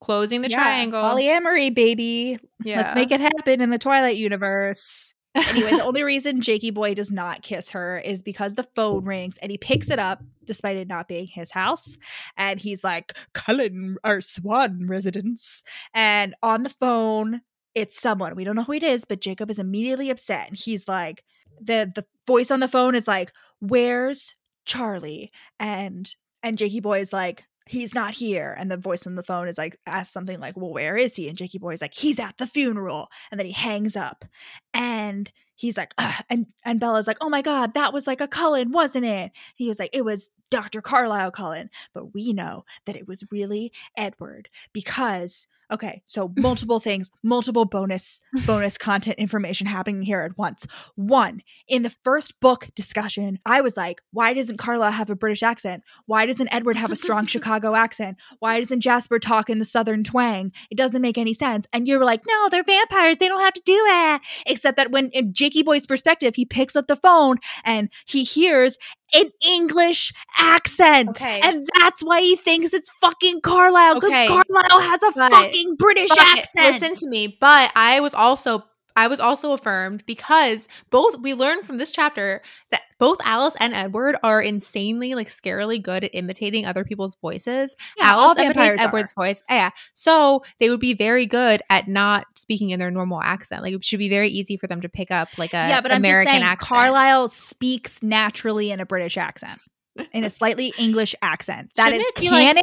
Closing 0.00 0.42
the 0.42 0.50
Yeah, 0.50 0.56
triangle. 0.62 1.02
polyamory 1.02 1.74
baby 1.74 2.38
yeah. 2.62 2.76
let's 2.82 2.94
make 2.94 3.10
it 3.10 3.20
happen 3.20 3.60
in 3.60 3.70
the 3.70 3.78
twilight 3.78 4.16
universe 4.16 5.05
anyway, 5.36 5.70
the 5.70 5.84
only 5.84 6.02
reason 6.02 6.40
Jakey 6.40 6.70
Boy 6.70 6.94
does 6.94 7.10
not 7.10 7.42
kiss 7.42 7.70
her 7.70 7.98
is 7.98 8.22
because 8.22 8.54
the 8.54 8.68
phone 8.74 9.04
rings 9.04 9.38
and 9.38 9.50
he 9.50 9.58
picks 9.58 9.90
it 9.90 9.98
up 9.98 10.22
despite 10.44 10.76
it 10.76 10.88
not 10.88 11.08
being 11.08 11.26
his 11.26 11.50
house. 11.50 11.96
And 12.36 12.60
he's 12.60 12.82
like, 12.84 13.16
Cullen 13.34 13.96
or 14.04 14.20
Swan 14.20 14.86
residence. 14.86 15.62
And 15.92 16.34
on 16.42 16.62
the 16.62 16.70
phone, 16.70 17.42
it's 17.74 18.00
someone. 18.00 18.34
We 18.36 18.44
don't 18.44 18.56
know 18.56 18.64
who 18.64 18.72
it 18.72 18.82
is, 18.82 19.04
but 19.04 19.20
Jacob 19.20 19.50
is 19.50 19.58
immediately 19.58 20.10
upset. 20.10 20.48
And 20.48 20.56
he's 20.56 20.88
like, 20.88 21.24
the 21.60 21.90
the 21.94 22.04
voice 22.26 22.50
on 22.50 22.60
the 22.60 22.68
phone 22.68 22.94
is 22.94 23.06
like, 23.06 23.32
Where's 23.60 24.34
Charlie? 24.64 25.30
And 25.58 26.12
and 26.42 26.58
Jakey 26.58 26.80
Boy 26.80 27.00
is 27.00 27.12
like, 27.12 27.44
he's 27.66 27.94
not 27.94 28.14
here. 28.14 28.54
And 28.58 28.70
the 28.70 28.76
voice 28.76 29.06
on 29.06 29.16
the 29.16 29.22
phone 29.22 29.48
is 29.48 29.58
like, 29.58 29.78
asks 29.86 30.12
something 30.12 30.40
like, 30.40 30.56
well, 30.56 30.72
where 30.72 30.96
is 30.96 31.16
he? 31.16 31.28
And 31.28 31.36
Jakey 31.36 31.58
Boy 31.58 31.74
is 31.74 31.80
like, 31.80 31.94
he's 31.94 32.18
at 32.18 32.38
the 32.38 32.46
funeral. 32.46 33.08
And 33.30 33.38
then 33.38 33.46
he 33.46 33.52
hangs 33.52 33.96
up. 33.96 34.24
And 34.72 35.30
he's 35.56 35.76
like, 35.76 35.92
"Ugh." 35.98 36.22
and 36.30 36.46
and 36.64 36.78
Bella's 36.78 37.06
like, 37.06 37.18
oh 37.20 37.28
my 37.28 37.42
God, 37.42 37.74
that 37.74 37.92
was 37.92 38.06
like 38.06 38.20
a 38.20 38.28
Cullen, 38.28 38.70
wasn't 38.70 39.06
it? 39.06 39.32
He 39.56 39.66
was 39.66 39.78
like, 39.78 39.90
it 39.92 40.04
was 40.04 40.30
Dr. 40.50 40.80
Carlisle 40.80 41.32
Cullen. 41.32 41.70
But 41.92 42.14
we 42.14 42.32
know 42.32 42.64
that 42.84 42.96
it 42.96 43.08
was 43.08 43.24
really 43.30 43.72
Edward 43.96 44.48
because 44.72 45.48
okay, 45.70 46.02
so 46.06 46.32
multiple 46.36 46.80
things, 46.80 47.10
multiple 47.22 47.64
bonus 47.64 48.20
bonus 48.46 48.78
content 48.78 49.18
information 49.18 49.66
happening 49.66 50.02
here 50.02 50.20
at 50.20 50.36
once. 50.38 50.66
One, 50.94 51.42
in 51.68 51.82
the 51.82 51.94
first 52.04 52.38
book 52.40 52.68
discussion, 52.74 53.38
I 53.46 53.60
was 53.60 53.76
like, 53.76 54.02
why 54.12 54.34
doesn't 54.34 54.58
Carla 54.58 54.90
have 54.90 55.10
a 55.10 55.16
British 55.16 55.42
accent? 55.42 55.82
Why 56.06 56.26
doesn't 56.26 56.52
Edward 56.52 56.76
have 56.76 56.92
a 56.92 56.96
strong 56.96 57.26
Chicago 57.26 57.74
accent? 57.74 58.16
Why 58.38 58.60
doesn't 58.60 58.80
Jasper 58.80 59.18
talk 59.18 59.50
in 59.50 59.58
the 59.58 59.64
southern 59.64 60.04
twang? 60.04 60.52
It 60.70 60.76
doesn't 60.76 61.02
make 61.02 61.18
any 61.18 61.34
sense. 61.34 61.66
And 61.72 61.88
you 61.88 61.98
were 61.98 62.04
like, 62.04 62.22
no, 62.26 62.48
they're 62.48 62.64
vampires. 62.64 63.16
They 63.18 63.28
don't 63.28 63.40
have 63.40 63.54
to 63.54 63.62
do 63.64 63.84
it. 63.86 64.20
Except 64.46 64.76
that 64.76 64.90
when 64.90 65.10
in 65.10 65.32
Jakey 65.32 65.62
Boy's 65.62 65.86
perspective, 65.86 66.34
he 66.36 66.44
picks 66.44 66.76
up 66.76 66.86
the 66.86 66.96
phone 66.96 67.36
and 67.64 67.88
he 68.06 68.24
hears 68.24 68.78
an 69.16 69.30
English 69.48 70.12
accent. 70.38 71.10
Okay. 71.22 71.40
And 71.42 71.66
that's 71.80 72.02
why 72.02 72.20
he 72.20 72.36
thinks 72.36 72.72
it's 72.74 72.90
fucking 73.00 73.40
Carlisle 73.40 73.94
because 73.94 74.10
Okay. 74.12 74.26
Carlisle 74.28 74.80
has 74.90 75.02
a 75.02 75.12
But- 75.14 75.30
fucking 75.32 75.76
British 75.76 76.10
accent. 76.18 76.80
Listen 76.80 76.94
to 76.96 77.08
me. 77.08 77.36
But 77.40 77.72
I 77.74 78.00
was 78.00 78.14
also 78.14 78.64
I 78.96 79.06
was 79.08 79.20
also 79.20 79.52
affirmed 79.52 80.04
because 80.06 80.66
both 80.90 81.18
we 81.20 81.34
learned 81.34 81.66
from 81.66 81.78
this 81.78 81.90
chapter 81.90 82.42
that 82.70 82.82
both 82.98 83.18
Alice 83.24 83.54
and 83.60 83.74
Edward 83.74 84.16
are 84.22 84.40
insanely 84.40 85.14
like 85.14 85.28
scarily 85.28 85.82
good 85.82 86.02
at 86.04 86.10
imitating 86.14 86.64
other 86.64 86.82
people's 86.82 87.16
voices. 87.16 87.76
Yeah, 87.98 88.12
Alice 88.12 88.38
imitates 88.38 88.56
vampires 88.56 88.80
are. 88.80 88.86
Edward's 88.88 89.12
voice. 89.12 89.42
Yeah. 89.50 89.70
So 89.92 90.42
they 90.58 90.70
would 90.70 90.80
be 90.80 90.94
very 90.94 91.26
good 91.26 91.60
at 91.68 91.88
not 91.88 92.26
speaking 92.36 92.70
in 92.70 92.78
their 92.80 92.90
normal 92.90 93.20
accent. 93.22 93.62
Like 93.62 93.74
it 93.74 93.84
should 93.84 93.98
be 93.98 94.08
very 94.08 94.30
easy 94.30 94.56
for 94.56 94.66
them 94.66 94.80
to 94.80 94.88
pick 94.88 95.10
up 95.10 95.28
like 95.36 95.52
a 95.52 95.68
yeah, 95.68 95.80
but 95.82 95.92
I'm 95.92 95.98
American 95.98 96.24
just 96.24 96.32
saying 96.34 96.42
accent. 96.42 96.68
Carlisle 96.68 97.28
speaks 97.28 98.02
naturally 98.02 98.70
in 98.70 98.80
a 98.80 98.86
British 98.86 99.18
accent, 99.18 99.60
in 100.12 100.24
a 100.24 100.30
slightly 100.30 100.72
English 100.78 101.14
accent. 101.20 101.72
That 101.76 101.92
is 101.92 101.98
Shouldn't 101.98 102.16
it 102.16 102.20
be 102.20 102.30
like- 102.30 102.44
canon. 102.46 102.62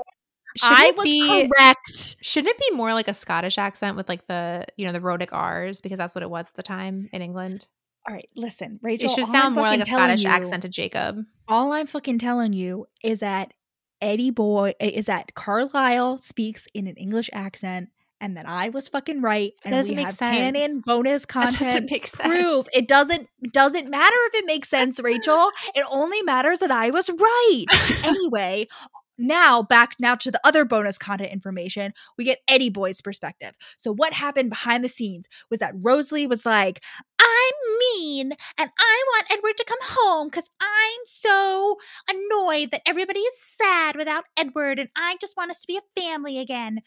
Shouldn't 0.57 0.79
I 0.79 0.91
was 0.91 1.03
be- 1.03 1.47
correct. 1.49 2.15
Shouldn't 2.21 2.55
it 2.55 2.59
be 2.59 2.75
more 2.75 2.93
like 2.93 3.07
a 3.07 3.13
Scottish 3.13 3.57
accent 3.57 3.97
with 3.97 4.07
like 4.09 4.27
the 4.27 4.65
you 4.77 4.85
know 4.85 4.91
the 4.91 5.01
rhotic 5.01 5.33
R's 5.33 5.81
because 5.81 5.97
that's 5.97 6.15
what 6.15 6.23
it 6.23 6.29
was 6.29 6.47
at 6.47 6.53
the 6.55 6.63
time 6.63 7.09
in 7.11 7.21
England? 7.21 7.67
All 8.07 8.13
right, 8.13 8.27
listen, 8.35 8.79
Rachel. 8.81 9.09
It 9.09 9.15
should 9.15 9.23
all 9.25 9.35
I'm 9.35 9.41
sound 9.41 9.55
more 9.55 9.63
like 9.65 9.81
a 9.81 9.85
Scottish 9.85 10.23
you- 10.23 10.29
accent 10.29 10.63
to 10.63 10.69
Jacob. 10.69 11.17
All 11.47 11.71
I'm 11.73 11.87
fucking 11.87 12.19
telling 12.19 12.53
you 12.53 12.85
is 13.03 13.19
that 13.19 13.53
Eddie 14.01 14.31
Boy 14.31 14.73
is 14.79 15.05
that 15.05 15.33
Carlisle 15.35 16.17
speaks 16.17 16.67
in 16.73 16.87
an 16.87 16.95
English 16.95 17.29
accent, 17.31 17.89
and 18.19 18.35
that 18.35 18.47
I 18.47 18.67
was 18.69 18.89
fucking 18.89 19.21
right, 19.21 19.53
and 19.63 19.73
doesn't 19.73 19.89
we 19.89 19.95
make 19.95 20.07
have 20.07 20.17
canon 20.19 20.71
sense. 20.71 20.85
bonus 20.85 21.25
content 21.25 21.89
proof. 22.19 22.67
It 22.73 22.87
doesn't 22.89 23.27
doesn't 23.53 23.89
matter 23.89 24.15
if 24.27 24.35
it 24.35 24.45
makes 24.45 24.67
sense, 24.67 24.99
Rachel. 25.01 25.51
It 25.73 25.85
only 25.89 26.21
matters 26.23 26.59
that 26.59 26.71
I 26.71 26.89
was 26.89 27.09
right. 27.09 27.65
anyway, 28.03 28.67
now 29.17 29.61
back 29.61 29.95
now 29.99 30.15
to 30.15 30.31
the 30.31 30.39
other 30.43 30.65
bonus 30.65 30.97
content 30.97 31.31
information. 31.31 31.93
We 32.17 32.25
get 32.25 32.39
Eddie 32.47 32.69
Boy's 32.69 33.01
perspective. 33.01 33.51
So 33.77 33.93
what 33.93 34.13
happened 34.13 34.49
behind 34.49 34.83
the 34.83 34.89
scenes 34.89 35.27
was 35.49 35.59
that 35.59 35.73
Rosalie 35.81 36.27
was 36.27 36.45
like, 36.45 36.83
"I'm 37.19 37.53
mean 37.79 38.33
and 38.57 38.69
I 38.77 39.03
want 39.13 39.27
Edward 39.31 39.57
to 39.57 39.65
come 39.65 39.77
home 39.81 40.29
cuz 40.29 40.49
I'm 40.61 41.01
so 41.05 41.77
annoyed 42.09 42.71
that 42.71 42.81
everybody 42.85 43.19
is 43.19 43.39
sad 43.39 43.95
without 43.95 44.25
Edward 44.37 44.79
and 44.79 44.89
I 44.95 45.17
just 45.21 45.37
want 45.37 45.51
us 45.51 45.61
to 45.61 45.67
be 45.67 45.77
a 45.77 46.01
family 46.01 46.39
again." 46.39 46.81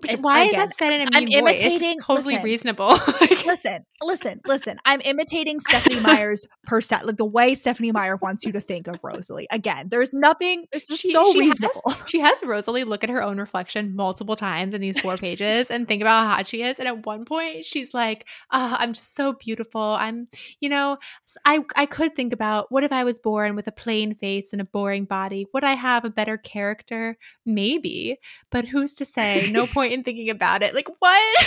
But 0.00 0.10
And 0.10 0.24
why 0.24 0.44
again, 0.44 0.60
is 0.68 0.70
that 0.70 0.76
said 0.76 0.92
in 0.92 1.00
a 1.02 1.10
I'm 1.14 1.24
mean 1.24 1.40
voice? 1.40 1.60
imitating- 1.62 1.96
It's 1.98 2.06
totally 2.06 2.34
listen. 2.34 2.44
reasonable. 2.44 2.98
Listen, 3.46 3.84
listen, 4.02 4.40
listen. 4.46 4.78
I'm 4.86 5.00
imitating 5.02 5.60
Stephenie 5.60 6.00
Meyer's 6.00 6.46
percent, 6.66 7.04
like 7.06 7.16
the 7.18 7.24
way 7.26 7.54
Stephenie 7.54 7.92
Meyer 7.92 8.16
wants 8.16 8.44
you 8.44 8.52
to 8.52 8.60
think 8.60 8.86
of 8.88 8.98
Rosalie. 9.02 9.46
Again, 9.50 9.88
there's 9.90 10.12
nothing. 10.14 10.64
It's 10.72 10.88
just 10.88 11.00
She- 11.02 11.12
so 11.12 11.24
she 11.32 11.38
has- 11.40 11.48
reasonable. 11.60 11.94
she 12.06 12.20
has 12.20 12.42
Rosalie 12.42 12.84
look 12.84 13.04
at 13.04 13.10
her 13.10 13.22
own 13.22 13.38
reflection 13.38 13.94
multiple 13.94 14.34
times 14.34 14.72
in 14.74 14.80
these 14.80 14.98
four 15.00 15.16
pages 15.16 15.70
and 15.70 15.86
think 15.86 16.00
about 16.02 16.26
how 16.26 16.36
hot 16.36 16.46
she 16.48 16.62
is. 16.62 16.78
And 16.78 16.88
at 16.88 17.04
one 17.06 17.24
point, 17.24 17.64
she's 17.64 17.92
like, 17.94 18.26
oh, 18.50 18.76
"I'm 18.78 18.92
just 18.94 19.14
so 19.14 19.34
beautiful. 19.34 19.80
I'm, 19.80 20.28
you 20.60 20.68
know, 20.70 20.98
I 21.44 21.64
I 21.76 21.86
could 21.86 22.16
think 22.16 22.32
about 22.32 22.72
what 22.72 22.82
if 22.84 22.92
I 22.92 23.04
was 23.04 23.18
born 23.18 23.54
with 23.56 23.66
a 23.68 23.72
plain 23.72 24.14
face 24.14 24.52
and 24.52 24.60
a 24.60 24.64
boring 24.64 25.04
body? 25.04 25.46
Would 25.52 25.64
I 25.64 25.74
have 25.74 26.04
a 26.04 26.10
better 26.10 26.36
character? 26.38 27.16
Maybe, 27.46 28.18
but 28.50 28.64
who's 28.66 28.94
to 28.94 29.04
say? 29.04 29.48
No 29.52 29.66
point 29.74 29.83
in 29.92 30.02
thinking 30.04 30.30
about 30.30 30.62
it. 30.62 30.74
Like 30.74 30.88
what? 30.98 31.36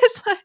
This 0.00 0.16
is 0.16 0.22
like- 0.26 0.38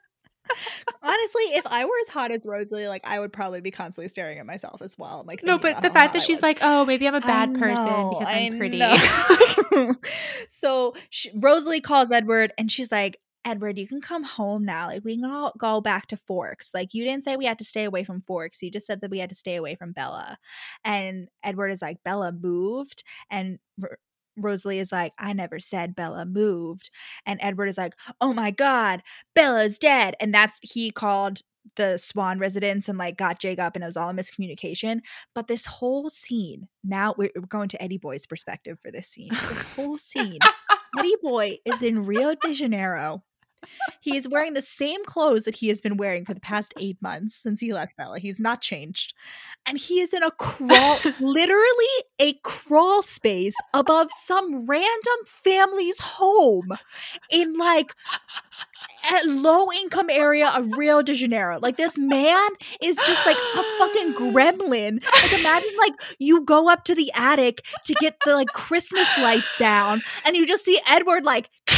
Honestly, 1.03 1.41
if 1.53 1.65
I 1.65 1.85
were 1.85 1.91
as 2.01 2.07
hot 2.09 2.31
as 2.31 2.45
Rosalie, 2.45 2.87
like 2.87 3.01
I 3.05 3.19
would 3.19 3.33
probably 3.33 3.61
be 3.61 3.71
constantly 3.71 4.07
staring 4.07 4.37
at 4.39 4.45
myself 4.45 4.81
as 4.81 4.97
well. 4.97 5.23
Like 5.25 5.43
no, 5.43 5.57
but 5.57 5.81
the 5.81 5.89
fact 5.89 6.13
that 6.13 6.21
I 6.21 6.25
she's 6.25 6.37
was. 6.37 6.43
like, 6.43 6.59
"Oh, 6.61 6.85
maybe 6.85 7.07
I'm 7.07 7.15
a 7.15 7.21
bad 7.21 7.53
person 7.53 8.09
because 8.09 8.27
I 8.27 8.49
I'm 8.51 8.57
pretty." 8.57 8.81
so 10.49 10.93
she, 11.09 11.31
Rosalie 11.35 11.81
calls 11.81 12.11
Edward 12.11 12.53
and 12.57 12.71
she's 12.71 12.91
like, 12.91 13.19
Edward, 13.43 13.77
you 13.77 13.87
can 13.87 14.01
come 14.01 14.23
home 14.23 14.63
now. 14.63 14.87
Like 14.87 15.03
we 15.03 15.15
can 15.15 15.25
all 15.25 15.53
go 15.57 15.81
back 15.81 16.07
to 16.07 16.17
Forks. 16.17 16.71
Like 16.73 16.93
you 16.93 17.03
didn't 17.03 17.23
say 17.23 17.35
we 17.35 17.45
had 17.45 17.59
to 17.59 17.65
stay 17.65 17.85
away 17.85 18.03
from 18.03 18.21
Forks. 18.21 18.61
You 18.61 18.69
just 18.71 18.85
said 18.85 19.01
that 19.01 19.09
we 19.11 19.19
had 19.19 19.29
to 19.29 19.35
stay 19.35 19.55
away 19.55 19.75
from 19.75 19.93
Bella. 19.93 20.37
And 20.83 21.27
Edward 21.43 21.69
is 21.69 21.81
like, 21.81 22.03
Bella 22.03 22.31
moved. 22.31 23.03
And 23.29 23.59
Rosalie 24.37 24.79
is 24.79 24.91
like, 24.91 25.13
I 25.17 25.33
never 25.33 25.59
said 25.59 25.95
Bella 25.95 26.25
moved. 26.25 26.89
And 27.25 27.39
Edward 27.41 27.67
is 27.67 27.77
like, 27.77 27.93
Oh 28.19 28.33
my 28.33 28.51
God, 28.51 29.01
Bella's 29.35 29.77
dead. 29.77 30.15
And 30.19 30.33
that's 30.33 30.59
he 30.61 30.91
called 30.91 31.41
the 31.75 31.97
Swan 31.97 32.39
residence 32.39 32.89
and 32.89 32.97
like 32.97 33.17
got 33.17 33.39
Jacob 33.39 33.73
and 33.75 33.83
it 33.83 33.87
was 33.87 33.97
all 33.97 34.09
a 34.09 34.13
miscommunication. 34.13 35.01
But 35.35 35.47
this 35.47 35.65
whole 35.65 36.09
scene, 36.09 36.67
now 36.83 37.13
we're, 37.17 37.31
we're 37.35 37.43
going 37.43 37.69
to 37.69 37.81
Eddie 37.81 37.97
Boy's 37.97 38.25
perspective 38.25 38.79
for 38.81 38.91
this 38.91 39.07
scene. 39.07 39.29
This 39.49 39.61
whole 39.61 39.97
scene, 39.97 40.39
Eddie 40.97 41.15
Boy 41.21 41.57
is 41.65 41.81
in 41.81 42.03
Rio 42.03 42.35
de 42.35 42.53
Janeiro. 42.53 43.23
He 43.99 44.15
is 44.15 44.27
wearing 44.27 44.53
the 44.53 44.61
same 44.61 45.03
clothes 45.05 45.43
that 45.43 45.55
he 45.55 45.67
has 45.67 45.81
been 45.81 45.97
wearing 45.97 46.25
for 46.25 46.33
the 46.33 46.39
past 46.39 46.73
eight 46.77 46.97
months 47.01 47.35
since 47.35 47.59
he 47.59 47.73
left 47.73 47.95
Bella. 47.97 48.19
He's 48.19 48.39
not 48.39 48.61
changed. 48.61 49.13
And 49.65 49.77
he 49.77 49.99
is 49.99 50.13
in 50.13 50.23
a 50.23 50.31
crawl, 50.31 50.99
literally 51.19 51.85
a 52.19 52.33
crawl 52.43 53.01
space 53.01 53.55
above 53.73 54.11
some 54.11 54.65
random 54.65 55.19
family's 55.25 55.99
home 55.99 56.71
in 57.31 57.53
like 57.57 57.93
a 59.11 59.27
low 59.27 59.71
income 59.71 60.09
area 60.09 60.49
of 60.49 60.71
Rio 60.71 61.01
de 61.01 61.13
Janeiro. 61.13 61.59
Like 61.59 61.77
this 61.77 61.97
man 61.97 62.49
is 62.81 62.95
just 62.97 63.25
like 63.25 63.37
a 63.37 63.63
fucking 63.77 64.13
gremlin. 64.13 65.03
Like 65.21 65.39
imagine 65.39 65.71
like 65.77 65.93
you 66.19 66.41
go 66.43 66.69
up 66.69 66.83
to 66.85 66.95
the 66.95 67.11
attic 67.15 67.65
to 67.85 67.93
get 67.95 68.17
the 68.25 68.35
like 68.35 68.47
Christmas 68.49 69.07
lights 69.17 69.57
down 69.57 70.01
and 70.25 70.35
you 70.35 70.45
just 70.45 70.65
see 70.65 70.79
Edward 70.87 71.23
like 71.23 71.49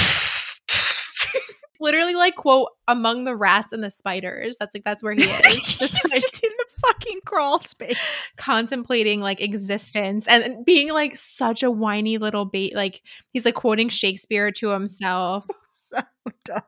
literally 1.84 2.15
like 2.15 2.35
quote 2.35 2.69
among 2.88 3.26
the 3.26 3.35
rats 3.35 3.73
and 3.73 3.84
the 3.84 3.91
spiders. 3.91 4.57
That's 4.60 4.73
like 4.73 4.84
that's 4.84 5.03
where 5.03 5.14
he 5.14 5.23
is. 5.23 5.45
he's 5.45 5.76
just 5.76 6.01
just, 6.01 6.43
in 6.43 6.49
the 6.57 6.65
fucking 6.88 7.19
crawl 7.26 7.60
space. 7.61 7.99
contemplating 8.38 9.22
like 9.22 9.41
existence 9.41 10.27
and- 10.27 10.43
and 10.43 10.65
being 10.65 10.91
like 10.91 11.15
such 11.15 11.61
a 11.61 11.69
whiny 11.69 12.18
little 12.18 12.45
bait. 12.45 12.73
Like 12.76 13.01
he's 13.31 13.45
like 13.45 13.55
quoting 13.55 13.89
Shakespeare 13.89 14.51
to 14.53 14.69
himself. 14.69 15.45
so 15.93 15.99
dumb. 16.43 16.61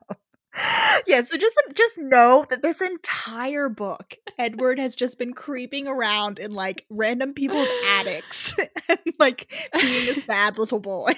Yeah, 1.06 1.20
so 1.22 1.36
just 1.36 1.62
um, 1.68 1.74
just 1.74 1.98
know 1.98 2.46
that 2.50 2.62
this 2.62 2.82
entire 2.82 3.68
book, 3.68 4.16
Edward 4.40 4.80
has 4.80 4.96
just 4.96 5.20
been 5.20 5.34
creeping 5.34 5.86
around 5.88 6.40
in 6.40 6.52
like 6.52 6.86
random 6.90 7.34
people's 7.34 7.68
attics 7.98 8.54
and 8.90 9.00
like 9.20 9.52
being 9.74 10.10
a 10.10 10.14
sad 10.14 10.58
little 10.58 10.80
boy. 10.80 11.12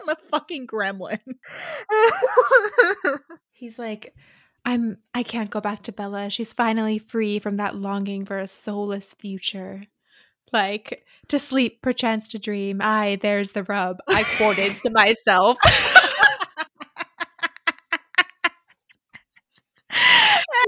I'm 0.00 0.08
a 0.08 0.16
fucking 0.30 0.66
gremlin. 0.66 1.20
He's 3.52 3.78
like, 3.78 4.14
I'm 4.64 4.98
I 5.14 5.22
can't 5.22 5.50
go 5.50 5.60
back 5.60 5.82
to 5.84 5.92
Bella. 5.92 6.30
She's 6.30 6.52
finally 6.52 6.98
free 6.98 7.38
from 7.38 7.56
that 7.56 7.76
longing 7.76 8.24
for 8.24 8.38
a 8.38 8.46
soulless 8.46 9.14
future. 9.14 9.84
Like 10.52 11.04
to 11.28 11.38
sleep, 11.38 11.80
perchance 11.80 12.28
to 12.28 12.38
dream. 12.38 12.80
Aye, 12.82 13.18
there's 13.22 13.52
the 13.52 13.62
rub. 13.64 13.98
I 14.08 14.24
quoted 14.36 14.76
to 14.80 14.90
myself. 14.94 15.58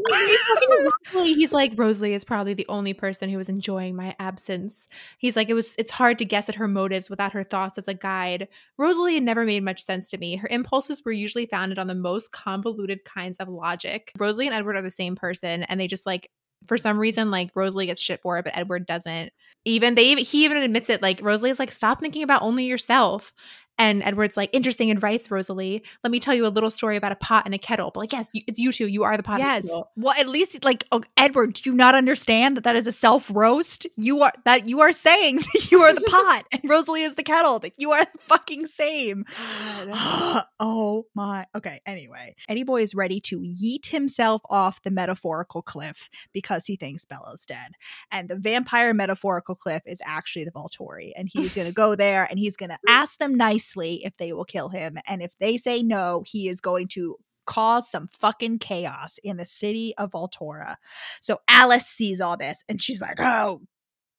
He's 0.06 0.42
talking 0.42 0.68
to 0.68 0.92
Rosalie. 1.12 1.34
He's 1.34 1.52
like, 1.52 1.72
Rosalie 1.76 2.14
is 2.14 2.24
probably 2.24 2.54
the 2.54 2.66
only 2.68 2.92
person 2.92 3.30
who 3.30 3.36
was 3.36 3.48
enjoying 3.48 3.96
my 3.96 4.14
absence. 4.18 4.88
He's 5.18 5.36
like, 5.36 5.48
it 5.48 5.54
was 5.54 5.74
it's 5.78 5.90
hard 5.90 6.18
to 6.18 6.24
guess 6.24 6.48
at 6.48 6.54
her 6.56 6.68
motives 6.68 7.10
without 7.10 7.32
her 7.32 7.44
thoughts 7.44 7.78
as 7.78 7.88
a 7.88 7.94
guide. 7.94 8.48
Rosalie 8.78 9.14
had 9.14 9.22
never 9.22 9.44
made 9.44 9.62
much 9.62 9.82
sense 9.82 10.08
to 10.10 10.18
me. 10.18 10.36
Her 10.36 10.48
impulses 10.48 11.02
were 11.04 11.12
usually 11.12 11.46
founded 11.46 11.78
on 11.78 11.86
the 11.86 11.94
most 11.94 12.32
convoluted 12.32 13.04
kinds 13.04 13.38
of 13.38 13.48
logic. 13.48 14.12
Rosalie 14.18 14.46
and 14.46 14.54
Edward 14.54 14.76
are 14.76 14.82
the 14.82 14.90
same 14.90 15.16
person, 15.16 15.64
and 15.64 15.80
they 15.80 15.86
just 15.86 16.06
like 16.06 16.30
for 16.66 16.76
some 16.78 16.98
reason, 16.98 17.30
like 17.30 17.50
Rosalie 17.54 17.86
gets 17.86 18.00
shit 18.00 18.22
for 18.22 18.38
it, 18.38 18.44
but 18.44 18.56
Edward 18.56 18.86
doesn't. 18.86 19.32
Even 19.64 19.94
they 19.94 20.14
he 20.16 20.44
even 20.44 20.56
admits 20.58 20.90
it. 20.90 21.02
Like 21.02 21.20
Rosalie 21.22 21.50
is 21.50 21.58
like, 21.58 21.72
stop 21.72 22.00
thinking 22.00 22.22
about 22.22 22.42
only 22.42 22.64
yourself. 22.64 23.32
And 23.78 24.02
Edward's 24.02 24.36
like, 24.36 24.50
interesting 24.52 24.90
advice, 24.90 25.30
Rosalie. 25.30 25.82
Let 26.04 26.10
me 26.10 26.20
tell 26.20 26.34
you 26.34 26.46
a 26.46 26.48
little 26.48 26.70
story 26.70 26.96
about 26.96 27.12
a 27.12 27.16
pot 27.16 27.44
and 27.46 27.54
a 27.54 27.58
kettle. 27.58 27.90
But 27.90 28.00
like, 28.00 28.12
yes, 28.12 28.30
it's 28.34 28.58
you 28.58 28.72
two. 28.72 28.86
You 28.86 29.04
are 29.04 29.16
the 29.16 29.22
pot. 29.22 29.38
yes. 29.38 29.68
Well, 29.96 30.14
at 30.18 30.28
least 30.28 30.62
like 30.64 30.86
oh, 30.92 31.02
Edward, 31.16 31.54
do 31.54 31.70
you 31.70 31.74
not 31.74 31.94
understand 31.94 32.56
that 32.56 32.64
that 32.64 32.76
is 32.76 32.86
a 32.86 32.92
self 32.92 33.30
roast? 33.32 33.86
You 33.96 34.22
are 34.22 34.32
that 34.44 34.68
you 34.68 34.80
are 34.80 34.92
saying 34.92 35.36
that 35.54 35.70
you 35.70 35.80
are 35.82 35.92
the 35.92 36.00
pot 36.08 36.44
and 36.52 36.68
Rosalie 36.68 37.02
is 37.02 37.14
the 37.14 37.22
kettle. 37.22 37.58
That 37.58 37.72
you 37.76 37.92
are 37.92 38.04
the 38.04 38.18
fucking 38.20 38.66
same. 38.66 39.24
oh 39.38 41.06
my. 41.14 41.46
Okay. 41.54 41.80
Anyway, 41.86 42.36
Eddie 42.48 42.62
Boy 42.62 42.82
is 42.82 42.94
ready 42.94 43.20
to 43.20 43.40
yeet 43.40 43.86
himself 43.86 44.42
off 44.48 44.82
the 44.82 44.90
metaphorical 44.90 45.62
cliff 45.62 46.08
because 46.32 46.66
he 46.66 46.76
thinks 46.76 47.04
Bella's 47.04 47.44
dead. 47.46 47.72
And 48.10 48.28
the 48.28 48.36
vampire 48.36 48.94
metaphorical 48.94 49.54
cliff 49.54 49.82
is 49.86 50.00
actually 50.04 50.44
the 50.44 50.52
Volturi. 50.52 51.12
And 51.16 51.28
he's 51.28 51.54
going 51.54 51.66
to 51.66 51.74
go 51.74 51.94
there 51.94 52.24
and 52.24 52.38
he's 52.38 52.56
going 52.56 52.70
to 52.70 52.78
ask 52.88 53.18
them 53.18 53.36
if 53.76 54.16
they 54.16 54.32
will 54.32 54.44
kill 54.44 54.68
him. 54.68 54.98
And 55.06 55.22
if 55.22 55.32
they 55.38 55.56
say 55.56 55.82
no, 55.82 56.22
he 56.26 56.48
is 56.48 56.60
going 56.60 56.88
to 56.88 57.16
cause 57.46 57.90
some 57.90 58.08
fucking 58.20 58.58
chaos 58.58 59.18
in 59.22 59.36
the 59.36 59.46
city 59.46 59.94
of 59.98 60.12
Volterra. 60.12 60.76
So 61.20 61.38
Alice 61.48 61.86
sees 61.86 62.20
all 62.20 62.36
this 62.36 62.62
and 62.68 62.80
she's 62.80 63.00
like, 63.00 63.18
oh, 63.18 63.62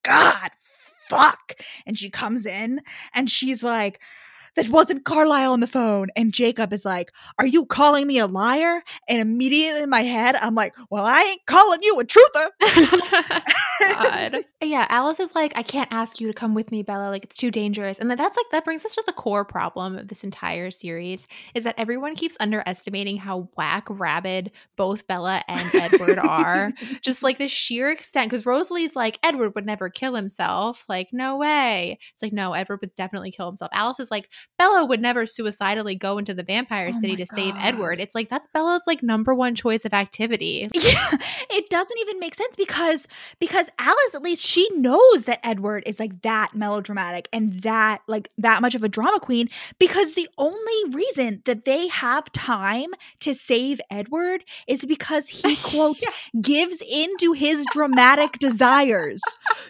God, 0.04 0.52
fuck. 1.08 1.56
And 1.86 1.98
she 1.98 2.10
comes 2.10 2.46
in 2.46 2.82
and 3.14 3.30
she's 3.30 3.64
like, 3.64 4.02
that 4.56 4.70
wasn't 4.70 5.06
Carlisle 5.06 5.54
on 5.54 5.60
the 5.60 5.68
phone. 5.68 6.08
And 6.16 6.34
Jacob 6.34 6.74
is 6.74 6.86
like, 6.86 7.12
Are 7.40 7.46
you 7.46 7.66
calling 7.66 8.08
me 8.08 8.18
a 8.20 8.28
liar? 8.28 8.82
And 9.08 9.22
immediately 9.22 9.84
in 9.84 9.90
my 9.90 10.02
head, 10.02 10.36
I'm 10.36 10.56
like, 10.56 10.76
Well, 10.90 11.06
I 11.06 11.22
ain't 11.22 11.46
calling 11.46 11.82
you 11.84 12.00
a 12.00 12.06
truther. 12.06 12.50
God. 13.84 14.46
Yeah, 14.64 14.88
Alice 14.90 15.20
is 15.20 15.36
like, 15.36 15.52
I 15.58 15.62
can't 15.62 15.92
ask 15.92 16.22
you 16.22 16.28
to 16.28 16.34
come 16.34 16.56
with 16.56 16.72
me, 16.72 16.84
Bella. 16.84 17.10
Like, 17.10 17.26
it's 17.26 17.36
too 17.36 17.52
dangerous. 17.52 17.98
And 18.00 18.10
that's 18.10 18.38
like, 18.38 18.46
that 18.54 18.64
brings 18.64 18.86
us 18.86 18.96
to 18.96 19.04
the 19.06 19.12
core 19.12 19.44
problem 19.44 19.98
of 19.98 20.08
this 20.08 20.24
entire 20.24 20.72
series 20.72 21.28
is 21.54 21.66
that 21.66 21.76
everyone 21.78 22.16
keeps 22.16 22.38
underestimating 22.40 23.18
how 23.18 23.50
whack 23.58 23.86
rabid 23.90 24.52
both 24.78 25.06
Bella 25.06 25.44
and 25.50 25.76
Edward 25.76 26.18
are. 26.18 26.72
Just 27.02 27.24
like 27.24 27.40
the 27.40 27.50
sheer 27.50 27.92
extent. 27.92 28.30
Because 28.30 28.46
Rosalie's 28.46 28.96
like, 28.96 29.20
Edward 29.22 29.54
would 29.54 29.66
never 29.66 29.90
kill 29.90 30.16
himself. 30.16 30.86
Like, 30.88 31.10
no 31.12 31.36
way. 31.36 32.00
It's 32.14 32.24
like, 32.24 32.32
no, 32.32 32.54
Edward 32.54 32.80
would 32.80 32.96
definitely 32.96 33.32
kill 33.32 33.48
himself. 33.48 33.70
Alice 33.74 34.00
is 34.00 34.12
like, 34.12 34.30
Bella 34.58 34.86
would 34.86 35.02
never 35.02 35.26
suicidally 35.26 35.96
go 35.96 36.18
into 36.18 36.34
the 36.34 36.44
vampire 36.44 36.92
Oh 36.94 37.00
city 37.00 37.16
to 37.18 37.26
save 37.26 37.54
Edward. 37.58 38.00
It's 38.00 38.16
like, 38.16 38.30
that's 38.30 38.48
Bella's 38.48 38.84
like 38.88 39.04
number 39.04 39.34
one 39.34 39.56
choice 39.56 39.86
of 39.86 39.94
activity. 39.94 40.70
yeah, 40.74 41.18
it 41.50 41.70
doesn't 41.70 41.98
even 42.00 42.20
make 42.20 42.36
sense 42.36 42.56
because 42.56 43.08
because 43.40 43.70
Alice 43.80 44.16
at 44.16 44.22
least 44.22 44.46
she 44.46 44.68
knows 44.76 45.26
that 45.26 45.40
Edward 45.44 45.84
is 45.86 46.00
like 46.00 46.22
that 46.22 46.56
melodramatic 46.56 47.28
and 47.34 47.62
that 47.64 48.02
like 48.08 48.30
that 48.38 48.62
much 48.62 48.76
of 48.76 48.84
a 48.84 48.90
drama 48.90 49.20
queen 49.20 49.50
because 49.80 50.14
the 50.14 50.30
only 50.38 50.84
reason 50.92 51.42
that 51.46 51.66
they 51.66 51.88
have 51.88 52.32
time 52.32 52.94
to 53.20 53.34
save 53.34 53.82
Edward 53.90 54.44
is 54.68 54.86
because 54.86 55.30
he 55.30 55.56
quote 55.64 56.04
gives 56.42 56.82
into 56.82 57.34
his 57.34 57.66
dramatic 57.72 58.34
desires. 58.40 59.22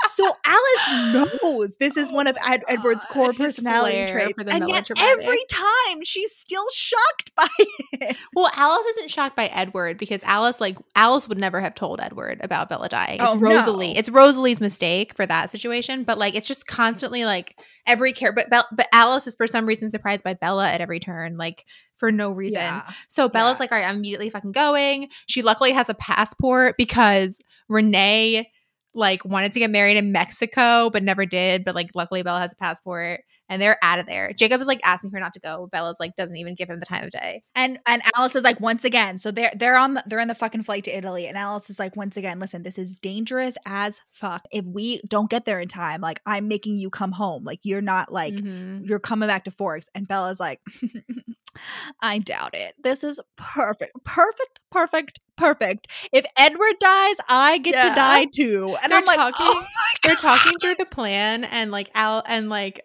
So 0.07 0.35
Alice 0.45 1.37
knows 1.43 1.75
this 1.77 1.97
is 1.97 2.11
one 2.11 2.27
of 2.27 2.37
Ed- 2.45 2.63
Edward's 2.67 3.05
core 3.05 3.33
personality 3.33 4.11
traits, 4.11 4.43
the 4.43 4.62
and 4.63 4.89
yet 4.89 4.89
every 4.97 5.43
time 5.49 6.03
she's 6.03 6.31
still 6.35 6.65
shocked 6.73 7.31
by 7.35 7.47
it. 7.59 8.17
Well, 8.35 8.49
Alice 8.55 8.85
isn't 8.95 9.09
shocked 9.11 9.35
by 9.35 9.45
Edward 9.47 9.97
because 9.97 10.23
Alice, 10.23 10.59
like, 10.59 10.77
Alice 10.95 11.27
would 11.29 11.37
never 11.37 11.61
have 11.61 11.75
told 11.75 12.01
Edward 12.01 12.39
about 12.43 12.67
Bella 12.67 12.89
dying. 12.89 13.19
It's 13.21 13.35
Oh, 13.35 13.37
Rosalie. 13.37 13.93
no. 13.93 13.99
It's 13.99 14.09
Rosalie's 14.09 14.59
mistake 14.59 15.13
for 15.15 15.25
that 15.25 15.49
situation. 15.51 16.03
But 16.03 16.17
like, 16.17 16.35
it's 16.35 16.47
just 16.47 16.67
constantly 16.67 17.23
like 17.25 17.55
every 17.85 18.11
care. 18.11 18.33
But 18.33 18.47
but 18.49 18.87
Alice 18.91 19.27
is 19.27 19.35
for 19.35 19.47
some 19.47 19.65
reason 19.65 19.89
surprised 19.89 20.23
by 20.23 20.33
Bella 20.33 20.69
at 20.69 20.81
every 20.81 20.99
turn, 20.99 21.37
like 21.37 21.63
for 21.97 22.11
no 22.11 22.31
reason. 22.31 22.81
So 23.07 23.29
Bella's 23.29 23.53
Yeah. 23.53 23.59
like, 23.59 23.71
all 23.71 23.77
right, 23.77 23.87
I'm 23.87 23.97
immediately 23.97 24.29
fucking 24.29 24.51
going. 24.51 25.09
She 25.27 25.41
luckily 25.43 25.71
has 25.71 25.87
a 25.89 25.93
passport 25.93 26.75
because 26.77 27.39
Renee 27.69 28.49
like 28.95 29.23
wanted 29.25 29.53
to 29.53 29.59
get 29.59 29.69
married 29.71 29.97
in 29.97 30.11
Mexico 30.11 30.89
but 30.91 31.03
never 31.03 31.25
did. 31.25 31.63
But 31.65 31.75
like, 31.75 31.89
luckily 31.95 32.21
Bella 32.23 32.39
has 32.41 32.53
a 32.53 32.57
passport 32.57 33.21
and 33.49 33.61
they're 33.61 33.77
out 33.81 33.99
of 33.99 34.05
there. 34.05 34.31
Jacob 34.33 34.61
is 34.61 34.67
like 34.67 34.79
asking 34.83 35.11
her 35.11 35.19
not 35.19 35.33
to 35.33 35.39
go. 35.39 35.67
Bella's 35.71 35.97
like 35.99 36.15
doesn't 36.15 36.37
even 36.37 36.55
give 36.55 36.69
him 36.69 36.79
the 36.79 36.85
time 36.85 37.03
of 37.03 37.09
day. 37.11 37.43
And 37.55 37.79
and 37.85 38.01
Alice 38.15 38.35
is 38.35 38.43
like 38.43 38.59
once 38.59 38.83
again, 38.85 39.17
so 39.17 39.31
they're 39.31 39.51
they're 39.55 39.77
on 39.77 39.95
the, 39.95 40.03
they're 40.07 40.19
in 40.19 40.27
the 40.27 40.35
fucking 40.35 40.63
flight 40.63 40.83
to 40.85 40.95
Italy, 40.97 41.27
and 41.27 41.37
Alice 41.37 41.69
is 41.69 41.79
like 41.79 41.95
once 41.95 42.17
again, 42.17 42.39
listen, 42.39 42.63
this 42.63 42.77
is 42.77 42.95
dangerous 42.95 43.57
as 43.65 43.99
fuck. 44.11 44.43
If 44.51 44.65
we 44.65 45.01
don't 45.09 45.29
get 45.29 45.45
there 45.45 45.59
in 45.59 45.67
time, 45.67 46.01
like 46.01 46.21
I'm 46.25 46.47
making 46.47 46.77
you 46.77 46.89
come 46.89 47.11
home. 47.11 47.43
Like 47.43 47.59
you're 47.63 47.81
not 47.81 48.11
like 48.11 48.33
Mhm. 48.33 48.87
you're 48.87 48.99
coming 48.99 49.27
back 49.27 49.43
to 49.45 49.51
Forks. 49.51 49.87
And 49.95 50.07
Bella's 50.07 50.39
like, 50.39 50.59
I 52.01 52.17
doubt 52.19 52.55
it. 52.55 52.73
This 52.81 53.03
is 53.03 53.19
perfect, 53.37 53.91
perfect, 54.03 54.59
perfect, 54.71 55.19
perfect. 55.37 55.87
If 56.11 56.25
Edward 56.37 56.75
dies, 56.79 57.17
I 57.29 57.59
get 57.59 57.75
Yeah. 57.75 57.89
to 57.89 57.95
die 57.95 58.25
too. 58.33 58.75
And 58.81 58.91
They're 58.91 58.99
I'm 58.99 59.05
like, 59.05 59.17
talking- 59.17 59.45
oh 59.47 59.61
my 59.61 59.67
they're 60.03 60.15
talking 60.15 60.57
through 60.59 60.75
the 60.75 60.85
plan 60.85 61.43
and 61.45 61.71
like 61.71 61.89
Al 61.93 62.23
and 62.27 62.49
like 62.49 62.81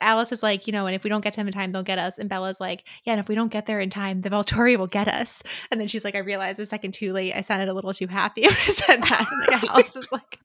Alice 0.00 0.32
is 0.32 0.42
like, 0.42 0.66
you 0.66 0.72
know, 0.72 0.86
and 0.86 0.94
if 0.94 1.04
we 1.04 1.10
don't 1.10 1.22
get 1.22 1.34
to 1.34 1.40
him 1.40 1.46
in 1.46 1.52
time, 1.52 1.72
they'll 1.72 1.82
get 1.82 1.98
us. 1.98 2.18
And 2.18 2.28
Bella's 2.28 2.60
like, 2.60 2.84
yeah, 3.04 3.14
and 3.14 3.20
if 3.20 3.28
we 3.28 3.34
don't 3.34 3.52
get 3.52 3.66
there 3.66 3.80
in 3.80 3.90
time, 3.90 4.22
the 4.22 4.30
Volturi 4.30 4.76
will 4.76 4.86
get 4.86 5.08
us. 5.08 5.42
And 5.70 5.80
then 5.80 5.88
she's 5.88 6.04
like, 6.04 6.14
I 6.14 6.18
realized 6.18 6.60
a 6.60 6.66
second 6.66 6.92
too 6.92 7.12
late. 7.12 7.34
I 7.34 7.40
sounded 7.40 7.68
a 7.68 7.74
little 7.74 7.94
too 7.94 8.06
happy 8.06 8.42
when 8.46 8.52
I 8.52 8.70
said 8.70 9.02
that. 9.02 9.26
And 9.30 9.62
like, 9.62 9.70
Alice 9.70 9.96
is 9.96 10.08
like, 10.12 10.38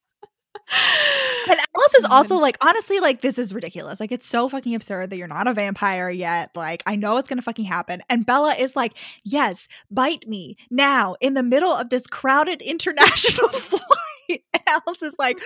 And 1.49 1.59
Alice 1.76 1.95
is 1.97 2.05
also 2.05 2.35
like, 2.39 2.57
honestly, 2.61 2.99
like, 2.99 3.22
this 3.22 3.39
is 3.39 3.53
ridiculous. 3.53 3.99
Like, 3.99 4.11
it's 4.11 4.26
so 4.26 4.47
fucking 4.47 4.76
absurd 4.76 5.09
that 5.09 5.18
you're 5.18 5.27
not 5.27 5.47
a 5.47 5.53
vampire 5.53 6.09
yet. 6.09 6.51
Like, 6.55 6.84
I 6.85 6.95
know 6.95 7.18
it's 7.18 7.27
gonna 7.27 7.41
fucking 7.41 7.65
happen. 7.65 8.01
And 8.09 8.26
Bella 8.26 8.53
is 8.53 8.76
like, 8.76 8.93
yes, 9.23 9.68
bite 9.89 10.27
me 10.27 10.55
now 10.69 11.15
in 11.19 11.34
the 11.34 11.43
middle 11.43 11.73
of 11.73 11.89
this 11.89 12.07
crowded 12.07 12.61
international 12.61 13.49
flight. 13.49 14.43
Alice 14.72 15.02
is 15.02 15.15
like, 15.19 15.39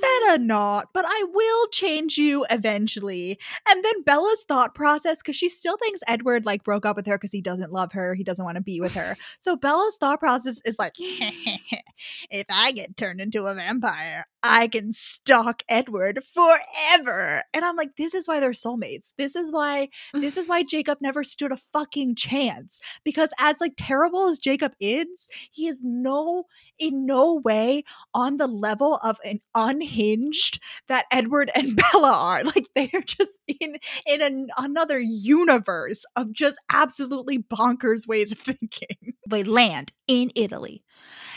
better 0.00 0.38
not, 0.38 0.88
but 0.92 1.04
I 1.06 1.24
will 1.32 1.66
change 1.68 2.18
you 2.18 2.46
eventually. 2.50 3.38
And 3.68 3.84
then 3.84 4.02
Bella's 4.02 4.44
thought 4.44 4.74
process, 4.74 5.18
because 5.18 5.36
she 5.36 5.48
still 5.48 5.76
thinks 5.76 6.02
Edward 6.06 6.46
like 6.46 6.64
broke 6.64 6.86
up 6.86 6.96
with 6.96 7.06
her 7.06 7.18
because 7.18 7.32
he 7.32 7.40
doesn't 7.40 7.72
love 7.72 7.92
her, 7.92 8.14
he 8.14 8.24
doesn't 8.24 8.44
want 8.44 8.56
to 8.56 8.62
be 8.62 8.80
with 8.80 8.94
her. 8.94 9.16
So 9.38 9.56
Bella's 9.56 9.96
thought 9.96 10.20
process 10.20 10.60
is 10.64 10.76
like, 10.78 10.94
if 10.98 12.46
I 12.50 12.72
get 12.72 12.96
turned 12.96 13.20
into 13.20 13.46
a 13.46 13.54
vampire, 13.54 14.26
I 14.42 14.68
can 14.68 14.92
stalk 14.92 15.62
Edward 15.68 16.20
forever. 16.24 17.42
And 17.54 17.64
I'm 17.64 17.76
like, 17.76 17.96
this 17.96 18.14
is 18.14 18.28
why 18.28 18.40
they're 18.40 18.50
soulmates. 18.50 19.12
This 19.16 19.36
is 19.36 19.50
why 19.50 19.88
this 20.12 20.36
is 20.36 20.48
why 20.48 20.62
Jacob 20.62 20.98
never 21.00 21.24
stood 21.24 21.52
a 21.52 21.56
fucking 21.56 22.16
chance. 22.16 22.80
Because 23.04 23.30
as 23.38 23.60
like 23.60 23.74
terrible 23.76 24.28
as 24.28 24.38
Jacob 24.38 24.72
is, 24.80 25.28
he 25.50 25.68
is 25.68 25.82
no 25.82 26.44
in 26.78 27.06
no 27.06 27.34
way 27.34 27.84
on 28.14 28.36
the 28.36 28.46
level 28.46 28.96
of 29.02 29.18
an 29.24 29.40
unhinged 29.54 30.60
that 30.88 31.06
Edward 31.12 31.50
and 31.54 31.76
Bella 31.92 32.12
are. 32.12 32.44
Like 32.50 32.66
they 32.74 32.90
are 32.94 33.02
just 33.02 33.32
in 33.46 33.76
in 34.06 34.22
an, 34.22 34.48
another 34.58 34.98
universe 34.98 36.04
of 36.16 36.32
just 36.32 36.58
absolutely 36.72 37.38
bonkers 37.38 38.06
ways 38.06 38.32
of 38.32 38.38
thinking. 38.38 39.14
They 39.28 39.44
land 39.44 39.92
in 40.08 40.32
Italy. 40.34 40.82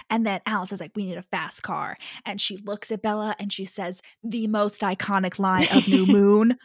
And 0.10 0.26
then 0.26 0.42
Alice 0.46 0.72
is 0.72 0.80
like, 0.80 0.92
We 0.96 1.06
need 1.06 1.18
a 1.18 1.24
fast 1.24 1.62
car. 1.64 1.98
And 2.26 2.42
she 2.42 2.58
looks 2.58 2.92
at 2.92 3.02
Bella 3.02 3.36
and 3.40 3.54
she 3.54 3.66
says 3.66 4.02
the 4.24 4.48
most 4.48 4.82
iconic 4.82 5.40
line 5.40 5.68
of 5.72 5.88
New 5.88 6.06
Moon. 6.08 6.58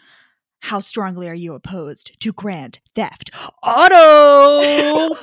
How 0.61 0.81
strongly 0.81 1.29
are 1.29 1.35
you 1.35 1.55
opposed 1.55 2.19
to 2.21 2.33
grand 2.33 2.81
theft? 2.95 3.31
Auto! 3.63 5.15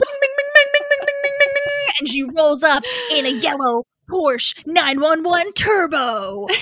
and 2.00 2.10
she 2.10 2.24
rolls 2.24 2.64
up 2.64 2.84
in 3.12 3.26
a 3.26 3.30
yellow 3.30 3.84
Porsche 4.10 4.56
911 4.66 5.54
Turbo. 5.54 6.48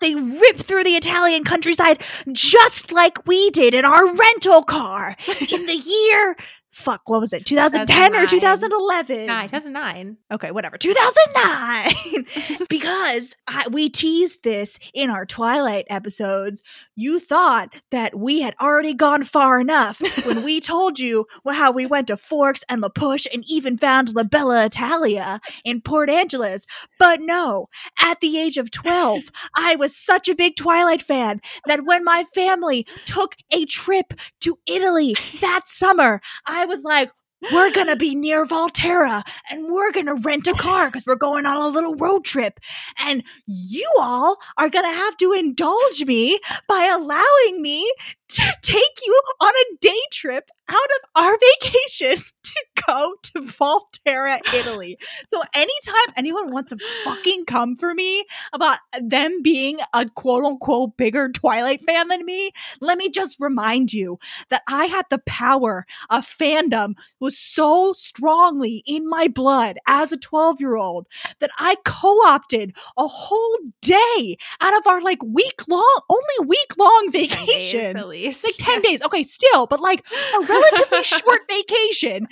They 0.00 0.14
rip 0.14 0.56
through 0.56 0.84
the 0.84 0.96
Italian 0.96 1.44
countryside 1.44 2.02
just 2.32 2.90
like 2.90 3.26
we 3.26 3.50
did 3.50 3.74
in 3.74 3.84
our 3.84 4.06
rental 4.14 4.62
car 4.62 5.14
in 5.28 5.66
the 5.66 5.76
year. 5.76 6.36
Fuck, 6.80 7.02
what 7.08 7.20
was 7.20 7.32
it? 7.34 7.44
2010 7.44 8.16
or 8.16 8.26
2011? 8.26 9.26
2009. 9.44 10.16
Okay, 10.32 10.50
whatever. 10.50 10.78
2009. 10.78 12.66
because 12.70 13.34
I, 13.46 13.68
we 13.70 13.90
teased 13.90 14.42
this 14.42 14.78
in 14.94 15.10
our 15.10 15.26
Twilight 15.26 15.84
episodes. 15.90 16.62
You 16.96 17.20
thought 17.20 17.74
that 17.90 18.18
we 18.18 18.40
had 18.40 18.54
already 18.60 18.94
gone 18.94 19.24
far 19.24 19.60
enough 19.60 20.00
when 20.24 20.42
we 20.42 20.60
told 20.60 20.98
you 20.98 21.26
how 21.50 21.70
we 21.70 21.84
went 21.84 22.06
to 22.06 22.16
Forks 22.16 22.64
and 22.68 22.80
La 22.80 22.88
Push 22.88 23.26
and 23.32 23.44
even 23.46 23.76
found 23.76 24.14
La 24.14 24.22
Bella 24.22 24.64
Italia 24.64 25.40
in 25.64 25.82
Port 25.82 26.08
Angeles. 26.08 26.64
But 26.98 27.20
no, 27.20 27.68
at 28.00 28.20
the 28.20 28.38
age 28.38 28.56
of 28.56 28.70
12, 28.70 29.24
I 29.56 29.76
was 29.76 29.94
such 29.94 30.28
a 30.28 30.34
big 30.34 30.56
Twilight 30.56 31.02
fan 31.02 31.40
that 31.66 31.84
when 31.84 32.04
my 32.04 32.24
family 32.34 32.86
took 33.04 33.36
a 33.50 33.66
trip 33.66 34.14
to 34.40 34.58
Italy 34.66 35.14
that 35.40 35.68
summer, 35.68 36.20
I 36.46 36.64
was 36.70 36.82
like, 36.84 37.10
we're 37.52 37.72
gonna 37.72 37.96
be 37.96 38.14
near 38.14 38.46
Volterra 38.46 39.22
and 39.50 39.66
we're 39.70 39.92
gonna 39.92 40.14
rent 40.14 40.46
a 40.46 40.52
car 40.52 40.88
because 40.88 41.06
we're 41.06 41.16
going 41.16 41.46
on 41.46 41.56
a 41.56 41.68
little 41.68 41.94
road 41.96 42.24
trip. 42.24 42.60
And 42.98 43.24
you 43.46 43.90
all 43.98 44.36
are 44.58 44.68
gonna 44.68 44.92
have 44.92 45.16
to 45.18 45.32
indulge 45.32 46.04
me 46.04 46.38
by 46.68 46.84
allowing 46.84 47.62
me 47.62 47.90
to 48.30 48.56
take 48.62 48.98
you 49.04 49.20
on 49.40 49.50
a 49.50 49.76
day 49.80 50.00
trip 50.12 50.50
out 50.68 50.76
of 50.76 51.22
our 51.22 51.36
vacation 51.60 52.24
to 52.44 52.64
go 52.86 53.14
to 53.22 53.40
Volterra, 53.42 54.40
Italy. 54.54 54.98
So 55.26 55.42
anytime 55.54 56.14
anyone 56.16 56.52
wants 56.52 56.70
to 56.70 56.78
fucking 57.04 57.44
come 57.44 57.76
for 57.76 57.94
me 57.94 58.24
about 58.52 58.78
them 59.00 59.42
being 59.42 59.78
a 59.94 60.08
quote 60.08 60.44
unquote 60.44 60.96
bigger 60.96 61.28
Twilight 61.28 61.84
fan 61.84 62.08
than 62.08 62.24
me, 62.24 62.52
let 62.80 62.98
me 62.98 63.10
just 63.10 63.36
remind 63.40 63.92
you 63.92 64.18
that 64.50 64.62
I 64.68 64.86
had 64.86 65.06
the 65.10 65.18
power 65.26 65.86
of 66.08 66.26
fandom 66.26 66.94
was 67.18 67.38
so 67.38 67.92
strongly 67.92 68.82
in 68.86 69.08
my 69.08 69.28
blood 69.28 69.78
as 69.86 70.12
a 70.12 70.16
12 70.16 70.60
year 70.60 70.76
old 70.76 71.06
that 71.40 71.50
I 71.58 71.76
co-opted 71.84 72.74
a 72.96 73.06
whole 73.06 73.58
day 73.82 74.36
out 74.60 74.76
of 74.76 74.86
our 74.86 75.00
like 75.00 75.22
week 75.22 75.66
long, 75.68 76.00
only 76.08 76.46
week 76.48 76.76
long 76.78 77.08
vacation. 77.12 77.96
Least. 78.26 78.44
Like 78.44 78.54
10 78.58 78.82
days. 78.82 79.02
Okay, 79.02 79.22
still, 79.22 79.66
but 79.66 79.80
like 79.80 80.04
a 80.34 80.40
relatively 80.40 81.02
short 81.02 81.42
vacation, 81.48 82.26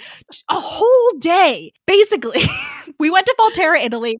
a 0.48 0.55
whole 0.59 1.19
day. 1.19 1.73
Basically, 1.86 2.43
we 2.98 3.10
went 3.10 3.27
to 3.27 3.35
Volterra, 3.39 3.82
Italy. 3.85 4.19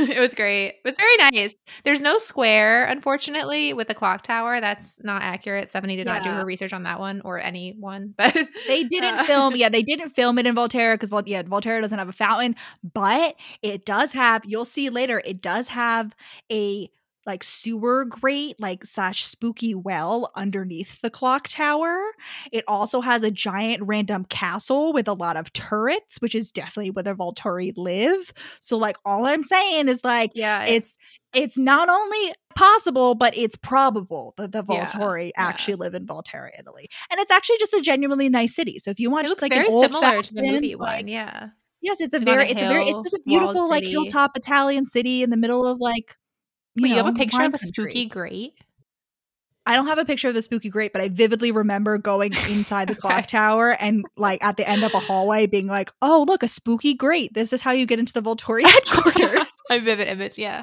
it 0.00 0.18
was 0.18 0.34
great. 0.34 0.66
It 0.66 0.80
was 0.84 0.96
very 0.96 1.16
nice. 1.30 1.54
There's 1.84 2.00
no 2.00 2.18
square, 2.18 2.84
unfortunately, 2.86 3.72
with 3.72 3.86
the 3.86 3.94
clock 3.94 4.24
tower. 4.24 4.60
That's 4.60 4.98
not 5.04 5.22
accurate. 5.22 5.68
Stephenie 5.68 5.94
did 5.96 6.06
not 6.06 6.24
do 6.24 6.30
her 6.30 6.44
research 6.44 6.72
on 6.72 6.82
that 6.82 6.98
one 6.98 7.20
or 7.24 7.38
any 7.38 7.76
one, 7.78 8.12
but 8.18 8.34
They 8.66 8.82
didn't 8.82 9.14
Uh, 9.14 9.24
film, 9.24 9.54
yeah, 9.54 9.68
they 9.68 9.82
didn't 9.82 10.10
film 10.10 10.38
it 10.40 10.46
in 10.46 10.56
Volterra 10.56 10.94
because, 10.94 11.10
Vol- 11.10 11.22
yeah, 11.26 11.42
Volterra 11.44 11.80
doesn't 11.80 11.98
have 11.98 12.08
a 12.08 12.12
fountain, 12.12 12.56
but 12.82 13.36
it 13.62 13.86
does 13.86 14.12
have, 14.12 14.42
you'll 14.44 14.64
see 14.64 14.90
later, 14.90 15.22
it 15.24 15.40
does 15.40 15.68
have 15.68 16.16
a 16.50 16.90
like 17.26 17.42
sewer 17.44 18.04
grate, 18.04 18.56
like 18.60 18.84
slash 18.84 19.24
spooky 19.24 19.74
well 19.74 20.30
underneath 20.36 21.00
the 21.00 21.10
clock 21.10 21.48
tower. 21.48 21.98
It 22.52 22.64
also 22.68 23.00
has 23.00 23.22
a 23.22 23.30
giant 23.30 23.82
random 23.82 24.24
castle 24.26 24.92
with 24.92 25.08
a 25.08 25.12
lot 25.12 25.36
of 25.36 25.52
turrets, 25.52 26.20
which 26.20 26.34
is 26.34 26.52
definitely 26.52 26.90
where 26.90 27.02
the 27.02 27.14
Volturi 27.14 27.72
live. 27.76 28.32
So, 28.60 28.76
like, 28.76 28.96
all 29.04 29.26
I'm 29.26 29.42
saying 29.42 29.88
is 29.88 30.02
like, 30.04 30.30
yeah, 30.34 30.64
it's 30.64 30.96
it's 31.34 31.58
not 31.58 31.88
only 31.90 32.32
possible, 32.54 33.14
but 33.14 33.36
it's 33.36 33.56
probable 33.56 34.32
that 34.38 34.52
the 34.52 34.64
Yeah, 34.70 34.86
Volturi 34.86 35.26
yeah. 35.36 35.46
actually 35.48 35.74
live 35.74 35.94
in 35.94 36.06
Volterra, 36.06 36.48
Italy. 36.58 36.88
And 37.10 37.20
it's 37.20 37.30
actually 37.30 37.58
just 37.58 37.74
a 37.74 37.80
genuinely 37.82 38.28
nice 38.30 38.54
city. 38.54 38.78
So 38.78 38.90
if 38.90 38.98
you 38.98 39.10
want 39.10 39.26
it 39.26 39.28
just 39.28 39.42
looks 39.42 39.52
like 39.52 39.52
very 39.52 39.70
similar 39.82 40.22
to 40.22 40.34
the 40.34 40.42
movie 40.42 40.74
like- 40.76 40.96
one. 40.96 41.08
Yeah. 41.08 41.48
Yes, 41.82 42.00
it's 42.00 42.14
a 42.14 42.18
very 42.20 42.50
it's 42.50 42.62
a 42.62 42.66
very 42.66 42.88
it's 42.88 43.02
just 43.02 43.14
a 43.14 43.20
beautiful 43.26 43.68
like 43.68 43.84
city. 43.84 43.90
hilltop 43.92 44.36
Italian 44.36 44.86
city 44.86 45.22
in 45.22 45.30
the 45.30 45.36
middle 45.36 45.66
of 45.66 45.78
like 45.78 46.16
you, 46.76 46.82
Wait, 46.82 46.90
you 46.90 46.96
have 46.96 47.06
a 47.06 47.12
picture 47.12 47.42
of 47.42 47.54
a 47.54 47.58
country. 47.58 47.66
spooky 47.90 48.06
grate? 48.06 48.54
I 49.68 49.74
don't 49.74 49.88
have 49.88 49.98
a 49.98 50.04
picture 50.04 50.28
of 50.28 50.34
the 50.34 50.42
spooky 50.42 50.68
grate, 50.68 50.92
but 50.92 51.02
I 51.02 51.08
vividly 51.08 51.50
remember 51.50 51.98
going 51.98 52.32
inside 52.48 52.88
the 52.88 52.94
clock 53.00 53.18
Okay. 53.18 53.26
tower 53.26 53.70
and 53.72 54.04
like 54.16 54.42
at 54.44 54.56
the 54.56 54.68
end 54.68 54.84
of 54.84 54.94
a 54.94 55.00
hallway 55.00 55.46
being 55.46 55.66
like, 55.66 55.90
"Oh, 56.00 56.24
look, 56.28 56.44
a 56.44 56.48
spooky 56.48 56.94
grate. 56.94 57.34
This 57.34 57.52
is 57.52 57.62
how 57.62 57.72
you 57.72 57.84
get 57.84 57.98
into 57.98 58.12
the 58.12 58.22
Volturi 58.22 58.62
headquarters." 58.66 59.40
a 59.72 59.80
vivid 59.80 60.06
image, 60.06 60.38
yeah. 60.38 60.62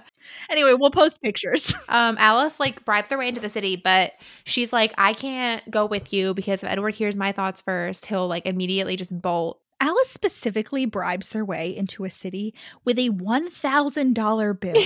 anyway, 0.50 0.74
we'll 0.80 0.90
post 0.90 1.22
pictures. 1.22 1.74
Um, 1.90 2.16
Alice 2.18 2.58
like 2.62 2.86
bribes 2.86 3.10
their 3.10 3.18
way 3.18 3.28
into 3.28 3.42
the 3.42 3.50
city, 3.50 3.76
but 3.76 4.14
she's 4.46 4.72
like, 4.72 4.94
I 4.98 5.12
can't 5.12 5.70
go 5.70 5.86
with 5.86 6.14
you 6.14 6.34
because 6.34 6.64
if 6.64 6.70
Edward 6.70 6.96
hears 6.96 7.18
my 7.18 7.34
thoughts 7.34 7.60
first, 7.62 8.06
he'll 8.06 8.30
like 8.30 8.46
immediately 8.46 8.96
just 8.96 9.22
bolt. 9.22 9.60
Alice 9.82 10.10
specifically 10.10 10.86
bribes 10.86 11.28
their 11.30 11.44
way 11.44 11.76
into 11.76 12.06
a 12.06 12.10
city 12.10 12.54
with 12.86 12.98
a 12.98 13.10
$1,000 13.10 14.60
bill. 14.62 14.82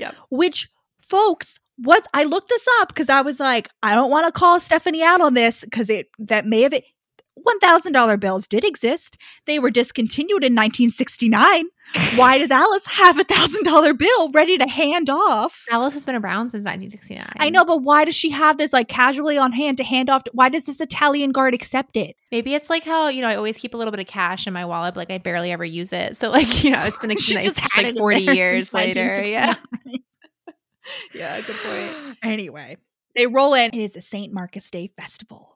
Yep. 0.00 0.14
Which, 0.30 0.68
folks, 1.00 1.58
what 1.76 2.06
I 2.12 2.24
looked 2.24 2.48
this 2.48 2.66
up 2.80 2.88
because 2.88 3.08
I 3.08 3.22
was 3.22 3.40
like, 3.40 3.70
I 3.82 3.94
don't 3.94 4.10
want 4.10 4.26
to 4.26 4.32
call 4.32 4.60
Stephenie 4.60 5.02
out 5.02 5.20
on 5.20 5.34
this 5.34 5.62
because 5.62 5.88
it 5.88 6.08
that 6.18 6.44
may 6.46 6.62
have 6.62 6.74
$1,000 7.38 8.20
bills 8.20 8.46
did 8.46 8.64
exist. 8.64 9.16
They 9.46 9.58
were 9.58 9.70
discontinued 9.70 10.44
in 10.44 10.54
1969. 10.54 11.66
Why 12.16 12.38
does 12.38 12.50
Alice 12.50 12.86
have 12.86 13.18
a 13.18 13.24
$1,000 13.24 13.98
bill 13.98 14.30
ready 14.30 14.58
to 14.58 14.68
hand 14.68 15.08
off? 15.10 15.64
Alice 15.70 15.94
has 15.94 16.04
been 16.04 16.14
around 16.14 16.50
since 16.50 16.64
1969. 16.64 17.26
I 17.38 17.50
know, 17.50 17.64
but 17.64 17.82
why 17.82 18.04
does 18.04 18.14
she 18.14 18.30
have 18.30 18.58
this 18.58 18.72
like 18.72 18.88
casually 18.88 19.38
on 19.38 19.52
hand 19.52 19.78
to 19.78 19.84
hand 19.84 20.10
off? 20.10 20.24
To, 20.24 20.30
why 20.34 20.48
does 20.48 20.66
this 20.66 20.80
Italian 20.80 21.32
guard 21.32 21.54
accept 21.54 21.96
it? 21.96 22.16
Maybe 22.30 22.54
it's 22.54 22.70
like 22.70 22.84
how 22.84 23.08
you 23.08 23.22
know 23.22 23.28
I 23.28 23.36
always 23.36 23.56
keep 23.56 23.74
a 23.74 23.76
little 23.76 23.90
bit 23.90 24.00
of 24.00 24.06
cash 24.06 24.46
in 24.46 24.52
my 24.52 24.64
wallet, 24.64 24.94
but 24.94 25.00
like 25.00 25.10
I 25.10 25.18
barely 25.18 25.50
ever 25.50 25.64
use 25.64 25.92
it. 25.92 26.16
So 26.16 26.30
like 26.30 26.62
you 26.62 26.70
know 26.70 26.82
it's 26.84 26.98
been 27.00 27.10
She's 27.16 27.36
it's 27.36 27.44
just 27.44 27.58
just 27.58 27.76
like 27.76 27.86
it 27.86 27.98
40 27.98 28.26
there 28.26 28.34
years 28.34 28.72
later. 28.72 29.24
Yeah. 29.24 29.54
Yeah, 31.14 31.40
good 31.42 31.56
point. 31.56 32.18
Anyway, 32.22 32.76
they 33.14 33.26
roll 33.26 33.54
in. 33.54 33.70
It 33.72 33.76
is 33.76 33.92
the 33.92 34.00
St. 34.00 34.32
Marcus 34.32 34.70
Day 34.70 34.90
Festival 34.98 35.49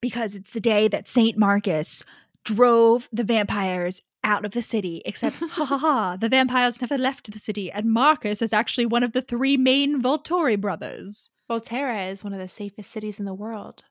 because 0.00 0.34
it's 0.34 0.52
the 0.52 0.60
day 0.60 0.88
that 0.88 1.08
St. 1.08 1.36
Marcus 1.36 2.04
drove 2.44 3.08
the 3.12 3.24
vampires 3.24 4.02
out 4.24 4.44
of 4.44 4.52
the 4.52 4.62
city. 4.62 5.02
Except, 5.04 5.36
ha 5.50 5.64
ha 5.64 5.78
ha, 5.78 6.16
the 6.16 6.28
vampires 6.28 6.80
never 6.80 6.98
left 6.98 7.30
the 7.32 7.38
city, 7.38 7.70
and 7.70 7.92
Marcus 7.92 8.42
is 8.42 8.52
actually 8.52 8.86
one 8.86 9.02
of 9.02 9.12
the 9.12 9.22
three 9.22 9.56
main 9.56 10.00
Volturi 10.02 10.60
brothers. 10.60 11.30
Volterra 11.50 12.10
is 12.10 12.24
one 12.24 12.32
of 12.32 12.40
the 12.40 12.48
safest 12.48 12.90
cities 12.90 13.18
in 13.20 13.24
the 13.24 13.34
world, 13.34 13.84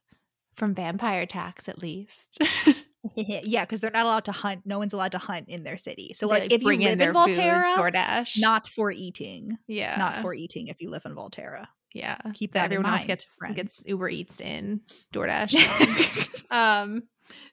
from 0.54 0.74
vampire 0.74 1.22
attacks 1.22 1.68
at 1.68 1.78
least. 1.80 2.38
yeah, 3.14 3.64
because 3.64 3.80
they're 3.80 3.90
not 3.90 4.04
allowed 4.06 4.24
to 4.24 4.32
hunt. 4.32 4.62
No 4.64 4.78
one's 4.78 4.92
allowed 4.92 5.12
to 5.12 5.18
hunt 5.18 5.48
in 5.48 5.62
their 5.62 5.78
city. 5.78 6.12
So, 6.14 6.26
They, 6.26 6.40
like, 6.40 6.52
if 6.52 6.62
you 6.62 6.68
live 6.68 7.00
in 7.00 7.00
in 7.00 7.14
foods, 7.14 7.36
Volterra, 7.36 8.38
not 8.40 8.66
for 8.66 8.90
eating. 8.90 9.58
yeah, 9.68 9.96
Not 9.96 10.22
for 10.22 10.34
eating 10.34 10.66
if 10.68 10.80
you 10.80 10.90
live 10.90 11.02
in 11.04 11.14
Volterra. 11.14 11.68
Yeah. 11.96 12.16
keep 12.34 12.52
that 12.52 12.60
in 12.60 12.64
everyone 12.72 12.92
else 12.92 13.04
gets 13.04 13.36
friends. 13.36 13.56
gets 13.56 13.86
Uber 13.86 14.08
Eats 14.08 14.40
in 14.40 14.80
DoorDash. 15.12 16.44
um, 16.50 17.02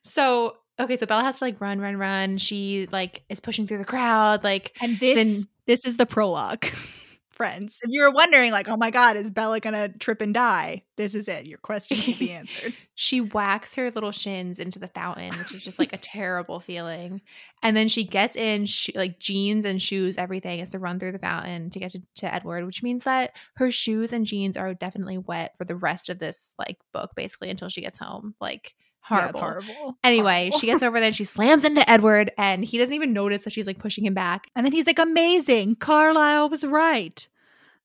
so 0.01 0.57
okay, 0.79 0.97
so 0.97 1.05
Bella 1.05 1.23
has 1.23 1.39
to 1.39 1.45
like 1.45 1.59
run, 1.61 1.79
run, 1.79 1.97
run. 1.97 2.37
She 2.37 2.87
like 2.91 3.23
is 3.29 3.39
pushing 3.39 3.67
through 3.67 3.79
the 3.79 3.85
crowd, 3.85 4.43
like 4.43 4.75
And 4.81 4.99
this 4.99 5.15
Then- 5.15 5.43
this 5.65 5.85
is 5.85 5.97
the 5.97 6.05
prologue, 6.05 6.65
friends. 7.33 7.79
If 7.83 7.89
you 7.91 8.01
were 8.01 8.11
wondering, 8.11 8.51
like, 8.51 8.69
oh 8.69 8.77
my 8.77 8.91
god, 8.91 9.15
is 9.15 9.31
Bella 9.31 9.59
gonna 9.59 9.89
trip 9.89 10.21
and 10.21 10.33
die? 10.33 10.83
This 10.95 11.15
is 11.15 11.27
it. 11.27 11.45
Your 11.45 11.57
question 11.57 11.97
will 12.05 12.17
be 12.17 12.31
answered. 12.33 12.73
she 12.95 13.19
whacks 13.19 13.75
her 13.75 13.91
little 13.91 14.11
shins 14.11 14.59
into 14.59 14.79
the 14.79 14.87
fountain, 14.87 15.37
which 15.37 15.53
is 15.53 15.63
just 15.63 15.79
like 15.79 15.93
a 15.93 15.97
terrible 15.97 16.59
feeling. 16.59 17.21
And 17.61 17.75
then 17.75 17.87
she 17.87 18.03
gets 18.03 18.35
in 18.35 18.65
sh- 18.65 18.91
like 18.95 19.19
jeans 19.19 19.65
and 19.65 19.81
shoes, 19.81 20.17
everything 20.17 20.59
is 20.59 20.71
to 20.71 20.79
run 20.79 20.99
through 20.99 21.13
the 21.13 21.19
fountain 21.19 21.69
to 21.71 21.79
get 21.79 21.91
to, 21.91 22.01
to 22.17 22.33
Edward, 22.33 22.65
which 22.65 22.83
means 22.83 23.03
that 23.03 23.31
her 23.55 23.71
shoes 23.71 24.11
and 24.13 24.25
jeans 24.25 24.57
are 24.57 24.73
definitely 24.73 25.17
wet 25.17 25.53
for 25.57 25.65
the 25.65 25.75
rest 25.75 26.09
of 26.09 26.19
this 26.19 26.53
like 26.59 26.77
book, 26.93 27.11
basically 27.15 27.49
until 27.49 27.69
she 27.69 27.81
gets 27.81 27.99
home. 27.99 28.35
Like 28.39 28.75
horrible. 29.03 29.29
it's 29.29 29.39
horrible. 29.39 29.97
Anyway, 30.03 30.45
Horrible. 30.45 30.59
she 30.59 30.65
gets 30.67 30.83
over 30.83 30.99
there 30.99 31.07
and 31.07 31.15
she 31.15 31.25
slams 31.25 31.63
into 31.63 31.87
Edward, 31.89 32.31
and 32.37 32.63
he 32.65 32.77
doesn't 32.77 32.93
even 32.95 33.13
notice 33.13 33.43
that 33.43 33.53
she's 33.53 33.67
like 33.67 33.79
pushing 33.79 34.05
him 34.05 34.13
back. 34.13 34.47
and 34.55 34.65
then 34.65 34.71
he's 34.73 34.87
like, 34.87 34.99
amazing. 34.99 35.75
Carlisle 35.75 36.49
was 36.49 36.63
right. 36.63 37.27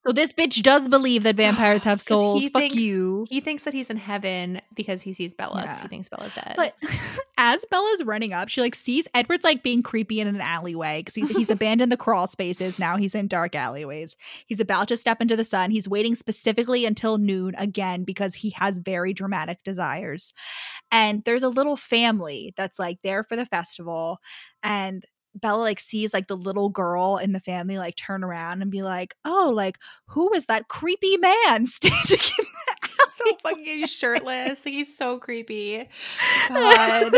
So 0.06 0.12
this 0.12 0.32
bitch 0.32 0.62
does 0.62 0.88
believe 0.88 1.24
that 1.24 1.34
vampires 1.36 1.82
have 1.84 2.00
souls. 2.02 2.42
he 2.42 2.48
Fuck 2.48 2.60
thinks- 2.62 2.76
you. 2.76 3.26
He 3.28 3.40
thinks 3.40 3.64
that 3.64 3.74
he's 3.74 3.90
in 3.90 3.96
heaven 3.96 4.60
because 4.74 5.02
he 5.02 5.12
sees 5.12 5.34
Bella. 5.34 5.62
Yeah. 5.64 5.82
he 5.82 5.88
thinks 5.88 6.08
Bella's 6.08 6.34
dead. 6.34 6.54
But 6.56 6.76
as 7.36 7.64
Bella's 7.70 8.04
running 8.04 8.32
up, 8.32 8.48
she 8.48 8.60
like 8.60 8.74
sees 8.74 9.06
Edward's 9.14 9.44
like 9.44 9.62
being 9.62 9.82
creepy 9.82 10.20
in 10.20 10.28
an 10.28 10.40
alleyway 10.40 11.00
because 11.00 11.14
he's 11.14 11.28
he's 11.36 11.50
abandoned 11.58 11.92
the 11.92 11.96
crawl 11.96 12.26
spaces. 12.26 12.78
Now 12.78 12.96
he's 12.96 13.14
in 13.14 13.26
dark 13.28 13.54
alleyways. 13.54 14.16
He's 14.46 14.60
about 14.60 14.88
to 14.88 14.96
step 14.96 15.20
into 15.20 15.36
the 15.36 15.44
sun. 15.44 15.70
He's 15.70 15.88
waiting 15.88 16.14
specifically 16.14 16.86
until 16.86 17.18
noon 17.18 17.54
again 17.58 18.04
because 18.04 18.34
he 18.34 18.50
has 18.50 18.78
very 18.78 19.12
dramatic 19.12 19.62
desires. 19.64 20.32
And 20.90 21.22
there's 21.24 21.42
a 21.42 21.48
little 21.48 21.76
family 21.76 22.54
that's 22.56 22.78
like 22.78 22.98
there 23.02 23.24
for 23.24 23.36
the 23.36 23.44
festival, 23.46 24.18
and 24.62 25.04
Bella 25.40 25.62
like 25.62 25.80
sees 25.80 26.12
like 26.12 26.26
the 26.26 26.36
little 26.36 26.68
girl 26.68 27.18
in 27.18 27.32
the 27.32 27.40
family 27.40 27.78
like 27.78 27.96
turn 27.96 28.24
around 28.24 28.62
and 28.62 28.70
be 28.70 28.82
like, 28.82 29.14
"Oh, 29.24 29.52
like 29.54 29.78
who 30.06 30.32
is 30.34 30.46
that 30.46 30.68
creepy 30.68 31.16
man 31.16 31.66
standing 31.68 32.18
in 32.18 32.44
the 32.44 32.88
so 33.18 33.36
fucking 33.42 33.86
shirtless. 33.86 34.64
Like 34.64 34.74
he's 34.74 34.96
so 34.96 35.18
creepy. 35.18 35.78
God. 36.48 37.12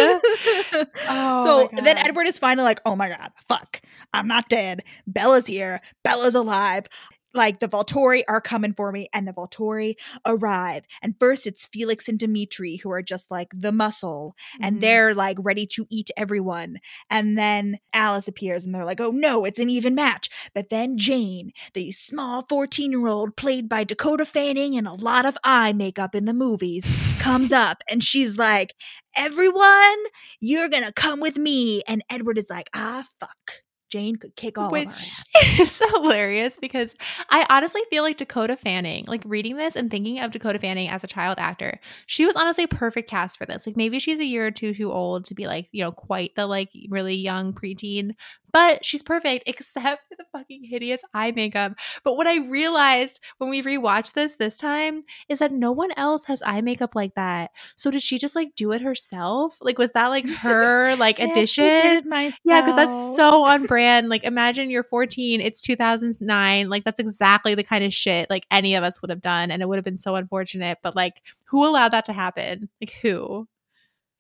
Oh 1.09 1.69
so 1.71 1.83
then 1.83 1.99
Edward 1.99 2.27
is 2.27 2.39
finally 2.39 2.65
like, 2.65 2.81
oh 2.87 2.97
my 2.97 3.09
God, 3.09 3.31
fuck. 3.49 3.81
I'm 4.13 4.27
not 4.27 4.49
dead. 4.49 4.83
Bella's 5.07 5.47
here. 5.47 5.81
Bella's 6.03 6.35
alive. 6.35 6.87
Like 7.33 7.61
the 7.61 7.69
Volturi 7.69 8.23
are 8.29 8.41
coming 8.41 8.73
for 8.75 8.91
me, 8.93 9.09
and 9.13 9.27
the 9.27 9.33
Volturi 9.33 9.95
arrive. 10.27 10.85
And 11.03 11.15
first 11.21 11.47
it's 11.47 11.67
Felix 11.67 12.09
and 12.09 12.19
Demetri 12.19 12.77
who 12.79 12.91
are 12.91 13.03
just 13.03 13.31
like 13.31 13.49
the 13.57 13.73
muscle, 13.73 14.35
and 14.61 14.77
Mhm. 14.77 14.81
they're 14.81 15.15
like 15.15 15.37
ready 15.41 15.67
to 15.69 15.87
eat 15.91 16.11
everyone. 16.17 16.79
And 17.09 17.39
then 17.39 17.79
Alice 17.93 18.29
appears, 18.29 18.65
and 18.65 18.75
they're 18.75 18.85
like, 18.85 19.01
oh 19.01 19.11
no, 19.13 19.45
it's 19.45 19.59
an 19.61 19.71
even 19.71 19.95
match. 19.95 20.29
But 20.55 20.71
then 20.71 20.97
Jane, 20.99 21.53
the 21.75 21.93
small 21.93 22.45
14 22.49 22.91
year 22.91 23.07
old 23.07 23.37
played 23.37 23.69
by 23.69 23.85
Dakota 23.85 24.25
Fanning 24.25 24.77
and 24.77 24.87
a 24.89 24.93
lot 24.95 25.25
of 25.25 25.39
eye 25.45 25.73
makeup 25.73 26.15
in 26.15 26.25
the 26.25 26.35
movies, 26.35 26.85
comes 27.21 27.53
up 27.53 27.83
and 27.91 28.03
she's 28.03 28.37
like, 28.39 28.75
everyone, 29.17 29.97
you're 30.41 30.69
gonna 30.69 30.93
come 30.93 31.21
with 31.21 31.37
me. 31.37 31.83
And 31.87 32.03
Edward 32.11 32.39
is 32.39 32.49
like, 32.51 32.69
ah, 32.75 33.07
fuck. 33.21 33.63
Jane 33.91 34.17
could 34.17 34.37
kick 34.37 34.57
all 34.57 34.71
which 34.71 35.21
is 35.59 35.83
hilarious 35.93 36.59
because 36.59 36.95
I 37.29 37.47
honestly 37.51 37.83
feel 37.91 38.03
like 38.03 38.17
Dakota 38.17 38.57
Fanning, 38.57 39.05
like 39.07 39.23
reading 39.27 39.57
this 39.57 39.77
and 39.77 39.91
thinking 39.91 40.21
of 40.21 40.31
Dakota 40.31 40.59
Fanning 40.59 40.89
as 40.89 41.05
a 41.05 41.09
child 41.09 41.39
actor, 41.39 41.81
she 42.07 42.25
was 42.25 42.37
honestly 42.37 42.67
perfect 42.67 43.11
cast 43.11 43.39
for 43.39 43.47
this. 43.47 43.67
Like 43.67 43.77
maybe 43.77 43.99
she's 43.99 44.21
a 44.21 44.25
year 44.25 44.47
or 44.47 44.51
two 44.51 44.75
too 44.75 44.93
old 44.93 45.27
to 45.27 45.35
be 45.35 45.47
like, 45.47 45.69
you 45.73 45.85
know, 45.85 45.93
quite 45.93 46.35
the 46.37 46.47
like 46.47 46.71
really 46.89 47.15
young 47.15 47.53
preteen, 47.53 48.13
but 48.53 48.85
she's 48.85 49.03
perfect 49.03 49.45
except 49.47 50.03
for 50.09 50.17
the 50.19 50.25
fucking 50.33 50.65
hideous 50.65 51.03
eye 51.15 51.33
makeup. 51.33 51.73
But 52.05 52.17
what 52.17 52.27
I 52.27 52.39
realized 52.39 53.21
when 53.39 53.51
we 53.51 53.63
rewatched 53.63 54.13
this 54.15 54.35
this 54.35 54.57
time 54.57 55.05
is 55.29 55.39
that 55.41 55.53
no 55.53 55.73
one 55.73 55.91
else 55.97 56.25
has 56.27 56.43
eye 56.45 56.61
makeup 56.61 56.95
like 56.95 57.15
that. 57.15 57.51
So 57.77 57.91
did 57.91 58.03
she 58.03 58.19
just 58.19 58.37
like 58.37 58.55
do 58.57 58.73
it 58.73 58.83
herself? 58.83 59.57
Like 59.61 59.79
was 59.79 59.93
that 59.93 60.09
like 60.09 60.29
her 60.29 60.97
like 60.97 61.19
Yeah, 61.21 61.27
addition? 61.31 61.65
did 61.65 61.85
it 61.85 62.07
myself. 62.07 62.39
Yeah, 62.45 62.61
because 62.61 62.77
that's 62.77 63.17
so 63.17 63.45
on 63.45 63.67
brand. 63.67 64.09
Like, 64.09 64.25
imagine 64.25 64.71
you're 64.71 64.83
14, 64.85 65.41
it's 65.41 65.61
2009. 65.61 66.69
Like, 66.69 66.85
that's 66.85 67.01
exactly 67.01 67.55
the 67.55 67.65
kind 67.65 67.85
of 67.85 67.93
shit 67.93 68.29
like 68.31 68.47
any 68.51 68.75
of 68.75 68.85
us 68.85 69.01
would 69.03 69.11
have 69.11 69.21
done. 69.21 69.51
And 69.51 69.63
it 69.63 69.69
would 69.69 69.77
have 69.77 69.85
been 69.85 69.97
so 69.97 70.15
unfortunate. 70.17 70.79
But, 70.83 70.97
like, 70.97 71.23
who 71.47 71.67
allowed 71.67 71.93
that 71.93 72.05
to 72.07 72.13
happen? 72.13 72.69
Like, 72.81 72.93
who? 73.03 73.47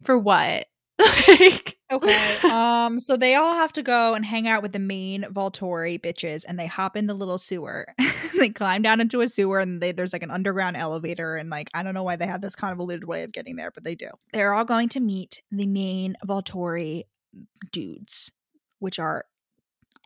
For 0.05 0.19
what? 0.19 0.67
like, 1.29 1.79
Okay. 1.91 2.37
Um. 2.51 2.99
So 2.99 3.17
they 3.17 3.35
all 3.35 3.55
have 3.55 3.73
to 3.75 3.83
go 3.83 4.15
and 4.15 4.25
hang 4.25 4.49
out 4.49 4.63
with 4.63 4.73
the 4.73 4.79
main 4.79 5.23
Volturi 5.25 6.01
bitches, 6.01 6.45
and 6.47 6.59
they 6.59 6.67
hop 6.67 6.97
in 6.97 7.07
the 7.07 7.15
little 7.15 7.39
sewer. 7.39 7.87
they 8.39 8.49
climb 8.49 8.83
down 8.83 9.01
into 9.01 9.21
a 9.21 9.29
sewer, 9.29 9.61
and 9.61 9.81
they, 9.81 9.93
there's 9.93 10.13
like 10.13 10.23
an 10.23 10.31
underground 10.31 10.77
elevator, 10.77 11.37
and 11.37 11.51
like 11.51 11.69
I 11.75 11.83
don't 11.83 11.95
know 11.95 12.03
why 12.03 12.17
they 12.17 12.27
have 12.27 12.41
this 12.41 12.57
convoluted 12.57 13.05
way 13.05 13.23
of 13.23 13.33
getting 13.33 13.57
there, 13.57 13.71
but 13.71 13.85
they 13.85 13.95
do. 13.95 14.09
They're 14.33 14.55
all 14.55 14.65
going 14.65 14.89
to 14.91 15.01
meet 15.01 15.43
the 15.51 15.67
main 15.67 16.17
Volturi 16.27 17.05
dudes, 17.71 18.33
which 18.79 18.99
are 18.99 19.27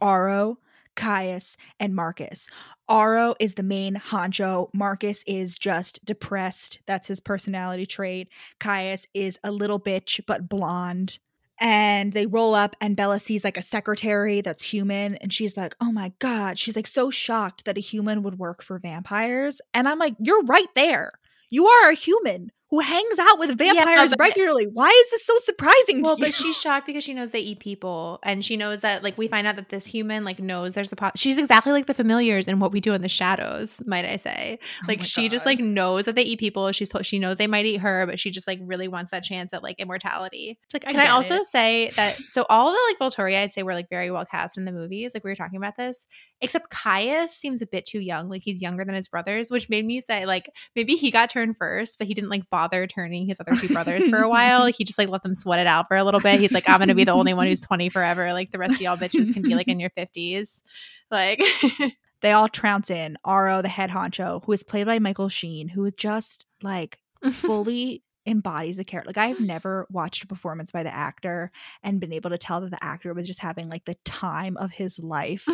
Aro, 0.02 0.56
Caius, 0.96 1.56
and 1.80 1.94
Marcus. 1.94 2.48
Aro 2.90 3.34
is 3.40 3.54
the 3.54 3.62
main 3.62 3.94
honcho. 3.94 4.68
Marcus 4.74 5.24
is 5.26 5.58
just 5.58 6.04
depressed. 6.04 6.80
That's 6.86 7.08
his 7.08 7.20
personality 7.20 7.86
trait. 7.86 8.28
Caius 8.60 9.06
is 9.14 9.38
a 9.42 9.50
little 9.50 9.80
bitch, 9.80 10.20
but 10.26 10.48
blonde. 10.48 11.18
And 11.60 12.12
they 12.12 12.26
roll 12.26 12.54
up, 12.54 12.74
and 12.80 12.96
Bella 12.96 13.20
sees 13.20 13.44
like 13.44 13.56
a 13.56 13.62
secretary 13.62 14.40
that's 14.40 14.64
human. 14.64 15.14
And 15.16 15.32
she's 15.32 15.56
like, 15.56 15.76
oh 15.80 15.92
my 15.92 16.12
God. 16.18 16.58
She's 16.58 16.76
like 16.76 16.86
so 16.86 17.10
shocked 17.10 17.64
that 17.64 17.78
a 17.78 17.80
human 17.80 18.22
would 18.22 18.38
work 18.38 18.62
for 18.62 18.78
vampires. 18.78 19.60
And 19.72 19.88
I'm 19.88 19.98
like, 19.98 20.14
you're 20.18 20.42
right 20.44 20.72
there. 20.74 21.12
You 21.50 21.66
are 21.66 21.90
a 21.90 21.94
human 21.94 22.50
who 22.74 22.80
hangs 22.80 23.18
out 23.20 23.38
with 23.38 23.56
vampires 23.56 24.10
but- 24.10 24.18
regularly. 24.18 24.66
Why 24.72 24.88
is 24.88 25.10
this 25.12 25.24
so 25.24 25.38
surprising 25.38 26.02
well, 26.02 26.16
to 26.16 26.20
you? 26.20 26.26
but 26.26 26.34
she's 26.34 26.56
shocked 26.56 26.86
because 26.86 27.04
she 27.04 27.14
knows 27.14 27.30
they 27.30 27.38
eat 27.40 27.60
people. 27.60 28.18
And 28.24 28.44
she 28.44 28.56
knows 28.56 28.80
that, 28.80 29.02
like, 29.04 29.16
we 29.16 29.28
find 29.28 29.46
out 29.46 29.56
that 29.56 29.68
this 29.68 29.86
human, 29.86 30.24
like, 30.24 30.40
knows 30.40 30.74
there's 30.74 30.90
a 30.92 30.96
pot. 30.96 31.16
She's 31.16 31.38
exactly 31.38 31.72
like 31.72 31.86
the 31.86 31.94
familiars 31.94 32.48
in 32.48 32.58
what 32.58 32.72
we 32.72 32.80
do 32.80 32.92
in 32.92 33.02
the 33.02 33.08
shadows, 33.08 33.80
might 33.86 34.04
I 34.04 34.16
say. 34.16 34.58
Oh 34.82 34.86
Like, 34.88 34.98
my 34.98 35.04
she 35.04 35.28
just, 35.28 35.46
like, 35.46 35.60
knows 35.60 36.06
that 36.06 36.16
they 36.16 36.22
eat 36.22 36.40
people. 36.40 36.72
She's 36.72 36.88
told, 36.88 37.06
she 37.06 37.18
knows 37.18 37.36
they 37.36 37.46
might 37.46 37.66
eat 37.66 37.78
her, 37.78 38.06
but 38.06 38.18
she 38.18 38.30
just, 38.30 38.46
like, 38.48 38.58
really 38.62 38.88
wants 38.88 39.10
that 39.12 39.22
chance 39.22 39.52
at, 39.52 39.62
like, 39.62 39.78
immortality. 39.78 40.58
It's 40.64 40.74
like, 40.74 40.82
Can 40.82 40.98
I 40.98 41.08
also 41.10 41.36
it. 41.36 41.46
say 41.46 41.92
that 41.96 42.18
so 42.28 42.44
all 42.48 42.72
the 42.72 42.78
like 42.88 42.98
Volturi 42.98 43.36
I'd 43.36 43.52
say 43.52 43.62
were 43.62 43.74
like 43.74 43.88
very 43.88 44.10
well 44.10 44.24
cast 44.24 44.56
in 44.58 44.64
the 44.64 44.72
movies, 44.72 45.12
like 45.14 45.22
we 45.24 45.30
were 45.30 45.36
talking 45.36 45.56
about 45.56 45.76
this, 45.76 46.06
except 46.40 46.70
Caius 46.70 47.32
seems 47.36 47.62
a 47.62 47.66
bit 47.66 47.86
too 47.86 48.00
young, 48.00 48.28
like 48.28 48.42
he's 48.42 48.60
younger 48.60 48.84
than 48.84 48.94
his 48.94 49.08
brothers, 49.08 49.50
which 49.50 49.68
made 49.68 49.84
me 49.84 50.00
say 50.00 50.26
like 50.26 50.50
maybe 50.74 50.94
he 50.94 51.10
got 51.10 51.30
turned 51.30 51.56
first, 51.56 51.98
but 51.98 52.06
he 52.06 52.14
didn't 52.14 52.30
like 52.30 52.48
bother 52.50 52.63
turning 52.68 53.26
his 53.26 53.40
other 53.40 53.56
two 53.56 53.68
brothers 53.68 54.08
for 54.08 54.18
a 54.18 54.28
while. 54.28 54.66
He 54.66 54.84
just 54.84 54.98
like 54.98 55.08
let 55.08 55.22
them 55.22 55.34
sweat 55.34 55.58
it 55.58 55.66
out 55.66 55.88
for 55.88 55.96
a 55.96 56.04
little 56.04 56.20
bit. 56.20 56.40
He's 56.40 56.52
like, 56.52 56.68
I'm 56.68 56.78
gonna 56.78 56.94
be 56.94 57.04
the 57.04 57.12
only 57.12 57.34
one 57.34 57.46
who's 57.46 57.60
20 57.60 57.88
forever. 57.88 58.32
Like 58.32 58.50
the 58.50 58.58
rest 58.58 58.74
of 58.74 58.80
y'all 58.80 58.96
bitches 58.96 59.32
can 59.32 59.42
be 59.42 59.54
like 59.54 59.68
in 59.68 59.80
your 59.80 59.90
50s. 59.98 60.62
Like 61.10 61.42
they 62.20 62.32
all 62.32 62.48
trounce 62.48 62.90
in. 62.90 63.18
Aro, 63.24 63.62
the 63.62 63.68
head 63.68 63.90
honcho, 63.90 64.44
who 64.44 64.52
is 64.52 64.62
played 64.62 64.86
by 64.86 64.98
Michael 64.98 65.28
Sheen, 65.28 65.68
who 65.68 65.84
is 65.84 65.94
just 65.94 66.46
like 66.62 66.98
fully 67.30 68.02
embodies 68.26 68.76
the 68.76 68.84
character. 68.84 69.08
Like 69.08 69.18
I've 69.18 69.40
never 69.40 69.86
watched 69.90 70.24
a 70.24 70.26
performance 70.26 70.70
by 70.70 70.82
the 70.82 70.94
actor 70.94 71.50
and 71.82 72.00
been 72.00 72.12
able 72.12 72.30
to 72.30 72.38
tell 72.38 72.60
that 72.60 72.70
the 72.70 72.82
actor 72.82 73.12
was 73.12 73.26
just 73.26 73.40
having 73.40 73.68
like 73.68 73.84
the 73.84 73.96
time 74.04 74.56
of 74.56 74.72
his 74.72 74.98
life 74.98 75.46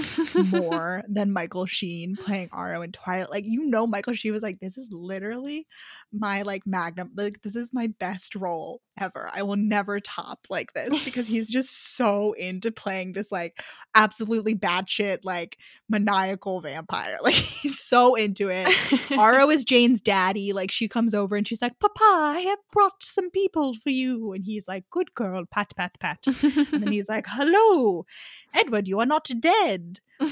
more 0.53 1.03
than 1.09 1.33
Michael 1.33 1.67
Sheen 1.67 2.17
playing 2.17 2.49
Aro 2.51 2.85
in 2.85 2.93
Twilight. 2.93 3.31
Like 3.31 3.45
you 3.45 3.67
know 3.67 3.87
Michael 3.87 4.15
Sheen 4.15 4.33
was 4.33 4.43
like 4.43 4.61
this 4.61 4.79
is 4.79 4.89
literally 4.93 5.67
my 6.13 6.43
like 6.43 6.67
magnum 6.67 7.11
like 7.17 7.43
this 7.43 7.57
is 7.57 7.73
my 7.73 7.89
best 7.99 8.35
role 8.35 8.81
ever. 9.01 9.31
I 9.33 9.43
will 9.43 9.57
never 9.57 9.99
top 9.99 10.47
like 10.49 10.73
this 10.73 11.05
because 11.05 11.27
he's 11.27 11.51
just 11.53 11.97
so 11.97 12.33
into 12.33 12.71
playing 12.71 13.13
this 13.13 13.33
like 13.33 13.63
absolutely 13.95 14.55
batshit 14.55 15.21
like 15.25 15.57
maniacal 15.89 16.61
vampire. 16.61 17.19
Like 17.31 17.35
he's 17.35 17.79
so 17.79 18.15
into 18.15 18.49
it. 18.49 18.67
Aro 19.11 19.53
is 19.53 19.65
Jane's 19.65 20.01
daddy. 20.01 20.53
Like 20.53 20.71
she 20.71 20.89
comes 20.89 21.15
over 21.15 21.37
and 21.37 21.47
she's 21.47 21.63
like, 21.63 21.79
Papa, 21.79 22.01
I 22.03 22.41
have 22.41 22.59
brought 22.73 23.03
some 23.03 23.31
people 23.31 23.75
for 23.75 23.91
you. 23.91 24.33
And 24.33 24.45
he's 24.45 24.67
like, 24.69 24.85
Good 24.91 25.15
girl, 25.15 25.45
pat, 25.51 25.73
pat, 25.77 25.99
pat. 26.01 26.27
And 26.27 26.83
then 26.83 26.93
he's 26.93 27.09
like, 27.09 27.27
Hello, 27.29 28.07
Edward, 28.55 28.89
you 28.89 29.01
are 29.01 29.07
not 29.07 29.29
dead. 29.41 30.01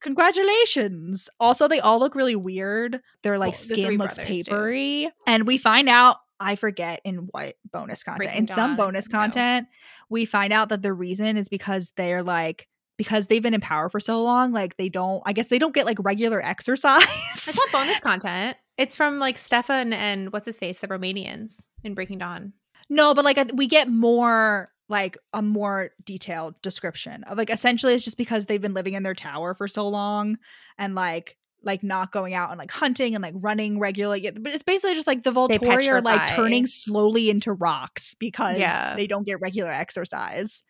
Congratulations. 0.00 1.30
Also, 1.40 1.66
they 1.66 1.80
all 1.80 1.98
look 1.98 2.14
really 2.14 2.36
weird. 2.36 3.00
Their 3.22 3.38
like 3.38 3.52
Well, 3.52 3.58
skin 3.58 3.86
three 3.86 3.96
looks 3.96 4.16
do. 4.16 4.22
papery. 4.22 5.10
And 5.26 5.46
we 5.46 5.56
find 5.58 5.88
out, 5.88 6.18
I 6.40 6.56
forget 6.56 7.00
in 7.04 7.28
what 7.30 7.54
bonus 7.72 8.02
content. 8.02 8.24
Breaking 8.24 8.38
in 8.42 8.46
some 8.46 8.76
bonus 8.76 9.08
no. 9.08 9.18
content, 9.18 9.66
we 10.10 10.24
find 10.26 10.52
out 10.52 10.68
that 10.68 10.82
the 10.82 10.92
reason 10.92 11.36
is 11.36 11.48
because 11.48 11.92
they're 11.96 12.22
like 12.22 12.68
because 12.96 13.26
they've 13.26 13.42
been 13.42 13.54
in 13.54 13.60
power 13.60 13.88
for 13.88 13.98
so 13.98 14.22
long, 14.22 14.52
like 14.52 14.76
they 14.76 14.88
don't 14.88 15.22
I 15.24 15.32
guess 15.32 15.48
they 15.48 15.58
don't 15.58 15.74
get 15.74 15.86
like 15.86 15.98
regular 16.00 16.40
exercise. 16.44 17.02
It's 17.34 17.56
not 17.56 17.72
bonus 17.72 18.00
content. 18.00 18.56
It's 18.76 18.96
from 18.96 19.18
like 19.18 19.38
Stefan 19.38 19.92
and 19.92 20.32
what's 20.32 20.46
his 20.46 20.58
face, 20.58 20.78
the 20.78 20.88
Romanians 20.88 21.60
in 21.82 21.94
Breaking 21.94 22.18
Dawn. 22.18 22.52
No, 22.88 23.14
but 23.14 23.24
like 23.24 23.38
we 23.54 23.66
get 23.66 23.88
more 23.88 24.70
like 24.88 25.16
a 25.32 25.40
more 25.40 25.90
detailed 26.04 26.60
description 26.60 27.24
of 27.24 27.38
like 27.38 27.50
essentially 27.50 27.94
it's 27.94 28.04
just 28.04 28.18
because 28.18 28.46
they've 28.46 28.60
been 28.60 28.74
living 28.74 28.94
in 28.94 29.02
their 29.02 29.14
tower 29.14 29.54
for 29.54 29.66
so 29.66 29.88
long 29.88 30.36
and 30.76 30.94
like 30.94 31.36
like 31.62 31.82
not 31.82 32.12
going 32.12 32.34
out 32.34 32.50
and 32.50 32.58
like 32.58 32.70
hunting 32.70 33.14
and 33.14 33.22
like 33.22 33.32
running 33.38 33.78
regularly. 33.78 34.30
But 34.30 34.52
it's 34.52 34.62
basically 34.62 34.94
just 34.94 35.06
like 35.06 35.22
the 35.22 35.32
Volturi 35.32 35.88
are 35.88 36.02
like 36.02 36.28
turning 36.28 36.66
slowly 36.66 37.30
into 37.30 37.52
rocks 37.54 38.14
because 38.16 38.58
Yeah. 38.58 38.94
they 38.96 39.06
don't 39.06 39.24
get 39.24 39.40
regular 39.40 39.70
exercise. 39.72 40.62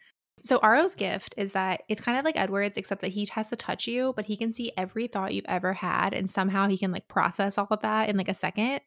So 0.43 0.59
Aro's 0.63 0.95
gift 0.95 1.35
is 1.39 1.53
that 1.53 1.85
it's 1.89 2.01
kind 2.01 2.19
of 2.19 2.25
like 2.25 2.37
Edward's, 2.37 2.77
except 2.77 3.01
that 3.01 3.13
he 3.13 3.27
has 3.33 3.49
to 3.49 3.57
touch 3.57 3.87
you, 3.87 4.13
but 4.15 4.27
he 4.27 4.37
can 4.37 4.53
see 4.53 4.73
every 4.77 5.07
thought 5.07 5.33
you've 5.33 5.47
ever 5.47 5.73
had, 5.73 6.13
and 6.13 6.29
somehow 6.29 6.69
he 6.69 6.77
can 6.77 6.93
like 6.93 7.09
process 7.09 7.57
all 7.57 7.69
of 7.71 7.81
that 7.81 8.09
in 8.09 8.17
like 8.17 8.29
a 8.29 8.35
second. 8.35 8.81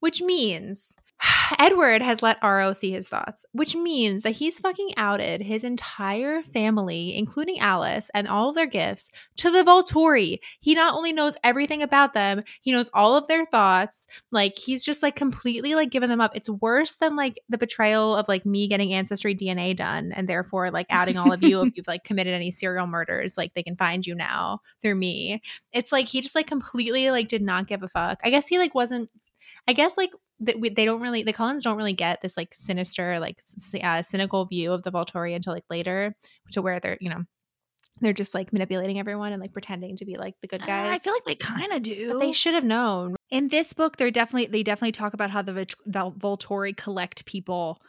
Which 0.00 0.20
means 0.20 0.94
Edward 1.58 2.02
has 2.02 2.22
let 2.22 2.40
Aro 2.40 2.74
see 2.74 2.90
his 2.90 3.08
thoughts, 3.08 3.44
which 3.52 3.74
means 3.76 4.22
that 4.22 4.30
he's 4.30 4.58
fucking 4.58 4.92
outed 4.96 5.42
his 5.42 5.64
entire 5.64 6.42
family, 6.42 7.14
including 7.16 7.60
Alice 7.60 8.10
and 8.14 8.26
all 8.26 8.48
of 8.48 8.54
their 8.54 8.66
gifts, 8.66 9.10
to 9.36 9.50
the 9.50 9.62
Volturi. 9.62 10.38
He 10.60 10.74
not 10.74 10.94
only 10.94 11.12
knows 11.12 11.36
everything 11.44 11.82
about 11.82 12.14
them, 12.14 12.42
he 12.62 12.72
knows 12.72 12.90
all 12.92 13.16
of 13.16 13.28
their 13.28 13.46
thoughts. 13.46 14.06
Like 14.30 14.56
he's 14.56 14.84
just 14.84 15.02
like 15.02 15.16
completely 15.16 15.74
like 15.74 15.90
given 15.90 16.10
them 16.10 16.20
up. 16.20 16.32
It's 16.34 16.50
worse 16.50 16.96
than 16.96 17.16
like 17.16 17.38
the 17.48 17.58
betrayal 17.58 18.16
of 18.16 18.28
like 18.28 18.44
me 18.44 18.68
getting 18.68 18.92
ancestry 18.92 19.34
DNA 19.34 19.76
done 19.76 20.12
and 20.12 20.28
therefore 20.28 20.70
like 20.70 20.86
outing 20.90 21.16
all 21.16 21.32
of 21.32 21.42
you 21.42 21.62
if 21.62 21.72
you've 21.76 21.88
like 21.88 22.04
committed 22.04 22.34
any 22.34 22.50
serial 22.50 22.86
murders. 22.86 23.36
Like 23.36 23.54
they 23.54 23.62
can 23.62 23.76
find 23.76 24.06
you 24.06 24.14
now 24.14 24.60
through 24.80 24.96
me. 24.96 25.42
It's 25.72 25.92
like 25.92 26.06
he 26.06 26.20
just 26.20 26.34
like 26.34 26.46
completely 26.46 27.10
like 27.10 27.28
did 27.28 27.42
not 27.42 27.68
give 27.68 27.82
a 27.82 27.88
fuck. 27.88 28.20
I 28.24 28.30
guess 28.30 28.48
he 28.48 28.58
like 28.58 28.74
wasn't 28.74 29.10
I 29.68 29.72
guess 29.72 29.96
like 29.96 30.12
they, 30.40 30.54
they 30.54 30.84
don't 30.84 31.00
really 31.00 31.22
the 31.22 31.32
Cullens 31.32 31.62
don't 31.62 31.76
really 31.76 31.92
get 31.92 32.20
this 32.22 32.36
like 32.36 32.54
sinister 32.54 33.18
like 33.20 33.38
uh, 33.82 34.02
cynical 34.02 34.44
view 34.46 34.72
of 34.72 34.82
the 34.82 34.92
Volturi 34.92 35.34
until 35.34 35.52
like 35.52 35.64
later 35.70 36.14
to 36.50 36.62
where 36.62 36.80
they're 36.80 36.98
you 37.00 37.10
know 37.10 37.24
they're 38.00 38.12
just 38.12 38.34
like 38.34 38.52
manipulating 38.52 38.98
everyone 38.98 39.32
and 39.32 39.40
like 39.40 39.52
pretending 39.52 39.96
to 39.96 40.04
be 40.04 40.16
like 40.16 40.34
the 40.40 40.48
good 40.48 40.60
guys. 40.66 40.90
I 40.90 40.98
feel 40.98 41.12
like 41.12 41.24
they 41.24 41.36
kind 41.36 41.72
of 41.72 41.82
do. 41.82 42.12
But 42.12 42.20
they 42.20 42.32
should 42.32 42.54
have 42.54 42.64
known. 42.64 43.14
In 43.30 43.48
this 43.48 43.72
book, 43.72 43.96
they're 43.96 44.10
definitely 44.10 44.46
they 44.46 44.62
definitely 44.62 44.92
talk 44.92 45.14
about 45.14 45.30
how 45.30 45.42
the, 45.42 45.52
the 45.52 46.10
Volturi 46.10 46.76
collect 46.76 47.24
people 47.26 47.80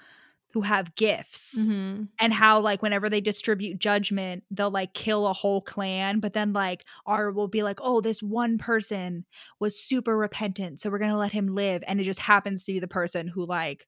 who 0.54 0.62
have 0.62 0.96
gifts 0.96 1.58
mm-hmm. 1.60 2.04
and 2.20 2.34
how 2.34 2.60
like 2.60 2.82
whenever 2.82 3.10
they 3.10 3.22
distribute 3.22 3.80
judgment 3.80 4.44
they'll 4.52 4.72
like 4.72 4.94
kill 4.94 5.28
a 5.28 5.34
whole 5.34 5.62
clan 5.62 6.20
but 6.20 6.34
then 6.34 6.54
like 6.54 6.86
Aro 7.08 7.34
will 7.34 7.48
be 7.48 7.64
like 7.64 7.80
oh 7.82 8.02
this 8.02 8.22
one 8.22 8.58
person 8.58 9.26
was 9.60 9.80
super 9.80 10.16
repentant 10.18 10.80
so 10.80 10.90
we're 10.90 11.00
gonna 11.00 11.18
let 11.18 11.32
him 11.32 11.48
live 11.56 11.84
and 11.88 12.00
it 12.00 12.04
just 12.04 12.20
happens 12.20 12.64
to 12.66 12.74
be 12.74 12.80
the 12.80 12.88
person 12.88 13.28
who 13.28 13.46
like 13.46 13.88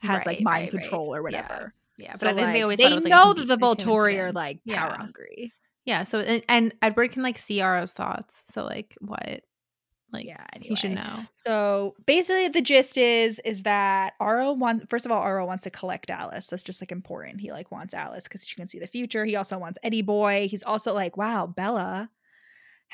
has 0.00 0.18
Right, 0.18 0.26
like 0.26 0.40
mind 0.42 0.62
right, 0.62 0.70
control 0.70 1.14
or 1.14 1.22
whatever 1.22 1.72
Yeah, 1.96 2.12
but 2.12 2.20
so, 2.20 2.26
I 2.28 2.34
think 2.34 2.46
like, 2.46 2.54
they 2.54 2.62
always 2.62 2.78
they 2.78 2.92
was, 2.92 3.04
like, 3.04 3.10
know 3.10 3.32
that 3.32 3.46
the. 3.46 3.56
Volturi 3.56 4.18
are 4.18 4.32
like 4.32 4.58
power 4.66 4.90
Yeah. 4.90 4.96
hungry 4.96 5.52
Yeah, 5.86 6.02
so 6.04 6.18
and, 6.20 6.42
and 6.48 6.74
Edward 6.82 7.12
can 7.12 7.22
like 7.22 7.38
see 7.38 7.58
Aro's 7.60 7.92
thoughts. 7.92 8.42
So 8.46 8.64
like 8.64 8.96
what? 9.00 9.42
Like 10.14 10.26
yeah 10.26 10.44
anyway. 10.54 10.68
he 10.68 10.76
should 10.76 10.92
know. 10.92 11.24
So 11.32 11.94
basically, 12.06 12.48
the 12.48 12.62
gist 12.62 12.96
is 12.96 13.40
is 13.44 13.64
that 13.64 14.14
Aro 14.20 14.56
wants. 14.56 14.86
First 14.88 15.04
of 15.04 15.12
all, 15.12 15.22
Aro 15.22 15.46
wants 15.46 15.64
to 15.64 15.70
collect 15.70 16.10
Alice. 16.10 16.46
That's 16.46 16.62
just 16.62 16.80
like 16.80 16.92
important. 16.92 17.40
He 17.40 17.52
like 17.52 17.70
wants 17.70 17.92
Alice 17.92 18.24
because 18.24 18.46
she 18.46 18.56
can 18.56 18.68
see 18.68 18.78
the 18.78 18.86
future. 18.86 19.24
He 19.24 19.36
also 19.36 19.58
wants 19.58 19.78
Eddie 19.82 20.02
Boy. 20.02 20.48
He's 20.48 20.62
also 20.62 20.94
like, 20.94 21.16
wow, 21.16 21.46
Bella 21.46 22.10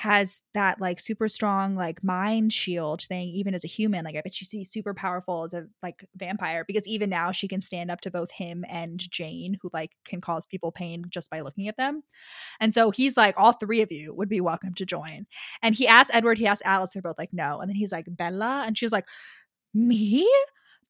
has 0.01 0.41
that 0.55 0.81
like 0.81 0.99
super 0.99 1.29
strong 1.29 1.77
like 1.77 2.03
mind 2.03 2.51
shield 2.53 3.03
thing 3.03 3.29
even 3.29 3.55
as 3.55 3.65
a 3.65 3.69
human 3.69 4.03
like 4.03 4.17
i 4.17 4.23
bet 4.23 4.35
she's 4.35 4.71
super 4.71 4.95
powerful 4.95 5.45
as 5.45 5.53
a 5.53 5.67
like 5.83 6.07
vampire 6.17 6.65
because 6.67 6.87
even 6.87 7.11
now 7.11 7.31
she 7.31 7.47
can 7.47 7.61
stand 7.61 7.91
up 7.91 8.01
to 8.01 8.11
both 8.11 8.31
him 8.31 8.65
and 8.71 8.99
jane 9.11 9.59
who 9.61 9.69
like 9.75 9.91
can 10.07 10.21
cause 10.23 10.47
people 10.47 10.73
pain 10.73 11.05
just 11.11 11.29
by 11.31 11.41
looking 11.41 11.69
at 11.69 11.77
them. 11.77 12.03
And 12.61 12.73
so 12.73 12.91
he's 12.91 13.17
like 13.17 13.35
all 13.37 13.53
three 13.53 13.83
of 13.83 13.93
you 13.93 14.15
would 14.15 14.29
be 14.29 14.41
welcome 14.41 14.73
to 14.75 14.87
join. 14.87 15.27
And 15.63 15.75
he 15.75 15.87
asked 15.87 16.11
edward 16.15 16.39
he 16.39 16.47
asked 16.47 16.63
alice 16.65 16.91
they're 16.93 17.03
both 17.03 17.19
like 17.19 17.33
no. 17.33 17.61
And 17.61 17.69
then 17.69 17.77
he's 17.77 17.93
like 17.93 18.07
bella? 18.09 18.65
And 18.67 18.79
she's 18.79 18.93
like 18.93 19.05
me 19.75 20.27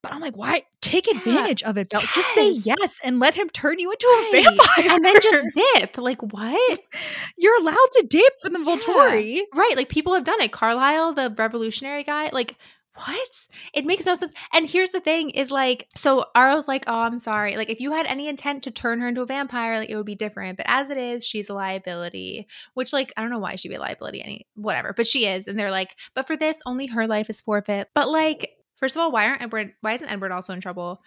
but 0.03 0.13
i'm 0.13 0.21
like 0.21 0.37
why 0.37 0.63
take 0.81 1.07
Yeah. 1.07 1.19
advantage 1.19 1.63
of 1.63 1.77
it 1.77 1.89
Bella. 1.91 2.05
just 2.15 2.35
say 2.35 2.51
Yes. 2.51 2.65
yes 2.67 2.99
and 3.05 3.19
let 3.21 3.35
him 3.35 3.49
turn 3.51 3.79
you 3.79 3.91
into 3.91 4.07
a 4.07 4.33
vampire 4.43 4.91
And 4.97 5.05
then 5.05 5.17
just 5.23 5.49
dip. 5.55 5.99
Like 5.99 6.23
what? 6.33 6.81
you're 7.39 7.59
allowed 7.61 7.77
to 7.93 8.07
dip 8.09 8.33
in 8.45 8.53
the 8.53 8.59
volturi 8.61 9.41
Right. 9.55 9.77
Like 9.77 9.89
people 9.89 10.15
have 10.15 10.25
done 10.25 10.41
it. 10.41 10.53
Carlisle, 10.53 11.15
the 11.15 11.35
revolutionary 11.37 12.03
guy, 12.05 12.31
like 12.33 12.57
what? 12.97 13.29
It 13.73 13.87
makes 13.87 14.05
no 14.05 14.15
sense. 14.15 14.33
And 14.53 14.69
here's 14.69 14.91
the 14.91 15.01
thing 15.01 15.31
is 15.31 15.51
like, 15.51 15.87
so 15.97 16.25
Aro's 16.35 16.67
like, 16.69 16.85
oh, 16.87 17.01
I'm 17.01 17.19
sorry. 17.21 17.57
Like, 17.57 17.71
if 17.71 17.81
you 17.81 17.93
had 17.93 18.05
any 18.07 18.29
intent 18.29 18.65
to 18.65 18.71
turn 18.71 19.01
her 19.01 19.09
into 19.09 19.23
a 19.23 19.27
vampire, 19.27 19.79
like 19.79 19.89
it 19.89 19.97
would 19.97 20.05
be 20.05 20.17
different. 20.17 20.57
But 20.59 20.67
as 20.69 20.91
it 20.91 20.99
is, 20.99 21.25
she's 21.25 21.49
a 21.49 21.55
liability, 21.55 22.47
which, 22.75 22.93
like, 22.93 23.13
I 23.17 23.23
don't 23.23 23.31
know 23.31 23.39
why 23.39 23.55
she'd 23.55 23.69
be 23.69 23.77
a 23.77 23.81
liability, 23.81 24.23
any 24.23 24.47
whatever, 24.55 24.93
but 24.93 25.07
she 25.07 25.25
is. 25.27 25.47
And 25.47 25.59
they're 25.59 25.71
like, 25.71 25.97
but 26.15 26.27
for 26.27 26.37
this, 26.37 26.61
only 26.67 26.87
her 26.87 27.07
life 27.07 27.31
is 27.31 27.41
forfeit. 27.41 27.89
But 27.95 28.11
like, 28.11 28.51
first 28.81 28.97
of 28.97 29.01
all, 29.03 29.13
why 29.13 29.27
aren't 29.27 29.43
Edward, 29.43 29.75
why 29.81 29.95
isn't 29.95 30.09
Edward 30.09 30.33
also 30.33 30.53
in 30.53 30.61
trouble? 30.61 31.03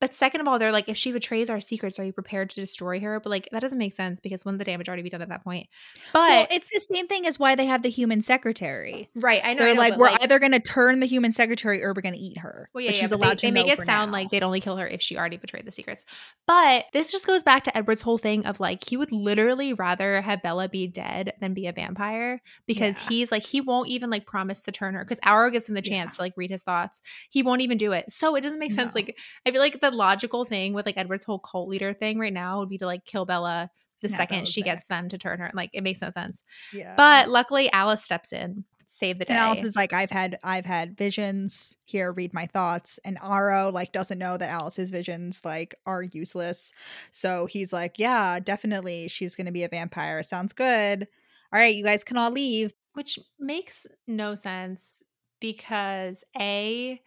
But 0.00 0.14
second 0.14 0.40
of 0.40 0.48
all, 0.48 0.58
they're 0.58 0.72
like, 0.72 0.88
if 0.88 0.96
she 0.96 1.12
betrays 1.12 1.50
our 1.50 1.60
secrets, 1.60 1.98
are 1.98 2.04
you 2.04 2.12
prepared 2.12 2.50
to 2.50 2.56
destroy 2.60 3.00
her? 3.00 3.20
But 3.20 3.30
like, 3.30 3.48
that 3.52 3.60
doesn't 3.60 3.78
make 3.78 3.94
sense 3.94 4.18
because 4.20 4.44
wouldn't 4.44 4.58
the 4.58 4.64
damage 4.64 4.88
already 4.88 5.02
be 5.02 5.10
done 5.10 5.22
at 5.22 5.28
that 5.28 5.44
point? 5.44 5.68
But 6.12 6.18
well, 6.30 6.46
it's 6.50 6.70
the 6.72 6.80
same 6.80 7.06
thing 7.06 7.26
as 7.26 7.38
why 7.38 7.54
they 7.54 7.66
have 7.66 7.82
the 7.82 7.90
human 7.90 8.22
secretary. 8.22 9.08
right, 9.14 9.40
I 9.44 9.52
know. 9.54 9.60
They're 9.60 9.68
I 9.70 9.72
know, 9.74 9.80
like, 9.80 9.96
we're 9.96 10.16
either 10.20 10.38
going 10.38 10.52
to 10.52 10.60
turn 10.60 11.00
the 11.00 11.06
human 11.06 11.32
secretary 11.32 11.82
or 11.82 11.92
we're 11.92 12.00
going 12.02 12.14
to 12.14 12.20
eat 12.20 12.38
her. 12.38 12.66
Well, 12.72 12.82
yeah, 12.82 12.90
but 12.90 12.94
yeah, 12.96 13.00
she's 13.02 13.12
allowed 13.12 13.30
they, 13.32 13.36
to 13.36 13.46
they 13.46 13.50
make 13.50 13.68
it 13.68 13.82
sound 13.82 14.10
now. 14.10 14.18
like 14.18 14.30
they'd 14.30 14.42
only 14.42 14.60
kill 14.60 14.76
her 14.78 14.88
if 14.88 15.02
she 15.02 15.18
already 15.18 15.36
betrayed 15.36 15.66
the 15.66 15.70
secrets. 15.70 16.04
But 16.46 16.86
this 16.92 17.12
just 17.12 17.26
goes 17.26 17.42
back 17.42 17.64
to 17.64 17.76
Edward's 17.76 18.00
whole 18.02 18.18
thing 18.18 18.46
of 18.46 18.58
like 18.58 18.88
he 18.88 18.96
would 18.96 19.12
literally 19.12 19.72
rather 19.74 20.20
have 20.22 20.42
Bella 20.42 20.68
be 20.68 20.86
dead 20.86 21.34
than 21.40 21.54
be 21.54 21.66
a 21.66 21.72
vampire 21.72 22.40
because 22.66 23.00
Yeah. 23.02 23.08
he's 23.10 23.30
like 23.30 23.42
he 23.42 23.60
won't 23.60 23.88
even 23.88 24.08
like 24.10 24.26
promise 24.26 24.62
to 24.62 24.72
turn 24.72 24.94
her 24.94 25.04
because 25.04 25.20
Aro 25.20 25.52
gives 25.52 25.68
him 25.68 25.74
the 25.74 25.82
chance 25.82 26.16
to 26.16 26.22
like 26.22 26.32
read 26.36 26.50
his 26.50 26.62
thoughts. 26.62 27.00
He 27.28 27.42
won't 27.42 27.60
even 27.60 27.76
do 27.76 27.92
it. 27.92 28.10
So 28.10 28.34
it 28.34 28.40
doesn't 28.40 28.58
make 28.58 28.72
sense. 28.72 28.94
No. 28.94 29.00
Like 29.00 29.18
I 29.46 29.50
feel 29.50 29.60
like 29.60 29.80
the 29.80 29.89
logical 29.90 30.44
thing 30.44 30.72
with 30.72 30.86
like 30.86 30.96
Edward's 30.96 31.24
whole 31.24 31.38
cult 31.38 31.68
leader 31.68 31.92
thing 31.94 32.18
right 32.18 32.32
now 32.32 32.58
would 32.60 32.68
be 32.68 32.78
to 32.78 32.86
like 32.86 33.04
kill 33.04 33.24
Bella 33.24 33.70
the 34.00 34.08
Snap 34.08 34.20
second 34.20 34.48
she 34.48 34.62
back. 34.62 34.74
gets 34.76 34.86
them 34.86 35.08
to 35.10 35.18
turn 35.18 35.38
her. 35.40 35.50
Like 35.52 35.70
it 35.72 35.82
makes 35.82 36.00
no 36.00 36.10
sense. 36.10 36.42
yeah. 36.72 36.94
But 36.96 37.28
luckily 37.28 37.70
Alice 37.70 38.02
steps 38.02 38.32
in, 38.32 38.64
save 38.86 39.18
the 39.18 39.26
day. 39.26 39.34
and 39.34 39.38
Alice 39.40 39.62
is 39.62 39.76
like, 39.76 39.92
I've 39.92 40.10
had 40.10 40.38
I've 40.42 40.64
had 40.64 40.96
visions. 40.96 41.76
Here, 41.84 42.10
read 42.10 42.32
my 42.32 42.46
thoughts. 42.46 42.98
And 43.04 43.18
Aro 43.20 43.70
like 43.72 43.92
doesn't 43.92 44.18
know 44.18 44.36
that 44.38 44.48
Alice's 44.48 44.90
visions 44.90 45.42
like 45.44 45.74
are 45.84 46.02
useless. 46.02 46.72
So 47.10 47.44
he's 47.46 47.72
like, 47.74 47.98
Yeah, 47.98 48.40
definitely 48.40 49.08
she's 49.08 49.34
gonna 49.36 49.52
be 49.52 49.64
a 49.64 49.68
vampire. 49.68 50.22
Sounds 50.22 50.54
good. 50.54 51.06
All 51.52 51.60
right, 51.60 51.74
you 51.74 51.84
guys 51.84 52.02
can 52.04 52.16
all 52.16 52.30
leave. 52.30 52.72
which 52.94 53.18
makes 53.38 53.86
no 54.06 54.34
sense 54.34 55.02
because 55.40 56.24
a 56.38 57.00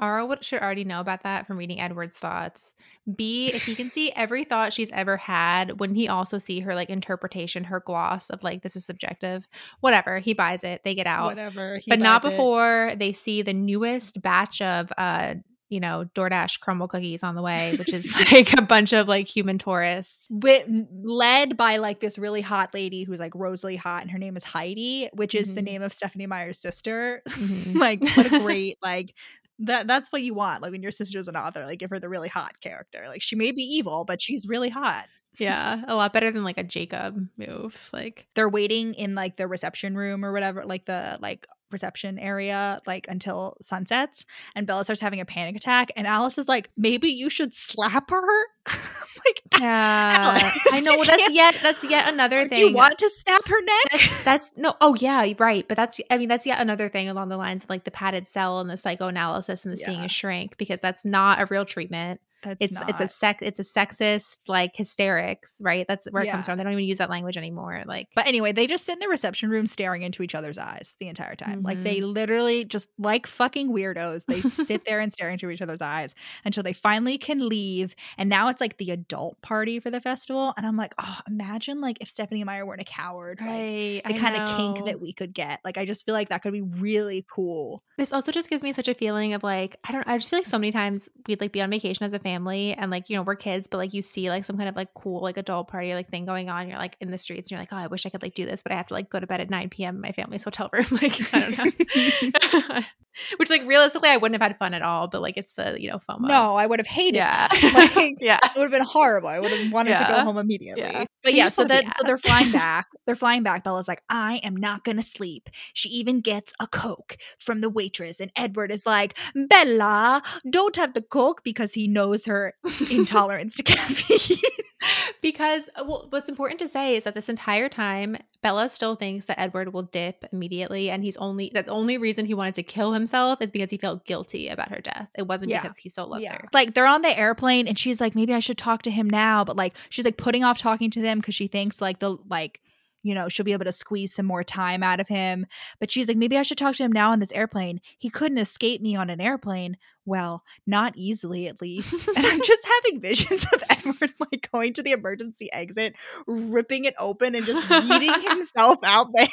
Would, 0.00 0.44
should 0.44 0.62
already 0.62 0.84
know 0.84 1.00
about 1.00 1.22
that 1.24 1.46
from 1.46 1.56
reading 1.58 1.80
Edward's 1.80 2.16
thoughts. 2.18 2.72
B, 3.16 3.50
if 3.54 3.64
he 3.64 3.74
can 3.74 3.88
see 3.90 4.12
every 4.12 4.44
thought 4.44 4.72
she's 4.72 4.90
ever 4.92 5.16
had, 5.16 5.80
wouldn't 5.80 5.96
he 5.98 6.08
also 6.08 6.36
see 6.38 6.60
her 6.60 6.74
like 6.74 6.90
interpretation, 6.90 7.64
her 7.64 7.80
gloss 7.80 8.28
of 8.30 8.42
like 8.42 8.62
this 8.62 8.76
is 8.76 8.84
subjective? 8.84 9.48
Whatever, 9.80 10.18
he 10.18 10.34
buys 10.34 10.62
it. 10.64 10.82
They 10.84 10.94
get 10.94 11.06
out, 11.06 11.26
Whatever. 11.26 11.80
but 11.88 11.98
not 11.98 12.22
buys 12.22 12.32
it. 12.32 12.36
before 12.36 12.92
they 12.96 13.12
see 13.12 13.42
the 13.42 13.54
newest 13.54 14.20
batch 14.20 14.60
of 14.60 14.92
uh 14.98 15.34
you 15.70 15.80
know 15.80 16.06
DoorDash 16.14 16.60
crumble 16.60 16.88
cookies 16.88 17.22
on 17.22 17.34
the 17.34 17.42
way, 17.42 17.74
which 17.76 17.92
is 17.92 18.10
like 18.32 18.54
a 18.58 18.62
bunch 18.62 18.94
of 18.94 19.06
like 19.06 19.26
human 19.26 19.58
tourists. 19.58 20.26
Wi- 20.28 20.64
led 21.02 21.58
by 21.58 21.76
like 21.76 22.00
this 22.00 22.16
really 22.18 22.40
hot 22.40 22.72
lady 22.72 23.04
who's 23.04 23.20
like 23.20 23.34
Rosalie 23.34 23.76
hot, 23.76 24.00
and 24.00 24.10
her 24.10 24.18
name 24.18 24.34
is 24.36 24.44
Heidi, 24.44 25.10
which 25.12 25.34
is 25.34 25.52
the 25.52 25.60
Mhm. 25.60 25.64
name 25.64 25.82
of 25.82 25.92
Stephenie 25.92 26.26
Meyer's 26.26 26.58
sister. 26.58 27.22
Mhm. 27.28 27.74
like, 27.78 28.02
what 28.16 28.32
a 28.32 28.38
great 28.38 28.78
like 28.82 29.14
that. 29.60 29.86
That's 29.86 30.10
what 30.12 30.22
you 30.22 30.34
want. 30.34 30.62
Like 30.62 30.72
when 30.72 30.82
your 30.82 30.92
sister's 30.92 31.28
an 31.28 31.36
author, 31.36 31.64
like 31.64 31.78
give 31.78 31.90
her 31.90 32.00
the 32.00 32.08
really 32.08 32.28
hot 32.28 32.60
character. 32.60 33.04
Like 33.08 33.22
she 33.22 33.36
may 33.36 33.52
be 33.52 33.62
evil, 33.62 34.04
but 34.04 34.20
she's 34.22 34.46
really 34.48 34.68
hot. 34.68 35.06
yeah, 35.38 35.82
a 35.86 35.94
lot 35.94 36.12
better 36.12 36.30
than 36.30 36.44
like 36.44 36.58
a 36.58 36.64
Jacob 36.64 37.28
move. 37.38 37.76
Like 37.92 38.26
They're 38.34 38.48
waiting 38.48 38.94
in 38.94 39.14
like 39.14 39.36
the 39.36 39.46
reception 39.46 39.96
room 39.96 40.24
or 40.24 40.32
whatever, 40.32 40.64
like 40.64 40.86
the 40.86 41.18
like 41.20 41.46
reception 41.70 42.18
area, 42.18 42.80
like 42.86 43.06
until 43.08 43.56
sunsets. 43.60 44.24
And 44.54 44.66
Bella 44.66 44.84
starts 44.84 45.00
having 45.00 45.20
a 45.20 45.24
panic 45.24 45.56
attack, 45.56 45.90
and 45.96 46.06
Alice 46.06 46.38
is 46.38 46.48
like, 46.48 46.70
maybe 46.76 47.08
you 47.10 47.30
should 47.30 47.54
slap 47.54 48.10
her. 48.10 48.44
like, 48.66 49.42
Yeah, 49.60 50.22
Alice, 50.24 50.66
I 50.72 50.80
know. 50.80 50.92
Well, 50.96 51.04
that's 51.04 51.22
can't- 51.22 51.34
yet 51.34 51.58
that's 51.62 51.82
yet 51.84 52.12
another 52.12 52.48
thing. 52.48 52.58
Do 52.58 52.60
you 52.68 52.74
want 52.74 52.96
to 52.98 53.10
snap 53.10 53.46
her 53.48 53.60
neck? 53.60 53.84
that's, 53.90 54.24
that's 54.24 54.52
no. 54.56 54.74
Oh 54.80 54.94
yeah, 54.98 55.32
right. 55.38 55.66
But 55.66 55.76
that's 55.76 56.00
I 56.10 56.18
mean 56.18 56.28
that's 56.28 56.46
yet 56.46 56.60
another 56.60 56.88
thing 56.88 57.08
along 57.08 57.28
the 57.28 57.36
lines 57.36 57.64
of 57.64 57.70
like 57.70 57.84
the 57.84 57.90
padded 57.90 58.28
cell 58.28 58.60
and 58.60 58.70
the 58.70 58.76
psychoanalysis 58.76 59.64
and 59.64 59.72
the 59.72 59.76
seeing 59.78 60.00
a 60.00 60.08
shrink 60.08 60.56
because 60.58 60.80
that's 60.80 61.04
not 61.04 61.40
a 61.40 61.46
real 61.46 61.64
treatment. 61.64 62.20
That's 62.42 62.56
It's 62.60 62.80
it's 62.88 63.00
a 63.00 63.08
sex 63.08 63.40
it's 63.42 63.58
a 63.58 63.62
sexist 63.62 64.48
like 64.48 64.76
hysterics, 64.76 65.60
right? 65.60 65.86
That's 65.88 66.06
where 66.10 66.22
it 66.22 66.30
comes 66.30 66.46
from. 66.46 66.58
They 66.58 66.64
don't 66.64 66.72
even 66.72 66.84
use 66.84 66.98
that 66.98 67.10
language 67.10 67.36
anymore. 67.36 67.82
Like 67.86 68.08
But 68.14 68.26
anyway, 68.26 68.52
they 68.52 68.66
just 68.66 68.84
sit 68.84 68.94
in 68.94 68.98
the 69.00 69.08
reception 69.08 69.50
room 69.50 69.66
staring 69.66 70.02
into 70.02 70.22
each 70.22 70.34
other's 70.34 70.58
eyes 70.58 70.94
the 71.00 71.08
entire 71.08 71.34
time. 71.34 71.62
Like 71.62 71.82
they 71.82 71.96
mm-hmm. 71.96 72.12
literally 72.12 72.64
just 72.64 72.88
like 72.98 73.26
fucking 73.26 73.70
weirdos. 73.70 74.24
They 74.26 74.40
sit 74.40 74.84
there 74.84 75.00
and 75.00 75.12
stare 75.12 75.30
into 75.30 75.50
each 75.50 75.62
other's 75.62 75.82
eyes 75.82 76.14
until 76.44 76.62
they 76.62 76.72
finally 76.72 77.18
can 77.18 77.48
leave. 77.48 77.94
And 78.16 78.28
now 78.28 78.48
it's 78.48 78.60
like 78.60 78.78
the 78.78 78.90
adult 78.90 79.40
party 79.42 79.80
for 79.80 79.90
the 79.90 80.00
festival. 80.00 80.54
And 80.56 80.66
I'm 80.66 80.76
like, 80.76 80.94
oh, 80.98 81.18
imagine 81.28 81.80
like 81.80 81.98
if 82.00 82.08
Stephenie 82.08 82.44
Meyer 82.44 82.64
weren't 82.64 82.82
a 82.82 82.84
coward. 82.84 83.38
Like 83.40 83.48
right, 83.48 84.02
the 84.06 84.14
kind 84.14 84.36
of 84.36 84.56
kink 84.56 84.86
that 84.86 85.00
we 85.00 85.12
could 85.12 85.34
get. 85.34 85.60
Like 85.64 85.76
I 85.76 85.84
just 85.84 86.06
feel 86.06 86.14
like 86.14 86.28
that 86.28 86.42
could 86.42 86.52
be 86.52 86.62
really 86.62 87.26
cool. 87.28 87.82
This 87.96 88.12
also 88.12 88.30
just 88.30 88.48
gives 88.48 88.62
me 88.62 88.72
such 88.72 88.88
a 88.88 88.94
feeling 88.94 89.34
of 89.34 89.42
like 89.42 89.76
I 89.82 89.92
don't 89.92 90.06
I 90.06 90.16
just 90.16 90.30
feel 90.30 90.38
like 90.38 90.46
so 90.46 90.58
many 90.58 90.70
times 90.70 91.08
we'd 91.26 91.40
like 91.40 91.52
be 91.52 91.60
on 91.60 91.70
vacation 91.70 92.06
as 92.06 92.12
a 92.12 92.18
family 92.18 92.27
and 92.28 92.90
like, 92.90 93.10
you 93.10 93.16
know, 93.16 93.22
we're 93.22 93.36
kids, 93.36 93.68
but 93.68 93.78
like 93.78 93.94
you 93.94 94.02
see 94.02 94.30
like 94.30 94.44
some 94.44 94.56
kind 94.56 94.68
of 94.68 94.76
like 94.76 94.92
cool 94.94 95.22
like 95.22 95.36
adult 95.36 95.68
party 95.68 95.92
or 95.92 95.94
like 95.94 96.08
thing 96.08 96.24
going 96.26 96.48
on. 96.50 96.68
You're 96.68 96.78
like 96.78 96.96
in 97.00 97.10
the 97.10 97.18
streets 97.18 97.46
and 97.48 97.52
you're 97.52 97.60
like, 97.60 97.72
oh, 97.72 97.76
I 97.76 97.86
wish 97.86 98.06
I 98.06 98.10
could 98.10 98.22
like 98.22 98.34
do 98.34 98.44
this, 98.46 98.62
but 98.62 98.72
I 98.72 98.76
have 98.76 98.86
to 98.88 98.94
like 98.94 99.10
go 99.10 99.20
to 99.20 99.26
bed 99.26 99.40
at 99.40 99.50
9 99.50 99.68
p.m. 99.70 99.96
in 99.96 100.00
my 100.00 100.12
family's 100.12 100.44
hotel 100.44 100.68
room. 100.72 100.86
like, 101.02 101.34
I 101.34 101.40
don't 101.40 102.72
know. 102.72 102.80
Which 103.38 103.50
like 103.50 103.66
realistically 103.66 104.10
I 104.10 104.16
wouldn't 104.16 104.40
have 104.40 104.48
had 104.48 104.58
fun 104.58 104.74
at 104.74 104.82
all, 104.82 105.08
but 105.08 105.20
like 105.20 105.36
it's 105.36 105.52
the, 105.52 105.76
you 105.80 105.90
know, 105.90 105.98
FOMO. 106.08 106.28
No, 106.28 106.54
I 106.54 106.66
would 106.66 106.78
have 106.78 106.86
hated 106.86 107.16
Yeah. 107.16 107.48
that. 107.48 107.92
Like, 107.98 108.16
yeah. 108.20 108.38
it 108.44 108.52
would 108.56 108.62
have 108.62 108.70
been 108.70 108.84
horrible. 108.84 109.28
I 109.28 109.40
would 109.40 109.50
have 109.50 109.72
wanted 109.72 109.98
to 109.98 110.04
go 110.04 110.20
home 110.20 110.38
immediately. 110.38 110.82
Yeah. 110.82 111.04
But 111.24 111.34
yeah, 111.34 111.48
so 111.48 111.64
then 111.64 111.84
so 111.96 112.04
they're 112.04 112.18
flying 112.18 112.52
back. 112.52 112.86
They're 113.06 113.16
flying 113.16 113.42
back. 113.42 113.64
Bella's 113.64 113.88
like, 113.88 114.02
I 114.08 114.36
am 114.44 114.54
not 114.54 114.84
gonna 114.84 115.02
sleep. 115.02 115.48
She 115.72 115.88
even 115.88 116.20
gets 116.20 116.52
a 116.60 116.68
Coke 116.68 117.16
from 117.38 117.60
the 117.60 117.68
waitress. 117.68 118.20
And 118.20 118.30
Edward 118.36 118.70
is 118.70 118.86
like, 118.86 119.16
Bella, 119.34 120.22
don't 120.48 120.76
have 120.76 120.94
the 120.94 121.02
Coke 121.02 121.42
because 121.42 121.72
he 121.74 121.88
knows 121.88 122.17
her 122.26 122.54
intolerance 122.90 123.56
to 123.56 123.62
caffeine. 123.62 124.38
because 125.22 125.68
uh, 125.76 125.84
well, 125.86 126.06
what's 126.10 126.28
important 126.28 126.58
to 126.60 126.68
say 126.68 126.96
is 126.96 127.04
that 127.04 127.14
this 127.14 127.28
entire 127.28 127.68
time 127.68 128.16
Bella 128.42 128.68
still 128.68 128.94
thinks 128.94 129.24
that 129.24 129.38
Edward 129.38 129.72
will 129.72 129.82
dip 129.82 130.24
immediately 130.32 130.90
and 130.90 131.02
he's 131.02 131.16
only 131.16 131.50
that 131.54 131.66
the 131.66 131.72
only 131.72 131.98
reason 131.98 132.24
he 132.26 132.34
wanted 132.34 132.54
to 132.54 132.62
kill 132.62 132.92
himself 132.92 133.42
is 133.42 133.50
because 133.50 133.70
he 133.70 133.76
felt 133.78 134.04
guilty 134.04 134.48
about 134.48 134.70
her 134.70 134.80
death. 134.80 135.08
It 135.16 135.26
wasn't 135.26 135.50
Yeah. 135.50 135.62
because 135.62 135.78
he 135.78 135.88
still 135.88 136.06
loves 136.06 136.28
her. 136.28 136.48
Like 136.52 136.74
they're 136.74 136.86
on 136.86 137.02
the 137.02 137.18
airplane 137.18 137.66
and 137.66 137.78
she's 137.78 138.00
like, 138.00 138.14
maybe 138.14 138.32
I 138.32 138.38
should 138.38 138.58
talk 138.58 138.82
to 138.82 138.90
him 138.90 139.10
now. 139.10 139.42
But 139.44 139.56
like 139.56 139.74
she's 139.90 140.04
like 140.04 140.16
putting 140.16 140.44
off 140.44 140.58
talking 140.58 140.90
to 140.92 141.02
them 141.02 141.18
because 141.18 141.34
she 141.34 141.48
thinks 141.48 141.80
like 141.80 141.98
the 141.98 142.16
like, 142.28 142.60
you 143.02 143.14
know, 143.14 143.28
she'll 143.28 143.44
be 143.44 143.52
able 143.52 143.64
to 143.64 143.72
squeeze 143.72 144.14
some 144.14 144.26
more 144.26 144.44
time 144.44 144.82
out 144.82 145.00
of 145.00 145.08
him. 145.08 145.46
But 145.78 145.90
she's 145.90 146.08
like, 146.08 146.16
maybe 146.16 146.36
I 146.36 146.42
should 146.42 146.58
talk 146.58 146.76
to 146.76 146.82
him 146.82 146.92
now 146.92 147.12
on 147.12 147.20
this 147.20 147.32
airplane. 147.32 147.80
He 147.98 148.10
couldn't 148.10 148.38
escape 148.38 148.80
me 148.80 148.96
on 148.96 149.10
an 149.10 149.20
airplane. 149.20 149.76
Well, 150.04 150.42
not 150.66 150.94
easily 150.96 151.48
at 151.48 151.60
least. 151.60 152.08
and 152.08 152.26
I'm 152.26 152.40
just 152.44 152.66
having 152.66 153.00
visions 153.00 153.44
of 153.52 153.62
Edward 153.70 154.14
like 154.20 154.48
going 154.50 154.72
to 154.74 154.82
the 154.82 154.92
emergency 154.92 155.48
exit, 155.52 155.94
ripping 156.26 156.84
it 156.86 156.94
open 156.98 157.34
and 157.34 157.44
just 157.46 157.66
yeeting 157.68 158.22
himself 158.30 158.78
out 158.84 159.08
there. 159.12 159.28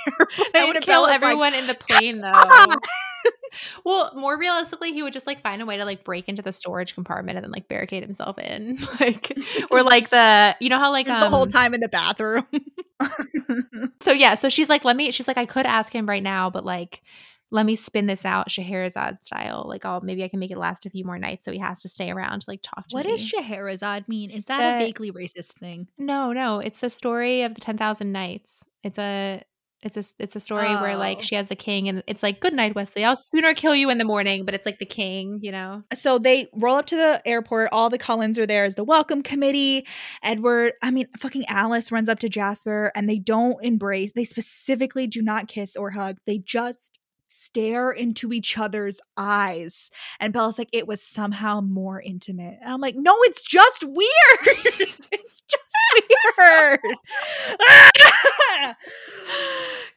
That 0.53 0.67
would 0.67 0.81
kill 0.81 1.05
everyone 1.05 1.53
in 1.53 1.67
the 1.67 1.75
plane 1.75 2.19
though. 2.21 2.33
well, 3.85 4.11
more 4.15 4.37
realistically, 4.37 4.91
he 4.93 5.01
would 5.03 5.13
just 5.13 5.27
like 5.27 5.41
find 5.41 5.61
a 5.61 5.65
way 5.65 5.77
to 5.77 5.85
like 5.85 6.03
break 6.03 6.27
into 6.29 6.41
the 6.41 6.51
storage 6.53 6.93
compartment 6.93 7.37
and 7.37 7.43
then 7.43 7.51
like 7.51 7.67
barricade 7.67 8.03
himself 8.03 8.37
in. 8.39 8.77
like 8.99 9.37
or 9.71 9.81
like 9.83 10.09
the 10.09 10.55
you 10.59 10.69
know 10.69 10.79
how 10.79 10.91
like 10.91 11.05
the 11.07 11.29
whole 11.29 11.43
um, 11.43 11.47
time 11.49 11.73
in 11.73 11.79
the 11.81 11.89
bathroom. 11.89 12.45
So 14.01 14.11
yeah, 14.11 14.35
so 14.35 14.49
she's 14.49 14.69
like, 14.69 14.85
let 14.85 14.95
me. 14.95 15.11
She's 15.11 15.27
like, 15.27 15.37
I 15.37 15.45
could 15.45 15.65
ask 15.65 15.93
him 15.93 16.07
right 16.07 16.23
now, 16.23 16.49
but 16.49 16.63
like, 16.63 17.01
let 17.51 17.65
me 17.65 17.75
spin 17.75 18.05
this 18.07 18.25
out 18.25 18.49
Scheherazade 18.51 19.23
style. 19.23 19.65
Like, 19.67 19.85
I'll 19.85 20.01
maybe 20.01 20.23
I 20.23 20.27
can 20.27 20.39
make 20.39 20.51
it 20.51 20.57
last 20.57 20.85
a 20.85 20.89
few 20.89 21.03
more 21.05 21.17
nights, 21.19 21.45
so 21.45 21.51
he 21.51 21.59
has 21.59 21.81
to 21.81 21.89
stay 21.89 22.11
around 22.11 22.41
to 22.41 22.45
like 22.49 22.61
talk 22.61 22.87
to 22.87 22.95
What 22.95 23.05
me. 23.05 23.11
does 23.11 23.21
Scheherazade 23.25 24.07
mean? 24.07 24.31
Is 24.31 24.45
that 24.45 24.57
That- 24.59 24.81
a 24.81 24.85
vaguely 24.85 25.11
racist 25.11 25.53
thing? 25.59 25.87
no, 25.97 26.31
no, 26.33 26.59
it's 26.59 26.79
the 26.79 26.89
story 26.89 27.41
of 27.43 27.55
the 27.55 27.61
ten 27.61 27.77
thousand 27.77 28.11
nights. 28.11 28.63
It's 28.83 28.97
a. 28.97 29.41
It's 29.85 29.97
a 29.97 30.03
it's 30.19 30.35
a 30.35 30.39
story 30.39 30.75
where 30.75 30.97
like 30.97 31.19
Oh. 31.19 31.21
she 31.21 31.35
has 31.35 31.47
the 31.47 31.55
king 31.55 31.87
and 31.87 32.03
it's 32.07 32.23
like 32.23 32.39
good 32.39 32.53
night 32.53 32.73
Wesley 32.75 33.05
I'll 33.05 33.15
sooner 33.15 33.53
kill 33.53 33.75
you 33.75 33.89
in 33.91 33.99
the 33.99 34.03
morning 34.03 34.43
but 34.43 34.53
it's 34.55 34.65
like 34.65 34.79
the 34.79 34.85
king 34.85 35.39
you 35.43 35.51
know 35.51 35.83
uh, 35.91 35.95
So 35.95 36.17
they 36.17 36.47
roll 36.53 36.75
up 36.75 36.87
to 36.87 36.95
the 36.95 37.21
airport. 37.25 37.69
All 37.71 37.89
the 37.91 37.99
Cullens 37.99 38.39
are 38.39 38.47
there 38.47 38.65
as 38.65 38.75
the 38.75 38.83
welcome 38.83 39.21
committee. 39.21 39.85
Edward, 40.23 40.73
I 40.81 40.89
mean, 40.91 41.07
fucking 41.19 41.45
Alice 41.47 41.91
runs 41.91 42.09
up 42.09 42.19
to 42.19 42.29
Jasper 42.29 42.91
and 42.95 43.07
they 43.09 43.19
don't 43.19 43.63
embrace. 43.63 44.11
They 44.13 44.23
specifically 44.23 45.05
do 45.07 45.21
not 45.21 45.47
kiss 45.47 45.75
or 45.75 45.91
hug. 45.91 46.17
They 46.25 46.39
just 46.39 46.97
stare 47.35 47.91
into 47.91 48.31
each 48.33 48.57
other's 48.57 48.99
eyes. 49.17 49.91
And 50.19 50.33
Bella's 50.33 50.57
like, 50.57 50.69
it 50.71 50.87
was 50.87 51.01
somehow 51.01 51.61
more 51.61 52.01
intimate. 52.01 52.57
And 52.61 52.73
I'm 52.73 52.81
like, 52.81 52.95
no, 52.95 53.15
it's 53.21 53.43
just 53.43 53.83
weird. 53.83 54.07
it's 54.45 55.43
just 55.47 55.65
weird. 56.37 56.79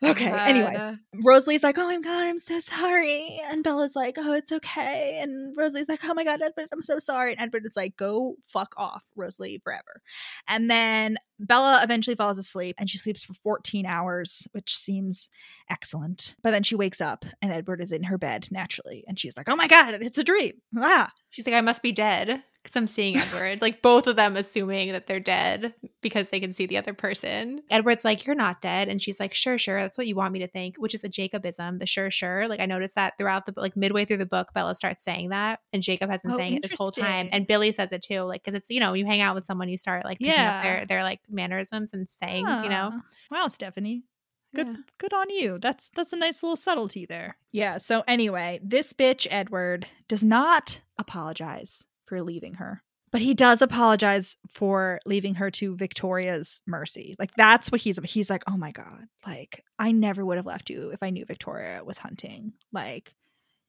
Okay. 0.04 0.30
Anyway, 0.30 0.72
God. 0.74 0.98
Rosalie's 1.24 1.62
like, 1.62 1.78
oh 1.78 1.86
my 1.86 2.00
god, 2.00 2.26
I'm 2.26 2.38
so 2.38 2.58
sorry. 2.58 3.40
And 3.44 3.64
Bella's 3.64 3.96
like, 3.96 4.16
oh, 4.18 4.32
it's 4.32 4.52
okay. 4.52 5.18
And 5.22 5.54
Rosalie's 5.56 5.88
like, 5.88 6.00
oh 6.04 6.14
my 6.14 6.24
god, 6.24 6.40
Edward, 6.42 6.68
I'm 6.72 6.82
so 6.82 6.98
sorry. 6.98 7.32
And 7.32 7.40
Edward 7.40 7.66
is 7.66 7.76
like, 7.76 7.96
go 7.96 8.36
fuck 8.42 8.74
off, 8.76 9.02
Rosalie, 9.16 9.60
forever. 9.62 10.02
And 10.46 10.70
then 10.70 11.16
Bella 11.40 11.80
eventually 11.82 12.16
falls 12.16 12.38
asleep 12.38 12.76
and 12.78 12.88
she 12.88 12.98
sleeps 12.98 13.24
for 13.24 13.34
14 13.34 13.86
hours, 13.86 14.46
which 14.52 14.76
seems 14.76 15.28
excellent. 15.70 16.34
But 16.42 16.50
then 16.52 16.62
she 16.62 16.76
wakes 16.76 17.00
up 17.00 17.24
and 17.42 17.52
Edward 17.52 17.80
is 17.80 17.92
in 17.92 18.04
her 18.04 18.18
bed 18.18 18.48
naturally. 18.50 19.04
And 19.06 19.18
she's 19.18 19.36
like, 19.36 19.48
oh 19.48 19.56
my 19.56 19.68
god, 19.68 19.94
it's 20.00 20.18
a 20.18 20.24
dream. 20.24 20.54
Ah. 20.76 21.10
She's 21.30 21.46
like, 21.46 21.56
I 21.56 21.60
must 21.60 21.82
be 21.82 21.92
dead 21.92 22.42
because 22.68 22.80
I'm 22.80 22.86
seeing 22.86 23.16
Edward. 23.16 23.60
like 23.62 23.82
both 23.82 24.06
of 24.06 24.16
them 24.16 24.36
assuming 24.36 24.92
that 24.92 25.06
they're 25.06 25.20
dead 25.20 25.74
because 26.02 26.28
they 26.28 26.38
can 26.40 26.52
see 26.52 26.66
the 26.66 26.76
other 26.76 26.92
person. 26.94 27.62
Edward's 27.70 28.04
like, 28.04 28.26
You're 28.26 28.34
not 28.36 28.60
dead. 28.60 28.88
And 28.88 29.00
she's 29.02 29.18
like, 29.18 29.34
Sure, 29.34 29.58
sure. 29.58 29.80
That's 29.80 29.96
what 29.98 30.06
you 30.06 30.14
want 30.14 30.32
me 30.32 30.38
to 30.40 30.46
think, 30.48 30.76
which 30.76 30.94
is 30.94 31.02
a 31.04 31.08
Jacobism, 31.08 31.78
the 31.78 31.86
sure, 31.86 32.10
sure. 32.10 32.46
Like 32.48 32.60
I 32.60 32.66
noticed 32.66 32.94
that 32.94 33.14
throughout 33.18 33.46
the 33.46 33.54
like 33.56 33.76
midway 33.76 34.04
through 34.04 34.18
the 34.18 34.26
book, 34.26 34.52
Bella 34.54 34.74
starts 34.74 35.02
saying 35.04 35.30
that. 35.30 35.60
And 35.72 35.82
Jacob 35.82 36.10
has 36.10 36.22
been 36.22 36.32
Oh, 36.32 36.36
saying 36.36 36.54
it 36.54 36.62
this 36.62 36.72
whole 36.74 36.90
time. 36.90 37.28
And 37.32 37.46
Billy 37.46 37.72
says 37.72 37.92
it 37.92 38.02
too. 38.02 38.20
Like, 38.22 38.44
cause 38.44 38.54
it's, 38.54 38.70
you 38.70 38.80
know, 38.80 38.92
you 38.92 39.06
hang 39.06 39.20
out 39.20 39.34
with 39.34 39.46
someone, 39.46 39.68
you 39.68 39.78
start 39.78 40.04
like 40.04 40.18
picking 40.18 40.32
Yeah. 40.34 40.56
up 40.58 40.62
their 40.62 40.86
their 40.86 41.02
like 41.02 41.20
mannerisms 41.28 41.92
and 41.94 42.08
sayings, 42.08 42.62
you 42.62 42.68
know? 42.68 42.90
Ah. 42.92 43.00
Wow, 43.30 43.46
Stephenie. 43.46 44.04
Good 44.54 44.66
Yeah. 44.66 44.74
good 44.98 45.12
on 45.12 45.28
you. 45.30 45.58
That's 45.58 45.90
that's 45.94 46.12
a 46.12 46.16
nice 46.16 46.42
little 46.42 46.56
subtlety 46.56 47.04
there. 47.04 47.36
Yeah, 47.52 47.76
so 47.78 48.02
anyway, 48.08 48.60
this 48.62 48.92
bitch 48.94 49.26
Edward 49.30 49.86
does 50.08 50.22
not 50.22 50.80
apologize 50.98 51.86
for 52.08 52.22
leaving 52.22 52.54
her. 52.54 52.82
But 53.10 53.22
he 53.22 53.32
does 53.32 53.62
apologize 53.62 54.36
for 54.50 55.00
leaving 55.06 55.36
her 55.36 55.50
to 55.52 55.76
Victoria's 55.76 56.62
mercy. 56.66 57.16
Like 57.18 57.30
that's 57.36 57.72
what 57.72 57.80
he's 57.80 57.98
he's 58.04 58.28
like, 58.28 58.42
"Oh 58.46 58.56
my 58.56 58.70
god. 58.70 59.06
Like 59.26 59.64
I 59.78 59.92
never 59.92 60.24
would 60.26 60.36
have 60.36 60.46
left 60.46 60.68
you 60.68 60.90
if 60.90 61.02
I 61.02 61.10
knew 61.10 61.24
Victoria 61.24 61.82
was 61.84 61.98
hunting." 61.98 62.52
Like 62.72 63.14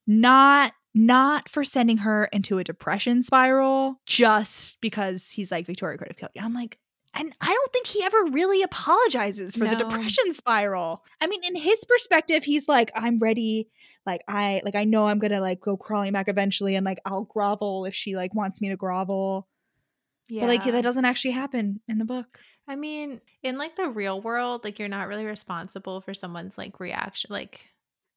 not 0.05 0.73
not 0.93 1.47
for 1.47 1.63
sending 1.63 1.97
her 1.97 2.25
into 2.25 2.57
a 2.57 2.63
depression 2.63 3.23
spiral 3.23 4.01
just 4.05 4.81
because 4.81 5.29
he's 5.29 5.51
like 5.51 5.65
Victoria 5.65 5.97
could 5.97 6.07
have 6.09 6.17
killed 6.17 6.31
you. 6.33 6.41
I'm 6.41 6.53
like 6.53 6.79
and 7.13 7.33
I 7.41 7.51
don't 7.51 7.73
think 7.73 7.87
he 7.87 8.03
ever 8.03 8.25
really 8.31 8.61
apologizes 8.61 9.55
for 9.55 9.65
the 9.65 9.75
depression 9.75 10.31
spiral. 10.31 11.03
I 11.19 11.27
mean, 11.27 11.43
in 11.43 11.55
his 11.55 11.83
perspective, 11.85 12.43
he's 12.43 12.67
like, 12.67 12.91
I'm 12.95 13.19
ready. 13.19 13.69
Like, 14.05 14.21
I 14.27 14.61
like 14.63 14.75
I 14.75 14.85
know 14.85 15.07
I'm 15.07 15.19
gonna 15.19 15.41
like 15.41 15.59
go 15.59 15.75
crawling 15.75 16.13
back 16.13 16.29
eventually 16.29 16.75
and 16.75 16.85
like 16.85 16.99
I'll 17.05 17.23
grovel 17.23 17.85
if 17.85 17.95
she 17.95 18.15
like 18.15 18.35
wants 18.35 18.61
me 18.61 18.69
to 18.69 18.75
grovel. 18.75 19.47
Yeah. 20.27 20.41
But 20.41 20.49
like 20.49 20.63
that 20.65 20.83
doesn't 20.83 21.05
actually 21.05 21.31
happen 21.31 21.81
in 21.87 21.97
the 21.97 22.05
book. 22.05 22.39
I 22.67 22.75
mean, 22.75 23.19
in 23.41 23.57
like 23.57 23.75
the 23.75 23.89
real 23.89 24.21
world, 24.21 24.63
like 24.63 24.77
you're 24.77 24.87
not 24.87 25.07
really 25.07 25.25
responsible 25.25 26.01
for 26.01 26.13
someone's 26.13 26.57
like 26.57 26.79
reaction. 26.79 27.29
Like 27.31 27.67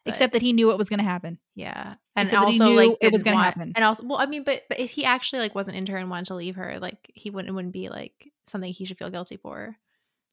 but- 0.05 0.11
Except 0.11 0.33
that 0.33 0.43
he 0.43 0.53
knew 0.53 0.71
it 0.71 0.79
was 0.79 0.89
gonna 0.89 1.03
happen. 1.03 1.39
Yeah, 1.55 1.95
and 2.17 2.29
he 2.29 2.35
also 2.37 2.65
knew 2.65 2.75
like 2.77 2.97
it 3.01 3.13
was 3.13 3.23
gonna 3.23 3.43
happen. 3.43 3.73
And 3.77 3.85
also, 3.85 4.05
well, 4.05 4.19
I 4.19 4.27
mean, 4.27 4.43
but 4.45 4.63
but 4.69 4.79
if 4.79 4.91
he 4.91 5.05
actually 5.05 5.41
like 5.41 5.55
wasn't 5.55 5.77
into 5.77 5.93
her 5.93 5.99
and 5.99 6.11
wanted 6.11 6.27
to 6.27 6.35
leave 6.35 6.57
her, 6.57 6.79
like 6.81 7.11
he 7.15 7.31
wouldn't 7.31 7.49
it 7.51 7.53
wouldn't 7.55 7.73
be 7.73 7.89
like 7.89 8.33
something 8.47 8.73
he 8.73 8.85
should 8.85 8.99
feel 8.99 9.11
guilty 9.11 9.37
for. 9.37 9.77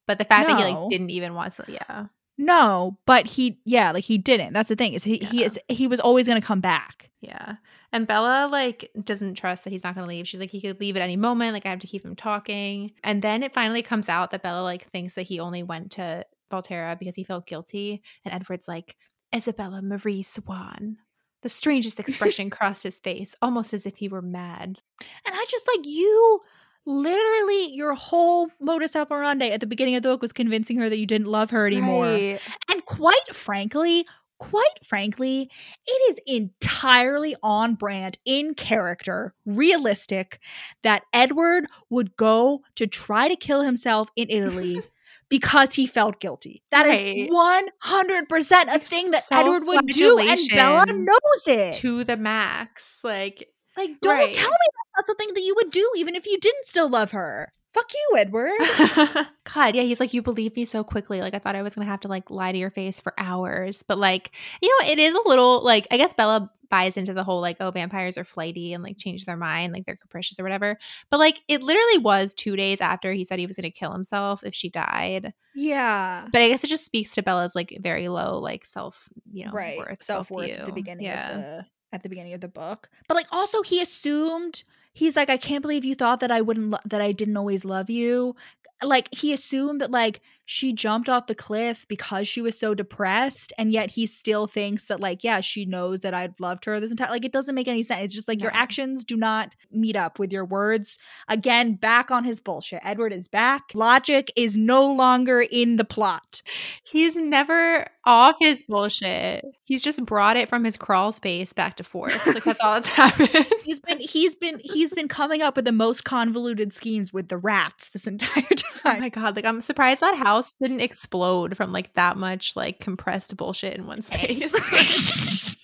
But 0.08 0.18
the 0.18 0.26
fact 0.26 0.48
that 0.48 0.58
he 0.58 0.64
like 0.64 0.90
didn't 0.90 1.12
even 1.12 1.36
want 1.36 1.52
to, 1.54 1.66
yeah, 1.68 2.06
No, 2.38 2.98
but 3.06 3.28
he 3.28 3.60
yeah, 3.66 3.92
like 3.92 4.04
he 4.04 4.18
didn't. 4.18 4.54
That's 4.54 4.70
the 4.70 4.76
thing. 4.76 4.94
Is 4.94 5.04
he 5.04 5.18
he 5.18 5.44
is 5.44 5.60
he 5.68 5.86
was 5.88 6.00
always 6.00 6.28
gonna 6.28 6.42
come 6.42 6.62
back. 6.62 7.10
yeah. 7.22 7.56
And 7.92 8.06
Bella 8.06 8.48
like 8.52 8.92
doesn't 9.04 9.34
trust 9.34 9.64
that 9.64 9.72
he's 9.72 9.84
not 9.84 9.96
going 9.96 10.06
to 10.06 10.08
leave. 10.08 10.28
She's 10.28 10.40
like, 10.40 10.52
he 10.52 10.62
could 10.62 10.80
leave 10.80 10.96
at 10.96 11.02
any 11.02 11.16
moment. 11.16 11.54
Like 11.54 11.66
I 11.66 11.72
have 11.72 11.80
to 11.80 11.88
keep 11.88 12.06
him 12.06 12.16
talking. 12.16 12.92
And 13.04 13.20
then 13.20 13.42
it 13.42 13.52
finally 13.52 13.82
comes 13.82 14.08
out 14.10 14.30
that 14.30 14.44
Bella 14.44 14.62
like 14.62 14.88
thinks 14.92 15.16
that 15.16 15.24
he 15.24 15.40
only 15.40 15.64
went 15.64 15.94
to 15.94 16.24
Volterra 16.52 17.00
because 17.00 17.16
he 17.16 17.24
felt 17.24 17.48
guilty. 17.48 18.04
And 18.24 18.32
Edward's 18.32 18.68
like, 18.68 18.96
Isabella 19.36 19.82
Marie 19.82 20.24
Swan. 20.24 20.98
The 21.42 21.50
strangest 21.50 22.00
expression 22.00 22.50
crossed 22.52 22.84
his 22.84 23.00
face, 23.00 23.36
almost 23.42 23.74
as 23.74 23.86
if 23.86 23.98
he 23.98 24.08
were 24.08 24.22
mad. 24.22 24.82
And 25.26 25.36
I 25.36 25.46
just 25.50 25.68
like 25.68 25.86
you 25.86 26.42
literally 26.86 27.72
your 27.74 27.94
whole 27.94 28.50
modus 28.60 28.96
operandi 28.96 29.52
at 29.52 29.60
the 29.60 29.68
beginning 29.68 29.96
of 29.96 30.04
the 30.04 30.10
book 30.10 30.22
was 30.22 30.34
convincing 30.34 30.78
her 30.78 30.90
that 30.90 30.98
you 30.98 31.06
didn't 31.06 31.28
love 31.28 31.52
her 31.52 31.68
anymore. 31.68 32.06
Right. 32.06 32.40
And 32.70 32.84
quite 32.86 33.34
frankly, 33.34 34.06
quite 34.40 34.84
frankly, 34.84 35.52
it 35.86 36.12
is 36.12 36.20
entirely 36.26 37.36
on 37.44 37.76
brand, 37.76 38.18
in 38.26 38.56
character, 38.56 39.34
realistic 39.46 40.40
that 40.84 41.04
Edward 41.14 41.66
would 41.90 42.16
go 42.18 42.62
to 42.76 42.88
try 42.88 43.28
to 43.28 43.36
kill 43.36 43.62
himself 43.62 44.10
in 44.16 44.30
Italy 44.30 44.82
because 45.30 45.76
he 45.76 45.86
felt 45.88 46.20
guilty. 46.20 46.64
That 46.72 46.86
is 46.86 47.02
Right. 47.02 47.30
100% 47.30 48.76
a 48.76 48.80
thing 48.80 49.12
that 49.12 49.24
Edward 49.32 49.66
would 49.68 49.86
do 49.86 50.18
and 50.18 50.40
Bella 50.52 50.86
knows 50.88 51.48
it. 51.48 51.76
to 51.76 52.04
the 52.04 52.18
max. 52.18 53.00
Like, 53.04 53.50
like 53.78 54.00
don't 54.02 54.14
right. 54.14 54.34
tell 54.34 54.50
me 54.50 54.58
that's 54.58 54.98
not 54.98 55.06
something 55.06 55.34
that 55.36 55.42
you 55.42 55.54
would 55.56 55.72
do 55.72 55.90
even 55.96 56.16
if 56.16 56.26
you 56.26 56.38
didn't 56.40 56.66
still 56.66 56.90
love 56.90 57.12
her. 57.12 57.54
Fuck 57.74 57.92
you, 57.94 58.18
Edward. 58.18 58.52
God, 59.54 59.76
yeah, 59.76 59.84
he's 59.84 60.00
like, 60.00 60.14
you 60.14 60.22
believed 60.22 60.56
me 60.56 60.66
so 60.66 60.84
quickly. 60.84 61.22
Like, 61.22 61.34
I 61.34 61.40
thought 61.40 61.56
I 61.56 61.62
was 61.62 61.76
gonna 61.76 61.88
have 61.88 62.02
to 62.02 62.08
like 62.08 62.30
lie 62.30 62.52
to 62.52 62.58
your 62.58 62.72
face 62.72 63.00
for 63.00 63.14
hours. 63.18 63.84
But 63.84 63.98
like, 63.98 64.32
you 64.62 64.70
know, 64.70 64.92
it 64.92 65.00
is 65.00 65.14
a 65.14 65.28
little 65.28 65.64
like 65.64 65.88
I 65.92 65.98
guess 65.98 66.14
Bella 66.14 66.52
buys 66.70 66.98
into 66.98 67.14
the 67.14 67.24
whole 67.24 67.42
like, 67.42 67.58
oh, 67.60 67.72
vampires 67.72 68.16
are 68.16 68.24
flighty 68.24 68.74
and 68.74 68.84
like 68.84 68.96
change 69.00 69.26
their 69.26 69.36
mind, 69.38 69.74
like 69.74 69.86
they're 69.88 69.96
capricious 69.96 70.40
or 70.40 70.44
whatever. 70.44 70.78
But 71.10 71.20
like, 71.20 71.42
it 71.48 71.64
literally 71.64 71.98
was 71.98 72.36
two 72.36 72.56
days 72.56 72.80
after 72.80 73.12
he 73.12 73.24
said 73.24 73.40
he 73.40 73.48
was 73.48 73.56
gonna 73.56 73.72
kill 73.72 73.92
himself 73.92 74.44
if 74.44 74.54
she 74.54 74.70
died. 74.70 75.34
yeah. 75.56 76.28
But 76.32 76.42
I 76.42 76.50
guess 76.50 76.64
it 76.64 76.68
just 76.70 76.86
speaks 76.86 77.16
to 77.16 77.24
Bella's 77.24 77.56
like 77.56 77.76
very 77.82 78.08
low 78.08 78.38
like 78.40 78.66
self, 78.66 79.10
you 79.32 79.46
know, 79.46 79.52
right. 79.52 79.78
worth, 79.80 80.04
Self 80.04 80.30
worth 80.30 80.50
at 80.50 80.66
the 80.68 80.72
beginning 80.72 81.06
Yeah. 81.06 81.32
of 81.32 81.42
the 81.42 81.66
at 81.92 82.04
the 82.04 82.10
beginning 82.10 82.34
of 82.36 82.42
the 82.42 82.48
book. 82.48 82.88
But 83.08 83.16
like 83.16 83.26
also 83.32 83.64
he 83.64 83.82
assumed 83.82 84.64
he's 85.00 85.16
like, 85.16 85.30
I 85.30 85.38
can't 85.38 85.62
believe 85.62 85.86
you 85.86 85.96
thought 85.96 86.20
that 86.20 86.32
I 86.32 86.42
wouldn't 86.42 86.70
lo- 86.72 86.80
that 86.86 87.02
I 87.02 87.12
didn't 87.14 87.38
always 87.38 87.64
love 87.66 87.90
you. 87.90 88.36
Like 88.84 89.08
he 89.14 89.34
assumed 89.34 89.82
that 89.82 89.92
like 89.92 90.22
she 90.52 90.74
jumped 90.74 91.08
off 91.08 91.28
the 91.28 91.36
cliff 91.36 91.86
because 91.88 92.28
she 92.28 92.42
was 92.42 92.58
so 92.60 92.74
depressed, 92.74 93.54
and 93.60 93.72
yet 93.72 93.92
he 93.92 94.08
still 94.08 94.48
thinks 94.48 94.86
that 94.86 95.00
like, 95.00 95.24
yeah, 95.24 95.42
she 95.42 95.64
knows 95.64 96.02
that 96.02 96.16
I've 96.16 96.34
loved 96.40 96.66
her 96.66 96.80
this 96.80 96.90
entire 96.90 97.12
like 97.12 97.24
it 97.24 97.32
doesn't 97.32 97.54
make 97.54 97.68
any 97.68 97.84
sense. 97.84 98.06
It's 98.06 98.16
just 98.16 98.28
like 98.28 98.42
your 98.42 98.52
actions 98.52 99.04
do 99.04 99.16
not 99.16 99.56
meet 99.72 99.96
up 99.96 100.18
with 100.18 100.32
your 100.32 100.44
words. 100.46 100.98
Again, 101.28 101.76
back 101.76 102.10
on 102.10 102.24
his 102.24 102.40
bullshit. 102.40 102.80
Edward 102.84 103.14
is 103.14 103.28
back. 103.28 103.62
Logic 103.76 104.32
is 104.36 104.58
no 104.58 104.92
longer 104.92 105.40
in 105.40 105.76
the 105.76 105.86
plot. 105.86 106.42
He's 106.84 107.16
never 107.16 107.86
off 108.04 108.36
his 108.40 108.64
bullshit. 108.64 109.46
He's 109.66 109.84
just 109.84 110.04
brought 110.04 110.36
it 110.36 110.50
from 110.50 110.64
his 110.64 110.78
crawl 110.78 111.12
space 111.12 111.54
back 111.54 111.78
to 111.78 111.84
Forks. 111.84 112.26
Like 112.26 112.44
that's 112.44 112.60
all 112.60 112.74
that's 112.74 112.88
happened. 113.04 113.46
he's 113.64 113.80
been 113.82 114.00
he's 114.00 114.34
been 114.34 114.60
he's 114.64 114.96
been 114.96 115.08
coming 115.08 115.44
up 115.44 115.56
with 115.56 115.66
the 115.66 115.72
most 115.72 116.06
convoluted 116.06 116.74
schemes 116.74 117.14
with 117.14 117.28
the 117.28 117.38
rats 117.38 117.90
this 117.92 118.08
entire 118.08 118.46
Oh 118.50 118.92
time. 118.92 119.02
my 119.02 119.10
god, 119.10 119.36
like 119.36 119.46
I'm 119.46 119.62
surprised 119.62 120.00
that 120.02 120.16
house 120.16 120.39
didn't 120.60 120.82
explode 120.82 121.56
from 121.56 121.72
like 121.72 121.94
that 121.94 122.18
much 122.18 122.56
like 122.56 122.80
compressed 122.80 123.36
bullshit 123.38 123.76
in 123.76 123.88
one 123.88 124.02
space. 124.04 124.54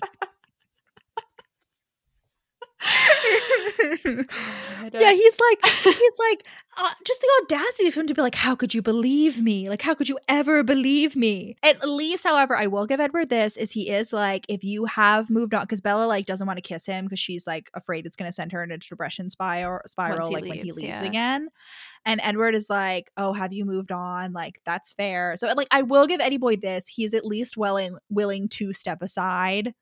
yeah, 4.94 5.14
he's 5.14 5.40
like 5.40 5.66
he's 5.84 6.18
like 6.20 6.46
uh, 6.78 6.92
just 7.06 7.22
the 7.22 7.28
audacity 7.44 7.88
of 7.88 7.94
him 7.94 8.08
to 8.08 8.14
be 8.14 8.22
like, 8.22 8.36
"How 8.36 8.56
could 8.56 8.74
you 8.74 8.82
believe 8.82 9.42
me? 9.42 9.70
Like, 9.70 9.82
how 9.82 9.94
could 9.94 10.10
you 10.10 10.20
ever 10.28 10.64
believe 10.64 11.16
me?" 11.16 11.56
At 11.64 11.88
least, 11.88 12.24
however, 12.24 12.56
I 12.56 12.68
will 12.68 12.86
give 12.86 13.00
Edward 13.00 13.30
this: 13.30 13.58
is 13.58 13.72
he 13.72 13.90
is 13.90 14.12
like, 14.12 14.46
if 14.50 14.64
you 14.64 14.86
have 14.86 15.30
moved 15.30 15.54
on, 15.54 15.64
because 15.64 15.82
Bella 15.82 16.06
like 16.06 16.26
doesn't 16.26 16.46
want 16.46 16.58
to 16.58 16.62
kiss 16.62 16.86
him 16.86 17.06
because 17.06 17.20
she's 17.20 17.48
like 17.48 17.70
afraid 17.74 18.06
it's 18.06 18.16
going 18.16 18.30
to 18.30 18.36
send 18.36 18.52
her 18.52 18.64
into 18.64 18.78
depression 18.78 19.30
spiral 19.30 19.80
spiral 19.86 20.32
like 20.32 20.44
when 20.44 20.54
he 20.54 20.64
leaves, 20.64 20.78
leaves 20.78 21.02
yeah. 21.02 21.04
again. 21.04 21.50
And 22.06 22.20
Edward 22.24 22.56
is 22.56 22.70
like, 22.70 23.12
"Oh, 23.18 23.34
have 23.34 23.54
you 23.54 23.66
moved 23.66 23.92
on? 23.92 24.34
Like, 24.34 24.60
that's 24.66 24.94
fair." 24.94 25.36
So, 25.38 25.52
like, 25.56 25.68
I 25.72 25.82
will 25.82 26.08
give 26.08 26.20
Eddie 26.20 26.38
Boy 26.38 26.56
this: 26.58 26.88
he's 26.88 27.14
at 27.14 27.26
least 27.26 27.58
willing 27.58 27.98
willing 28.10 28.50
to 28.50 28.74
step 28.74 29.02
aside. 29.02 29.74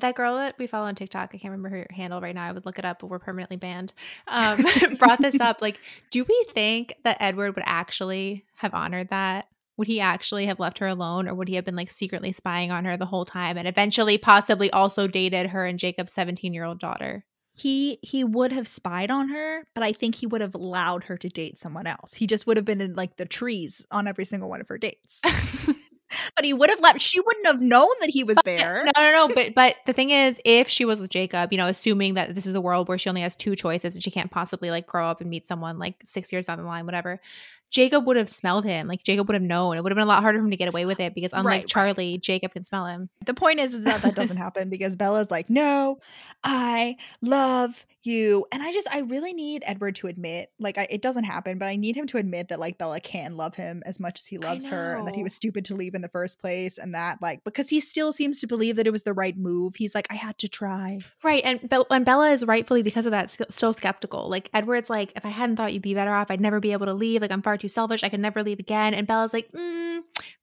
That 0.00 0.14
girl 0.14 0.36
that 0.36 0.56
we 0.58 0.66
follow 0.66 0.86
on 0.86 0.94
TikTok, 0.94 1.30
I 1.32 1.38
can't 1.38 1.52
remember 1.52 1.68
her 1.70 1.86
handle 1.90 2.20
right 2.20 2.34
now. 2.34 2.44
I 2.44 2.52
would 2.52 2.66
look 2.66 2.78
it 2.78 2.84
up, 2.84 3.00
but 3.00 3.08
we're 3.08 3.18
permanently 3.18 3.56
banned. 3.56 3.92
Um, 4.28 4.64
brought 4.98 5.20
this 5.20 5.40
up. 5.40 5.60
Like, 5.60 5.80
do 6.10 6.24
we 6.24 6.46
think 6.54 6.94
that 7.04 7.16
Edward 7.20 7.54
would 7.54 7.64
actually 7.66 8.44
have 8.56 8.74
honored 8.74 9.10
that? 9.10 9.48
Would 9.76 9.88
he 9.88 10.00
actually 10.00 10.46
have 10.46 10.58
left 10.58 10.78
her 10.78 10.86
alone, 10.86 11.28
or 11.28 11.34
would 11.34 11.48
he 11.48 11.56
have 11.56 11.64
been 11.64 11.76
like 11.76 11.90
secretly 11.90 12.32
spying 12.32 12.70
on 12.70 12.86
her 12.86 12.96
the 12.96 13.06
whole 13.06 13.26
time 13.26 13.58
and 13.58 13.68
eventually 13.68 14.16
possibly 14.16 14.70
also 14.70 15.06
dated 15.06 15.48
her 15.48 15.66
and 15.66 15.78
Jacob's 15.78 16.12
17 16.12 16.54
year 16.54 16.64
old 16.64 16.80
daughter? 16.80 17.24
he 17.56 17.98
he 18.02 18.22
would 18.22 18.52
have 18.52 18.68
spied 18.68 19.10
on 19.10 19.30
her 19.30 19.66
but 19.74 19.82
i 19.82 19.92
think 19.92 20.14
he 20.14 20.26
would 20.26 20.42
have 20.42 20.54
allowed 20.54 21.04
her 21.04 21.16
to 21.16 21.28
date 21.28 21.58
someone 21.58 21.86
else 21.86 22.12
he 22.12 22.26
just 22.26 22.46
would 22.46 22.56
have 22.56 22.66
been 22.66 22.82
in 22.82 22.94
like 22.94 23.16
the 23.16 23.24
trees 23.24 23.84
on 23.90 24.06
every 24.06 24.26
single 24.26 24.48
one 24.48 24.60
of 24.60 24.68
her 24.68 24.78
dates 24.78 25.22
but 26.34 26.44
he 26.44 26.52
would 26.52 26.70
have 26.70 26.80
left 26.80 27.00
she 27.00 27.20
wouldn't 27.20 27.46
have 27.46 27.60
known 27.60 27.88
that 28.00 28.10
he 28.10 28.22
was 28.24 28.38
there 28.44 28.84
No, 28.84 28.92
no, 28.96 29.12
no. 29.12 29.34
But 29.34 29.54
but 29.54 29.76
the 29.86 29.92
thing 29.92 30.10
is, 30.10 30.40
if 30.44 30.68
she 30.68 30.84
was 30.84 31.00
with 31.00 31.10
Jacob, 31.10 31.52
you 31.52 31.58
know, 31.58 31.66
assuming 31.66 32.14
that 32.14 32.34
this 32.34 32.46
is 32.46 32.54
a 32.54 32.60
world 32.60 32.88
where 32.88 32.98
she 32.98 33.08
only 33.08 33.22
has 33.22 33.34
two 33.36 33.56
choices 33.56 33.94
and 33.94 34.02
she 34.02 34.10
can't 34.10 34.30
possibly 34.30 34.70
like 34.70 34.86
grow 34.86 35.06
up 35.08 35.20
and 35.20 35.28
meet 35.30 35.46
someone 35.46 35.78
like 35.78 35.96
six 36.04 36.32
years 36.32 36.46
down 36.46 36.58
the 36.58 36.64
line, 36.64 36.84
whatever. 36.86 37.20
Jacob 37.68 38.06
would 38.06 38.16
have 38.16 38.30
smelled 38.30 38.64
him. 38.64 38.86
Like 38.86 39.02
Jacob 39.02 39.26
would 39.26 39.34
have 39.34 39.42
known. 39.42 39.76
It 39.76 39.82
would 39.82 39.90
have 39.90 39.96
been 39.96 40.04
a 40.04 40.08
lot 40.08 40.22
harder 40.22 40.38
for 40.38 40.44
him 40.44 40.52
to 40.52 40.56
get 40.56 40.68
away 40.68 40.86
with 40.86 41.00
it 41.00 41.14
because 41.14 41.32
unlike 41.32 41.44
Right, 41.44 41.58
right. 41.62 41.68
Charlie, 41.68 42.18
Jacob 42.18 42.52
can 42.52 42.62
smell 42.62 42.86
him. 42.86 43.08
the 43.24 43.34
point 43.34 43.58
is, 43.58 43.74
is 43.74 43.82
that 43.82 44.02
that 44.02 44.14
doesn't 44.14 44.36
happen 44.36 44.68
because 44.70 44.94
bella's 44.94 45.30
like 45.30 45.50
no 45.50 45.98
i 46.44 46.96
love 47.22 47.86
you 48.02 48.46
and 48.52 48.62
i 48.62 48.72
just 48.72 48.88
i 48.92 48.98
really 48.98 49.32
need 49.32 49.64
edward 49.66 49.94
to 49.96 50.06
admit 50.06 50.50
like 50.58 50.78
I, 50.78 50.86
it 50.90 51.02
doesn't 51.02 51.24
happen 51.24 51.58
but 51.58 51.66
i 51.66 51.76
need 51.76 51.96
him 51.96 52.06
to 52.08 52.18
admit 52.18 52.48
that 52.48 52.60
like 52.60 52.78
bella 52.78 53.00
can 53.00 53.36
love 53.36 53.54
him 53.54 53.82
as 53.84 53.98
much 53.98 54.20
as 54.20 54.26
he 54.26 54.38
loves 54.38 54.64
her 54.66 54.94
and 54.96 55.08
that 55.08 55.16
he 55.16 55.22
was 55.22 55.34
stupid 55.34 55.64
to 55.66 55.74
leave 55.74 55.94
in 55.94 56.02
the 56.02 56.08
first 56.08 56.38
place 56.40 56.78
and 56.78 56.94
that 56.94 57.20
like 57.20 57.42
because 57.44 57.68
he 57.68 57.80
still 57.80 58.12
seems 58.12 58.38
to 58.40 58.46
believe 58.46 58.76
that 58.76 58.86
it 58.86 58.92
was 58.92 59.02
the 59.02 59.12
right 59.12 59.36
move 59.36 59.74
he's 59.76 59.94
like 59.94 60.06
i 60.10 60.14
had 60.14 60.38
to 60.38 60.48
try 60.48 60.98
Right. 61.24 61.42
And, 61.44 61.60
Be- 61.68 61.82
and 61.90 62.04
Bella 62.04 62.30
is 62.30 62.44
rightfully, 62.44 62.82
because 62.82 63.06
of 63.06 63.12
that, 63.12 63.36
still 63.50 63.72
skeptical. 63.72 64.28
Like 64.28 64.48
Edward's 64.54 64.88
like, 64.88 65.12
if 65.16 65.24
I 65.24 65.30
hadn't 65.30 65.56
thought 65.56 65.72
you'd 65.72 65.82
be 65.82 65.94
better 65.94 66.12
off, 66.12 66.30
I'd 66.30 66.40
never 66.40 66.60
be 66.60 66.72
able 66.72 66.86
to 66.86 66.94
leave. 66.94 67.20
Like 67.20 67.32
I'm 67.32 67.42
far 67.42 67.56
too 67.56 67.68
selfish. 67.68 68.04
I 68.04 68.08
could 68.08 68.20
never 68.20 68.42
leave 68.42 68.60
again. 68.60 68.94
And 68.94 69.06
Bella's 69.06 69.32
like, 69.32 69.50
mm, 69.52 70.00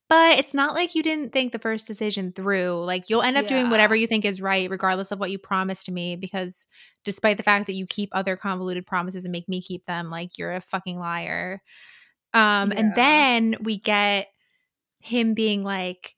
but 0.08 0.38
it's 0.38 0.54
not 0.54 0.74
like 0.74 0.94
you 0.94 1.02
didn't 1.02 1.32
think 1.32 1.52
the 1.52 1.58
first 1.58 1.86
decision 1.86 2.32
through. 2.32 2.84
Like 2.84 3.08
you'll 3.08 3.22
end 3.22 3.36
up 3.36 3.46
doing 3.46 3.70
whatever 3.70 3.94
you 3.96 4.06
think 4.06 4.24
is 4.24 4.40
right, 4.42 4.70
regardless 4.70 5.10
of 5.12 5.18
what 5.18 5.30
you 5.30 5.38
promised 5.38 5.86
to 5.86 5.92
me. 5.92 6.16
Because 6.16 6.66
despite 7.04 7.36
the 7.38 7.42
fact 7.42 7.66
that 7.66 7.74
you 7.74 7.86
keep 7.86 8.10
other 8.12 8.36
convoluted 8.36 8.86
promises 8.86 9.24
and 9.24 9.32
make 9.32 9.48
me 9.48 9.62
keep 9.62 9.84
them, 9.86 10.10
like 10.10 10.38
you're 10.38 10.52
a 10.54 10.60
fucking 10.60 10.98
liar. 10.98 11.62
Um, 12.34 12.72
Yeah. 12.72 12.78
and 12.80 12.94
then 12.94 13.56
we 13.62 13.78
get 13.78 14.28
him 15.00 15.34
being 15.34 15.62
like, 15.64 16.14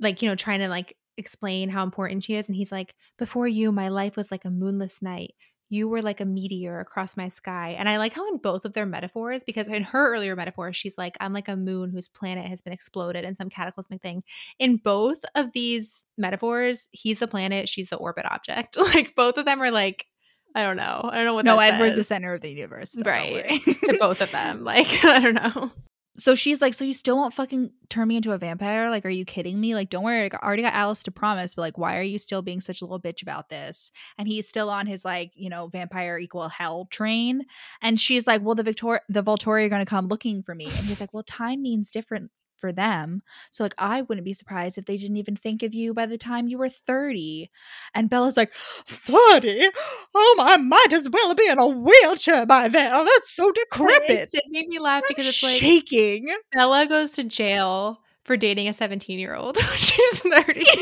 like 0.00 0.22
you 0.22 0.28
know, 0.28 0.34
trying 0.36 0.60
to 0.60 0.68
like 0.68 0.96
explain 1.16 1.68
how 1.70 1.82
important 1.84 2.24
she 2.24 2.34
is, 2.36 2.48
and 2.48 2.56
he's 2.56 2.72
like, 2.72 2.94
"Before 3.18 3.48
you, 3.48 3.72
my 3.72 3.88
life 3.88 4.16
was 4.16 4.30
like 4.30 4.44
a 4.44 4.50
moonless 4.50 5.02
night." 5.02 5.34
You 5.70 5.88
were 5.88 6.02
like 6.02 6.20
a 6.20 6.24
meteor 6.24 6.80
across 6.80 7.16
my 7.16 7.28
sky. 7.28 7.76
And 7.78 7.88
I 7.88 7.98
like 7.98 8.14
how 8.14 8.26
in 8.28 8.38
both 8.38 8.64
of 8.64 8.72
their 8.72 8.86
metaphors, 8.86 9.44
because 9.44 9.68
in 9.68 9.82
her 9.84 10.14
earlier 10.14 10.34
metaphor, 10.34 10.72
she's 10.72 10.96
like, 10.96 11.16
I'm 11.20 11.32
like 11.32 11.48
a 11.48 11.56
moon 11.56 11.90
whose 11.90 12.08
planet 12.08 12.46
has 12.46 12.62
been 12.62 12.72
exploded 12.72 13.24
in 13.24 13.34
some 13.34 13.50
cataclysmic 13.50 14.00
thing. 14.00 14.22
In 14.58 14.76
both 14.76 15.24
of 15.34 15.52
these 15.52 16.04
metaphors, 16.16 16.88
he's 16.92 17.18
the 17.18 17.28
planet, 17.28 17.68
she's 17.68 17.90
the 17.90 17.96
orbit 17.96 18.26
object. 18.26 18.76
Like 18.88 19.14
both 19.14 19.36
of 19.36 19.44
them 19.44 19.62
are 19.62 19.70
like, 19.70 20.06
I 20.54 20.64
don't 20.64 20.76
know. 20.76 21.02
I 21.04 21.16
don't 21.16 21.26
know 21.26 21.34
what 21.34 21.44
no 21.44 21.58
edward's 21.58 21.96
the 21.96 22.04
center 22.04 22.32
of 22.32 22.40
the 22.40 22.50
universe 22.50 22.96
Right. 23.04 23.62
to 23.64 23.96
both 24.00 24.20
of 24.20 24.32
them. 24.32 24.64
Like, 24.64 24.86
I 25.04 25.20
don't 25.20 25.34
know. 25.34 25.70
So 26.18 26.34
she's 26.34 26.60
like, 26.60 26.74
so 26.74 26.84
you 26.84 26.92
still 26.92 27.16
won't 27.16 27.32
fucking 27.32 27.70
turn 27.88 28.08
me 28.08 28.16
into 28.16 28.32
a 28.32 28.38
vampire? 28.38 28.90
Like, 28.90 29.06
are 29.06 29.10
you 29.10 29.24
kidding 29.24 29.60
me? 29.60 29.74
Like, 29.74 29.88
don't 29.88 30.02
worry, 30.02 30.30
I 30.32 30.36
already 30.44 30.62
got 30.62 30.74
Alice 30.74 31.02
to 31.04 31.10
promise, 31.12 31.54
but 31.54 31.62
like, 31.62 31.78
why 31.78 31.96
are 31.96 32.02
you 32.02 32.18
still 32.18 32.42
being 32.42 32.60
such 32.60 32.82
a 32.82 32.84
little 32.84 33.00
bitch 33.00 33.22
about 33.22 33.48
this? 33.48 33.92
And 34.18 34.26
he's 34.26 34.48
still 34.48 34.68
on 34.68 34.86
his 34.86 35.04
like, 35.04 35.30
you 35.34 35.48
know, 35.48 35.68
vampire 35.68 36.18
equal 36.18 36.48
hell 36.48 36.86
train. 36.90 37.46
And 37.80 38.00
she's 38.00 38.26
like, 38.26 38.42
well, 38.42 38.56
the 38.56 38.64
Victor, 38.64 39.00
the 39.08 39.22
Volturi 39.22 39.64
are 39.64 39.68
going 39.68 39.84
to 39.84 39.88
come 39.88 40.08
looking 40.08 40.42
for 40.42 40.54
me. 40.54 40.66
And 40.66 40.86
he's 40.86 41.00
like, 41.00 41.14
well, 41.14 41.22
time 41.22 41.62
means 41.62 41.90
different 41.90 42.30
for 42.58 42.72
them. 42.72 43.22
So 43.50 43.64
like, 43.64 43.74
I 43.78 44.02
wouldn't 44.02 44.24
be 44.24 44.32
surprised 44.32 44.78
if 44.78 44.86
they 44.86 44.96
didn't 44.96 45.16
even 45.16 45.36
think 45.36 45.62
of 45.62 45.74
you 45.74 45.94
by 45.94 46.06
the 46.06 46.18
time 46.18 46.48
you 46.48 46.58
were 46.58 46.68
thirty. 46.68 47.50
And 47.94 48.10
Bella's 48.10 48.36
like, 48.36 48.52
thirty? 48.54 49.68
Oh, 50.14 50.36
I 50.40 50.56
might 50.56 50.92
as 50.92 51.08
well 51.10 51.34
be 51.34 51.46
in 51.46 51.58
a 51.58 51.66
wheelchair 51.66 52.46
by 52.46 52.68
then. 52.68 52.90
Oh, 52.92 53.04
that's 53.04 53.30
so 53.30 53.50
decrepit. 53.52 54.30
It 54.32 54.44
made 54.48 54.68
me 54.68 54.78
laugh 54.78 55.04
because 55.06 55.28
it's 55.28 55.42
like 55.42 55.56
shaking. 55.56 56.28
Bella 56.52 56.86
goes 56.86 57.12
to 57.12 57.24
jail 57.24 58.00
for 58.24 58.36
dating 58.36 58.68
a 58.68 58.74
17 58.74 59.18
year 59.18 59.34
old. 59.34 59.58
She's 59.76 60.20
30. 60.20 60.64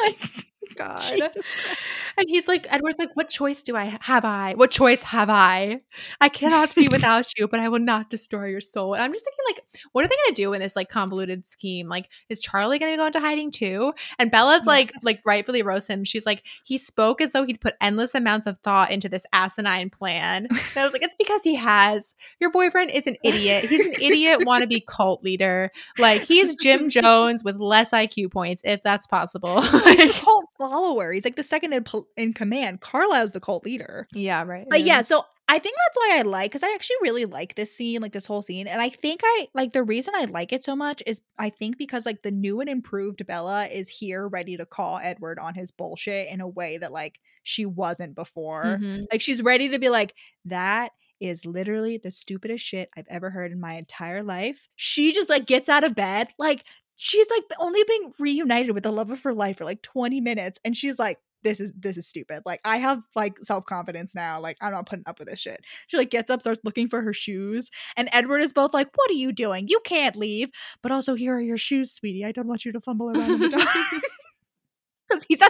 Like, 0.00 0.46
God. 0.74 1.02
And 2.18 2.28
he's 2.28 2.48
like, 2.48 2.66
Edward's 2.72 2.98
like, 2.98 3.14
what 3.14 3.28
choice 3.28 3.62
do 3.62 3.76
I 3.76 3.96
have? 4.02 4.24
I 4.24 4.54
what 4.54 4.70
choice 4.70 5.02
have 5.02 5.30
I? 5.30 5.80
I 6.20 6.28
cannot 6.28 6.74
be 6.74 6.88
without 6.92 7.26
you, 7.38 7.48
but 7.48 7.60
I 7.60 7.68
will 7.68 7.78
not 7.78 8.10
destroy 8.10 8.46
your 8.46 8.60
soul. 8.60 8.94
And 8.94 9.02
I'm 9.02 9.12
just 9.12 9.24
thinking, 9.24 9.44
like, 9.48 9.64
what 9.92 10.04
are 10.04 10.08
they 10.08 10.16
gonna 10.26 10.34
do 10.34 10.52
in 10.52 10.60
this 10.60 10.76
like 10.76 10.88
convoluted 10.88 11.46
scheme? 11.46 11.88
Like, 11.88 12.10
is 12.28 12.40
Charlie 12.40 12.78
gonna 12.78 12.96
go 12.96 13.06
into 13.06 13.20
hiding 13.20 13.50
too? 13.50 13.94
And 14.18 14.30
Bella's 14.30 14.66
like, 14.66 14.92
like 15.02 15.22
rightfully 15.24 15.62
roast 15.62 15.88
him. 15.88 16.04
She's 16.04 16.26
like, 16.26 16.42
he 16.64 16.78
spoke 16.78 17.20
as 17.20 17.32
though 17.32 17.44
he'd 17.44 17.60
put 17.60 17.74
endless 17.80 18.14
amounts 18.14 18.46
of 18.46 18.58
thought 18.58 18.90
into 18.90 19.08
this 19.08 19.24
asinine 19.32 19.88
plan. 19.88 20.46
And 20.50 20.76
I 20.76 20.84
was 20.84 20.92
like, 20.92 21.02
it's 21.02 21.16
because 21.18 21.42
he 21.42 21.54
has. 21.54 22.14
Your 22.40 22.50
boyfriend 22.50 22.90
is 22.90 23.06
an 23.06 23.16
idiot. 23.24 23.64
He's 23.64 23.86
an 23.86 23.94
idiot 24.00 24.40
wannabe 24.40 24.84
cult 24.86 25.22
leader. 25.22 25.70
Like 25.98 26.22
he's 26.22 26.54
Jim 26.56 26.88
Jones 26.90 27.44
with 27.44 27.56
less 27.56 27.92
IQ 27.92 28.32
points, 28.32 28.62
if 28.64 28.82
that's 28.82 29.06
possible. 29.06 29.56
Like- 29.56 30.12
follower. 30.70 31.12
He's 31.12 31.24
like 31.24 31.36
the 31.36 31.42
second 31.42 31.72
in, 31.72 31.84
in 32.16 32.32
command. 32.32 32.80
Carlisle's 32.80 33.32
the 33.32 33.40
cult 33.40 33.64
leader. 33.64 34.06
yeah, 34.14 34.42
right. 34.44 34.66
But 34.68 34.82
yeah, 34.82 35.00
so 35.00 35.24
I 35.48 35.58
think 35.58 35.74
that's 35.76 35.96
why 35.96 36.18
I 36.18 36.22
like 36.22 36.52
because 36.52 36.62
I 36.62 36.72
actually 36.74 36.96
really 37.02 37.24
like 37.24 37.56
this 37.56 37.74
scene, 37.74 38.00
like 38.00 38.12
this 38.12 38.26
whole 38.26 38.40
scene. 38.40 38.68
And 38.68 38.80
I 38.80 38.88
think 38.88 39.20
I 39.24 39.48
like 39.52 39.72
the 39.72 39.82
reason 39.82 40.14
I 40.16 40.26
like 40.26 40.52
it 40.52 40.62
so 40.62 40.76
much 40.76 41.02
is 41.06 41.22
I 41.38 41.50
think 41.50 41.76
because 41.76 42.06
like 42.06 42.22
the 42.22 42.30
new 42.30 42.60
and 42.60 42.70
improved 42.70 43.26
Bella 43.26 43.66
is 43.66 43.88
here 43.88 44.28
ready 44.28 44.56
to 44.56 44.64
call 44.64 45.00
Edward 45.02 45.40
on 45.40 45.54
his 45.56 45.72
bullshit 45.72 46.28
in 46.28 46.40
a 46.40 46.46
way 46.46 46.78
that 46.78 46.92
like 46.92 47.18
she 47.42 47.66
wasn't 47.66 48.14
before. 48.14 48.78
Mhm. 48.80 49.06
Like 49.10 49.20
she's 49.20 49.42
ready 49.42 49.70
to 49.70 49.80
be 49.80 49.88
like, 49.88 50.14
that 50.44 50.92
is 51.20 51.44
literally 51.44 51.98
the 51.98 52.10
stupidest 52.10 52.64
shit 52.64 52.88
I've 52.96 53.08
ever 53.10 53.28
heard 53.30 53.52
in 53.52 53.60
my 53.60 53.74
entire 53.74 54.22
life. 54.22 54.68
She 54.76 55.12
just 55.12 55.28
like 55.28 55.46
gets 55.46 55.68
out 55.68 55.84
of 55.84 55.94
bed, 55.94 56.28
like 56.38 56.64
she's 57.02 57.30
like 57.30 57.44
only 57.58 57.82
been 57.84 58.12
reunited 58.18 58.74
with 58.74 58.82
the 58.82 58.92
love 58.92 59.10
of 59.10 59.22
her 59.22 59.32
life 59.32 59.56
for 59.56 59.64
like 59.64 59.80
20 59.80 60.20
minutes, 60.20 60.58
and 60.64 60.76
she's 60.76 60.98
like, 60.98 61.18
this 61.42 61.58
is 61.58 61.72
this 61.74 61.96
is 61.96 62.06
stupid. 62.06 62.42
Like 62.44 62.60
I 62.66 62.76
have 62.76 63.02
like 63.16 63.38
self-confidence 63.40 64.14
now. 64.14 64.38
Like 64.38 64.58
I'm 64.60 64.72
not 64.72 64.84
putting 64.84 65.04
up 65.06 65.18
with 65.18 65.28
this 65.28 65.38
shit. 65.40 65.62
She 65.86 65.96
like 65.96 66.10
gets 66.10 66.28
up, 66.28 66.42
starts 66.42 66.60
looking 66.62 66.90
for 66.90 67.00
her 67.00 67.14
shoes, 67.14 67.70
and 67.96 68.10
Edward 68.12 68.42
is 68.42 68.52
both 68.52 68.74
like, 68.74 68.88
What 68.94 69.10
are 69.10 69.14
you 69.14 69.32
doing? 69.32 69.66
You 69.66 69.80
can't 69.82 70.14
leave. 70.14 70.50
But 70.82 70.92
also, 70.92 71.14
here 71.14 71.34
are 71.34 71.40
your 71.40 71.56
shoes, 71.56 71.92
sweetie. 71.92 72.26
I 72.26 72.32
don't 72.32 72.46
want 72.46 72.66
you 72.66 72.72
to 72.72 72.80
fumble 72.80 73.10
around. 73.10 73.38
Because 73.38 75.24
he's 75.28 75.40
a. 75.40 75.48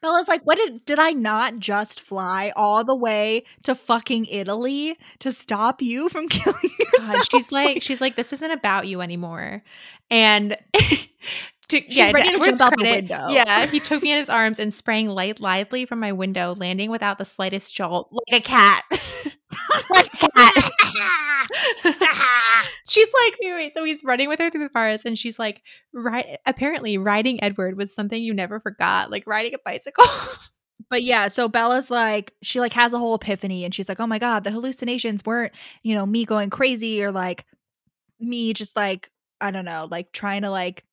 Bella's 0.00 0.28
like, 0.28 0.42
what 0.42 0.56
did 0.56 0.84
did 0.84 0.98
I 0.98 1.10
not 1.10 1.58
just 1.58 2.00
fly 2.00 2.52
all 2.56 2.84
the 2.84 2.96
way 2.96 3.44
to 3.64 3.74
fucking 3.74 4.26
Italy 4.26 4.96
to 5.20 5.32
stop 5.32 5.82
you 5.82 6.08
from 6.08 6.28
killing 6.28 6.70
yourself? 6.78 7.12
God, 7.14 7.30
she's 7.30 7.52
like, 7.52 7.82
she's 7.82 8.00
like, 8.00 8.16
this 8.16 8.32
isn't 8.32 8.50
about 8.50 8.86
you 8.86 9.00
anymore. 9.00 9.62
And 10.10 10.56
to, 11.70 11.80
She's 11.88 12.12
ready 12.12 12.28
to 12.28 12.34
Edward's 12.34 12.58
jump 12.58 12.72
out 12.72 12.78
the 12.78 12.84
window. 12.84 13.28
Yeah, 13.30 13.66
he 13.66 13.80
took 13.80 14.02
me 14.02 14.12
in 14.12 14.18
his 14.18 14.28
arms 14.28 14.58
and 14.58 14.72
sprang 14.72 15.08
light 15.08 15.40
lively 15.40 15.86
from 15.86 16.00
my 16.00 16.12
window, 16.12 16.54
landing 16.56 16.90
without 16.90 17.18
the 17.18 17.24
slightest 17.24 17.74
jolt, 17.74 18.08
like 18.12 18.40
a 18.40 18.42
cat. 18.42 18.82
like 19.90 20.12
a 20.22 20.28
cat. 20.28 20.70
she's 22.88 23.08
like, 23.24 23.36
wait, 23.40 23.52
wait. 23.52 23.74
So 23.74 23.84
he's 23.84 24.04
running 24.04 24.28
with 24.28 24.38
her 24.38 24.50
through 24.50 24.64
the 24.64 24.70
forest, 24.70 25.04
and 25.04 25.18
she's 25.18 25.38
like, 25.38 25.62
right. 25.92 26.38
Apparently, 26.46 26.98
riding 26.98 27.42
Edward 27.42 27.76
was 27.76 27.94
something 27.94 28.22
you 28.22 28.34
never 28.34 28.60
forgot, 28.60 29.10
like 29.10 29.26
riding 29.26 29.54
a 29.54 29.58
bicycle. 29.64 30.04
but 30.90 31.02
yeah, 31.02 31.28
so 31.28 31.48
Bella's 31.48 31.90
like, 31.90 32.34
she 32.42 32.60
like 32.60 32.72
has 32.74 32.92
a 32.92 32.98
whole 32.98 33.14
epiphany, 33.14 33.64
and 33.64 33.74
she's 33.74 33.88
like, 33.88 34.00
oh 34.00 34.06
my 34.06 34.18
god, 34.18 34.44
the 34.44 34.50
hallucinations 34.50 35.24
weren't, 35.24 35.52
you 35.82 35.94
know, 35.94 36.06
me 36.06 36.24
going 36.24 36.50
crazy 36.50 37.02
or 37.02 37.12
like 37.12 37.44
me 38.18 38.52
just 38.52 38.76
like 38.76 39.10
I 39.40 39.50
don't 39.50 39.64
know, 39.64 39.88
like 39.90 40.12
trying 40.12 40.42
to 40.42 40.50
like 40.50 40.84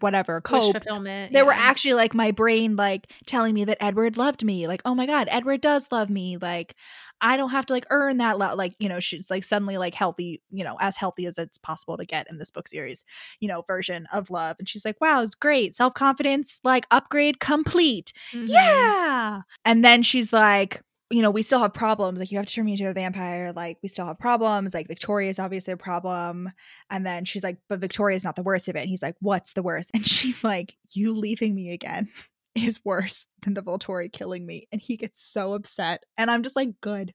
whatever 0.00 0.40
cope. 0.40 0.72
fulfillment. 0.72 1.32
they 1.32 1.42
were 1.42 1.52
actually 1.52 1.94
like 1.94 2.14
my 2.14 2.30
brain 2.30 2.76
like 2.76 3.10
telling 3.26 3.54
me 3.54 3.64
that 3.64 3.78
edward 3.80 4.16
loved 4.16 4.44
me. 4.44 4.66
Like 4.66 4.82
oh 4.84 4.94
my 4.94 5.06
god 5.06 5.28
edward 5.30 5.60
does 5.60 5.90
love 5.90 6.10
me. 6.10 6.36
Like 6.36 6.74
i 7.22 7.36
don't 7.36 7.50
have 7.50 7.66
to 7.66 7.74
like 7.74 7.84
earn 7.90 8.16
that 8.16 8.38
love 8.38 8.56
like 8.56 8.74
you 8.78 8.88
know 8.88 8.98
she's 8.98 9.30
like 9.30 9.44
suddenly 9.44 9.76
like 9.76 9.94
healthy 9.94 10.40
you 10.50 10.64
know 10.64 10.76
as 10.80 10.96
healthy 10.96 11.26
as 11.26 11.36
it's 11.36 11.58
possible 11.58 11.98
to 11.98 12.06
get 12.06 12.26
in 12.30 12.38
this 12.38 12.50
book 12.50 12.66
series 12.66 13.04
you 13.40 13.48
know 13.48 13.62
version 13.66 14.06
of 14.10 14.30
love. 14.30 14.56
And 14.58 14.66
she's 14.68 14.84
like 14.84 14.98
wow 15.00 15.22
it's 15.22 15.34
great. 15.34 15.76
Self-confidence 15.76 16.60
like 16.64 16.86
upgrade 16.90 17.38
complete. 17.40 18.12
Mhm. 18.32 18.48
yeah. 18.48 19.42
And 19.64 19.84
then 19.84 20.02
she's 20.02 20.32
like 20.32 20.82
you 21.10 21.22
know 21.22 21.30
we 21.30 21.42
still 21.42 21.58
have 21.58 21.74
problems 21.74 22.18
like 22.18 22.30
you 22.30 22.38
have 22.38 22.46
to 22.46 22.54
turn 22.54 22.64
me 22.64 22.72
into 22.72 22.88
a 22.88 22.92
vampire 22.92 23.52
like 23.52 23.78
we 23.82 23.88
still 23.88 24.06
have 24.06 24.18
problems 24.18 24.72
like 24.72 24.86
victoria 24.86 25.28
is 25.28 25.38
obviously 25.38 25.72
a 25.72 25.76
problem 25.76 26.50
and 26.88 27.04
then 27.04 27.24
she's 27.24 27.42
like 27.42 27.58
but 27.68 27.80
victoria's 27.80 28.24
not 28.24 28.36
the 28.36 28.42
worst 28.42 28.68
of 28.68 28.76
it 28.76 28.80
and 28.80 28.88
he's 28.88 29.02
like 29.02 29.16
what's 29.20 29.52
the 29.52 29.62
worst 29.62 29.90
and 29.94 30.06
she's 30.06 30.44
like 30.44 30.76
you 30.92 31.12
leaving 31.12 31.54
me 31.54 31.72
again 31.72 32.08
is 32.54 32.80
worse 32.84 33.26
than 33.42 33.54
the 33.54 33.62
volturi 33.62 34.12
killing 34.12 34.44
me 34.44 34.66
and 34.72 34.80
he 34.80 34.96
gets 34.96 35.22
so 35.22 35.54
upset 35.54 36.02
and 36.16 36.30
i'm 36.30 36.42
just 36.42 36.56
like 36.56 36.80
good 36.80 37.12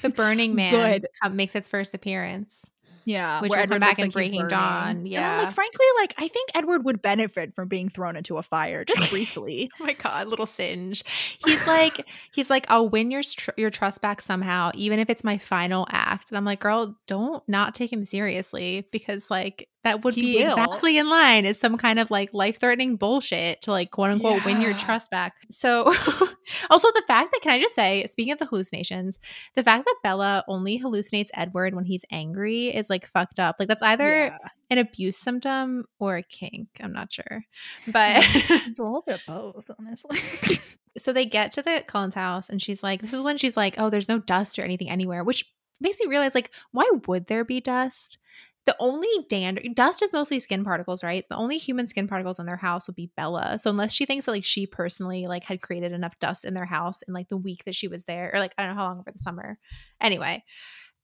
The 0.00 0.08
Burning 0.08 0.54
Man 0.56 0.70
Good. 0.70 1.06
makes 1.32 1.54
its 1.54 1.68
first 1.68 1.94
appearance. 1.94 2.64
Yeah 3.04 3.40
Which 3.40 3.52
come 3.52 3.60
Edward 3.60 3.80
back 3.80 3.98
looks 3.98 4.00
in 4.00 4.04
like 4.06 4.12
Breaking. 4.12 4.48
Dawn, 4.48 5.06
yeah. 5.06 5.42
like 5.42 5.54
frankly 5.54 5.86
like 5.98 6.14
i 6.18 6.28
think 6.28 6.50
edward 6.54 6.84
would 6.84 7.02
benefit 7.02 7.54
from 7.54 7.68
being 7.68 7.88
thrown 7.88 8.16
into 8.16 8.36
a 8.38 8.42
fire 8.42 8.84
just 8.84 9.10
briefly 9.10 9.70
Oh 9.80 9.84
my 9.84 9.92
god, 9.94 10.28
little 10.28 10.46
singe. 10.46 11.02
He's 11.44 11.66
like, 11.66 12.06
he's 12.32 12.50
like, 12.50 12.66
I'll 12.70 12.88
win 12.88 13.10
your 13.10 13.22
your 13.56 13.70
trust 13.70 14.00
back 14.00 14.20
somehow, 14.20 14.70
even 14.74 14.98
if 14.98 15.08
it's 15.10 15.24
my 15.24 15.38
final 15.38 15.86
act. 15.90 16.30
And 16.30 16.38
I'm 16.38 16.44
like, 16.44 16.60
girl, 16.60 16.96
don't 17.06 17.42
not 17.48 17.74
take 17.74 17.92
him 17.92 18.04
seriously 18.04 18.86
because 18.92 19.30
like 19.30 19.68
that 19.84 20.04
would 20.04 20.14
He 20.14 20.22
be 20.22 20.42
will. 20.42 20.50
exactly 20.50 20.98
in 20.98 21.08
line 21.08 21.46
as 21.46 21.58
some 21.58 21.76
kind 21.76 21.98
of 21.98 22.10
like 22.10 22.32
life 22.32 22.60
threatening 22.60 22.96
bullshit 22.96 23.62
to 23.62 23.70
like 23.72 23.90
quote 23.90 24.10
unquote 24.10 24.44
win 24.44 24.60
your 24.60 24.74
trust 24.74 25.10
back. 25.10 25.34
So, 25.50 25.92
also 26.70 26.88
the 26.94 27.02
fact 27.06 27.30
that 27.32 27.40
can 27.42 27.52
I 27.52 27.60
just 27.60 27.74
say, 27.74 28.06
speaking 28.06 28.32
of 28.32 28.38
the 28.38 28.46
hallucinations, 28.46 29.18
the 29.54 29.62
fact 29.62 29.84
that 29.84 29.96
Bella 30.02 30.44
only 30.48 30.80
hallucinates 30.80 31.28
Edward 31.34 31.74
when 31.74 31.84
he's 31.84 32.04
angry 32.10 32.68
is 32.68 32.90
like 32.90 33.06
fucked 33.08 33.38
up. 33.38 33.56
Like 33.58 33.68
that's 33.68 33.82
either 33.82 34.08
Yeah. 34.08 34.38
an 34.70 34.78
abuse 34.78 35.18
symptom 35.18 35.84
or 35.98 36.16
a 36.16 36.22
kink. 36.22 36.68
I'm 36.80 36.92
not 36.92 37.12
sure, 37.12 37.44
but. 37.88 38.16
it's 38.24 38.78
a 38.78 38.82
little 38.82 39.02
bit 39.06 39.20
of 39.26 39.54
both 39.54 39.70
honestly 39.78 40.18
so 40.98 41.12
they 41.12 41.24
get 41.26 41.52
to 41.52 41.62
the 41.62 41.82
Cullen's 41.86 42.14
house 42.14 42.48
and 42.48 42.60
she's 42.60 42.82
like, 42.82 43.00
this 43.00 43.12
is 43.12 43.22
when 43.22 43.38
she's 43.38 43.56
like, 43.56 43.76
oh, 43.78 43.88
there's 43.90 44.08
no 44.08 44.18
dust 44.18 44.58
or 44.58 44.62
anything 44.62 44.90
anywhere, 44.90 45.24
which 45.24 45.50
makes 45.80 45.98
me 46.00 46.06
realize, 46.06 46.34
like, 46.34 46.50
why 46.70 46.88
would 47.08 47.26
there 47.26 47.44
be 47.44 47.60
dust? 47.60 48.18
The 48.64 48.76
only 48.78 49.08
dander, 49.28 49.60
dust 49.74 50.02
is 50.02 50.12
mostly 50.12 50.38
skin 50.38 50.62
particles, 50.62 51.02
right? 51.02 51.24
So 51.24 51.34
the 51.34 51.40
only 51.40 51.58
human 51.58 51.88
skin 51.88 52.06
particles 52.06 52.38
in 52.38 52.46
their 52.46 52.56
house 52.56 52.86
would 52.86 52.94
be 52.94 53.10
Bella. 53.16 53.58
So 53.58 53.70
unless 53.70 53.92
she 53.92 54.06
thinks 54.06 54.26
that 54.26 54.30
like 54.30 54.44
she 54.44 54.66
personally 54.66 55.26
like 55.26 55.44
had 55.44 55.60
created 55.60 55.92
enough 55.92 56.18
dust 56.20 56.44
in 56.44 56.54
their 56.54 56.64
house 56.64 57.02
in 57.02 57.12
like 57.12 57.28
the 57.28 57.36
week 57.36 57.64
that 57.64 57.74
she 57.74 57.88
was 57.88 58.04
there, 58.04 58.30
or 58.32 58.38
like 58.38 58.54
I 58.56 58.62
don't 58.62 58.76
know 58.76 58.80
how 58.80 58.88
long 58.88 59.00
over 59.00 59.10
the 59.10 59.18
summer. 59.18 59.58
Anyway, 60.00 60.44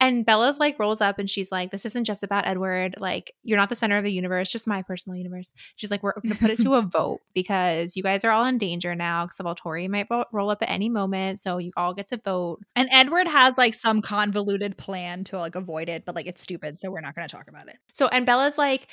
and 0.00 0.24
Bella's 0.24 0.58
like 0.58 0.78
rolls 0.78 1.00
up 1.00 1.18
and 1.18 1.28
she's 1.28 1.50
like, 1.50 1.70
This 1.70 1.84
isn't 1.84 2.04
just 2.04 2.22
about 2.22 2.46
Edward. 2.46 2.94
Like, 2.98 3.34
you're 3.42 3.58
not 3.58 3.68
the 3.68 3.74
center 3.74 3.96
of 3.96 4.04
the 4.04 4.12
universe, 4.12 4.50
just 4.50 4.66
my 4.66 4.82
personal 4.82 5.16
universe. 5.16 5.52
She's 5.76 5.90
like, 5.90 6.02
We're 6.02 6.14
going 6.14 6.34
to 6.34 6.38
put 6.38 6.50
it 6.50 6.60
to 6.60 6.74
a 6.74 6.82
vote 6.82 7.20
because 7.34 7.96
you 7.96 8.02
guys 8.02 8.24
are 8.24 8.30
all 8.30 8.44
in 8.44 8.58
danger 8.58 8.94
now 8.94 9.24
because 9.24 9.36
the 9.36 9.44
Volturi 9.44 9.88
might 9.88 10.06
roll 10.32 10.50
up 10.50 10.62
at 10.62 10.70
any 10.70 10.88
moment. 10.88 11.40
So 11.40 11.58
you 11.58 11.72
all 11.76 11.94
get 11.94 12.08
to 12.08 12.20
vote. 12.24 12.60
And 12.76 12.88
Edward 12.92 13.26
has 13.26 13.58
like 13.58 13.74
some 13.74 14.00
convoluted 14.00 14.76
plan 14.76 15.24
to 15.24 15.38
like 15.38 15.54
avoid 15.54 15.88
it, 15.88 16.04
but 16.04 16.14
like 16.14 16.26
it's 16.26 16.42
stupid, 16.42 16.78
so 16.78 16.90
we're 16.90 17.00
not 17.00 17.14
going 17.14 17.26
to 17.26 17.34
talk 17.34 17.48
about 17.48 17.68
it. 17.68 17.76
So, 17.92 18.08
and 18.08 18.24
Bella's 18.24 18.58
like, 18.58 18.86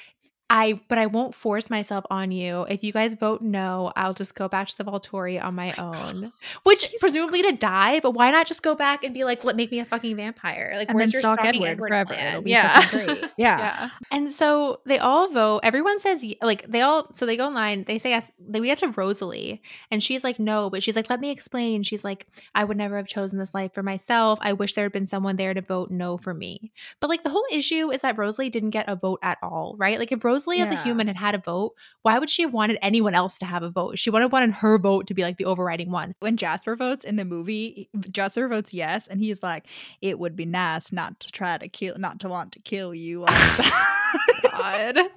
I, 0.47 0.79
but 0.89 0.99
I 0.99 1.07
won't 1.07 1.33
force 1.33 1.71
myself 1.71 2.05
on 2.11 2.31
you. 2.31 2.67
If 2.69 2.83
you 2.83 2.93
guys 2.93 3.15
vote 3.15 3.41
no, 3.41 3.91
I'll 3.95 4.13
just 4.13 4.35
go 4.35 4.47
back 4.47 4.67
to 4.67 4.77
the 4.77 4.83
Volturi 4.83 5.43
on 5.43 5.55
my 5.55 5.73
oh 5.77 5.91
own, 5.95 6.31
which 6.63 6.93
presumably 6.99 7.41
to 7.41 7.51
die. 7.51 7.99
But 7.99 8.11
why 8.11 8.29
not 8.29 8.45
just 8.45 8.61
go 8.61 8.75
back 8.75 9.03
and 9.03 9.11
be 9.11 9.23
like, 9.23 9.43
let 9.43 9.55
make 9.55 9.71
me 9.71 9.79
a 9.79 9.85
fucking 9.85 10.15
vampire? 10.15 10.73
Like, 10.75 10.89
And 10.89 10.97
where's 10.97 11.13
your 11.13 11.23
stalk 11.23 11.43
Edward, 11.43 11.67
Edward 11.69 11.87
forever. 11.89 12.13
plan? 12.13 12.27
It'll 12.27 12.43
be 12.43 12.51
yeah, 12.51 12.89
great. 12.91 13.07
Yeah. 13.37 13.57
yeah. 13.57 13.89
And 14.11 14.29
so 14.29 14.81
they 14.85 14.99
all 14.99 15.29
vote. 15.29 15.61
Everyone 15.63 15.99
says 15.99 16.23
like 16.43 16.67
they 16.67 16.81
all. 16.81 17.11
So 17.11 17.25
they 17.25 17.37
go 17.37 17.47
in 17.47 17.55
line. 17.55 17.83
They 17.85 17.97
say 17.97 18.11
yes. 18.11 18.29
They 18.39 18.61
we 18.61 18.67
get 18.67 18.77
to 18.79 18.87
Rosalie, 18.89 19.63
and 19.89 20.03
she's 20.03 20.23
like 20.23 20.37
no, 20.39 20.69
but 20.69 20.83
she's 20.83 20.95
like 20.95 21.09
let 21.09 21.19
me 21.19 21.31
explain. 21.31 21.81
She's 21.81 22.03
like 22.03 22.27
I 22.53 22.65
would 22.65 22.77
never 22.77 22.97
have 22.97 23.07
chosen 23.07 23.39
this 23.39 23.55
life 23.55 23.73
for 23.73 23.81
myself. 23.81 24.37
I 24.43 24.53
wish 24.53 24.75
there 24.75 24.85
had 24.85 24.93
been 24.93 25.07
someone 25.07 25.37
there 25.37 25.55
to 25.55 25.61
vote 25.61 25.89
no 25.89 26.17
for 26.19 26.35
me. 26.35 26.71
But 26.99 27.09
like 27.09 27.23
the 27.23 27.29
whole 27.31 27.45
issue 27.51 27.91
is 27.91 28.01
that 28.01 28.17
Rosalie 28.17 28.51
didn't 28.51 28.69
get 28.69 28.85
a 28.87 28.95
vote 28.95 29.19
at 29.23 29.39
all, 29.41 29.75
right? 29.79 29.97
Like 29.97 30.11
if 30.11 30.23
Rosalie 30.23 30.34
as 30.61 30.71
a 30.71 30.83
human 30.83 31.07
had 31.07 31.17
had 31.17 31.35
a 31.35 31.39
vote, 31.39 31.73
why 32.01 32.19
would 32.19 32.29
she 32.29 32.41
have 32.41 32.53
wanted 32.53 32.77
anyone 32.81 33.13
else 33.13 33.37
to 33.39 33.45
have 33.45 33.63
a 33.63 33.69
vote? 33.69 33.97
She 33.97 34.09
would 34.09 34.21
have 34.21 34.31
wanted 34.31 34.53
her 34.55 34.77
vote 34.77 35.07
to 35.07 35.13
be 35.13 35.21
like 35.23 35.37
the 35.37 35.45
overriding 35.45 35.91
one. 35.91 36.15
When 36.19 36.37
Jasper 36.37 36.75
votes 36.75 37.03
in 37.03 37.15
the 37.15 37.25
movie, 37.25 37.89
Jasper 38.11 38.47
votes 38.47 38.73
yes, 38.73 39.07
and 39.07 39.19
he's 39.19 39.41
like, 39.41 39.65
"It 40.01 40.19
would 40.19 40.35
be 40.35 40.45
nice 40.45 40.91
not 40.91 41.19
to 41.21 41.31
try 41.31 41.57
to 41.57 41.67
kill, 41.67 41.97
not 41.97 42.19
to 42.21 42.29
want 42.29 42.51
to 42.53 42.59
kill 42.59 42.93
you." 42.93 43.25
time." 44.11 44.21
Oh 44.57 44.93
God. 44.95 45.09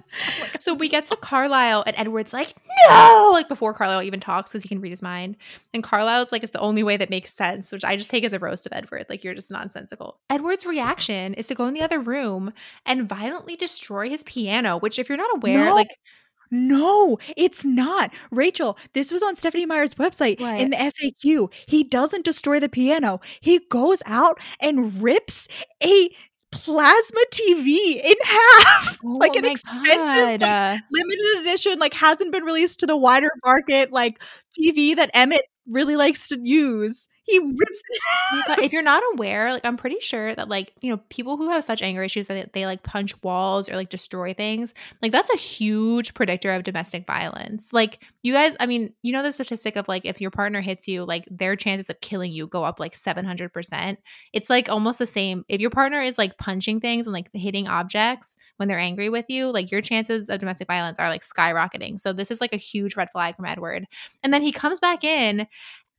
so 0.59 0.73
we 0.73 0.89
get 0.89 1.05
to 1.07 1.15
Carlisle, 1.15 1.83
and 1.87 1.95
Edward's 1.97 2.33
like, 2.33 2.53
no, 2.89 3.29
like 3.33 3.47
before 3.47 3.73
Carlisle 3.73 4.03
even 4.03 4.19
talks 4.19 4.51
because 4.51 4.63
he 4.63 4.69
can 4.69 4.81
read 4.81 4.91
his 4.91 5.01
mind. 5.01 5.37
And 5.73 5.83
Carlisle's 5.83 6.31
like, 6.31 6.43
it's 6.43 6.51
the 6.53 6.59
only 6.59 6.83
way 6.83 6.97
that 6.97 7.09
makes 7.09 7.33
sense, 7.33 7.71
which 7.71 7.83
I 7.85 7.95
just 7.95 8.11
take 8.11 8.23
as 8.23 8.33
a 8.33 8.39
roast 8.39 8.65
of 8.65 8.73
Edward. 8.73 9.05
Like, 9.09 9.23
you're 9.23 9.33
just 9.35 9.51
nonsensical. 9.51 10.19
Edward's 10.29 10.65
reaction 10.65 11.33
is 11.35 11.47
to 11.47 11.55
go 11.55 11.65
in 11.67 11.73
the 11.73 11.81
other 11.81 11.99
room 11.99 12.53
and 12.85 13.07
violently 13.07 13.55
destroy 13.55 14.09
his 14.09 14.23
piano, 14.23 14.77
which, 14.77 14.99
if 14.99 15.07
you're 15.09 15.17
not 15.17 15.35
aware, 15.37 15.65
No. 15.65 15.73
like, 15.75 15.95
No, 16.51 17.19
it's 17.37 17.63
not. 17.63 18.11
Rachel, 18.31 18.77
this 18.93 19.11
was 19.11 19.21
on 19.21 19.35
Stephenie 19.35 19.67
Meyer's 19.67 19.93
website 19.95 20.39
What? 20.39 20.59
in 20.59 20.71
the 20.71 20.77
FAQ. 20.77 21.51
He 21.67 21.83
doesn't 21.83 22.25
destroy 22.25 22.59
the 22.59 22.69
piano. 22.69 23.21
He 23.41 23.59
goes 23.69 24.01
out 24.07 24.39
and 24.59 24.99
rips 25.01 25.47
a 25.83 26.09
plasma 26.51 27.21
TV 27.31 28.01
in 28.03 28.15
half. 28.23 28.99
Oh 29.05 29.17
like 29.17 29.31
oh 29.35 29.39
an 29.39 29.45
my 29.45 29.51
expensive 29.51 30.41
like, 30.41 30.81
limited 30.91 31.39
edition, 31.41 31.79
like 31.79 31.93
hasn't 31.93 32.31
been 32.33 32.43
released 32.43 32.79
to 32.81 32.85
the 32.85 32.97
wider 32.97 33.29
market, 33.45 33.91
like 33.91 34.19
TV 34.57 34.95
that 34.95 35.11
Emmett 35.13 35.45
really 35.67 35.95
likes 35.95 36.27
to 36.29 36.39
use. 36.41 37.07
He 37.25 37.37
rips 37.37 37.81
it. 37.89 38.01
Oh 38.31 38.63
if 38.63 38.73
you're 38.73 38.81
not 38.81 39.03
aware, 39.13 39.53
like 39.53 39.63
I'm 39.65 39.77
pretty 39.77 39.99
sure 39.99 40.33
that 40.35 40.49
like 40.49 40.73
you 40.81 40.89
know 40.91 40.99
people 41.09 41.37
who 41.37 41.49
have 41.49 41.63
such 41.63 41.81
anger 41.81 42.01
issues 42.03 42.25
that 42.27 42.33
they, 42.53 42.61
they 42.61 42.65
like 42.65 42.81
punch 42.83 43.21
walls 43.23 43.69
or 43.69 43.75
like 43.75 43.89
destroy 43.89 44.33
things, 44.33 44.73
like 45.01 45.11
that's 45.11 45.31
a 45.31 45.37
huge 45.37 46.13
predictor 46.15 46.51
of 46.51 46.63
domestic 46.63 47.05
violence. 47.05 47.71
Like 47.71 48.03
you 48.23 48.33
guys, 48.33 48.55
I 48.59 48.65
mean, 48.65 48.93
you 49.03 49.11
know 49.13 49.21
the 49.23 49.31
statistic 49.31 49.75
of 49.75 49.87
like 49.87 50.05
if 50.05 50.19
your 50.19 50.31
partner 50.31 50.61
hits 50.61 50.87
you, 50.87 51.05
like 51.05 51.25
their 51.29 51.55
chances 51.55 51.89
of 51.89 52.01
killing 52.01 52.31
you 52.31 52.47
go 52.47 52.63
up 52.63 52.79
like 52.79 52.95
700 52.95 53.53
percent. 53.53 53.99
It's 54.33 54.49
like 54.49 54.69
almost 54.69 54.99
the 54.99 55.05
same. 55.07 55.45
If 55.47 55.61
your 55.61 55.69
partner 55.69 56.01
is 56.01 56.17
like 56.17 56.37
punching 56.37 56.79
things 56.79 57.05
and 57.07 57.13
like 57.13 57.29
hitting 57.33 57.67
objects 57.67 58.35
when 58.57 58.67
they're 58.67 58.79
angry 58.79 59.09
with 59.09 59.25
you, 59.29 59.47
like 59.51 59.71
your 59.71 59.81
chances 59.81 60.29
of 60.29 60.39
domestic 60.39 60.67
violence 60.67 60.99
are 60.99 61.09
like 61.09 61.23
skyrocketing. 61.23 61.99
So 61.99 62.13
this 62.13 62.31
is 62.31 62.41
like 62.41 62.53
a 62.53 62.57
huge 62.57 62.95
red 62.95 63.09
flag 63.11 63.35
from 63.35 63.45
Edward. 63.45 63.85
And 64.23 64.33
then 64.33 64.38
he 64.43 64.51
comes 64.51 64.79
back 64.79 65.03
in 65.03 65.47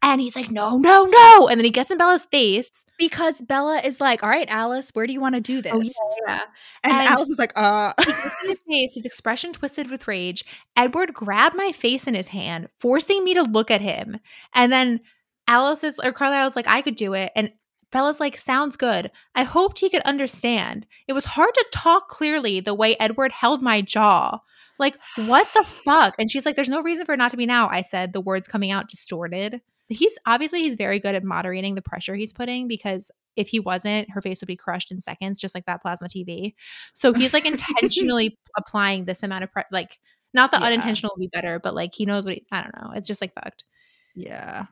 And 0.03 0.21
he's 0.21 0.35
like, 0.35 0.51
no, 0.51 0.79
no, 0.79 1.05
no. 1.05 1.49
And 1.49 1.59
then 1.61 1.65
he 1.65 1.71
gets 1.71 1.91
in 1.91 1.99
Bella's 1.99 2.25
face. 2.25 2.87
Because 2.97 3.43
Bella 3.43 3.83
is 3.85 4.01
like, 4.01 4.23
all 4.23 4.31
right, 4.31 4.49
Alice, 4.49 4.91
where 4.95 5.07
do 5.07 5.13
you 5.13 5.21
want 5.21 5.35
to 5.35 5.43
do 5.43 5.61
this? 5.61 5.73
Oh, 5.75 5.83
yeah, 5.83 5.91
yeah. 6.27 6.41
And, 6.85 6.93
And- 6.95 7.09
Alice 7.09 7.29
is 7.29 7.39
like, 7.39 7.53
uh. 7.55 7.93
He 7.99 8.07
gets 8.07 8.43
in 8.43 8.49
his 8.49 8.59
face, 8.67 8.95
his 8.95 9.05
expression 9.05 9.53
twisted 9.53 9.91
with 9.91 10.09
rage. 10.09 10.43
Edward 10.75 11.13
grabbed 11.13 11.55
my 11.55 11.71
face 11.73 12.07
in 12.07 12.15
his 12.15 12.29
hand, 12.29 12.69
forcing 12.79 13.25
me 13.25 13.35
to 13.35 13.43
look 13.43 13.71
at 13.71 13.83
him. 13.83 14.19
And 14.55 14.73
then 14.73 15.01
Alice 15.47 15.85
is, 15.85 15.99
or 15.99 16.13
Carlisle's 16.13 16.57
like, 16.57 16.69
I 16.69 16.81
could 16.81 16.97
do 16.97 17.13
it. 17.13 17.31
And 17.37 17.53
Bella's 17.93 18.21
like, 18.21 18.39
sounds 18.39 18.77
good. 18.77 19.11
I 19.35 19.43
hoped 19.43 19.81
he 19.81 19.91
could 19.91 20.03
understand. 20.03 20.87
It 21.09 21.13
was 21.13 21.25
hard 21.27 21.53
to 21.53 21.67
talk 21.73 22.09
clearly 22.09 22.61
the 22.61 22.73
way 22.73 22.97
Edward 22.99 23.33
held 23.33 23.61
my 23.63 23.83
jaw. 23.83 24.41
Like, 24.81 24.99
what 25.27 25.47
the 25.55 25.63
fuck? 25.63 26.15
And 26.19 26.29
she's 26.31 26.45
like, 26.45 26.57
there's 26.57 26.69
no 26.69 26.83
reason 26.83 27.07
for 27.07 27.13
it 27.13 27.19
not 27.19 27.31
to 27.31 27.37
be 27.37 27.47
now. 27.47 27.69
I 27.69 27.83
said, 27.83 28.13
the 28.13 28.21
words 28.21 28.49
coming 28.49 28.73
out 28.73 28.89
distorted. 28.89 29.61
He's 29.89 30.17
obviously 30.27 30.63
he's 30.63 30.75
very 30.77 30.99
good 30.99 31.15
at 31.15 31.23
moderating 31.25 31.75
the 31.77 31.83
pressure 31.83 32.15
he's 32.15 32.33
putting 32.33 32.67
because 32.69 33.11
if 33.37 33.49
he 33.49 33.61
wasn't, 33.61 34.11
her 34.11 34.21
face 34.23 34.41
would 34.41 34.47
be 34.49 34.57
crushed 34.57 34.91
in 34.91 35.01
seconds, 35.01 35.41
just 35.41 35.55
like 35.55 35.67
that 35.67 35.83
plasma 35.83 36.09
TV. 36.09 36.55
So 36.95 37.13
he's 37.13 37.33
like 37.33 37.45
intentionally 37.47 38.39
applying 38.59 39.05
this 39.05 39.23
amount 39.23 39.45
of 39.45 39.53
pre- 39.53 39.65
like 39.71 39.99
not 40.33 40.51
the 40.53 40.59
Yeah. 40.59 40.67
unintentional 40.67 41.13
would 41.17 41.21
be 41.21 41.29
better, 41.33 41.59
but 41.59 41.75
like 41.75 41.91
he 41.95 42.07
knows 42.07 42.25
what 42.25 42.35
he, 42.35 42.47
I 42.53 42.63
don't 42.63 42.75
know. 42.81 42.93
It's 42.95 43.07
just 43.09 43.21
like 43.21 43.35
fucked. 43.35 43.65
Yeah. 44.15 44.67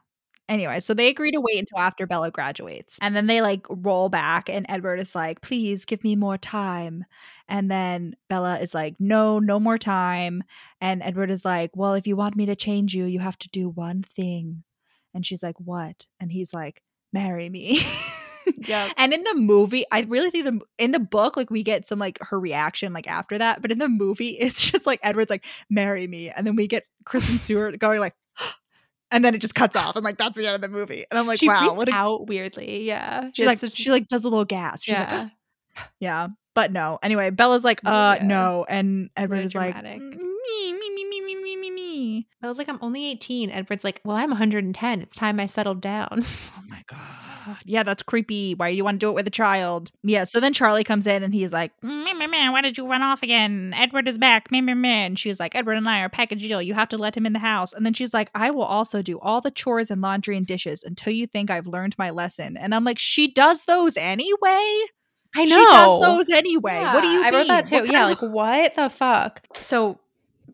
Anyway, 0.48 0.80
so 0.80 0.94
they 0.94 1.08
agree 1.08 1.30
to 1.30 1.40
wait 1.40 1.58
until 1.58 1.78
after 1.78 2.06
Bella 2.06 2.30
graduates. 2.30 2.98
And 3.02 3.14
then 3.14 3.26
they 3.26 3.42
like 3.42 3.66
roll 3.68 4.08
back, 4.08 4.48
and 4.48 4.64
Edward 4.68 4.98
is 4.98 5.14
like, 5.14 5.42
please 5.42 5.84
give 5.84 6.02
me 6.02 6.16
more 6.16 6.38
time. 6.38 7.04
And 7.48 7.70
then 7.70 8.14
Bella 8.28 8.58
is 8.58 8.74
like, 8.74 8.94
no, 8.98 9.38
no 9.38 9.60
more 9.60 9.78
time. 9.78 10.42
And 10.80 11.02
Edward 11.02 11.30
is 11.30 11.44
like, 11.44 11.70
well, 11.74 11.94
if 11.94 12.06
you 12.06 12.16
want 12.16 12.36
me 12.36 12.46
to 12.46 12.56
change 12.56 12.94
you, 12.94 13.04
you 13.04 13.20
have 13.20 13.38
to 13.38 13.48
do 13.50 13.68
one 13.68 14.04
thing. 14.16 14.64
And 15.14 15.24
she's 15.24 15.42
like, 15.42 15.58
what? 15.58 16.06
And 16.20 16.32
he's 16.32 16.54
like, 16.54 16.82
marry 17.12 17.48
me. 17.48 17.82
Yep. 18.66 18.92
And 18.96 19.12
in 19.12 19.22
the 19.24 19.34
movie, 19.34 19.84
I 19.92 20.00
really 20.02 20.30
think 20.30 20.44
the 20.44 20.60
in 20.78 20.90
the 20.90 20.98
book, 20.98 21.36
like 21.36 21.50
we 21.50 21.62
get 21.62 21.86
some 21.86 21.98
like 21.98 22.18
her 22.22 22.40
reaction 22.40 22.92
like 22.92 23.06
after 23.06 23.38
that, 23.38 23.62
but 23.62 23.70
in 23.70 23.78
the 23.78 23.88
movie, 23.88 24.30
it's 24.40 24.70
just 24.70 24.86
like 24.86 25.00
Edward's 25.02 25.30
like, 25.30 25.44
marry 25.68 26.06
me. 26.06 26.30
And 26.30 26.46
then 26.46 26.56
we 26.56 26.66
get 26.66 26.84
Kristen 27.04 27.38
Stewart 27.38 27.78
going 27.78 28.00
like, 28.00 28.14
and 29.10 29.24
then 29.24 29.34
it 29.34 29.38
just 29.40 29.54
cuts 29.54 29.76
off. 29.76 29.96
And 29.96 30.04
like 30.04 30.18
that's 30.18 30.36
the 30.36 30.46
end 30.46 30.54
of 30.56 30.60
the 30.60 30.68
movie. 30.68 31.04
And 31.10 31.18
I'm 31.18 31.26
like, 31.26 31.38
she 31.38 31.48
wow, 31.48 31.74
what 31.74 31.88
a 31.88 31.94
out 31.94 32.26
weirdly. 32.26 32.82
Yeah. 32.84 33.30
she's 33.32 33.46
like 33.46 33.54
It's 33.62 33.74
just- 33.74 33.76
she 33.76 33.90
like 33.90 34.08
does 34.08 34.24
a 34.24 34.28
little 34.28 34.44
gasp. 34.44 34.84
She's 34.84 34.92
yeah. 34.98 35.22
like, 35.76 35.86
yeah. 36.00 36.28
But 36.54 36.72
no. 36.72 36.98
Anyway, 37.02 37.30
Bella's 37.30 37.64
like, 37.64 37.80
uh 37.84 38.16
Yeah. 38.20 38.26
no. 38.26 38.66
And 38.68 39.10
Edward 39.16 39.38
a 39.38 39.42
is 39.42 39.54
like 39.54 39.74
dramatic. 39.74 40.02
me, 40.02 40.16
me, 40.16 40.27
me. 41.98 42.28
I 42.42 42.48
was 42.48 42.58
like, 42.58 42.68
I'm 42.68 42.78
only 42.82 43.06
18. 43.06 43.50
Edward's 43.50 43.84
like, 43.84 44.00
well, 44.04 44.16
I'm 44.16 44.30
110. 44.30 45.02
It's 45.02 45.14
time 45.14 45.40
I 45.40 45.46
settled 45.46 45.80
down. 45.80 46.24
Oh 46.56 46.62
my 46.68 46.82
god. 46.86 47.58
Yeah, 47.64 47.82
that's 47.82 48.02
creepy. 48.02 48.54
Why 48.54 48.70
do 48.70 48.76
you 48.76 48.84
want 48.84 49.00
to 49.00 49.06
do 49.06 49.10
it 49.10 49.14
with 49.14 49.26
a 49.26 49.30
child? 49.30 49.90
Yeah, 50.02 50.24
so 50.24 50.38
then 50.38 50.52
Charlie 50.52 50.84
comes 50.84 51.06
in 51.06 51.22
and 51.22 51.32
he's 51.32 51.52
like, 51.52 51.72
mm, 51.82 52.04
meh, 52.04 52.12
meh, 52.12 52.26
meh, 52.26 52.50
why 52.50 52.60
did 52.60 52.76
you 52.76 52.86
run 52.86 53.02
off 53.02 53.22
again? 53.22 53.72
Edward 53.74 54.06
is 54.06 54.18
back. 54.18 54.50
Meh, 54.50 54.60
meh, 54.60 54.74
meh. 54.74 55.06
And 55.06 55.18
she's 55.18 55.40
like, 55.40 55.54
Edward 55.54 55.78
and 55.78 55.88
I 55.88 56.00
are 56.00 56.06
a 56.06 56.10
package 56.10 56.42
deal. 56.42 56.60
You 56.60 56.74
have 56.74 56.90
to 56.90 56.98
let 56.98 57.16
him 57.16 57.26
in 57.26 57.32
the 57.32 57.38
house. 57.38 57.72
And 57.72 57.86
then 57.86 57.94
she's 57.94 58.12
like, 58.12 58.30
I 58.34 58.50
will 58.50 58.64
also 58.64 59.02
do 59.02 59.18
all 59.20 59.40
the 59.40 59.50
chores 59.50 59.90
and 59.90 60.02
laundry 60.02 60.36
and 60.36 60.46
dishes 60.46 60.82
until 60.84 61.12
you 61.12 61.26
think 61.26 61.50
I've 61.50 61.66
learned 61.66 61.96
my 61.98 62.10
lesson. 62.10 62.56
And 62.56 62.74
I'm 62.74 62.84
like, 62.84 62.98
she 62.98 63.28
does 63.28 63.64
those 63.64 63.96
anyway? 63.96 64.82
I 65.34 65.44
know. 65.44 65.56
She 65.56 65.64
does 65.64 66.00
those 66.00 66.28
anyway. 66.30 66.80
what 66.82 67.02
do 67.02 67.08
you 67.08 67.22
I 67.22 67.30
wrote 67.30 67.46
that 67.48 67.66
too. 67.66 67.82
mean? 67.82 67.92
Yeah, 67.92 68.00
kind 68.00 68.20
like 68.20 68.32
what 68.32 68.74
the 68.76 68.90
fuck? 68.90 69.42
So 69.54 69.98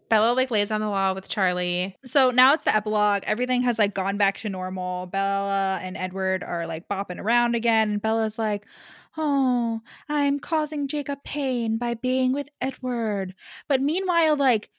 Bella 0.09 0.33
like 0.35 0.51
lays 0.51 0.71
on 0.71 0.81
the 0.81 0.89
law 0.89 1.15
with 1.15 1.29
Charlie. 1.29 1.97
So 2.05 2.31
now 2.31 2.53
it's 2.55 2.65
the 2.65 2.75
epilogue. 2.75 3.23
Everything 3.27 3.63
has 3.63 3.79
like 3.79 3.95
gone 3.95 4.17
back 4.17 4.39
to 4.39 4.49
normal. 4.49 5.07
Bella 5.07 5.81
and 5.83 5.97
Edward 5.97 6.43
are 6.45 6.67
like 6.67 6.89
bopping 6.89 7.19
around 7.21 7.55
again. 7.55 7.91
And 7.93 8.03
Bella's 8.03 8.39
like, 8.39 8.67
Oh, 9.17 9.81
I'm 10.09 10.41
causing 10.41 10.89
Jacob 10.89 11.23
pain 11.25 11.77
by 11.79 11.95
being 11.95 12.33
with 12.33 12.49
Edward. 12.61 13.35
But 13.69 13.81
meanwhile, 13.81 14.37
like, 14.37 14.71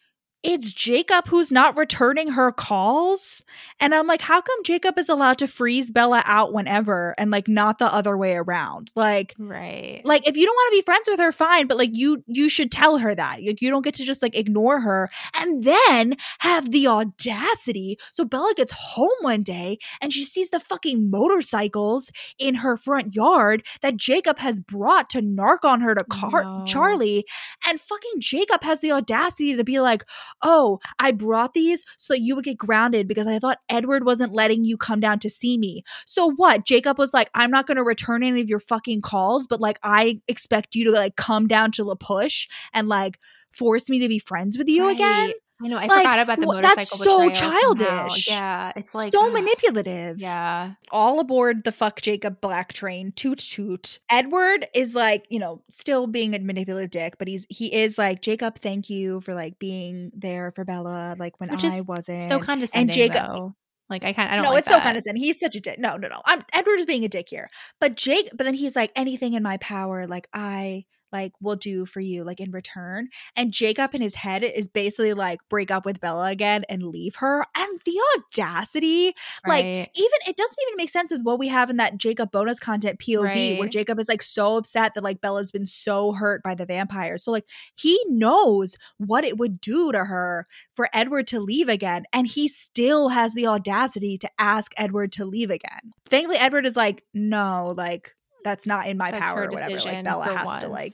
it's 0.44 0.72
Jacob 0.72 1.28
who's 1.28 1.52
not 1.52 1.76
returning 1.76 2.30
her 2.32 2.52
calls. 2.52 3.42
And 3.80 3.96
I'm 3.96 4.06
like, 4.06 4.22
how 4.22 4.42
come 4.42 4.64
Jacob 4.64 5.00
is 5.00 5.10
allowed 5.10 5.40
to 5.40 5.48
freeze 5.48 5.90
Bella 5.90 6.22
out 6.26 6.54
whenever 6.54 7.16
and 7.18 7.32
like 7.32 7.48
not 7.48 7.80
the 7.80 7.92
other 7.92 8.16
way 8.16 8.36
around? 8.36 8.92
Like, 8.96 9.34
Right. 9.40 10.02
like 10.06 10.28
if 10.28 10.38
you 10.38 10.46
don't 10.46 10.54
want 10.56 10.72
to 10.72 10.78
be 10.78 10.82
friends 10.84 11.08
with 11.10 11.20
her 11.20 11.32
fine 11.32 11.66
but 11.68 11.78
like 11.78 11.90
you 11.94 12.24
you 12.28 12.48
should 12.50 12.72
tell 12.72 12.98
her 13.00 13.16
that 13.16 13.40
like 13.44 13.62
you 13.62 13.70
don't 13.70 13.82
get 13.84 13.96
to 13.96 14.04
just 14.06 14.22
like 14.22 14.36
ignore 14.36 14.80
her 14.82 15.10
and 15.36 15.64
then 15.64 16.16
have 16.40 16.72
the 16.72 16.88
audacity 16.88 17.98
so 18.14 18.24
bella 18.26 18.54
gets 18.56 18.72
home 18.72 19.10
one 19.22 19.44
day 19.44 19.78
and 20.02 20.14
she 20.14 20.24
sees 20.26 20.50
the 20.50 20.60
fucking 20.60 21.10
motorcycles 21.10 22.12
in 22.40 22.56
her 22.56 22.78
front 22.78 23.16
yard 23.16 23.64
that 23.82 23.98
jacob 23.98 24.38
has 24.40 24.60
brought 24.60 25.10
to 25.10 25.22
narc 25.22 25.64
on 25.64 25.82
her 25.82 25.96
to 25.96 26.04
car- 26.06 26.44
No. 26.44 26.64
charlie 26.68 27.26
and 27.68 27.80
fucking 27.82 28.20
jacob 28.20 28.64
has 28.64 28.82
the 28.82 28.92
audacity 28.92 29.56
to 29.56 29.64
be 29.64 29.80
like 29.80 30.04
oh 30.42 30.80
i 31.00 31.12
brought 31.12 31.54
these 31.54 31.84
so 31.98 32.14
that 32.14 32.22
you 32.22 32.36
would 32.36 32.46
get 32.46 32.58
grounded 32.58 33.08
because 33.08 33.28
i 33.28 33.40
thought 33.40 33.60
edward 33.70 34.06
wasn't 34.06 34.34
letting 34.34 34.64
you 34.66 34.78
come 34.78 35.00
down 35.00 35.20
to 35.20 35.30
see 35.30 35.58
me 35.58 35.84
so 36.06 36.32
what? 36.36 36.66
Jacob 36.66 36.98
was 36.98 37.14
like, 37.14 37.30
I'm 37.34 37.52
not 37.52 37.68
going 37.68 37.78
to 37.78 37.84
return 37.84 38.24
any 38.24 38.42
of 38.42 38.50
your 38.50 38.60
fucking 38.60 39.02
calls, 39.02 39.48
but 39.48 39.60
like, 39.62 39.80
I 39.84 40.22
expect 40.28 40.76
you 40.76 40.86
to 40.86 40.92
like 40.92 41.16
come 41.16 41.48
down 41.48 41.72
to 41.74 41.84
La 41.84 41.96
Push 41.96 42.48
and 42.74 42.88
like 42.88 43.20
force 43.52 43.90
me 43.90 44.00
to 44.00 44.08
be 44.08 44.20
friends 44.20 44.58
with 44.58 44.68
you 44.68 44.90
again. 44.90 45.34
I 45.64 45.68
know. 45.70 45.78
I 45.78 45.86
Like, 45.86 46.00
forgot 46.00 46.20
about 46.20 46.40
the 46.42 46.46
motorcycle. 46.48 46.76
that's 46.76 46.90
so 47.00 47.34
somehow. 47.34 47.60
childish. 47.62 48.28
Yeah. 48.30 48.74
It's 48.76 48.94
like 48.94 49.12
so 49.14 49.28
ugh. 49.28 49.34
manipulative. 49.34 50.20
Yeah. 50.20 50.74
All 50.92 51.20
aboard 51.22 51.64
the 51.64 51.72
fuck 51.72 52.02
Jacob 52.02 52.42
Black 52.42 52.74
train. 52.74 53.14
Toot 53.16 53.40
toot. 53.40 54.00
Edward 54.12 54.68
is 54.76 54.96
like, 54.96 55.26
you 55.30 55.40
know, 55.40 55.62
still 55.70 56.08
being 56.08 56.36
a 56.36 56.40
manipulative 56.40 56.90
dick, 56.92 57.18
but 57.18 57.28
he's 57.30 57.46
he 57.50 57.74
is 57.74 57.98
like, 57.98 58.22
Jacob, 58.22 58.60
thank 58.60 58.90
you 58.90 59.22
for 59.22 59.34
like 59.34 59.58
being 59.58 60.12
there 60.14 60.52
for 60.56 60.66
Bella, 60.66 61.16
like 61.18 61.40
when 61.40 61.50
Which 61.50 61.64
I 61.64 61.82
wasn't. 61.82 62.24
So 62.24 62.40
condescending. 62.40 62.90
And 62.90 62.94
Jacob- 62.94 63.24
though. 63.34 63.56
Like 63.88 64.04
I 64.04 64.14
kind 64.14 64.32
I 64.32 64.36
don't 64.36 64.44
know. 64.44 64.50
no, 64.50 64.54
like 64.56 64.60
it's 64.62 64.68
so 64.70 64.76
that. 64.78 64.84
condescending. 64.84 65.24
He's 65.24 65.40
such 65.40 65.56
a 65.56 65.60
dick. 65.60 65.78
No, 65.78 65.96
no, 65.96 66.08
no. 66.08 66.20
I'm 66.26 66.42
Edward 66.54 66.80
is 66.80 66.86
being 66.88 67.06
a 67.06 67.08
dick 67.08 67.30
here. 67.30 67.50
But 67.80 67.96
Jake, 67.96 68.32
but 68.36 68.44
then 68.44 68.56
he's 68.56 68.76
like, 68.76 68.92
anything 68.96 69.36
in 69.36 69.44
my 69.44 69.58
power, 69.58 70.08
like 70.08 70.28
I 70.34 70.86
like 71.16 71.32
will 71.40 71.56
do 71.56 71.86
for 71.86 72.02
you, 72.02 72.24
like 72.24 72.40
in 72.42 72.52
return. 72.52 73.08
And 73.36 73.54
Jacob 73.54 73.96
in 73.96 74.02
his 74.02 74.16
head 74.16 74.44
is 74.44 74.68
basically 74.68 75.14
like 75.14 75.40
break 75.50 75.72
up 75.72 75.86
with 75.86 76.02
Bella 76.02 76.30
again 76.30 76.66
and 76.68 76.84
leave 76.84 77.16
her. 77.18 77.46
And 77.56 77.80
the 77.86 77.98
audacity, 78.18 79.14
like 79.48 79.64
even 79.66 80.20
it 80.28 80.36
doesn't 80.36 80.58
even 80.68 80.76
make 80.76 80.90
sense 80.90 81.12
with 81.12 81.22
what 81.22 81.40
we 81.40 81.48
have 81.48 81.70
in 81.70 81.78
that 81.78 81.98
Jacob 81.98 82.32
bonus 82.32 82.60
content 82.60 83.00
POV 83.00 83.60
where 83.60 83.70
Jacob 83.70 83.98
is 84.00 84.10
like 84.10 84.22
so 84.22 84.58
upset 84.58 84.94
that 84.94 85.04
like 85.04 85.22
Bella's 85.22 85.52
been 85.52 85.66
so 85.66 86.12
hurt 86.12 86.44
by 86.44 86.54
the 86.54 86.66
vampire. 86.66 87.18
So 87.18 87.32
like 87.32 87.48
he 87.76 88.00
knows 88.10 88.76
what 88.98 89.24
it 89.24 89.38
would 89.38 89.62
do 89.62 89.92
to 89.94 90.06
her 90.06 90.48
for 90.74 90.90
Edward 90.94 91.28
to 91.28 91.40
leave 91.40 91.70
again 91.70 92.04
and 92.12 92.28
he 92.28 92.48
still 92.48 93.10
has 93.10 93.34
the 93.34 93.48
audacity 93.48 94.18
to 94.18 94.30
ask 94.38 94.74
Edward 94.76 95.14
to 95.14 95.26
leave 95.26 95.50
again. 95.50 95.94
Thankfully 96.10 96.38
Edward 96.38 96.66
is 96.66 96.76
like 96.76 97.04
no, 97.14 97.74
like 97.78 98.16
that's 98.46 98.66
not 98.66 98.88
in 98.88 98.96
my 98.96 99.12
That's 99.12 99.24
power 99.24 99.40
her 99.40 99.46
or 99.48 99.52
whatever. 99.52 99.78
Like 99.80 100.04
Bella 100.06 100.38
has 100.38 100.60
to 100.60 100.70
like. 100.70 100.94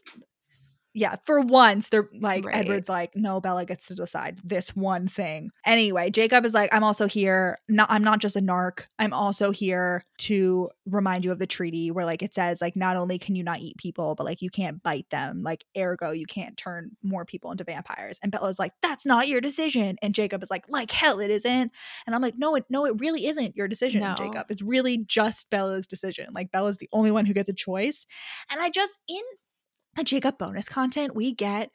Yeah, 0.93 1.15
for 1.26 1.39
once, 1.41 1.89
they're 1.89 2.09
like 2.19 2.45
Right. 2.45 2.55
Edward's 2.55 2.89
like, 2.89 3.15
no, 3.15 3.39
Bella 3.39 3.65
gets 3.65 3.88
to 3.88 3.95
decide 3.95 4.39
this 4.43 4.76
one 4.76 5.07
thing. 5.07 5.51
Anyway, 5.65 6.09
Jacob 6.09 6.45
is 6.45 6.53
like, 6.53 6.73
I'm 6.73 6.84
also 6.84 7.07
here. 7.07 7.59
Not, 7.69 7.89
I'm 7.89 8.03
not 8.03 8.19
just 8.19 8.35
a 8.35 8.41
narc. 8.41 8.85
I'm 8.99 9.13
also 9.13 9.51
here 9.51 10.03
to 10.19 10.69
remind 10.85 11.23
you 11.26 11.31
of 11.31 11.39
the 11.39 11.47
treaty 11.47 11.91
where 11.91 12.05
like 12.05 12.22
it 12.22 12.34
says 12.34 12.61
like 12.61 12.76
not 12.76 12.97
only 12.97 13.18
can 13.18 13.35
you 13.35 13.43
not 13.43 13.59
eat 13.59 13.77
people, 13.77 14.15
but 14.15 14.26
like 14.26 14.41
you 14.41 14.49
can't 14.49 14.84
bite 14.84 15.09
them. 15.11 15.43
Like 15.43 15.65
ergo, 15.77 16.11
you 16.11 16.26
can't 16.26 16.57
turn 16.57 16.91
more 17.03 17.26
people 17.26 17.51
into 17.51 17.63
vampires. 17.63 18.19
And 18.22 18.31
Bella's 18.31 18.59
like, 18.59 18.73
that's 18.81 19.05
not 19.05 19.27
your 19.27 19.41
decision. 19.41 19.97
And 20.01 20.13
Jacob 20.13 20.43
is 20.43 20.51
like, 20.51 20.65
like 20.68 20.91
hell, 20.91 21.19
it 21.19 21.31
isn't. 21.31 21.72
And 22.05 22.15
I'm 22.15 22.22
like, 22.22 22.35
no, 22.38 22.55
it 22.55 22.65
no, 22.69 22.85
it 22.85 22.99
really 22.99 23.27
isn't 23.27 23.55
your 23.55 23.68
decision, 23.68 24.01
No. 24.01 24.15
Jacob. 24.18 24.47
It's 24.49 24.61
really 24.61 24.97
just 24.97 25.49
Bella's 25.49 25.88
decision. 25.88 26.27
Like 26.34 26.51
Bella's 26.51 26.77
the 26.77 26.89
only 26.91 27.11
one 27.11 27.26
who 27.26 27.34
gets 27.34 27.49
a 27.49 27.53
choice. 27.53 28.05
And 28.49 28.61
I 28.61 28.69
just 28.69 28.97
in 29.07 29.22
a 29.97 30.03
Jacob 30.03 30.38
bonus 30.38 30.69
content, 30.69 31.15
we 31.15 31.34
get 31.34 31.72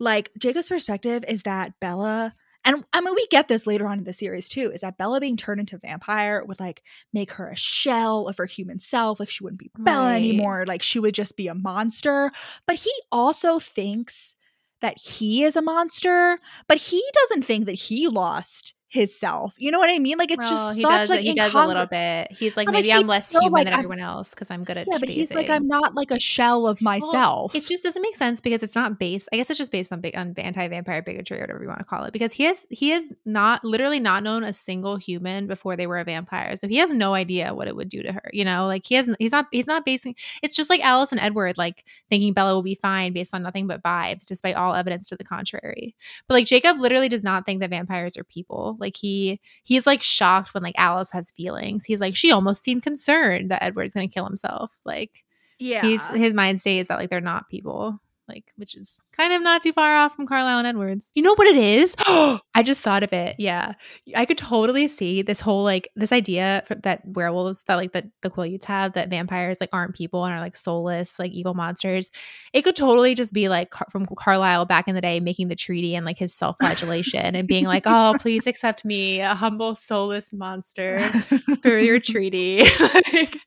like 0.00 0.30
Jacob's 0.38 0.68
perspective 0.68 1.24
is 1.28 1.42
that 1.42 1.72
Bella, 1.80 2.32
and 2.64 2.84
I 2.92 3.00
mean, 3.00 3.14
we 3.14 3.26
get 3.30 3.48
this 3.48 3.66
later 3.66 3.86
on 3.86 3.98
in 3.98 4.04
the 4.04 4.12
series 4.12 4.48
too, 4.48 4.70
is 4.70 4.82
that 4.82 4.98
Bella 4.98 5.20
being 5.20 5.36
turned 5.36 5.60
into 5.60 5.76
a 5.76 5.78
vampire 5.78 6.44
would 6.44 6.60
like 6.60 6.82
make 7.12 7.32
her 7.32 7.48
a 7.50 7.56
shell 7.56 8.28
of 8.28 8.36
her 8.36 8.46
human 8.46 8.78
self. 8.80 9.18
Like 9.20 9.30
she 9.30 9.42
wouldn't 9.42 9.60
be 9.60 9.70
Bella 9.78 10.10
Right. 10.12 10.16
anymore. 10.16 10.64
Like 10.66 10.82
she 10.82 10.98
would 10.98 11.14
just 11.14 11.36
be 11.36 11.48
a 11.48 11.54
monster. 11.54 12.30
But 12.66 12.76
he 12.76 12.92
also 13.10 13.58
thinks 13.58 14.34
that 14.80 14.98
he 14.98 15.42
is 15.42 15.56
a 15.56 15.62
monster, 15.62 16.38
but 16.68 16.78
he 16.78 17.02
doesn't 17.12 17.42
think 17.42 17.66
that 17.66 17.72
he 17.72 18.06
lost 18.06 18.74
his 18.90 19.18
self. 19.18 19.54
You 19.58 19.70
know 19.70 19.78
what 19.78 19.90
I 19.90 19.98
mean? 19.98 20.16
Like 20.16 20.30
it's 20.30 20.44
Well, 20.44 20.50
just 20.50 20.76
he 20.76 20.82
such 20.82 20.90
does 20.90 21.10
like 21.10 21.20
he 21.20 21.34
does 21.34 21.54
a 21.54 21.66
little 21.66 21.86
bit. 21.86 22.32
He's 22.32 22.56
like 22.56 22.66
But, 22.66 22.74
like, 22.74 22.84
maybe 22.84 22.92
I'm 22.94 23.06
less 23.06 23.28
so, 23.28 23.38
human 23.38 23.52
like, 23.52 23.64
than 23.64 23.74
I'm- 23.74 23.80
everyone 23.80 24.00
else 24.00 24.30
because 24.30 24.50
I'm 24.50 24.64
good 24.64 24.78
at. 24.78 24.86
Yeah, 24.90 24.98
but 24.98 25.08
he's 25.08 25.32
like. 25.32 25.50
I'm 25.50 25.66
not 25.68 25.94
like 25.94 26.10
a 26.10 26.18
shell 26.18 26.66
of 26.66 26.80
Well, 26.80 26.98
myself. 26.98 27.54
It 27.54 27.64
just 27.64 27.84
doesn't 27.84 28.00
make 28.00 28.16
sense 28.16 28.40
because 28.40 28.62
it's 28.62 28.74
not 28.74 28.98
based. 28.98 29.28
I 29.32 29.36
guess 29.36 29.50
it's 29.50 29.58
just 29.58 29.70
based 29.72 29.92
on 29.92 30.00
big 30.00 30.16
on 30.16 30.34
anti-vampire 30.36 31.02
bigotry 31.02 31.38
or 31.38 31.42
whatever 31.42 31.62
you 31.62 31.68
want 31.68 31.80
to 31.80 31.84
call 31.84 32.04
it. 32.04 32.12
Because 32.12 32.32
he 32.32 32.44
has 32.44 32.66
he 32.70 32.90
has 32.90 33.04
not 33.26 33.64
literally 33.64 34.00
not 34.00 34.22
known 34.22 34.42
a 34.42 34.52
single 34.52 34.96
human 34.96 35.46
before 35.46 35.76
they 35.76 35.86
were 35.86 35.98
a 35.98 36.04
vampire, 36.04 36.56
so 36.56 36.66
he 36.66 36.76
has 36.76 36.90
no 36.90 37.14
idea 37.14 37.54
what 37.54 37.68
it 37.68 37.76
would 37.76 37.88
do 37.90 38.02
to 38.02 38.12
her. 38.12 38.30
You 38.32 38.44
know, 38.44 38.66
like 38.66 38.86
he 38.86 38.94
has 38.94 39.08
he's 39.18 39.32
not 39.32 39.46
he's 39.52 39.66
not 39.66 39.84
basing. 39.84 40.14
It's 40.42 40.56
just 40.56 40.70
like 40.70 40.84
Alice 40.84 41.12
and 41.12 41.20
Edward, 41.20 41.58
like 41.58 41.84
thinking 42.08 42.32
Bella 42.32 42.54
will 42.54 42.62
be 42.62 42.74
fine 42.74 43.12
based 43.12 43.34
on 43.34 43.42
nothing 43.42 43.66
but 43.66 43.82
vibes, 43.82 44.26
despite 44.26 44.56
all 44.56 44.74
evidence 44.74 45.08
to 45.08 45.16
the 45.16 45.24
contrary. 45.24 45.94
But 46.26 46.34
like 46.34 46.46
Jacob 46.46 46.78
literally 46.78 47.08
does 47.10 47.22
not 47.22 47.44
think 47.44 47.60
that 47.60 47.70
vampires 47.70 48.16
are 48.16 48.24
people. 48.24 48.76
Like 48.78 48.96
he 48.96 49.40
he's 49.64 49.86
like 49.86 50.02
shocked 50.02 50.54
when 50.54 50.62
like 50.62 50.78
Alice 50.78 51.10
has 51.12 51.30
feelings. 51.32 51.84
He's 51.84 52.00
like 52.00 52.16
she 52.16 52.32
almost 52.32 52.62
seemed 52.62 52.82
concerned 52.82 53.50
that 53.50 53.62
Edward's 53.62 53.94
gonna 53.94 54.08
kill 54.08 54.26
himself. 54.26 54.70
Like 54.84 55.24
yeah. 55.58 55.82
he's 55.82 56.06
his 56.08 56.34
mind 56.34 56.60
stays 56.60 56.88
that 56.88 56.98
like 56.98 57.10
they're 57.10 57.20
not 57.20 57.48
people 57.48 58.00
like 58.28 58.52
which 58.56 58.74
is 58.76 59.00
kind 59.12 59.32
of 59.32 59.42
not 59.42 59.62
too 59.62 59.72
far 59.72 59.96
off 59.96 60.14
from 60.14 60.26
carlisle 60.26 60.58
and 60.58 60.66
edwards. 60.66 61.10
You 61.14 61.22
know 61.22 61.34
what 61.34 61.46
it 61.46 61.56
is? 61.56 61.94
I 62.08 62.62
just 62.62 62.80
thought 62.80 63.02
of 63.02 63.12
it. 63.12 63.36
Yeah. 63.38 63.74
I 64.14 64.24
could 64.24 64.38
totally 64.38 64.88
see 64.88 65.22
this 65.22 65.40
whole 65.40 65.62
like 65.62 65.88
this 65.96 66.12
idea 66.12 66.64
for- 66.66 66.74
that 66.76 67.02
werewolves 67.06 67.62
that 67.64 67.76
like 67.76 67.92
that 67.92 68.06
the 68.22 68.30
quileutes 68.30 68.64
have 68.64 68.94
that 68.94 69.10
vampires 69.10 69.60
like 69.60 69.70
aren't 69.72 69.94
people 69.94 70.24
and 70.24 70.34
are 70.34 70.40
like 70.40 70.56
soulless 70.56 71.18
like 71.18 71.32
evil 71.32 71.54
monsters. 71.54 72.10
It 72.52 72.62
could 72.62 72.76
totally 72.76 73.14
just 73.14 73.32
be 73.32 73.48
like 73.48 73.70
Car- 73.70 73.86
from 73.90 74.06
carlisle 74.06 74.64
back 74.66 74.88
in 74.88 74.94
the 74.94 75.00
day 75.00 75.20
making 75.20 75.48
the 75.48 75.56
treaty 75.56 75.94
and 75.94 76.04
like 76.04 76.18
his 76.18 76.34
self-flagellation 76.34 77.34
and 77.34 77.46
being 77.46 77.64
like 77.64 77.84
oh 77.86 78.14
please 78.20 78.46
accept 78.46 78.84
me 78.84 79.20
a 79.20 79.34
humble 79.34 79.74
soulless 79.74 80.32
monster 80.32 80.98
for 81.62 81.78
your 81.78 82.00
treaty. 82.00 82.62
Like, 83.12 83.38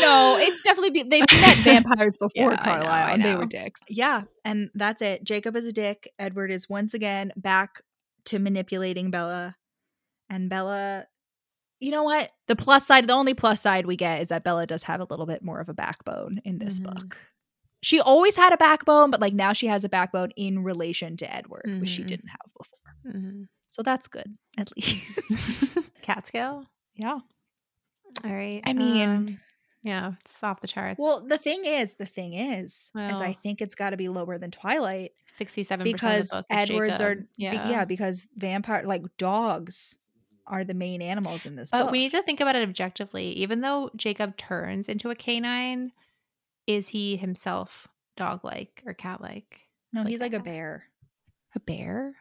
no, 0.00 0.36
it's 0.40 0.60
definitely 0.62 0.90
be- 0.90 1.02
they've 1.08 1.24
met 1.40 1.56
vampires 1.64 2.16
before 2.16 2.30
Yeah, 2.34 2.46
I 2.48 2.50
know, 2.50 2.62
Carlisle, 2.84 2.90
I 3.08 3.12
and 3.12 3.24
they 3.24 3.34
were 3.34 3.46
dicks. 3.46 3.80
Yeah, 3.88 4.22
and 4.44 4.70
that's 4.74 5.02
it. 5.02 5.24
Jacob 5.24 5.56
is 5.56 5.66
a 5.66 5.72
dick. 5.72 6.12
Edward 6.18 6.50
is 6.50 6.68
once 6.68 6.94
again 6.94 7.32
back 7.36 7.82
to 8.26 8.38
manipulating 8.38 9.10
Bella, 9.10 9.56
and 10.30 10.48
Bella. 10.50 11.06
You 11.80 11.92
know 11.92 12.02
what? 12.02 12.30
The 12.48 12.56
plus 12.56 12.86
side, 12.86 13.06
the 13.06 13.12
only 13.12 13.34
plus 13.34 13.60
side 13.60 13.86
we 13.86 13.96
get 13.96 14.20
is 14.20 14.28
that 14.28 14.42
Bella 14.44 14.66
does 14.66 14.82
have 14.84 15.00
a 15.00 15.06
little 15.08 15.26
bit 15.26 15.42
more 15.44 15.60
of 15.60 15.68
a 15.68 15.74
backbone 15.74 16.40
in 16.44 16.58
this 16.58 16.80
Mhm. 16.80 16.84
book. 16.84 17.16
She 17.82 18.00
always 18.00 18.34
had 18.34 18.52
a 18.52 18.56
backbone, 18.56 19.10
but 19.12 19.20
like 19.20 19.32
now 19.32 19.52
she 19.52 19.68
has 19.68 19.84
a 19.84 19.88
backbone 19.88 20.30
in 20.36 20.64
relation 20.64 21.16
to 21.18 21.32
Edward, 21.32 21.62
which 21.80 21.88
she 21.90 22.02
Mhm. 22.02 22.06
didn't 22.08 22.28
have 22.28 22.52
before. 22.58 23.14
mhm. 23.20 23.46
So 23.70 23.82
that's 23.84 24.08
good, 24.08 24.36
at 24.56 24.70
least. 24.76 25.78
Catskill. 26.02 26.64
yeah. 26.96 27.20
All 28.24 28.32
right. 28.32 28.62
I 28.64 28.72
mean- 28.72 29.08
um, 29.08 29.40
yeah, 29.84 30.12
it's 30.24 30.42
off 30.42 30.60
the 30.60 30.66
charts. 30.66 30.98
Well, 30.98 31.20
the 31.26 31.38
thing 31.38 31.64
is, 31.64 31.94
the 31.94 32.04
thing 32.04 32.34
is, 32.34 32.90
is 32.96 33.20
I 33.20 33.36
think 33.44 33.60
it's 33.62 33.76
got 33.76 33.90
to 33.90 33.96
be 33.96 34.08
lower 34.08 34.36
than 34.36 34.50
Twilight 34.50 35.12
sixty-seven 35.32 35.84
because 35.84 36.30
of 36.30 36.44
the 36.48 36.54
book 36.54 36.62
is 36.62 36.70
Edwards 36.70 37.00
are 37.00 37.14
Jacob. 37.14 37.28
be- 37.36 37.42
yeah. 37.44 37.70
yeah. 37.70 37.84
because 37.84 38.26
vampire 38.36 38.82
like 38.84 39.04
dogs 39.18 39.96
are 40.48 40.64
the 40.64 40.74
main 40.74 41.00
animals 41.00 41.46
in 41.46 41.54
this 41.54 41.70
book. 41.70 41.78
But 41.78 41.84
book. 41.84 41.92
we 41.92 41.98
need 42.00 42.10
to 42.10 42.22
think 42.22 42.40
about 42.40 42.56
it 42.56 42.68
objectively. 42.68 43.28
Even 43.34 43.60
though 43.60 43.90
Jacob 43.94 44.36
turns 44.36 44.88
into 44.88 45.10
a 45.10 45.14
canine, 45.14 45.92
is 46.66 46.88
he 46.88 47.16
himself 47.16 47.86
dog-like 48.16 48.82
or 48.84 48.94
cat-like? 48.94 49.68
no, 49.92 50.00
like 50.00 50.10
he's 50.10 50.20
like 50.20 50.34
a 50.34 50.40
bear, 50.40 50.84
A 51.54 51.60
bear? 51.60 52.16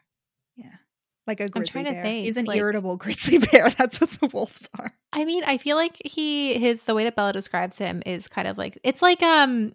Like 1.27 1.39
a 1.39 1.49
grizzly 1.49 1.83
trying 1.83 1.95
to 1.95 2.01
bear. 2.01 2.11
he's 2.11 2.37
an 2.37 2.45
like- 2.45 2.57
irritable 2.57 2.95
grizzly 3.03 3.37
bear. 3.39 3.69
That's 3.71 3.99
what 4.01 4.11
the 4.11 4.27
wolves 4.27 4.69
are. 4.79 4.93
I 5.13 5.25
mean, 5.25 5.43
I 5.45 5.57
feel 5.57 5.75
like 5.75 5.97
he 6.05 6.55
his 6.59 6.83
the 6.83 6.95
way 6.95 7.03
that 7.03 7.15
Bella 7.15 7.33
describes 7.33 7.77
him 7.77 8.01
is 8.05 8.27
kind 8.27 8.47
of 8.47 8.57
like 8.57 8.77
it's 8.83 9.01
like 9.01 9.21
um 9.23 9.73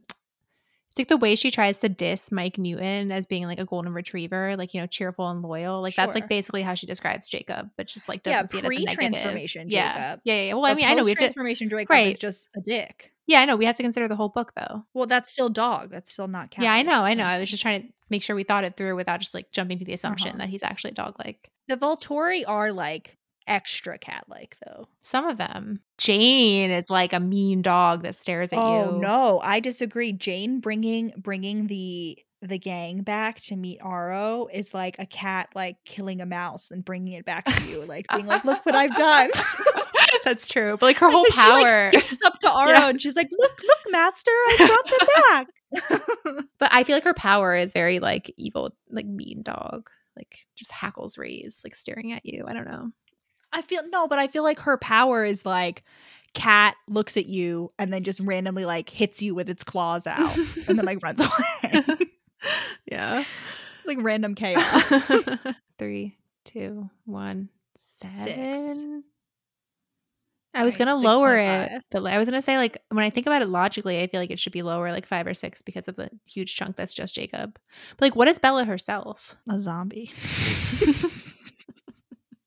it's 0.90 0.98
like 0.98 1.08
the 1.08 1.16
way 1.16 1.36
she 1.36 1.50
tries 1.50 1.80
to 1.80 1.88
diss 1.88 2.30
Mike 2.30 2.58
Newton 2.58 3.10
as 3.12 3.24
being 3.24 3.46
like 3.46 3.58
a 3.58 3.64
golden 3.64 3.94
retriever, 3.94 4.56
like 4.56 4.74
you 4.74 4.80
know, 4.82 4.86
cheerful 4.86 5.26
and 5.30 5.40
loyal. 5.40 5.80
Like 5.80 5.94
that's 5.94 6.14
like 6.14 6.28
basically 6.28 6.60
how 6.60 6.74
she 6.74 6.86
describes 6.86 7.28
Jacob, 7.28 7.70
but 7.78 7.86
just 7.86 8.10
like 8.10 8.20
Yeah, 8.26 8.42
doesn't 8.42 8.48
see 8.48 8.58
it 8.58 8.64
as 8.66 8.70
a 8.70 8.74
negative. 8.74 8.96
pre-transformation 8.96 9.70
Yeah. 9.70 9.92
Jacob. 9.94 10.20
yeah, 10.24 10.34
yeah, 10.34 10.42
yeah. 10.48 10.54
Well, 10.54 10.66
I 10.66 10.74
mean, 10.74 10.84
I 10.86 10.92
know 10.94 11.04
we 11.04 11.14
transformation 11.14 11.70
Jacob 11.70 11.96
is 11.96 12.18
just 12.18 12.48
a 12.54 12.60
dick. 12.60 13.11
Yeah, 13.26 13.40
I 13.40 13.44
know 13.44 13.56
we 13.56 13.64
have 13.66 13.76
to 13.76 13.82
consider 13.82 14.08
the 14.08 14.16
whole 14.16 14.28
book 14.28 14.52
though. 14.56 14.84
Well, 14.94 15.06
that's 15.06 15.30
still 15.30 15.48
dog. 15.48 15.90
That's 15.90 16.12
still 16.12 16.28
not 16.28 16.50
cat. 16.50 16.64
yeah, 16.64 16.72
I 16.72 16.82
know, 16.82 17.02
I 17.02 17.14
know. 17.14 17.24
I 17.24 17.38
was 17.38 17.50
just 17.50 17.62
trying 17.62 17.82
to 17.82 17.88
make 18.10 18.22
sure 18.22 18.34
we 18.36 18.42
thought 18.44 18.64
it 18.64 18.76
through 18.76 18.96
without 18.96 19.20
just 19.20 19.32
like 19.34 19.50
jumping 19.52 19.78
to 19.78 19.84
the 19.84 19.92
assumption 19.94 20.28
Uh-huh. 20.30 20.38
that 20.38 20.48
he's 20.48 20.62
actually 20.62 20.90
dog 20.92 21.16
like. 21.18 21.50
the 21.68 21.76
Volturi 21.76 22.42
are 22.46 22.72
like 22.72 23.16
extra 23.46 23.98
cat 23.98 24.24
like 24.28 24.56
though. 24.66 24.86
Some 25.02 25.26
of 25.26 25.38
them. 25.38 25.80
Jane 25.98 26.70
is 26.70 26.90
like 26.90 27.12
a 27.12 27.20
mean 27.20 27.62
dog 27.62 28.02
that 28.02 28.14
stares 28.16 28.52
at 28.52 28.58
Oh 28.58 28.94
you. 28.94 29.00
no, 29.00 29.40
I 29.40 29.60
disagree. 29.60 30.12
Jane 30.12 30.60
bringing 30.60 31.12
bringing 31.16 31.66
the 31.68 32.18
the 32.42 32.58
gang 32.58 33.02
back 33.02 33.40
to 33.42 33.56
meet 33.56 33.80
Aro 33.80 34.48
is 34.52 34.74
like 34.74 34.96
a 34.98 35.06
cat 35.06 35.48
like 35.54 35.76
killing 35.84 36.20
a 36.20 36.26
mouse 36.26 36.70
and 36.70 36.84
bringing 36.84 37.12
it 37.14 37.24
back 37.24 37.44
to 37.44 37.64
you, 37.70 37.84
like 37.86 38.06
being 38.12 38.26
like, 38.26 38.44
"Look 38.44 38.64
what 38.66 38.74
I've 38.74 38.94
done." 38.96 39.30
That's 40.24 40.48
true. 40.48 40.72
But 40.78 40.86
like 40.86 40.98
her 40.98 41.10
whole 41.10 41.22
Like, 41.22 41.32
power. 41.34 41.90
She 41.92 41.96
like 41.98 42.04
skips 42.10 42.18
up 42.24 42.38
to 42.40 42.46
Aro 42.48 42.68
Yeah. 42.68 42.88
and 42.88 43.00
she's 43.00 43.16
like, 43.16 43.30
"Look, 43.30 43.60
look, 43.62 43.78
master, 43.90 44.30
I 44.30 44.56
brought 44.58 44.98
them 44.98 45.08
back." 45.30 45.46
But 46.58 46.68
I 46.72 46.84
feel 46.84 46.96
like 46.96 47.04
her 47.04 47.14
power 47.14 47.54
is 47.56 47.72
very 47.72 47.98
like 47.98 48.32
evil, 48.36 48.74
like 48.90 49.06
mean 49.06 49.42
dog. 49.42 49.88
Like 50.16 50.46
just 50.56 50.70
hackles 50.72 51.16
raised, 51.16 51.64
like 51.64 51.74
staring 51.74 52.12
at 52.12 52.26
you. 52.26 52.44
I 52.46 52.52
don't 52.52 52.66
know. 52.68 52.90
I 53.52 53.62
feel 53.62 53.82
no, 53.90 54.06
but 54.08 54.18
I 54.18 54.26
feel 54.28 54.42
like 54.42 54.58
her 54.60 54.76
power 54.76 55.24
is 55.24 55.46
like 55.46 55.82
cat 56.34 56.74
looks 56.88 57.16
at 57.16 57.26
you 57.26 57.70
and 57.78 57.92
then 57.92 58.04
just 58.04 58.18
randomly 58.20 58.64
like 58.64 58.88
hits 58.88 59.20
you 59.22 59.34
with 59.34 59.48
its 59.50 59.62
claws 59.64 60.06
out 60.06 60.34
and 60.68 60.78
then 60.78 60.84
like 60.86 61.02
runs 61.02 61.20
away. 61.20 61.84
yeah. 62.90 63.20
It's 63.20 63.86
like 63.86 63.98
random 64.00 64.34
chaos. 64.34 64.82
Three, 65.78 66.16
two, 66.44 66.88
one, 67.04 67.48
seven. 67.78 68.24
seven. 68.24 69.04
I 70.54 70.64
was 70.64 70.74
Right, 70.74 70.80
gonna 70.86 70.96
lower 70.96 71.34
it, 71.38 71.82
but 71.90 72.04
I 72.06 72.18
was 72.18 72.26
gonna 72.28 72.42
say 72.42 72.58
like 72.58 72.76
when 72.90 73.02
I 73.04 73.08
think 73.10 73.26
about 73.26 73.40
it 73.40 73.48
logically, 73.48 74.02
I 74.02 74.06
feel 74.06 74.20
like 74.20 74.30
it 74.30 74.38
should 74.38 74.52
be 74.52 74.60
lower, 74.62 74.90
like 74.92 75.06
five 75.06 75.26
or 75.26 75.32
six, 75.32 75.62
because 75.62 75.88
of 75.88 75.96
the 75.96 76.10
huge 76.26 76.54
chunk 76.54 76.76
that's 76.76 76.92
just 76.92 77.14
Jacob. 77.14 77.58
But 77.96 78.02
like, 78.06 78.16
what 78.16 78.28
is 78.28 78.38
Bella 78.38 78.64
herself? 78.66 79.34
a 79.48 79.58
zombie. 79.58 80.12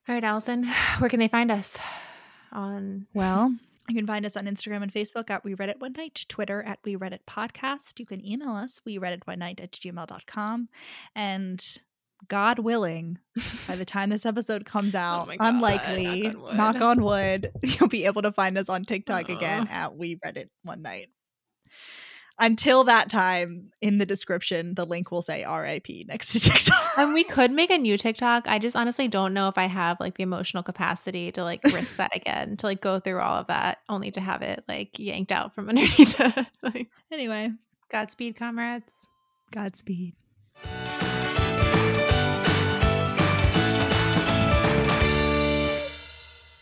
All 0.07 0.13
right, 0.13 0.23
Allison, 0.23 0.67
where 0.99 1.09
can 1.09 1.19
they 1.19 1.27
find 1.27 1.51
us? 1.51 1.77
On 2.51 3.07
Well, 3.15 3.55
you 3.88 3.95
can 3.95 4.07
find 4.07 4.26
us 4.26 4.36
on 4.36 4.45
Instagram 4.45 4.84
and 4.84 4.91
Facebook 4.94 5.30
at 5.30 5.44
We 5.44 5.53
Read 5.53 5.70
It 5.70 5.80
One 5.80 5.94
Night, 5.94 6.26
Twitter 6.28 6.64
at 6.64 6.80
We 6.84 6.95
Read 6.95 7.14
It 7.14 7.22
Podcast. 7.28 7.99
You 7.99 8.06
can 8.06 8.26
email 8.26 8.52
us, 8.52 8.82
We 8.86 8.98
Read 8.98 9.14
It 9.14 9.28
One 9.28 9.40
Night 9.40 9.60
at 9.60 9.72
gmail.com. 9.74 10.70
And 11.16 11.78
God 12.28 12.60
willing, 12.60 13.20
by 13.68 13.76
the 13.76 13.86
time 13.86 14.10
this 14.10 14.26
episode 14.26 14.66
comes 14.66 14.95
oh 14.95 14.99
out, 14.99 15.30
Oh 15.30 15.36
God, 15.38 15.53
unlikely, 15.56 16.22
knock 16.22 16.36
on 16.36 16.41
wood. 16.41 16.56
knock 16.56 16.82
on 16.82 17.03
wood, 17.03 17.52
you'll 17.64 17.90
be 17.90 18.06
able 18.06 18.24
to 18.24 18.32
find 18.32 18.57
us 18.57 18.70
on 18.70 18.84
TikTok 18.86 19.30
again 19.30 19.68
at 19.68 19.95
We 19.95 20.18
Read 20.24 20.38
It 20.38 20.49
One 20.64 20.82
Night. 20.82 21.10
Until 22.38 22.84
that 22.84 23.10
time, 23.10 23.72
in 23.82 23.98
the 23.98 24.06
description, 24.06 24.76
the 24.76 24.86
link 24.86 25.10
will 25.10 25.22
say 25.22 25.45
RIP 25.45 26.06
next 26.07 26.34
to 26.34 26.40
TikTok. 26.52 26.98
and 26.98 27.14
we 27.14 27.24
could 27.24 27.52
make 27.52 27.72
a 27.72 27.78
new 27.78 27.98
TikTok. 27.98 28.45
I 28.48 28.60
just 28.60 28.76
honestly 28.76 29.07
don't 29.07 29.34
know 29.34 29.48
if 29.48 29.57
I 29.57 29.68
have 29.68 29.99
like 30.02 30.18
the 30.18 30.24
emotional 30.24 30.62
capacity 30.62 31.32
to 31.32 31.44
like 31.44 31.64
risk 31.64 31.95
that 31.98 32.16
again, 32.16 32.57
to 32.57 32.66
like 32.66 32.82
go 32.82 32.99
through 32.99 33.20
all 33.22 33.38
of 33.38 33.48
that, 33.48 33.78
only 33.88 34.12
to 34.12 34.22
have 34.22 34.41
it 34.41 34.64
like 34.68 34.99
yanked 34.99 35.32
out 35.32 35.56
from 35.56 35.70
underneath. 35.70 36.18
The, 36.18 36.45
like, 36.62 36.90
anyway, 37.12 37.52
Godspeed, 37.90 38.36
comrades. 38.36 39.07
Godspeed. 39.52 40.16